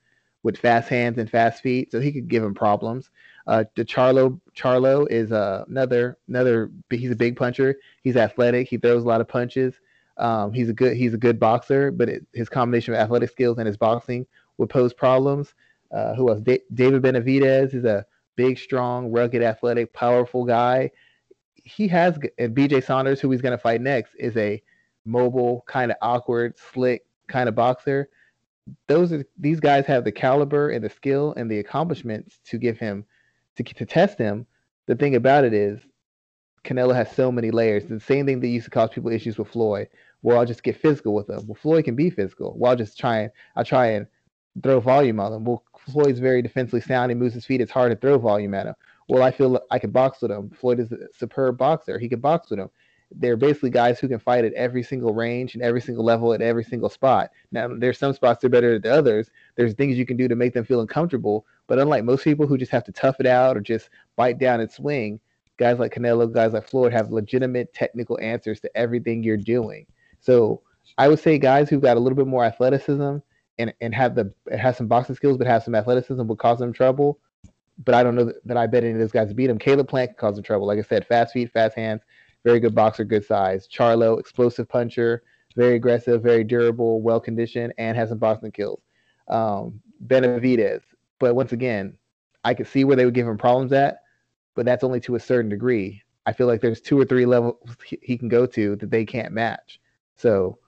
with 0.43 0.57
fast 0.57 0.87
hands 0.87 1.17
and 1.17 1.29
fast 1.29 1.61
feet, 1.61 1.91
so 1.91 1.99
he 1.99 2.13
could 2.13 2.29
give 2.29 2.43
him 2.43 2.53
problems. 2.53 3.09
Uh, 3.47 3.63
the 3.75 3.85
Charlo 3.85 5.07
is 5.09 5.31
uh, 5.31 5.65
another 5.67 6.17
another. 6.27 6.71
He's 6.89 7.11
a 7.11 7.15
big 7.15 7.35
puncher. 7.35 7.75
He's 8.03 8.17
athletic. 8.17 8.67
He 8.67 8.77
throws 8.77 9.03
a 9.03 9.07
lot 9.07 9.21
of 9.21 9.27
punches. 9.27 9.75
Um, 10.17 10.53
he's 10.53 10.69
a 10.69 10.73
good 10.73 10.95
he's 10.97 11.13
a 11.13 11.17
good 11.17 11.39
boxer, 11.39 11.91
but 11.91 12.09
it, 12.09 12.25
his 12.33 12.49
combination 12.49 12.93
of 12.93 12.99
athletic 12.99 13.29
skills 13.29 13.57
and 13.57 13.67
his 13.67 13.77
boxing 13.77 14.25
would 14.57 14.69
pose 14.69 14.93
problems. 14.93 15.53
Uh, 15.91 16.15
who 16.15 16.29
else? 16.29 16.41
David 16.41 17.01
Benavidez 17.01 17.73
is 17.73 17.85
a 17.85 18.05
big, 18.35 18.57
strong, 18.57 19.11
rugged, 19.11 19.43
athletic, 19.43 19.93
powerful 19.93 20.43
guy. 20.43 20.91
He 21.55 21.87
has 21.89 22.17
and 22.37 22.55
BJ 22.55 22.83
Saunders, 22.83 23.19
who 23.19 23.31
he's 23.31 23.41
going 23.41 23.51
to 23.51 23.61
fight 23.61 23.81
next, 23.81 24.15
is 24.15 24.35
a 24.37 24.61
mobile, 25.05 25.63
kind 25.67 25.91
of 25.91 25.97
awkward, 26.01 26.57
slick 26.57 27.05
kind 27.27 27.47
of 27.49 27.55
boxer. 27.55 28.09
Those 28.87 29.11
are 29.11 29.23
these 29.37 29.59
guys 29.59 29.85
have 29.85 30.03
the 30.03 30.11
caliber 30.11 30.71
and 30.71 30.83
the 30.83 30.89
skill 30.89 31.33
and 31.37 31.49
the 31.49 31.59
accomplishments 31.59 32.39
to 32.45 32.57
give 32.57 32.79
him 32.79 33.05
to 33.57 33.63
to 33.63 33.85
test 33.85 34.17
him. 34.17 34.45
The 34.87 34.95
thing 34.95 35.15
about 35.15 35.45
it 35.45 35.53
is, 35.53 35.79
Canelo 36.63 36.95
has 36.95 37.11
so 37.11 37.31
many 37.31 37.51
layers. 37.51 37.85
The 37.85 37.99
same 37.99 38.25
thing 38.25 38.39
that 38.39 38.47
used 38.47 38.65
to 38.65 38.71
cause 38.71 38.89
people 38.89 39.11
issues 39.11 39.37
with 39.37 39.49
Floyd. 39.49 39.89
Well, 40.21 40.39
I'll 40.39 40.45
just 40.45 40.63
get 40.63 40.81
physical 40.81 41.13
with 41.13 41.29
him. 41.29 41.45
Well, 41.47 41.55
Floyd 41.55 41.85
can 41.85 41.95
be 41.95 42.09
physical. 42.09 42.55
Well, 42.57 42.71
I'll 42.71 42.77
just 42.77 42.97
try 42.97 43.19
and 43.19 43.31
I'll 43.55 43.65
try 43.65 43.87
and 43.87 44.07
throw 44.63 44.79
volume 44.79 45.19
on 45.19 45.33
him. 45.33 45.43
Well, 45.45 45.63
Floyd's 45.77 46.19
very 46.19 46.41
defensively 46.41 46.81
sound. 46.81 47.11
He 47.11 47.15
moves 47.15 47.33
his 47.33 47.45
feet. 47.45 47.61
It's 47.61 47.71
hard 47.71 47.91
to 47.91 47.97
throw 47.97 48.17
volume 48.17 48.53
at 48.53 48.65
him. 48.65 48.75
Well, 49.07 49.21
I 49.21 49.31
feel 49.31 49.59
I 49.69 49.77
can 49.77 49.91
box 49.91 50.21
with 50.21 50.31
him. 50.31 50.49
Floyd 50.49 50.79
is 50.79 50.91
a 50.91 50.97
superb 51.15 51.57
boxer. 51.57 51.99
He 51.99 52.09
can 52.09 52.19
box 52.19 52.49
with 52.49 52.59
him. 52.59 52.69
They're 53.11 53.37
basically 53.37 53.69
guys 53.69 53.99
who 53.99 54.07
can 54.07 54.19
fight 54.19 54.45
at 54.45 54.53
every 54.53 54.83
single 54.83 55.13
range 55.13 55.53
and 55.53 55.63
every 55.63 55.81
single 55.81 56.03
level 56.03 56.33
at 56.33 56.41
every 56.41 56.63
single 56.63 56.89
spot. 56.89 57.31
Now, 57.51 57.69
there's 57.77 57.99
some 57.99 58.13
spots 58.13 58.41
they're 58.41 58.49
better 58.49 58.79
than 58.79 58.91
others. 58.91 59.29
There's 59.55 59.73
things 59.73 59.97
you 59.97 60.05
can 60.05 60.17
do 60.17 60.27
to 60.27 60.35
make 60.35 60.53
them 60.53 60.65
feel 60.65 60.81
uncomfortable. 60.81 61.45
But 61.67 61.79
unlike 61.79 62.03
most 62.03 62.23
people 62.23 62.47
who 62.47 62.57
just 62.57 62.71
have 62.71 62.83
to 62.85 62.91
tough 62.91 63.19
it 63.19 63.27
out 63.27 63.57
or 63.57 63.61
just 63.61 63.89
bite 64.15 64.39
down 64.39 64.59
and 64.59 64.71
swing, 64.71 65.19
guys 65.57 65.79
like 65.79 65.93
Canelo, 65.93 66.31
guys 66.31 66.53
like 66.53 66.67
Floyd 66.67 66.93
have 66.93 67.11
legitimate 67.11 67.73
technical 67.73 68.19
answers 68.21 68.59
to 68.61 68.77
everything 68.77 69.23
you're 69.23 69.37
doing. 69.37 69.85
So 70.19 70.61
I 70.97 71.07
would 71.07 71.19
say 71.19 71.37
guys 71.37 71.69
who've 71.69 71.81
got 71.81 71.97
a 71.97 71.99
little 71.99 72.15
bit 72.15 72.27
more 72.27 72.43
athleticism 72.43 73.17
and 73.57 73.73
and 73.79 73.95
have 73.95 74.15
the 74.15 74.33
have 74.57 74.75
some 74.75 74.87
boxing 74.87 75.15
skills 75.15 75.37
but 75.37 75.47
have 75.47 75.63
some 75.63 75.75
athleticism 75.75 76.25
would 76.25 76.39
cause 76.39 76.59
them 76.59 76.73
trouble. 76.73 77.19
But 77.83 77.93
I 77.93 78.03
don't 78.03 78.15
know 78.15 78.25
that, 78.25 78.47
that 78.47 78.57
I 78.57 78.67
bet 78.67 78.83
any 78.83 78.93
of 78.93 78.99
those 78.99 79.11
guys 79.11 79.33
beat 79.33 79.49
him. 79.49 79.59
Caleb 79.59 79.89
Plant 79.89 80.11
can 80.11 80.17
cause 80.17 80.35
them 80.35 80.43
trouble. 80.43 80.65
Like 80.65 80.79
I 80.79 80.81
said, 80.81 81.05
fast 81.07 81.33
feet, 81.33 81.51
fast 81.51 81.75
hands, 81.75 82.01
very 82.45 82.61
good 82.61 82.75
boxer, 82.75 83.03
good 83.03 83.25
size. 83.25 83.67
Charlo, 83.67 84.17
explosive 84.19 84.69
puncher, 84.69 85.23
very 85.57 85.75
aggressive, 85.75 86.21
very 86.21 86.45
durable, 86.45 87.01
well 87.01 87.19
conditioned, 87.19 87.73
and 87.77 87.97
has 87.97 88.09
some 88.09 88.19
boxing 88.19 88.51
kills. 88.51 88.81
Um, 89.27 89.81
Benavidez, 90.07 90.81
but 91.19 91.35
once 91.35 91.51
again, 91.51 91.97
I 92.43 92.53
could 92.53 92.67
see 92.67 92.83
where 92.83 92.95
they 92.95 93.03
would 93.03 93.15
give 93.15 93.27
him 93.27 93.37
problems 93.37 93.73
at, 93.73 94.03
but 94.53 94.65
that's 94.65 94.83
only 94.83 94.99
to 95.01 95.15
a 95.15 95.19
certain 95.19 95.49
degree. 95.49 96.03
I 96.27 96.33
feel 96.33 96.47
like 96.47 96.61
there's 96.61 96.81
two 96.81 96.99
or 96.99 97.05
three 97.05 97.25
levels 97.25 97.57
he 98.01 98.17
can 98.17 98.29
go 98.29 98.45
to 98.45 98.75
that 98.77 98.91
they 98.91 99.05
can't 99.05 99.33
match. 99.33 99.79
So 100.15 100.59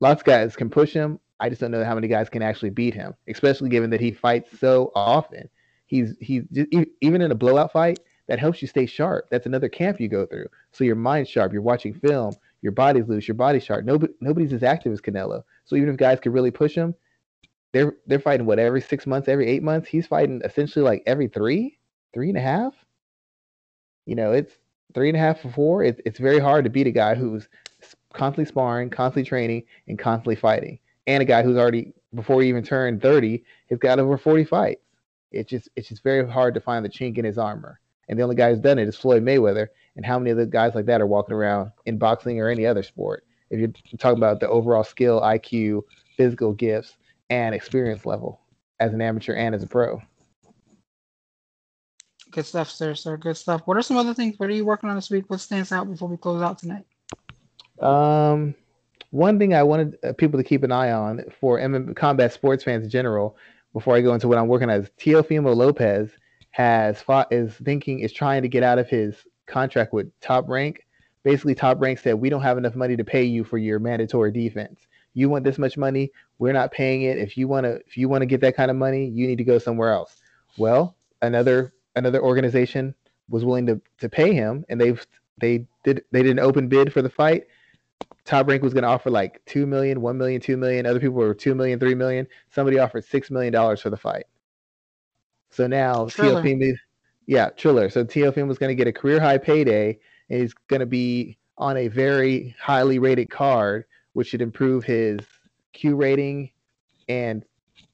lots 0.00 0.20
of 0.20 0.26
guys 0.26 0.54
can 0.54 0.68
push 0.68 0.92
him. 0.92 1.18
I 1.40 1.48
just 1.48 1.60
don't 1.60 1.70
know 1.70 1.84
how 1.84 1.94
many 1.94 2.08
guys 2.08 2.28
can 2.28 2.42
actually 2.42 2.70
beat 2.70 2.94
him, 2.94 3.14
especially 3.28 3.68
given 3.70 3.90
that 3.90 4.00
he 4.00 4.10
fights 4.10 4.58
so 4.58 4.92
often. 4.94 5.48
He's 5.86 6.14
he's 6.20 6.44
just, 6.52 6.68
even 7.00 7.22
in 7.22 7.30
a 7.30 7.34
blowout 7.34 7.72
fight 7.72 8.00
that 8.28 8.38
helps 8.38 8.60
you 8.60 8.68
stay 8.68 8.86
sharp. 8.86 9.28
That's 9.30 9.46
another 9.46 9.68
camp 9.68 10.00
you 10.00 10.08
go 10.08 10.26
through. 10.26 10.46
So 10.72 10.84
your 10.84 10.96
mind's 10.96 11.30
sharp. 11.30 11.52
You're 11.52 11.62
watching 11.62 11.94
film. 11.94 12.34
Your 12.62 12.72
body's 12.72 13.08
loose. 13.08 13.28
Your 13.28 13.36
body's 13.36 13.64
sharp. 13.64 13.84
Nobody 13.84 14.12
nobody's 14.20 14.52
as 14.52 14.62
active 14.62 14.92
as 14.92 15.00
Canelo. 15.00 15.42
So 15.64 15.76
even 15.76 15.88
if 15.88 15.96
guys 15.96 16.20
could 16.20 16.32
really 16.32 16.50
push 16.50 16.74
him, 16.74 16.94
they're 17.72 17.94
they're 18.06 18.18
fighting 18.18 18.46
what 18.46 18.58
every 18.58 18.80
six 18.80 19.06
months, 19.06 19.28
every 19.28 19.46
eight 19.48 19.62
months. 19.62 19.88
He's 19.88 20.06
fighting 20.06 20.40
essentially 20.44 20.84
like 20.84 21.02
every 21.06 21.28
three, 21.28 21.78
three 22.12 22.28
and 22.28 22.38
a 22.38 22.42
half. 22.42 22.74
You 24.06 24.14
know, 24.14 24.32
it's 24.32 24.54
three 24.94 25.08
and 25.08 25.16
a 25.16 25.20
half 25.20 25.44
or 25.44 25.52
four. 25.52 25.84
It's 25.84 26.00
it's 26.04 26.18
very 26.18 26.38
hard 26.38 26.64
to 26.64 26.70
beat 26.70 26.86
a 26.86 26.92
guy 26.92 27.14
who's 27.14 27.48
constantly 28.12 28.46
sparring, 28.46 28.90
constantly 28.90 29.28
training, 29.28 29.64
and 29.88 29.98
constantly 29.98 30.36
fighting 30.36 30.78
and 31.06 31.22
a 31.22 31.26
guy 31.26 31.42
who's 31.42 31.56
already 31.56 31.92
before 32.14 32.42
he 32.42 32.48
even 32.48 32.62
turned 32.62 33.02
30 33.02 33.42
has 33.70 33.78
got 33.78 33.98
over 33.98 34.18
40 34.18 34.44
fights. 34.44 34.82
It's 35.32 35.50
just 35.50 35.68
it's 35.76 35.88
just 35.88 36.02
very 36.02 36.28
hard 36.28 36.54
to 36.54 36.60
find 36.60 36.84
the 36.84 36.88
chink 36.88 37.18
in 37.18 37.24
his 37.24 37.38
armor. 37.38 37.80
And 38.08 38.18
the 38.18 38.22
only 38.22 38.36
guy 38.36 38.50
who's 38.50 38.60
done 38.60 38.78
it 38.78 38.88
is 38.88 38.96
Floyd 38.96 39.24
Mayweather. 39.24 39.68
And 39.96 40.04
how 40.04 40.18
many 40.18 40.30
of 40.30 40.36
the 40.36 40.46
guys 40.46 40.74
like 40.74 40.86
that 40.86 41.00
are 41.00 41.06
walking 41.06 41.34
around 41.34 41.72
in 41.86 41.98
boxing 41.98 42.40
or 42.40 42.48
any 42.48 42.66
other 42.66 42.82
sport? 42.82 43.24
If 43.50 43.60
you're 43.60 43.72
talking 43.98 44.18
about 44.18 44.40
the 44.40 44.48
overall 44.48 44.84
skill, 44.84 45.20
IQ, 45.20 45.82
physical 46.16 46.52
gifts, 46.52 46.96
and 47.30 47.54
experience 47.54 48.06
level 48.06 48.40
as 48.80 48.92
an 48.92 49.00
amateur 49.00 49.34
and 49.34 49.54
as 49.54 49.62
a 49.62 49.66
pro. 49.66 50.00
Good 52.30 52.46
stuff, 52.46 52.70
sir. 52.70 52.94
Sir, 52.94 53.16
good 53.16 53.36
stuff. 53.36 53.62
What 53.64 53.76
are 53.76 53.82
some 53.82 53.96
other 53.96 54.14
things? 54.14 54.38
What 54.38 54.50
are 54.50 54.54
you 54.54 54.64
working 54.64 54.90
on 54.90 54.96
this 54.96 55.10
week? 55.10 55.24
What 55.28 55.40
stands 55.40 55.72
out 55.72 55.90
before 55.90 56.08
we 56.08 56.16
close 56.16 56.42
out 56.42 56.58
tonight? 56.58 56.84
Um, 57.80 58.54
one 59.10 59.38
thing 59.38 59.54
I 59.54 59.62
wanted 59.62 59.96
uh, 60.04 60.12
people 60.12 60.38
to 60.38 60.44
keep 60.44 60.62
an 60.62 60.72
eye 60.72 60.92
on 60.92 61.24
for 61.40 61.58
MMA 61.58 61.96
combat 61.96 62.32
sports 62.32 62.64
fans 62.64 62.84
in 62.84 62.90
general, 62.90 63.36
before 63.72 63.96
I 63.96 64.00
go 64.00 64.12
into 64.12 64.28
what 64.28 64.38
I'm 64.38 64.48
working 64.48 64.68
on, 64.70 64.80
is 64.80 64.90
Teofimo 64.98 65.54
Lopez 65.54 66.10
has 66.56 67.02
fought, 67.02 67.30
is 67.30 67.52
thinking 67.52 68.00
is 68.00 68.14
trying 68.14 68.40
to 68.40 68.48
get 68.48 68.62
out 68.62 68.78
of 68.78 68.88
his 68.88 69.14
contract 69.44 69.92
with 69.92 70.10
Top 70.22 70.48
Rank. 70.48 70.86
Basically, 71.22 71.54
Top 71.54 71.78
Rank 71.82 71.98
said 71.98 72.14
we 72.14 72.30
don't 72.30 72.40
have 72.40 72.56
enough 72.56 72.74
money 72.74 72.96
to 72.96 73.04
pay 73.04 73.24
you 73.24 73.44
for 73.44 73.58
your 73.58 73.78
mandatory 73.78 74.32
defense. 74.32 74.80
You 75.12 75.28
want 75.28 75.44
this 75.44 75.58
much 75.58 75.76
money, 75.76 76.10
we're 76.38 76.54
not 76.54 76.72
paying 76.72 77.02
it. 77.02 77.18
If 77.18 77.36
you 77.36 77.46
want 77.46 77.64
to, 77.64 77.74
if 77.86 77.98
you 77.98 78.08
want 78.08 78.22
to 78.22 78.26
get 78.26 78.40
that 78.40 78.56
kind 78.56 78.70
of 78.70 78.76
money, 78.78 79.06
you 79.06 79.26
need 79.26 79.36
to 79.36 79.44
go 79.44 79.58
somewhere 79.58 79.92
else. 79.92 80.16
Well, 80.56 80.96
another 81.20 81.74
another 81.94 82.22
organization 82.22 82.94
was 83.28 83.44
willing 83.44 83.66
to 83.66 83.78
to 83.98 84.08
pay 84.08 84.32
him, 84.32 84.64
and 84.70 84.80
they've 84.80 85.06
they 85.38 85.66
did 85.84 86.04
they 86.10 86.22
did 86.22 86.32
an 86.32 86.38
open 86.38 86.68
bid 86.68 86.90
for 86.90 87.02
the 87.02 87.10
fight 87.10 87.48
Top 88.24 88.48
Rank 88.48 88.62
was 88.62 88.72
going 88.72 88.82
to 88.82 88.88
offer 88.88 89.10
like 89.10 89.40
2 89.46 89.66
million, 89.66 90.00
1 90.00 90.18
million, 90.18 90.40
2 90.40 90.56
million. 90.56 90.84
Other 90.84 90.98
people 90.98 91.14
were 91.14 91.32
2 91.32 91.54
million, 91.54 91.78
3 91.78 91.94
million. 91.94 92.26
Somebody 92.50 92.78
offered 92.78 93.04
$6 93.06 93.30
million 93.30 93.76
for 93.76 93.88
the 93.88 93.96
fight. 93.96 94.24
So 95.50 95.66
now 95.66 96.06
Teofimo, 96.06 96.74
yeah, 97.26 97.50
Triller. 97.50 97.90
So 97.90 98.04
Teofimo 98.04 98.48
was 98.48 98.58
going 98.58 98.70
to 98.70 98.74
get 98.74 98.88
a 98.88 98.92
career 98.92 99.20
high 99.20 99.38
payday 99.38 99.98
and 100.28 100.40
he's 100.40 100.54
going 100.68 100.80
to 100.80 100.86
be 100.86 101.38
on 101.58 101.76
a 101.76 101.88
very 101.88 102.54
highly 102.60 102.98
rated 102.98 103.30
card, 103.30 103.84
which 104.12 104.28
should 104.28 104.42
improve 104.42 104.84
his 104.84 105.20
Q 105.72 105.96
rating 105.96 106.50
and 107.08 107.44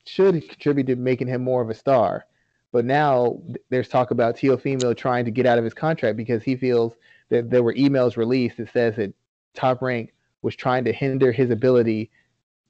should 0.05 0.49
contribute 0.49 0.87
to 0.87 0.97
making 0.97 1.29
him 1.29 1.43
more 1.43 1.63
of 1.63 1.71
a 1.71 1.75
star. 1.75 2.27
But 2.73 2.85
now 2.85 3.41
there's 3.69 3.89
talk 3.89 4.11
about 4.11 4.37
Teofimo 4.37 4.97
trying 4.97 5.27
to 5.27 5.31
get 5.31 5.47
out 5.47 5.59
of 5.59 5.65
his 5.65 5.75
contract 5.75 6.17
because 6.17 6.43
he 6.43 6.57
feels 6.57 6.95
that 7.29 7.51
there 7.51 7.63
were 7.63 7.75
emails 7.75 8.17
released 8.17 8.57
that 8.57 8.73
says 8.73 8.97
that 8.97 9.15
Top 9.55 9.83
Rank 9.83 10.13
was 10.41 10.57
trying 10.57 10.85
to 10.85 10.93
hinder 10.93 11.33
his 11.33 11.51
ability 11.51 12.11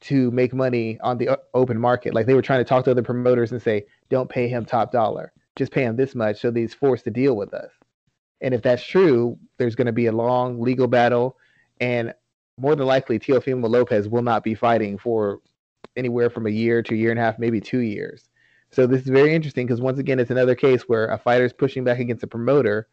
to 0.00 0.32
make 0.32 0.52
money 0.52 0.98
on 1.00 1.16
the 1.16 1.38
open 1.54 1.78
market. 1.78 2.12
Like 2.12 2.26
they 2.26 2.34
were 2.34 2.42
trying 2.42 2.60
to 2.60 2.64
talk 2.64 2.84
to 2.84 2.90
other 2.90 3.02
promoters 3.02 3.52
and 3.52 3.62
say, 3.62 3.86
don't 4.12 4.28
pay 4.28 4.46
him 4.46 4.66
top 4.66 4.92
dollar, 4.92 5.32
just 5.56 5.72
pay 5.72 5.84
him 5.84 5.96
this 5.96 6.14
much 6.14 6.38
so 6.38 6.50
that 6.50 6.60
he's 6.60 6.74
forced 6.74 7.04
to 7.04 7.10
deal 7.10 7.34
with 7.34 7.54
us. 7.54 7.70
And 8.42 8.52
if 8.52 8.60
that's 8.60 8.84
true, 8.84 9.38
there's 9.56 9.74
going 9.74 9.86
to 9.86 9.92
be 9.92 10.06
a 10.06 10.12
long 10.12 10.60
legal 10.60 10.86
battle. 10.86 11.38
And 11.80 12.12
more 12.58 12.76
than 12.76 12.86
likely, 12.86 13.18
Teofimo 13.18 13.70
Lopez 13.70 14.10
will 14.10 14.20
not 14.22 14.44
be 14.44 14.54
fighting 14.54 14.98
for 14.98 15.40
anywhere 15.96 16.28
from 16.28 16.46
a 16.46 16.50
year 16.50 16.82
to 16.82 16.94
a 16.94 16.96
year 16.96 17.10
and 17.10 17.18
a 17.18 17.22
half, 17.22 17.38
maybe 17.38 17.58
two 17.58 17.78
years. 17.78 18.28
So 18.70 18.86
this 18.86 19.00
is 19.00 19.08
very 19.08 19.34
interesting 19.34 19.66
because 19.66 19.80
once 19.80 19.98
again, 19.98 20.20
it's 20.20 20.30
another 20.30 20.54
case 20.54 20.82
where 20.82 21.06
a 21.06 21.16
fighter 21.16 21.46
is 21.46 21.54
pushing 21.54 21.82
back 21.82 21.98
against 21.98 22.22
a 22.22 22.26
promoter. 22.26 22.88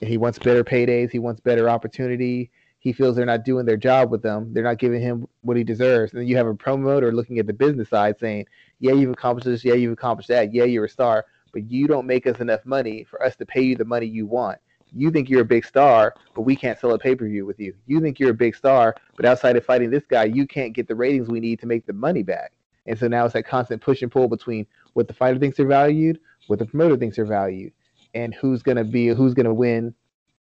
He 0.00 0.16
wants 0.16 0.40
better 0.40 0.64
paydays. 0.64 1.12
He 1.12 1.20
wants 1.20 1.40
better 1.40 1.70
opportunity 1.70 2.50
he 2.80 2.92
feels 2.92 3.16
they're 3.16 3.26
not 3.26 3.44
doing 3.44 3.66
their 3.66 3.76
job 3.76 4.10
with 4.10 4.22
them. 4.22 4.52
They're 4.52 4.62
not 4.62 4.78
giving 4.78 5.00
him 5.00 5.26
what 5.42 5.56
he 5.56 5.64
deserves. 5.64 6.12
And 6.12 6.20
then 6.20 6.28
you 6.28 6.36
have 6.36 6.46
a 6.46 6.54
promoter 6.54 7.12
looking 7.12 7.38
at 7.38 7.46
the 7.46 7.52
business 7.52 7.88
side 7.88 8.18
saying, 8.18 8.46
Yeah, 8.80 8.92
you've 8.92 9.12
accomplished 9.12 9.46
this. 9.46 9.64
Yeah, 9.64 9.74
you've 9.74 9.92
accomplished 9.92 10.28
that. 10.28 10.52
Yeah, 10.52 10.64
you're 10.64 10.84
a 10.84 10.88
star, 10.88 11.26
but 11.52 11.70
you 11.70 11.86
don't 11.86 12.06
make 12.06 12.26
us 12.26 12.40
enough 12.40 12.64
money 12.64 13.04
for 13.04 13.22
us 13.22 13.36
to 13.36 13.46
pay 13.46 13.62
you 13.62 13.76
the 13.76 13.84
money 13.84 14.06
you 14.06 14.26
want. 14.26 14.58
You 14.94 15.10
think 15.10 15.28
you're 15.28 15.42
a 15.42 15.46
big 15.46 15.66
star, 15.66 16.14
but 16.34 16.42
we 16.42 16.56
can't 16.56 16.78
sell 16.78 16.92
a 16.92 16.98
pay 16.98 17.14
per 17.14 17.28
view 17.28 17.44
with 17.44 17.60
you. 17.60 17.74
You 17.86 18.00
think 18.00 18.18
you're 18.18 18.30
a 18.30 18.34
big 18.34 18.56
star, 18.56 18.94
but 19.16 19.26
outside 19.26 19.56
of 19.56 19.64
fighting 19.64 19.90
this 19.90 20.06
guy, 20.08 20.24
you 20.24 20.46
can't 20.46 20.72
get 20.72 20.88
the 20.88 20.94
ratings 20.94 21.28
we 21.28 21.40
need 21.40 21.60
to 21.60 21.66
make 21.66 21.86
the 21.86 21.92
money 21.92 22.22
back. 22.22 22.52
And 22.86 22.98
so 22.98 23.06
now 23.06 23.24
it's 23.24 23.34
that 23.34 23.44
constant 23.44 23.82
push 23.82 24.00
and 24.00 24.10
pull 24.10 24.28
between 24.28 24.66
what 24.94 25.08
the 25.08 25.14
fighter 25.14 25.38
thinks 25.38 25.58
they're 25.58 25.66
valued, 25.66 26.18
what 26.46 26.58
the 26.58 26.64
promoter 26.64 26.96
thinks 26.96 27.16
they're 27.16 27.26
valued, 27.26 27.72
and 28.14 28.34
who's 28.34 28.62
gonna 28.62 28.84
be 28.84 29.08
who's 29.08 29.34
gonna 29.34 29.52
win, 29.52 29.94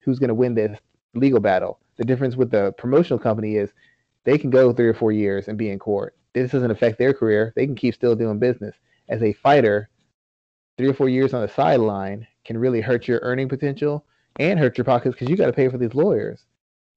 who's 0.02 0.20
gonna 0.20 0.34
win 0.34 0.54
this 0.54 0.80
legal 1.16 1.40
battle. 1.40 1.80
The 1.98 2.06
difference 2.06 2.36
with 2.36 2.52
the 2.52 2.74
promotional 2.78 3.18
company 3.18 3.56
is 3.56 3.72
they 4.26 4.38
can 4.38 4.52
go 4.52 4.72
three 4.74 4.88
or 4.88 4.94
four 4.94 5.12
years 5.12 5.48
and 5.48 5.58
be 5.58 5.70
in 5.70 5.80
court. 5.80 6.16
This 6.36 6.52
doesn't 6.52 6.70
affect 6.70 7.00
their 7.00 7.14
career. 7.14 7.54
They 7.56 7.66
can 7.66 7.76
keep 7.76 7.96
still 7.96 8.14
doing 8.14 8.40
business. 8.40 8.76
As 9.08 9.24
a 9.24 9.32
fighter, 9.32 9.90
three 10.78 10.90
or 10.90 10.94
four 10.94 11.08
years 11.08 11.34
on 11.34 11.42
the 11.42 11.48
sideline 11.48 12.28
can 12.44 12.58
really 12.58 12.82
hurt 12.82 13.08
your 13.08 13.22
earning 13.24 13.48
potential 13.48 14.06
and 14.38 14.60
hurt 14.60 14.78
your 14.78 14.84
pockets 14.84 15.16
because 15.16 15.30
you 15.30 15.38
got 15.38 15.46
to 15.46 15.54
pay 15.54 15.70
for 15.70 15.78
these 15.78 15.96
lawyers. 15.96 16.44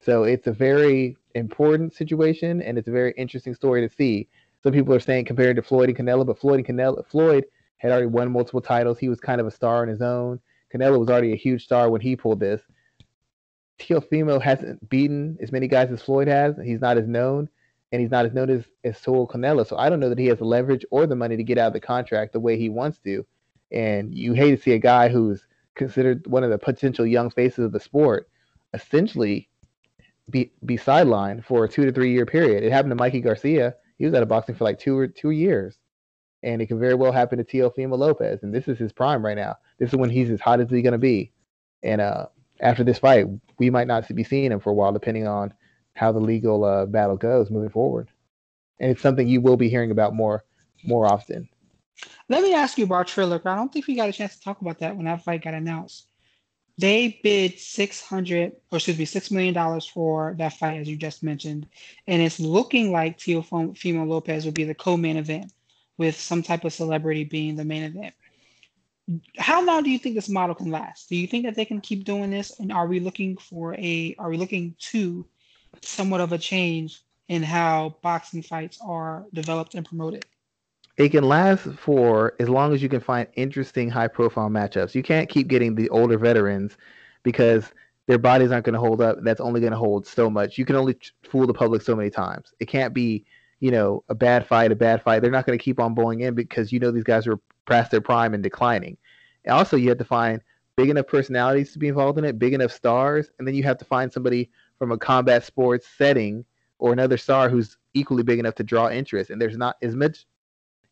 So 0.00 0.24
it's 0.24 0.48
a 0.48 0.52
very 0.52 1.16
important 1.36 1.94
situation 1.94 2.60
and 2.62 2.76
it's 2.76 2.88
a 2.88 2.92
very 2.92 3.14
interesting 3.16 3.54
story 3.54 3.86
to 3.86 3.94
see. 3.94 4.26
Some 4.64 4.72
people 4.72 4.92
are 4.92 5.00
saying 5.00 5.26
compared 5.26 5.54
to 5.54 5.62
Floyd 5.62 5.88
and 5.88 5.96
Canelo, 5.96 6.26
but 6.26 6.40
Floyd 6.40 6.58
and 6.58 6.66
Canelo, 6.66 7.06
Floyd 7.06 7.44
had 7.76 7.92
already 7.92 8.06
won 8.06 8.32
multiple 8.32 8.60
titles. 8.60 8.98
He 8.98 9.08
was 9.08 9.20
kind 9.20 9.40
of 9.40 9.46
a 9.46 9.52
star 9.52 9.82
on 9.82 9.88
his 9.88 10.02
own. 10.02 10.40
Canelo 10.74 10.98
was 10.98 11.08
already 11.08 11.32
a 11.32 11.36
huge 11.36 11.62
star 11.62 11.90
when 11.90 12.00
he 12.00 12.16
pulled 12.16 12.40
this. 12.40 12.60
Teofimo 13.78 14.42
hasn't 14.42 14.88
beaten 14.88 15.38
as 15.40 15.52
many 15.52 15.68
guys 15.68 15.92
as 15.92 16.02
Floyd 16.02 16.26
has. 16.26 16.56
He's 16.60 16.80
not 16.80 16.98
as 16.98 17.06
known, 17.06 17.48
and 17.92 18.00
he's 18.00 18.10
not 18.10 18.26
as 18.26 18.32
known 18.32 18.50
as, 18.50 18.64
as 18.84 18.98
Saul 18.98 19.26
Canelo. 19.26 19.66
So 19.66 19.76
I 19.76 19.88
don't 19.88 20.00
know 20.00 20.08
that 20.08 20.18
he 20.18 20.26
has 20.26 20.38
the 20.38 20.44
leverage 20.44 20.84
or 20.90 21.06
the 21.06 21.16
money 21.16 21.36
to 21.36 21.42
get 21.42 21.58
out 21.58 21.68
of 21.68 21.72
the 21.72 21.80
contract 21.80 22.32
the 22.32 22.40
way 22.40 22.58
he 22.58 22.68
wants 22.68 22.98
to. 23.00 23.24
And 23.72 24.16
you 24.16 24.34
hate 24.34 24.50
to 24.56 24.62
see 24.62 24.72
a 24.72 24.78
guy 24.78 25.08
who's 25.08 25.46
considered 25.74 26.26
one 26.26 26.44
of 26.44 26.50
the 26.50 26.58
potential 26.58 27.06
young 27.06 27.30
faces 27.30 27.64
of 27.64 27.72
the 27.72 27.80
sport 27.80 28.28
essentially 28.74 29.48
be 30.30 30.52
be 30.64 30.76
sidelined 30.76 31.44
for 31.44 31.64
a 31.64 31.68
two 31.68 31.86
to 31.86 31.92
three 31.92 32.12
year 32.12 32.26
period. 32.26 32.62
It 32.62 32.72
happened 32.72 32.90
to 32.90 32.96
Mikey 32.96 33.20
Garcia. 33.20 33.74
He 33.96 34.04
was 34.04 34.14
out 34.14 34.22
of 34.22 34.28
boxing 34.28 34.54
for 34.54 34.64
like 34.64 34.78
two 34.78 34.96
or 34.96 35.08
two 35.08 35.30
years. 35.30 35.78
And 36.42 36.62
it 36.62 36.66
can 36.66 36.78
very 36.78 36.94
well 36.94 37.10
happen 37.10 37.38
to 37.38 37.44
Teofimo 37.44 37.98
Lopez. 37.98 38.42
And 38.42 38.54
this 38.54 38.68
is 38.68 38.78
his 38.78 38.92
prime 38.92 39.24
right 39.24 39.36
now. 39.36 39.56
This 39.78 39.88
is 39.88 39.96
when 39.96 40.10
he's 40.10 40.30
as 40.30 40.40
hot 40.40 40.60
as 40.60 40.70
he's 40.70 40.84
gonna 40.84 40.98
be. 40.98 41.32
And 41.82 42.00
uh 42.00 42.26
after 42.60 42.84
this 42.84 42.98
fight, 42.98 43.26
we 43.58 43.70
might 43.70 43.86
not 43.86 44.12
be 44.14 44.24
seeing 44.24 44.50
him 44.50 44.60
for 44.60 44.70
a 44.70 44.74
while, 44.74 44.92
depending 44.92 45.26
on 45.26 45.54
how 45.98 46.12
the 46.12 46.20
legal 46.20 46.64
uh, 46.64 46.86
battle 46.86 47.16
goes 47.16 47.50
moving 47.50 47.70
forward. 47.70 48.08
And 48.80 48.90
it's 48.90 49.02
something 49.02 49.26
you 49.26 49.40
will 49.40 49.56
be 49.56 49.68
hearing 49.68 49.90
about 49.90 50.14
more 50.14 50.44
more 50.84 51.06
often. 51.06 51.48
Let 52.28 52.42
me 52.42 52.54
ask 52.54 52.78
you 52.78 52.84
about 52.84 53.08
Triller. 53.08 53.40
I 53.44 53.56
don't 53.56 53.72
think 53.72 53.88
we 53.88 53.96
got 53.96 54.08
a 54.08 54.12
chance 54.12 54.36
to 54.36 54.40
talk 54.40 54.60
about 54.60 54.78
that 54.78 54.96
when 54.96 55.06
that 55.06 55.24
fight 55.24 55.42
got 55.42 55.54
announced. 55.54 56.06
They 56.78 57.18
bid 57.24 57.58
six 57.58 58.00
hundred, 58.00 58.52
or 58.70 58.76
excuse 58.76 58.98
me, 58.98 59.04
six 59.04 59.32
million 59.32 59.52
dollars 59.52 59.86
for 59.86 60.36
that 60.38 60.52
fight, 60.52 60.78
as 60.78 60.88
you 60.88 60.96
just 60.96 61.24
mentioned, 61.24 61.66
and 62.06 62.22
it's 62.22 62.38
looking 62.38 62.92
like 62.92 63.18
Teofimo 63.18 64.06
Lopez 64.06 64.44
will 64.44 64.52
be 64.52 64.62
the 64.62 64.74
co-main 64.74 65.16
event, 65.16 65.52
with 65.96 66.14
some 66.14 66.44
type 66.44 66.64
of 66.64 66.72
celebrity 66.72 67.24
being 67.24 67.56
the 67.56 67.64
main 67.64 67.82
event 67.82 68.14
how 69.38 69.64
long 69.64 69.82
do 69.82 69.90
you 69.90 69.98
think 69.98 70.14
this 70.14 70.28
model 70.28 70.54
can 70.54 70.70
last? 70.70 71.08
Do 71.08 71.16
you 71.16 71.26
think 71.26 71.44
that 71.44 71.54
they 71.54 71.64
can 71.64 71.80
keep 71.80 72.04
doing 72.04 72.30
this? 72.30 72.58
And 72.60 72.72
are 72.72 72.86
we 72.86 73.00
looking 73.00 73.36
for 73.36 73.74
a 73.74 74.14
are 74.18 74.28
we 74.28 74.36
looking 74.36 74.74
to 74.90 75.26
somewhat 75.82 76.20
of 76.20 76.32
a 76.32 76.38
change 76.38 77.02
in 77.28 77.42
how 77.42 77.96
boxing 78.02 78.42
fights 78.42 78.78
are 78.82 79.24
developed 79.32 79.74
and 79.74 79.86
promoted? 79.86 80.24
It 80.96 81.10
can 81.10 81.24
last 81.24 81.68
for 81.78 82.34
as 82.40 82.48
long 82.48 82.74
as 82.74 82.82
you 82.82 82.88
can 82.88 83.00
find 83.00 83.28
interesting 83.34 83.88
high 83.88 84.08
profile 84.08 84.48
matchups. 84.48 84.94
You 84.94 85.02
can't 85.02 85.28
keep 85.28 85.46
getting 85.46 85.74
the 85.74 85.88
older 85.90 86.18
veterans 86.18 86.76
because 87.22 87.72
their 88.08 88.18
bodies 88.18 88.50
aren't 88.50 88.64
going 88.64 88.74
to 88.74 88.80
hold 88.80 89.00
up. 89.00 89.18
That's 89.22 89.40
only 89.40 89.60
going 89.60 89.72
to 89.72 89.78
hold 89.78 90.06
so 90.06 90.28
much. 90.28 90.58
You 90.58 90.64
can 90.64 90.74
only 90.74 90.98
fool 91.22 91.46
the 91.46 91.54
public 91.54 91.82
so 91.82 91.94
many 91.94 92.10
times. 92.10 92.52
It 92.58 92.66
can't 92.66 92.92
be, 92.92 93.24
you 93.60 93.70
know, 93.70 94.02
a 94.08 94.14
bad 94.14 94.46
fight, 94.46 94.72
a 94.72 94.76
bad 94.76 95.02
fight. 95.02 95.20
They're 95.20 95.30
not 95.30 95.46
going 95.46 95.58
to 95.58 95.62
keep 95.62 95.78
on 95.78 95.94
bowling 95.94 96.20
in 96.20 96.34
because 96.34 96.72
you 96.72 96.80
know 96.80 96.90
these 96.90 97.04
guys 97.04 97.26
are 97.26 97.38
past 97.66 97.90
their 97.92 98.00
prime 98.00 98.34
and 98.34 98.42
declining. 98.42 98.96
And 99.44 99.52
also, 99.54 99.76
you 99.76 99.90
have 99.90 99.98
to 99.98 100.04
find 100.04 100.40
big 100.76 100.90
enough 100.90 101.06
personalities 101.06 101.72
to 101.72 101.78
be 101.78 101.88
involved 101.88 102.18
in 102.18 102.24
it, 102.24 102.38
big 102.38 102.54
enough 102.54 102.72
stars, 102.72 103.30
and 103.38 103.46
then 103.46 103.54
you 103.54 103.62
have 103.62 103.78
to 103.78 103.84
find 103.84 104.12
somebody 104.12 104.50
from 104.78 104.92
a 104.92 104.98
combat 104.98 105.44
sports 105.44 105.86
setting 105.96 106.44
or 106.78 106.92
another 106.92 107.16
star 107.16 107.48
who's 107.48 107.76
equally 107.94 108.22
big 108.22 108.38
enough 108.38 108.54
to 108.56 108.64
draw 108.64 108.88
interest. 108.88 109.30
And 109.30 109.40
there's 109.40 109.56
not 109.56 109.76
as 109.82 109.94
much 109.94 110.26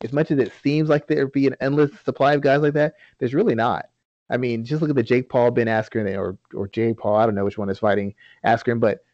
as 0.02 0.12
much 0.12 0.30
as 0.30 0.38
it 0.38 0.52
seems 0.62 0.88
like 0.88 1.06
there'd 1.06 1.32
be 1.32 1.46
an 1.46 1.56
endless 1.60 1.90
supply 2.04 2.34
of 2.34 2.42
guys 2.42 2.60
like 2.60 2.74
that. 2.74 2.94
There's 3.18 3.34
really 3.34 3.54
not. 3.54 3.86
I 4.28 4.36
mean, 4.36 4.64
just 4.64 4.82
look 4.82 4.90
at 4.90 4.96
the 4.96 5.02
Jake 5.02 5.28
Paul 5.28 5.52
Ben 5.52 5.68
Askren 5.68 6.16
or 6.18 6.36
or 6.54 6.68
Jake 6.68 6.98
Paul. 6.98 7.16
I 7.16 7.24
don't 7.24 7.34
know 7.34 7.44
which 7.44 7.58
one 7.58 7.70
is 7.70 7.78
fighting 7.78 8.14
Askren, 8.44 8.80
but 8.80 9.04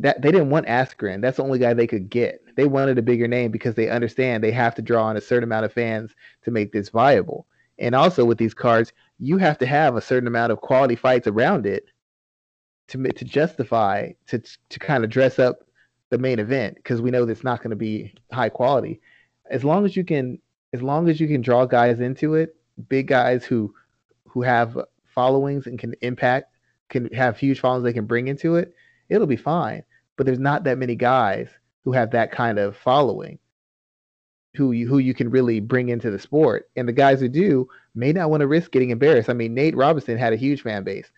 that 0.00 0.20
they 0.20 0.30
didn't 0.30 0.50
want 0.50 0.66
Askren. 0.66 1.22
That's 1.22 1.38
the 1.38 1.44
only 1.44 1.58
guy 1.58 1.74
they 1.74 1.86
could 1.86 2.10
get. 2.10 2.40
They 2.56 2.66
wanted 2.66 2.98
a 2.98 3.02
bigger 3.02 3.28
name 3.28 3.50
because 3.50 3.74
they 3.74 3.88
understand 3.88 4.42
they 4.42 4.50
have 4.52 4.74
to 4.74 4.82
draw 4.82 5.04
on 5.04 5.16
a 5.16 5.20
certain 5.20 5.44
amount 5.44 5.64
of 5.64 5.72
fans 5.72 6.14
to 6.42 6.50
make 6.50 6.72
this 6.72 6.90
viable. 6.90 7.46
And 7.78 7.94
also 7.94 8.24
with 8.24 8.38
these 8.38 8.54
cards, 8.54 8.92
you 9.18 9.38
have 9.38 9.58
to 9.58 9.66
have 9.66 9.96
a 9.96 10.00
certain 10.00 10.26
amount 10.26 10.52
of 10.52 10.60
quality 10.60 10.96
fights 10.96 11.26
around 11.26 11.66
it 11.66 11.86
to 12.92 13.12
to 13.12 13.24
justify 13.24 14.10
to 14.28 14.40
to 14.68 14.78
kind 14.78 15.04
of 15.04 15.10
dress 15.10 15.38
up 15.38 15.64
the 16.10 16.18
main 16.18 16.38
event 16.38 16.76
because 16.76 17.00
we 17.00 17.10
know 17.10 17.24
that's 17.24 17.44
not 17.44 17.58
going 17.58 17.70
to 17.70 17.76
be 17.76 18.14
high 18.32 18.48
quality. 18.48 19.00
As 19.50 19.64
long 19.64 19.84
as 19.84 19.96
you 19.96 20.04
can, 20.04 20.38
as 20.72 20.82
long 20.82 21.08
as 21.08 21.20
you 21.20 21.26
can 21.26 21.42
draw 21.42 21.66
guys 21.66 22.00
into 22.00 22.34
it, 22.34 22.56
big 22.88 23.08
guys 23.08 23.44
who 23.44 23.74
who 24.28 24.42
have 24.42 24.78
followings 25.06 25.66
and 25.66 25.78
can 25.78 25.94
impact, 26.00 26.54
can 26.88 27.12
have 27.12 27.38
huge 27.38 27.60
followings 27.60 27.84
they 27.84 27.92
can 27.92 28.06
bring 28.06 28.28
into 28.28 28.56
it, 28.56 28.74
it'll 29.08 29.26
be 29.26 29.36
fine 29.36 29.82
but 30.16 30.26
there's 30.26 30.38
not 30.38 30.64
that 30.64 30.78
many 30.78 30.94
guys 30.94 31.48
who 31.84 31.92
have 31.92 32.10
that 32.12 32.30
kind 32.30 32.58
of 32.58 32.76
following 32.76 33.38
who 34.54 34.72
you 34.72 34.86
who 34.86 34.98
you 34.98 35.14
can 35.14 35.30
really 35.30 35.60
bring 35.60 35.88
into 35.88 36.10
the 36.10 36.18
sport. 36.18 36.70
And 36.76 36.86
the 36.86 36.92
guys 36.92 37.20
who 37.20 37.28
do 37.28 37.68
may 37.94 38.12
not 38.12 38.30
want 38.30 38.42
to 38.42 38.46
risk 38.46 38.70
getting 38.70 38.90
embarrassed. 38.90 39.30
I 39.30 39.32
mean, 39.32 39.54
Nate 39.54 39.76
Robinson 39.76 40.18
had 40.18 40.32
a 40.32 40.36
huge 40.36 40.62
fan 40.62 40.84
base. 40.84 41.10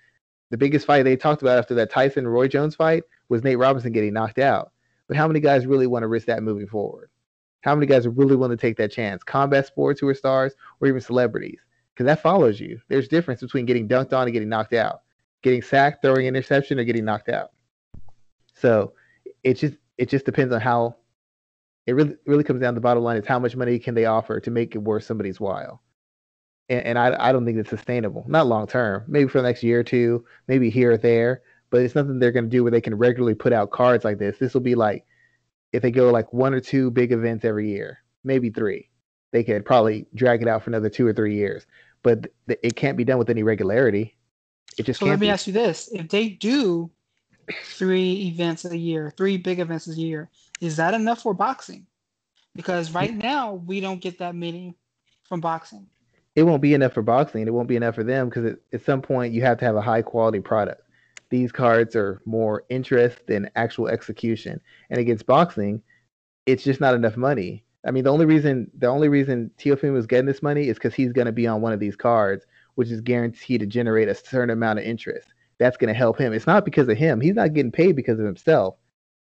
The 0.55 0.59
biggest 0.59 0.87
fight 0.87 1.03
they 1.03 1.17
talked 1.17 1.43
about 1.43 1.59
after 1.59 1.75
that 1.75 1.91
Tyson 1.91 2.29
Roy 2.29 2.47
Jones 2.47 2.77
fight 2.77 3.03
was 3.29 3.43
Nate 3.43 3.59
Robinson 3.59 3.91
getting 3.91 4.13
knocked 4.13 4.39
out. 4.39 4.71
But 5.09 5.17
how 5.17 5.27
many 5.27 5.41
guys 5.41 5.67
really 5.67 5.89
want 5.89 6.05
to 6.05 6.07
risk 6.07 6.29
that 6.29 6.45
moving 6.45 6.69
forward? 6.69 7.11
How 7.63 7.75
many 7.75 7.89
guys 7.89 8.07
really 8.07 8.37
willing 8.37 8.57
to 8.57 8.61
take 8.61 8.77
that 8.77 8.93
chance? 8.93 9.25
Combat 9.25 9.67
sports 9.67 9.99
who 9.99 10.07
are 10.07 10.15
stars 10.15 10.55
or 10.81 10.87
even 10.87 11.01
celebrities? 11.01 11.59
Because 11.93 12.07
that 12.07 12.23
follows 12.23 12.61
you. 12.61 12.81
There's 12.87 13.09
difference 13.09 13.41
between 13.41 13.67
getting 13.67 13.89
dunked 13.89 14.13
on 14.13 14.29
and 14.29 14.33
getting 14.33 14.49
knocked 14.49 14.75
out. 14.75 15.01
Getting 15.43 15.61
sacked, 15.61 16.03
throwing 16.03 16.27
interception, 16.27 16.79
or 16.79 16.85
getting 16.85 17.05
knocked 17.05 17.31
out. 17.31 17.51
So 18.55 18.93
it 19.43 19.55
just 19.55 19.75
it 19.99 20.09
just 20.09 20.25
depends 20.25 20.55
on 20.55 20.61
how 20.61 20.99
it 21.89 21.95
really 21.95 22.15
really 22.27 22.45
comes 22.45 22.61
down 22.61 22.75
to 22.75 22.79
the 22.79 22.81
bottom 22.81 23.03
line 23.03 23.17
is 23.17 23.27
how 23.27 23.41
much 23.41 23.57
money 23.57 23.81
can 23.81 23.97
they 23.97 24.05
offer 24.05 24.39
to 24.39 24.53
make 24.53 24.77
it 24.77 24.79
worth 24.79 25.03
somebody's 25.03 25.41
while. 25.41 25.83
And, 26.69 26.87
and 26.87 26.99
I 26.99 27.29
I 27.29 27.33
don't 27.33 27.45
think 27.45 27.59
it's 27.59 27.71
sustainable, 27.71 28.25
not 28.29 28.47
long 28.47 28.67
term. 28.67 29.05
Maybe 29.07 29.29
for 29.29 29.39
the 29.39 29.49
next 29.49 29.63
year 29.63 29.81
or 29.81 29.85
two, 29.85 30.25
maybe 30.49 30.71
here 30.71 30.93
or 30.93 30.97
there, 30.97 31.43
but 31.71 31.83
it's 31.83 31.95
nothing 31.95 32.19
they're 32.19 32.33
going 32.33 32.45
to 32.45 32.51
do 32.51 32.63
where 32.63 32.71
they 32.71 32.81
can 32.81 32.95
regularly 32.95 33.35
put 33.35 33.53
out 33.53 33.71
cards 33.71 34.05
like 34.05 34.19
this. 34.19 34.39
This 34.39 34.55
will 34.55 34.61
be 34.61 34.75
like 34.75 35.05
if 35.73 35.83
they 35.83 35.91
go 35.91 36.11
like 36.11 36.33
one 36.33 36.55
or 36.55 36.61
two 36.61 36.91
big 36.91 37.13
events 37.13 37.45
every 37.45 37.71
year, 37.71 37.99
maybe 38.23 38.51
three. 38.51 38.89
They 39.33 39.43
could 39.43 39.65
probably 39.65 40.07
drag 40.15 40.43
it 40.43 40.49
out 40.49 40.63
for 40.63 40.71
another 40.71 40.89
two 40.89 41.07
or 41.07 41.13
three 41.13 41.35
years, 41.35 41.67
but 42.03 42.29
th- 42.47 42.61
it 42.63 42.77
can't 42.77 42.97
be 42.97 43.05
done 43.05 43.19
with 43.19 43.29
any 43.29 43.43
regularity. 43.43 44.17
It 44.79 44.85
just 44.87 45.01
so 45.01 45.07
can't. 45.07 45.15
let 45.15 45.21
me 45.21 45.27
be. 45.27 45.31
ask 45.31 45.47
you 45.49 45.53
this: 45.53 45.91
If 45.93 46.09
they 46.09 46.29
do 46.29 46.91
three 47.65 48.29
events 48.29 48.65
a 48.65 48.77
year, 48.77 49.13
three 49.17 49.37
big 49.37 49.59
events 49.61 49.89
a 49.89 49.95
year. 49.95 50.31
Is 50.61 50.77
that 50.77 50.95
enough 50.95 51.23
for 51.23 51.35
boxing? 51.35 51.87
Because 52.55 52.93
right 52.93 53.15
now 53.15 53.55
we 53.55 53.81
don't 53.81 54.01
get 54.01 54.19
that 54.19 54.35
many 54.35 54.77
from 55.25 55.41
boxing. 55.41 55.87
It 56.37 56.43
won't 56.43 56.63
be 56.63 56.75
enough 56.75 56.93
for 56.93 57.03
boxing. 57.03 57.47
It 57.47 57.55
won't 57.55 57.69
be 57.69 57.77
enough 57.77 57.95
for 57.95 58.05
them 58.05 58.29
because 58.29 58.57
at 58.73 58.85
some 58.85 59.01
point 59.01 59.33
you 59.33 59.43
have 59.43 59.59
to 59.59 59.65
have 59.65 59.77
a 59.77 59.81
high 59.81 60.03
quality 60.03 60.41
product. 60.41 60.83
these 61.31 61.53
cards 61.53 61.97
are 61.97 62.21
more 62.27 62.65
interest 62.69 63.27
than 63.27 63.51
actual 63.57 63.89
execution. 63.89 64.61
And 64.91 65.01
against 65.01 65.27
boxing, 65.27 65.83
it's 66.47 66.63
just 66.63 66.81
not 66.81 66.95
enough 66.95 67.17
money. 67.17 67.65
I 67.87 67.91
mean, 67.91 68.05
the 68.05 68.13
only 68.13 68.27
reason 68.27 68.71
the 68.79 68.87
only 68.87 69.09
reason 69.09 69.51
Teofimo 69.59 69.93
was 69.93 70.07
getting 70.07 70.27
this 70.27 70.43
money 70.43 70.69
is 70.69 70.77
because 70.77 70.95
he's 70.95 71.13
going 71.13 71.27
to 71.27 71.33
be 71.33 71.47
on 71.47 71.61
one 71.61 71.73
of 71.73 71.81
these 71.81 71.97
cards, 71.97 72.47
which 72.77 72.91
is 72.91 73.01
guaranteed 73.01 73.61
to 73.61 73.67
generate 73.67 74.09
a 74.09 74.15
certain 74.15 74.51
amount 74.51 74.79
of 74.79 74.85
interest. 74.85 75.29
That's 75.59 75.77
going 75.77 75.89
to 75.89 75.99
help 75.99 76.19
him. 76.19 76.33
It's 76.33 76.47
not 76.47 76.65
because 76.65 76.89
of 76.89 76.97
him. 76.97 77.21
He's 77.21 77.35
not 77.35 77.53
getting 77.53 77.73
paid 77.73 77.97
because 77.97 78.19
of 78.19 78.27
himself. 78.27 78.77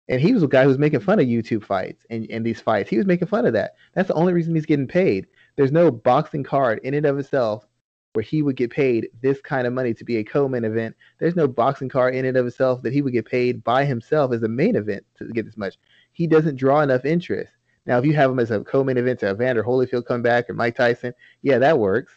And 0.09 0.21
he 0.21 0.33
was 0.33 0.43
a 0.43 0.49
guy 0.49 0.63
who 0.63 0.69
was 0.69 0.79
making 0.79 1.01
fun 1.01 1.21
of 1.21 1.27
YouTube 1.27 1.65
fights 1.65 2.05
and, 2.11 2.27
and 2.31 2.45
these 2.45 2.61
fights. 2.61 2.89
He 2.89 2.97
was 2.97 3.07
making 3.07 3.29
fun 3.29 3.47
of 3.47 3.53
that. 3.53 3.75
That's 3.95 4.09
the 4.09 4.15
only 4.15 4.33
reason 4.33 4.55
he's 4.55 4.67
getting 4.67 4.89
paid. 4.89 5.27
There's 5.59 5.73
no 5.73 5.91
boxing 5.91 6.45
card 6.45 6.79
in 6.85 6.95
and 6.95 7.05
of 7.05 7.19
itself 7.19 7.67
where 8.13 8.23
he 8.23 8.43
would 8.43 8.55
get 8.55 8.71
paid 8.71 9.09
this 9.21 9.41
kind 9.41 9.67
of 9.67 9.73
money 9.73 9.93
to 9.93 10.05
be 10.05 10.19
a 10.19 10.25
co-main 10.25 10.63
event. 10.63 10.95
There's 11.19 11.35
no 11.35 11.49
boxing 11.49 11.89
card 11.89 12.15
in 12.15 12.27
and 12.27 12.37
of 12.37 12.47
itself 12.47 12.81
that 12.83 12.93
he 12.93 13.03
would 13.03 13.13
get 13.13 13.27
paid 13.27 13.65
by 13.65 13.85
himself 13.85 14.33
as 14.33 14.45
a 14.45 14.49
main 14.49 14.77
event 14.77 15.05
to 15.17 15.27
get 15.33 15.47
this 15.47 15.57
much. 15.57 15.75
He 16.13 16.29
doesn't 16.29 16.55
draw 16.55 16.83
enough 16.83 17.05
interest. 17.05 17.51
Now, 17.87 17.99
if 17.99 18.05
you 18.05 18.15
have 18.15 18.31
him 18.31 18.39
as 18.39 18.53
a 18.53 18.61
co-main 18.61 18.99
event 18.99 19.19
to 19.19 19.31
Evander 19.31 19.65
Holyfield 19.65 20.07
come 20.07 20.23
back 20.23 20.49
or 20.49 20.55
Mike 20.55 20.77
Tyson, 20.77 21.13
yeah, 21.43 21.59
that 21.59 21.77
works. 21.77 22.13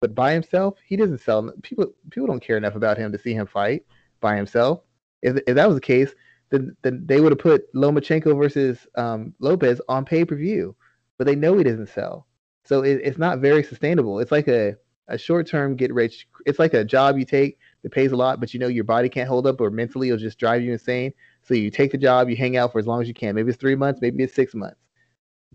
But 0.00 0.16
by 0.16 0.32
himself, 0.32 0.76
he 0.84 0.96
doesn't 0.96 1.20
sell. 1.20 1.48
People 1.62 1.92
people 2.10 2.26
don't 2.26 2.42
care 2.42 2.56
enough 2.56 2.74
about 2.74 2.98
him 2.98 3.12
to 3.12 3.18
see 3.18 3.34
him 3.34 3.46
fight 3.46 3.84
by 4.20 4.34
himself. 4.34 4.80
If, 5.22 5.36
if 5.46 5.54
that 5.54 5.68
was 5.68 5.76
the 5.76 5.80
case, 5.80 6.12
then, 6.50 6.76
then 6.82 7.04
they 7.06 7.20
would 7.20 7.30
have 7.30 7.38
put 7.38 7.72
Lomachenko 7.72 8.36
versus 8.36 8.84
um, 8.96 9.32
Lopez 9.38 9.80
on 9.88 10.04
pay 10.04 10.24
per 10.24 10.34
view. 10.34 10.74
But 11.18 11.28
they 11.28 11.36
know 11.36 11.56
he 11.56 11.62
doesn't 11.64 11.90
sell, 11.90 12.26
so 12.64 12.82
it, 12.82 13.00
it's 13.02 13.18
not 13.18 13.38
very 13.38 13.62
sustainable. 13.62 14.20
It's 14.20 14.32
like 14.32 14.48
a 14.48 14.76
a 15.08 15.18
short 15.18 15.46
term 15.46 15.74
get 15.74 15.92
rich. 15.92 16.28
It's 16.46 16.58
like 16.58 16.72
a 16.72 16.84
job 16.84 17.18
you 17.18 17.24
take 17.24 17.58
that 17.82 17.90
pays 17.90 18.12
a 18.12 18.16
lot, 18.16 18.38
but 18.38 18.54
you 18.54 18.60
know 18.60 18.68
your 18.68 18.84
body 18.84 19.08
can't 19.08 19.28
hold 19.28 19.46
up, 19.46 19.60
or 19.60 19.70
mentally 19.70 20.08
it'll 20.08 20.18
just 20.18 20.38
drive 20.38 20.62
you 20.62 20.72
insane. 20.72 21.12
So 21.42 21.54
you 21.54 21.70
take 21.70 21.90
the 21.90 21.98
job, 21.98 22.28
you 22.28 22.36
hang 22.36 22.56
out 22.56 22.72
for 22.72 22.78
as 22.78 22.86
long 22.86 23.02
as 23.02 23.08
you 23.08 23.14
can. 23.14 23.34
Maybe 23.34 23.50
it's 23.50 23.60
three 23.60 23.74
months, 23.74 24.00
maybe 24.00 24.22
it's 24.22 24.34
six 24.34 24.54
months. 24.54 24.80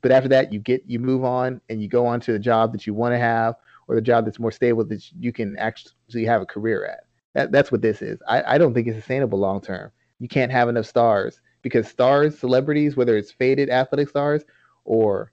But 0.01 0.11
after 0.11 0.29
that, 0.29 0.51
you 0.51 0.59
get 0.59 0.83
you 0.85 0.99
move 0.99 1.23
on 1.23 1.61
and 1.69 1.81
you 1.81 1.87
go 1.87 2.05
on 2.05 2.19
to 2.21 2.33
the 2.33 2.39
job 2.39 2.73
that 2.73 2.85
you 2.85 2.93
want 2.93 3.13
to 3.13 3.17
have 3.17 3.55
or 3.87 3.95
the 3.95 4.01
job 4.01 4.25
that's 4.25 4.39
more 4.39 4.51
stable 4.51 4.83
that 4.85 5.03
you 5.17 5.31
can 5.31 5.57
actually 5.57 6.25
have 6.25 6.41
a 6.41 6.45
career 6.45 6.85
at. 6.85 7.05
That, 7.33 7.51
that's 7.51 7.71
what 7.71 7.81
this 7.81 8.01
is. 8.01 8.19
I, 8.27 8.55
I 8.55 8.57
don't 8.57 8.73
think 8.73 8.87
it's 8.87 8.97
sustainable 8.97 9.39
long 9.39 9.61
term. 9.61 9.91
You 10.19 10.27
can't 10.27 10.51
have 10.51 10.69
enough 10.69 10.85
stars 10.85 11.41
because 11.61 11.87
stars, 11.87 12.37
celebrities, 12.37 12.95
whether 12.95 13.17
it's 13.17 13.31
faded 13.31 13.69
athletic 13.69 14.09
stars 14.09 14.43
or 14.85 15.31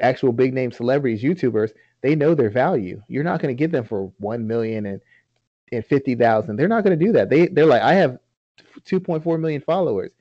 actual 0.00 0.32
big 0.32 0.54
name 0.54 0.72
celebrities, 0.72 1.22
YouTubers, 1.22 1.72
they 2.02 2.14
know 2.14 2.34
their 2.34 2.50
value. 2.50 3.02
You're 3.08 3.24
not 3.24 3.40
going 3.40 3.54
to 3.54 3.58
get 3.58 3.72
them 3.72 3.84
for 3.84 4.12
one 4.18 4.46
million 4.46 4.86
and 4.86 5.00
and 5.72 5.84
fifty 5.84 6.14
thousand. 6.14 6.56
They're 6.56 6.68
not 6.68 6.84
going 6.84 6.98
to 6.98 7.04
do 7.04 7.12
that. 7.12 7.30
They 7.30 7.48
they're 7.48 7.66
like, 7.66 7.82
I 7.82 7.94
have 7.94 8.18
2.4 8.84 9.40
million 9.40 9.60
followers. 9.60 10.12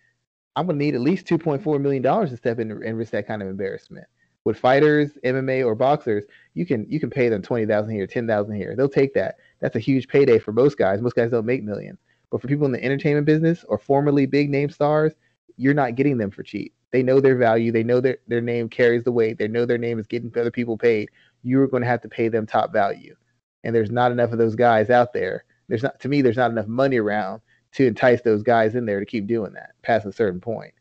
I'm 0.56 0.68
going 0.68 0.78
to 0.80 0.86
need 0.86 0.96
at 0.96 1.02
least 1.02 1.26
2.4 1.26 1.82
million 1.82 2.02
dollars 2.02 2.30
to 2.30 2.38
step 2.38 2.60
in 2.60 2.72
and 2.72 2.98
risk 2.98 3.12
that 3.12 3.28
kind 3.28 3.42
of 3.42 3.48
embarrassment 3.48 4.06
with 4.46 4.60
fighters, 4.60 5.12
MMA 5.24 5.66
or 5.66 5.76
boxers, 5.76 6.26
you 6.54 6.66
can 6.66 6.86
you 6.90 7.00
can 7.00 7.10
pay 7.10 7.30
them 7.30 7.42
twenty 7.42 7.66
thousand 7.66 7.94
here, 7.94 8.08
ten 8.08 8.28
thousand 8.28 8.56
here. 8.56 8.76
They'll 8.76 8.90
take 8.90 9.14
that. 9.14 9.36
That's 9.60 9.76
a 9.76 9.80
huge 9.80 10.08
payday 10.08 10.40
for 10.40 10.52
most 10.52 10.78
guys. 10.78 11.02
Most 11.02 11.16
guys 11.16 11.32
don't 11.32 11.46
make 11.46 11.64
millions. 11.64 12.00
But 12.30 12.42
for 12.42 12.48
people 12.48 12.66
in 12.66 12.72
the 12.72 12.84
entertainment 12.84 13.26
business 13.26 13.64
or 13.68 13.78
formerly 13.78 14.26
big 14.26 14.50
name 14.50 14.70
stars, 14.70 15.14
you're 15.56 15.74
not 15.74 15.96
getting 15.96 16.18
them 16.18 16.32
for 16.32 16.44
cheap. 16.44 16.74
They 16.94 17.02
know 17.02 17.20
their 17.20 17.36
value. 17.36 17.72
They 17.72 17.84
know 17.84 18.00
their, 18.00 18.20
their 18.28 18.40
name 18.40 18.70
carries 18.70 19.04
the 19.04 19.12
weight. 19.12 19.40
They 19.40 19.48
know 19.48 19.66
their 19.66 19.80
name 19.80 19.98
is 19.98 20.06
getting 20.06 20.32
other 20.38 20.52
people 20.52 20.78
paid. 20.78 21.10
You're 21.42 21.68
going 21.68 21.82
to 21.82 21.90
have 21.90 22.02
to 22.02 22.08
pay 22.08 22.28
them 22.30 22.46
top 22.46 22.72
value. 22.72 23.16
And 23.64 23.76
there's 23.76 23.90
not 23.90 24.12
enough 24.12 24.32
of 24.32 24.38
those 24.38 24.56
guys 24.56 24.92
out 24.92 25.12
there. 25.12 25.44
There's 25.68 25.82
not 25.82 26.00
to 26.02 26.08
me, 26.08 26.22
there's 26.22 26.38
not 26.38 26.52
enough 26.52 26.68
money 26.68 26.98
around 26.98 27.42
to 27.74 27.88
entice 27.88 28.22
those 28.22 28.44
guys 28.44 28.76
in 28.76 28.86
there 28.86 29.00
to 29.00 29.08
keep 29.08 29.26
doing 29.26 29.54
that 29.54 29.72
past 29.82 30.06
a 30.06 30.14
certain 30.14 30.40
point. 30.40 30.74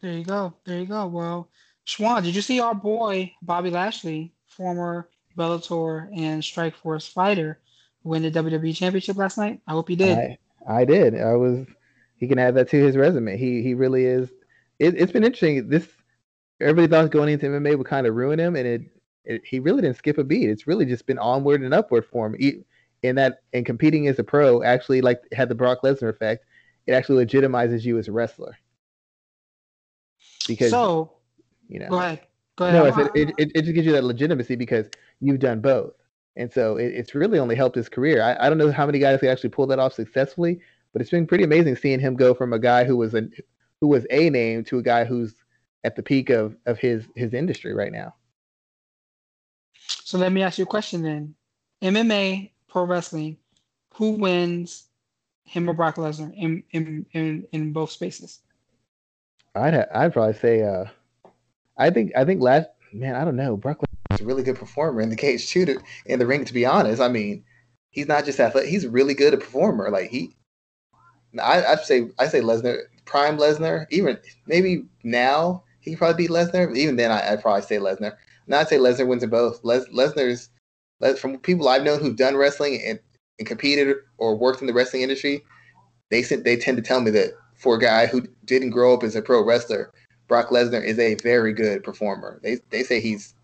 There 0.00 0.12
you 0.12 0.24
go. 0.24 0.54
There 0.64 0.78
you 0.78 0.86
go. 0.86 1.08
Well, 1.08 1.48
Shawan, 1.84 2.22
did 2.22 2.36
you 2.36 2.42
see 2.42 2.60
our 2.60 2.74
boy 2.74 3.32
Bobby 3.42 3.70
Lashley, 3.70 4.32
former 4.46 5.08
Bellator 5.36 6.08
and 6.16 6.40
Strikeforce 6.40 7.08
fighter, 7.08 7.58
win 8.04 8.22
the 8.22 8.30
WWE 8.30 8.76
Championship 8.76 9.16
last 9.16 9.38
night? 9.38 9.60
I 9.66 9.72
hope 9.72 9.90
you 9.90 9.96
did. 9.96 10.16
I, 10.16 10.38
I 10.68 10.84
did. 10.84 11.20
I 11.20 11.32
was. 11.32 11.66
He 12.16 12.28
can 12.28 12.38
add 12.38 12.54
that 12.54 12.68
to 12.70 12.76
his 12.76 12.96
resume. 12.96 13.36
He 13.36 13.62
he 13.62 13.74
really 13.74 14.04
is. 14.04 14.30
It, 14.78 14.98
has 14.98 15.12
been 15.12 15.24
interesting. 15.24 15.68
This 15.68 15.88
everybody 16.60 16.88
thought 16.88 17.10
going 17.10 17.32
into 17.32 17.46
MMA 17.46 17.76
would 17.76 17.86
kind 17.86 18.06
of 18.06 18.14
ruin 18.14 18.38
him, 18.38 18.56
and 18.56 18.66
it, 18.66 18.82
it, 19.24 19.42
he 19.44 19.60
really 19.60 19.82
didn't 19.82 19.96
skip 19.96 20.18
a 20.18 20.24
beat. 20.24 20.48
It's 20.48 20.66
really 20.66 20.84
just 20.84 21.06
been 21.06 21.18
onward 21.18 21.62
and 21.62 21.74
upward 21.74 22.06
for 22.06 22.26
him. 22.26 22.36
He, 22.38 22.64
in 23.02 23.16
that 23.16 23.42
and 23.52 23.66
competing 23.66 24.08
as 24.08 24.18
a 24.18 24.24
pro 24.24 24.62
actually 24.62 25.02
like 25.02 25.20
had 25.32 25.48
the 25.48 25.54
Brock 25.54 25.80
Lesnar 25.84 26.08
effect. 26.08 26.44
It 26.86 26.92
actually 26.92 27.24
legitimizes 27.24 27.84
you 27.84 27.98
as 27.98 28.08
a 28.08 28.12
wrestler 28.12 28.56
because 30.46 30.70
so 30.70 31.12
you 31.68 31.80
know. 31.80 31.88
Go 31.88 31.98
ahead. 31.98 32.20
Go 32.56 32.66
ahead. 32.66 32.96
No, 32.96 33.04
it, 33.04 33.10
it, 33.14 33.34
it, 33.36 33.52
it, 33.54 33.62
just 33.62 33.74
gives 33.74 33.86
you 33.86 33.92
that 33.92 34.04
legitimacy 34.04 34.54
because 34.54 34.86
you've 35.20 35.40
done 35.40 35.60
both. 35.60 35.92
And 36.36 36.52
so 36.52 36.76
it, 36.76 36.92
it's 36.94 37.14
really 37.14 37.38
only 37.38 37.56
helped 37.56 37.76
his 37.76 37.88
career. 37.88 38.22
I, 38.22 38.46
I 38.46 38.48
don't 38.48 38.58
know 38.58 38.70
how 38.70 38.86
many 38.86 38.98
guys 38.98 39.20
can 39.20 39.28
actually 39.28 39.50
pull 39.50 39.66
that 39.68 39.78
off 39.78 39.92
successfully, 39.92 40.60
but 40.94 41.02
it's 41.02 41.10
been 41.10 41.26
pretty 41.26 41.44
amazing 41.44 41.76
seeing 41.76 42.00
him 42.00 42.14
go 42.14 42.32
from 42.32 42.54
a 42.54 42.58
guy 42.58 42.84
who 42.84 42.96
was 42.96 43.14
a 43.14 43.28
who 43.80 43.88
was 43.88 44.06
a 44.10 44.30
name 44.30 44.64
to 44.64 44.78
a 44.78 44.82
guy 44.82 45.04
who's 45.04 45.34
at 45.82 45.96
the 45.96 46.02
peak 46.02 46.30
of, 46.30 46.56
of 46.64 46.78
his 46.78 47.04
his 47.16 47.34
industry 47.34 47.74
right 47.74 47.92
now. 47.92 48.14
So 49.74 50.16
let 50.16 50.32
me 50.32 50.42
ask 50.42 50.56
you 50.56 50.64
a 50.64 50.68
question 50.68 51.02
then. 51.02 51.34
MMA, 51.82 52.52
pro 52.68 52.84
wrestling, 52.84 53.36
who 53.94 54.12
wins 54.12 54.84
him 55.42 55.68
or 55.68 55.74
Brock 55.74 55.96
Lesnar 55.96 56.32
in 56.36 56.62
in, 56.70 57.04
in, 57.12 57.46
in 57.52 57.72
both 57.72 57.90
spaces? 57.90 58.38
I'd 59.56 59.74
ha- 59.74 59.86
I'd 59.92 60.12
probably 60.12 60.34
say 60.34 60.62
uh, 60.62 60.84
I 61.76 61.90
think 61.90 62.12
I 62.16 62.24
think 62.24 62.40
last 62.40 62.68
man 62.92 63.16
I 63.16 63.24
don't 63.24 63.36
know 63.36 63.56
Brock 63.56 63.80
is 64.12 64.20
a 64.20 64.24
really 64.24 64.44
good 64.44 64.56
performer 64.56 65.00
in 65.00 65.10
the 65.10 65.16
cage 65.16 65.50
too. 65.50 65.66
To, 65.66 65.80
in 66.06 66.20
the 66.20 66.26
ring, 66.26 66.44
to 66.44 66.54
be 66.54 66.64
honest, 66.64 67.02
I 67.02 67.08
mean 67.08 67.44
he's 67.90 68.06
not 68.06 68.24
just 68.24 68.38
athletic; 68.38 68.70
he's 68.70 68.86
really 68.86 69.14
good 69.14 69.34
a 69.34 69.38
performer. 69.38 69.90
Like 69.90 70.10
he, 70.10 70.36
I 71.40 71.64
I 71.64 71.76
say 71.76 72.08
I 72.18 72.26
say 72.28 72.40
Lesnar 72.40 72.78
prime 73.04 73.38
Lesnar. 73.38 73.86
Even 73.90 74.18
maybe 74.46 74.84
now 75.02 75.62
he 75.80 75.90
could 75.90 75.98
probably 75.98 76.24
beat 76.24 76.32
Lesnar. 76.32 76.74
Even 76.76 76.96
then, 76.96 77.10
I, 77.10 77.30
would 77.30 77.42
probably 77.42 77.62
say 77.62 77.76
Lesnar. 77.76 78.16
Now 78.46 78.60
I'd 78.60 78.68
say 78.68 78.78
Lesnar 78.78 79.06
wins 79.06 79.22
in 79.22 79.30
both. 79.30 79.62
Les, 79.64 79.86
Lesnar's 79.88 80.50
from 81.18 81.38
people 81.38 81.68
I've 81.68 81.82
known 81.82 82.00
who've 82.00 82.16
done 82.16 82.36
wrestling 82.36 82.80
and, 82.84 82.98
and 83.38 83.48
competed 83.48 83.96
or 84.18 84.36
worked 84.36 84.60
in 84.60 84.66
the 84.66 84.72
wrestling 84.72 85.02
industry. 85.02 85.42
They 86.10 86.22
they 86.22 86.56
tend 86.56 86.76
to 86.76 86.82
tell 86.82 87.00
me 87.00 87.10
that 87.12 87.32
for 87.56 87.76
a 87.76 87.80
guy 87.80 88.06
who 88.06 88.26
didn't 88.44 88.70
grow 88.70 88.94
up 88.94 89.02
as 89.02 89.16
a 89.16 89.22
pro 89.22 89.44
wrestler, 89.44 89.92
Brock 90.28 90.48
Lesnar 90.48 90.84
is 90.84 90.98
a 90.98 91.16
very 91.16 91.52
good 91.52 91.82
performer. 91.82 92.40
They 92.42 92.58
they 92.70 92.82
say 92.82 93.00
he's 93.00 93.34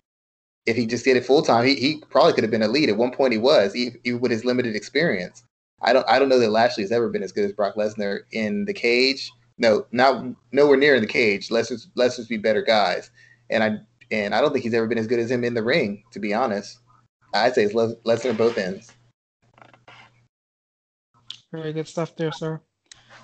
if 0.66 0.76
he 0.76 0.86
just 0.86 1.04
did 1.04 1.16
it 1.16 1.24
full 1.24 1.42
time, 1.42 1.66
he, 1.66 1.74
he 1.74 2.02
probably 2.10 2.32
could 2.34 2.44
have 2.44 2.50
been 2.50 2.62
elite. 2.62 2.88
At 2.88 2.96
one 2.96 3.10
point, 3.10 3.32
he 3.32 3.38
was 3.38 3.74
even 3.74 4.20
with 4.20 4.30
his 4.30 4.44
limited 4.44 4.76
experience. 4.76 5.42
I 5.82 5.92
don't 5.92 6.08
I 6.08 6.18
don't 6.18 6.28
know 6.28 6.38
that 6.38 6.50
Lashley 6.50 6.82
has 6.84 6.92
ever 6.92 7.08
been 7.08 7.22
as 7.22 7.32
good 7.32 7.44
as 7.44 7.52
Brock 7.52 7.74
Lesnar 7.76 8.20
in 8.32 8.64
the 8.64 8.74
cage. 8.74 9.30
No, 9.58 9.86
not 9.92 10.24
nowhere 10.52 10.76
near 10.76 10.94
in 10.94 11.02
the 11.02 11.06
cage. 11.06 11.50
Let's 11.50 11.68
just 11.68 11.90
let's 11.94 12.16
just 12.16 12.28
be 12.28 12.36
better 12.36 12.62
guys. 12.62 13.10
And 13.50 13.62
I 13.62 13.78
and 14.10 14.34
I 14.34 14.40
don't 14.40 14.52
think 14.52 14.64
he's 14.64 14.74
ever 14.74 14.86
been 14.86 14.98
as 14.98 15.06
good 15.06 15.18
as 15.18 15.30
him 15.30 15.44
in 15.44 15.54
the 15.54 15.62
ring. 15.62 16.02
To 16.12 16.18
be 16.18 16.34
honest, 16.34 16.78
I'd 17.34 17.54
say 17.54 17.64
it's 17.64 17.74
Lesnar 17.74 18.36
both 18.36 18.58
ends. 18.58 18.92
Very 21.52 21.72
good 21.72 21.88
stuff 21.88 22.14
there, 22.16 22.32
sir. 22.32 22.60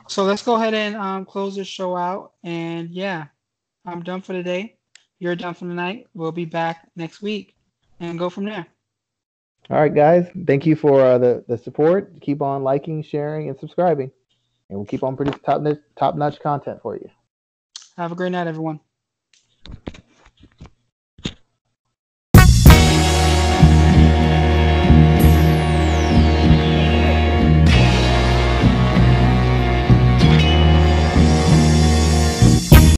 So 0.09 0.25
let's 0.25 0.43
go 0.43 0.55
ahead 0.57 0.75
and 0.75 0.97
um, 0.97 1.25
close 1.25 1.57
this 1.57 1.69
show 1.69 1.97
out. 1.97 2.33
And 2.45 2.91
yeah, 2.91 3.27
I'm 3.85 4.03
done 4.03 4.23
for 4.23 4.33
the 4.33 4.43
day. 4.43 4.77
You're 5.19 5.37
done 5.37 5.55
for 5.55 5.67
the 5.67 5.75
night. 5.75 6.07
We'll 6.15 6.33
be 6.33 6.45
back 6.45 6.89
next 6.97 7.23
week 7.23 7.57
and 8.01 8.19
go 8.19 8.29
from 8.29 8.45
there. 8.45 8.67
All 9.69 9.81
right, 9.81 9.93
guys. 9.93 10.29
Thank 10.47 10.65
you 10.65 10.77
for 10.77 11.01
uh, 11.01 11.19
the 11.19 11.45
the 11.49 11.59
support. 11.59 12.21
Keep 12.21 12.41
on 12.41 12.63
liking, 12.63 13.03
sharing, 13.03 13.49
and 13.49 13.59
subscribing, 13.59 14.13
and 14.69 14.79
we'll 14.79 14.87
keep 14.87 15.03
on 15.03 15.17
producing 15.17 15.41
top 15.41 15.63
top 15.99 16.15
notch 16.15 16.39
content 16.41 16.81
for 16.83 16.95
you. 16.95 17.11
Have 17.97 18.13
a 18.13 18.15
great 18.15 18.31
night, 18.31 18.47
everyone. 18.47 18.79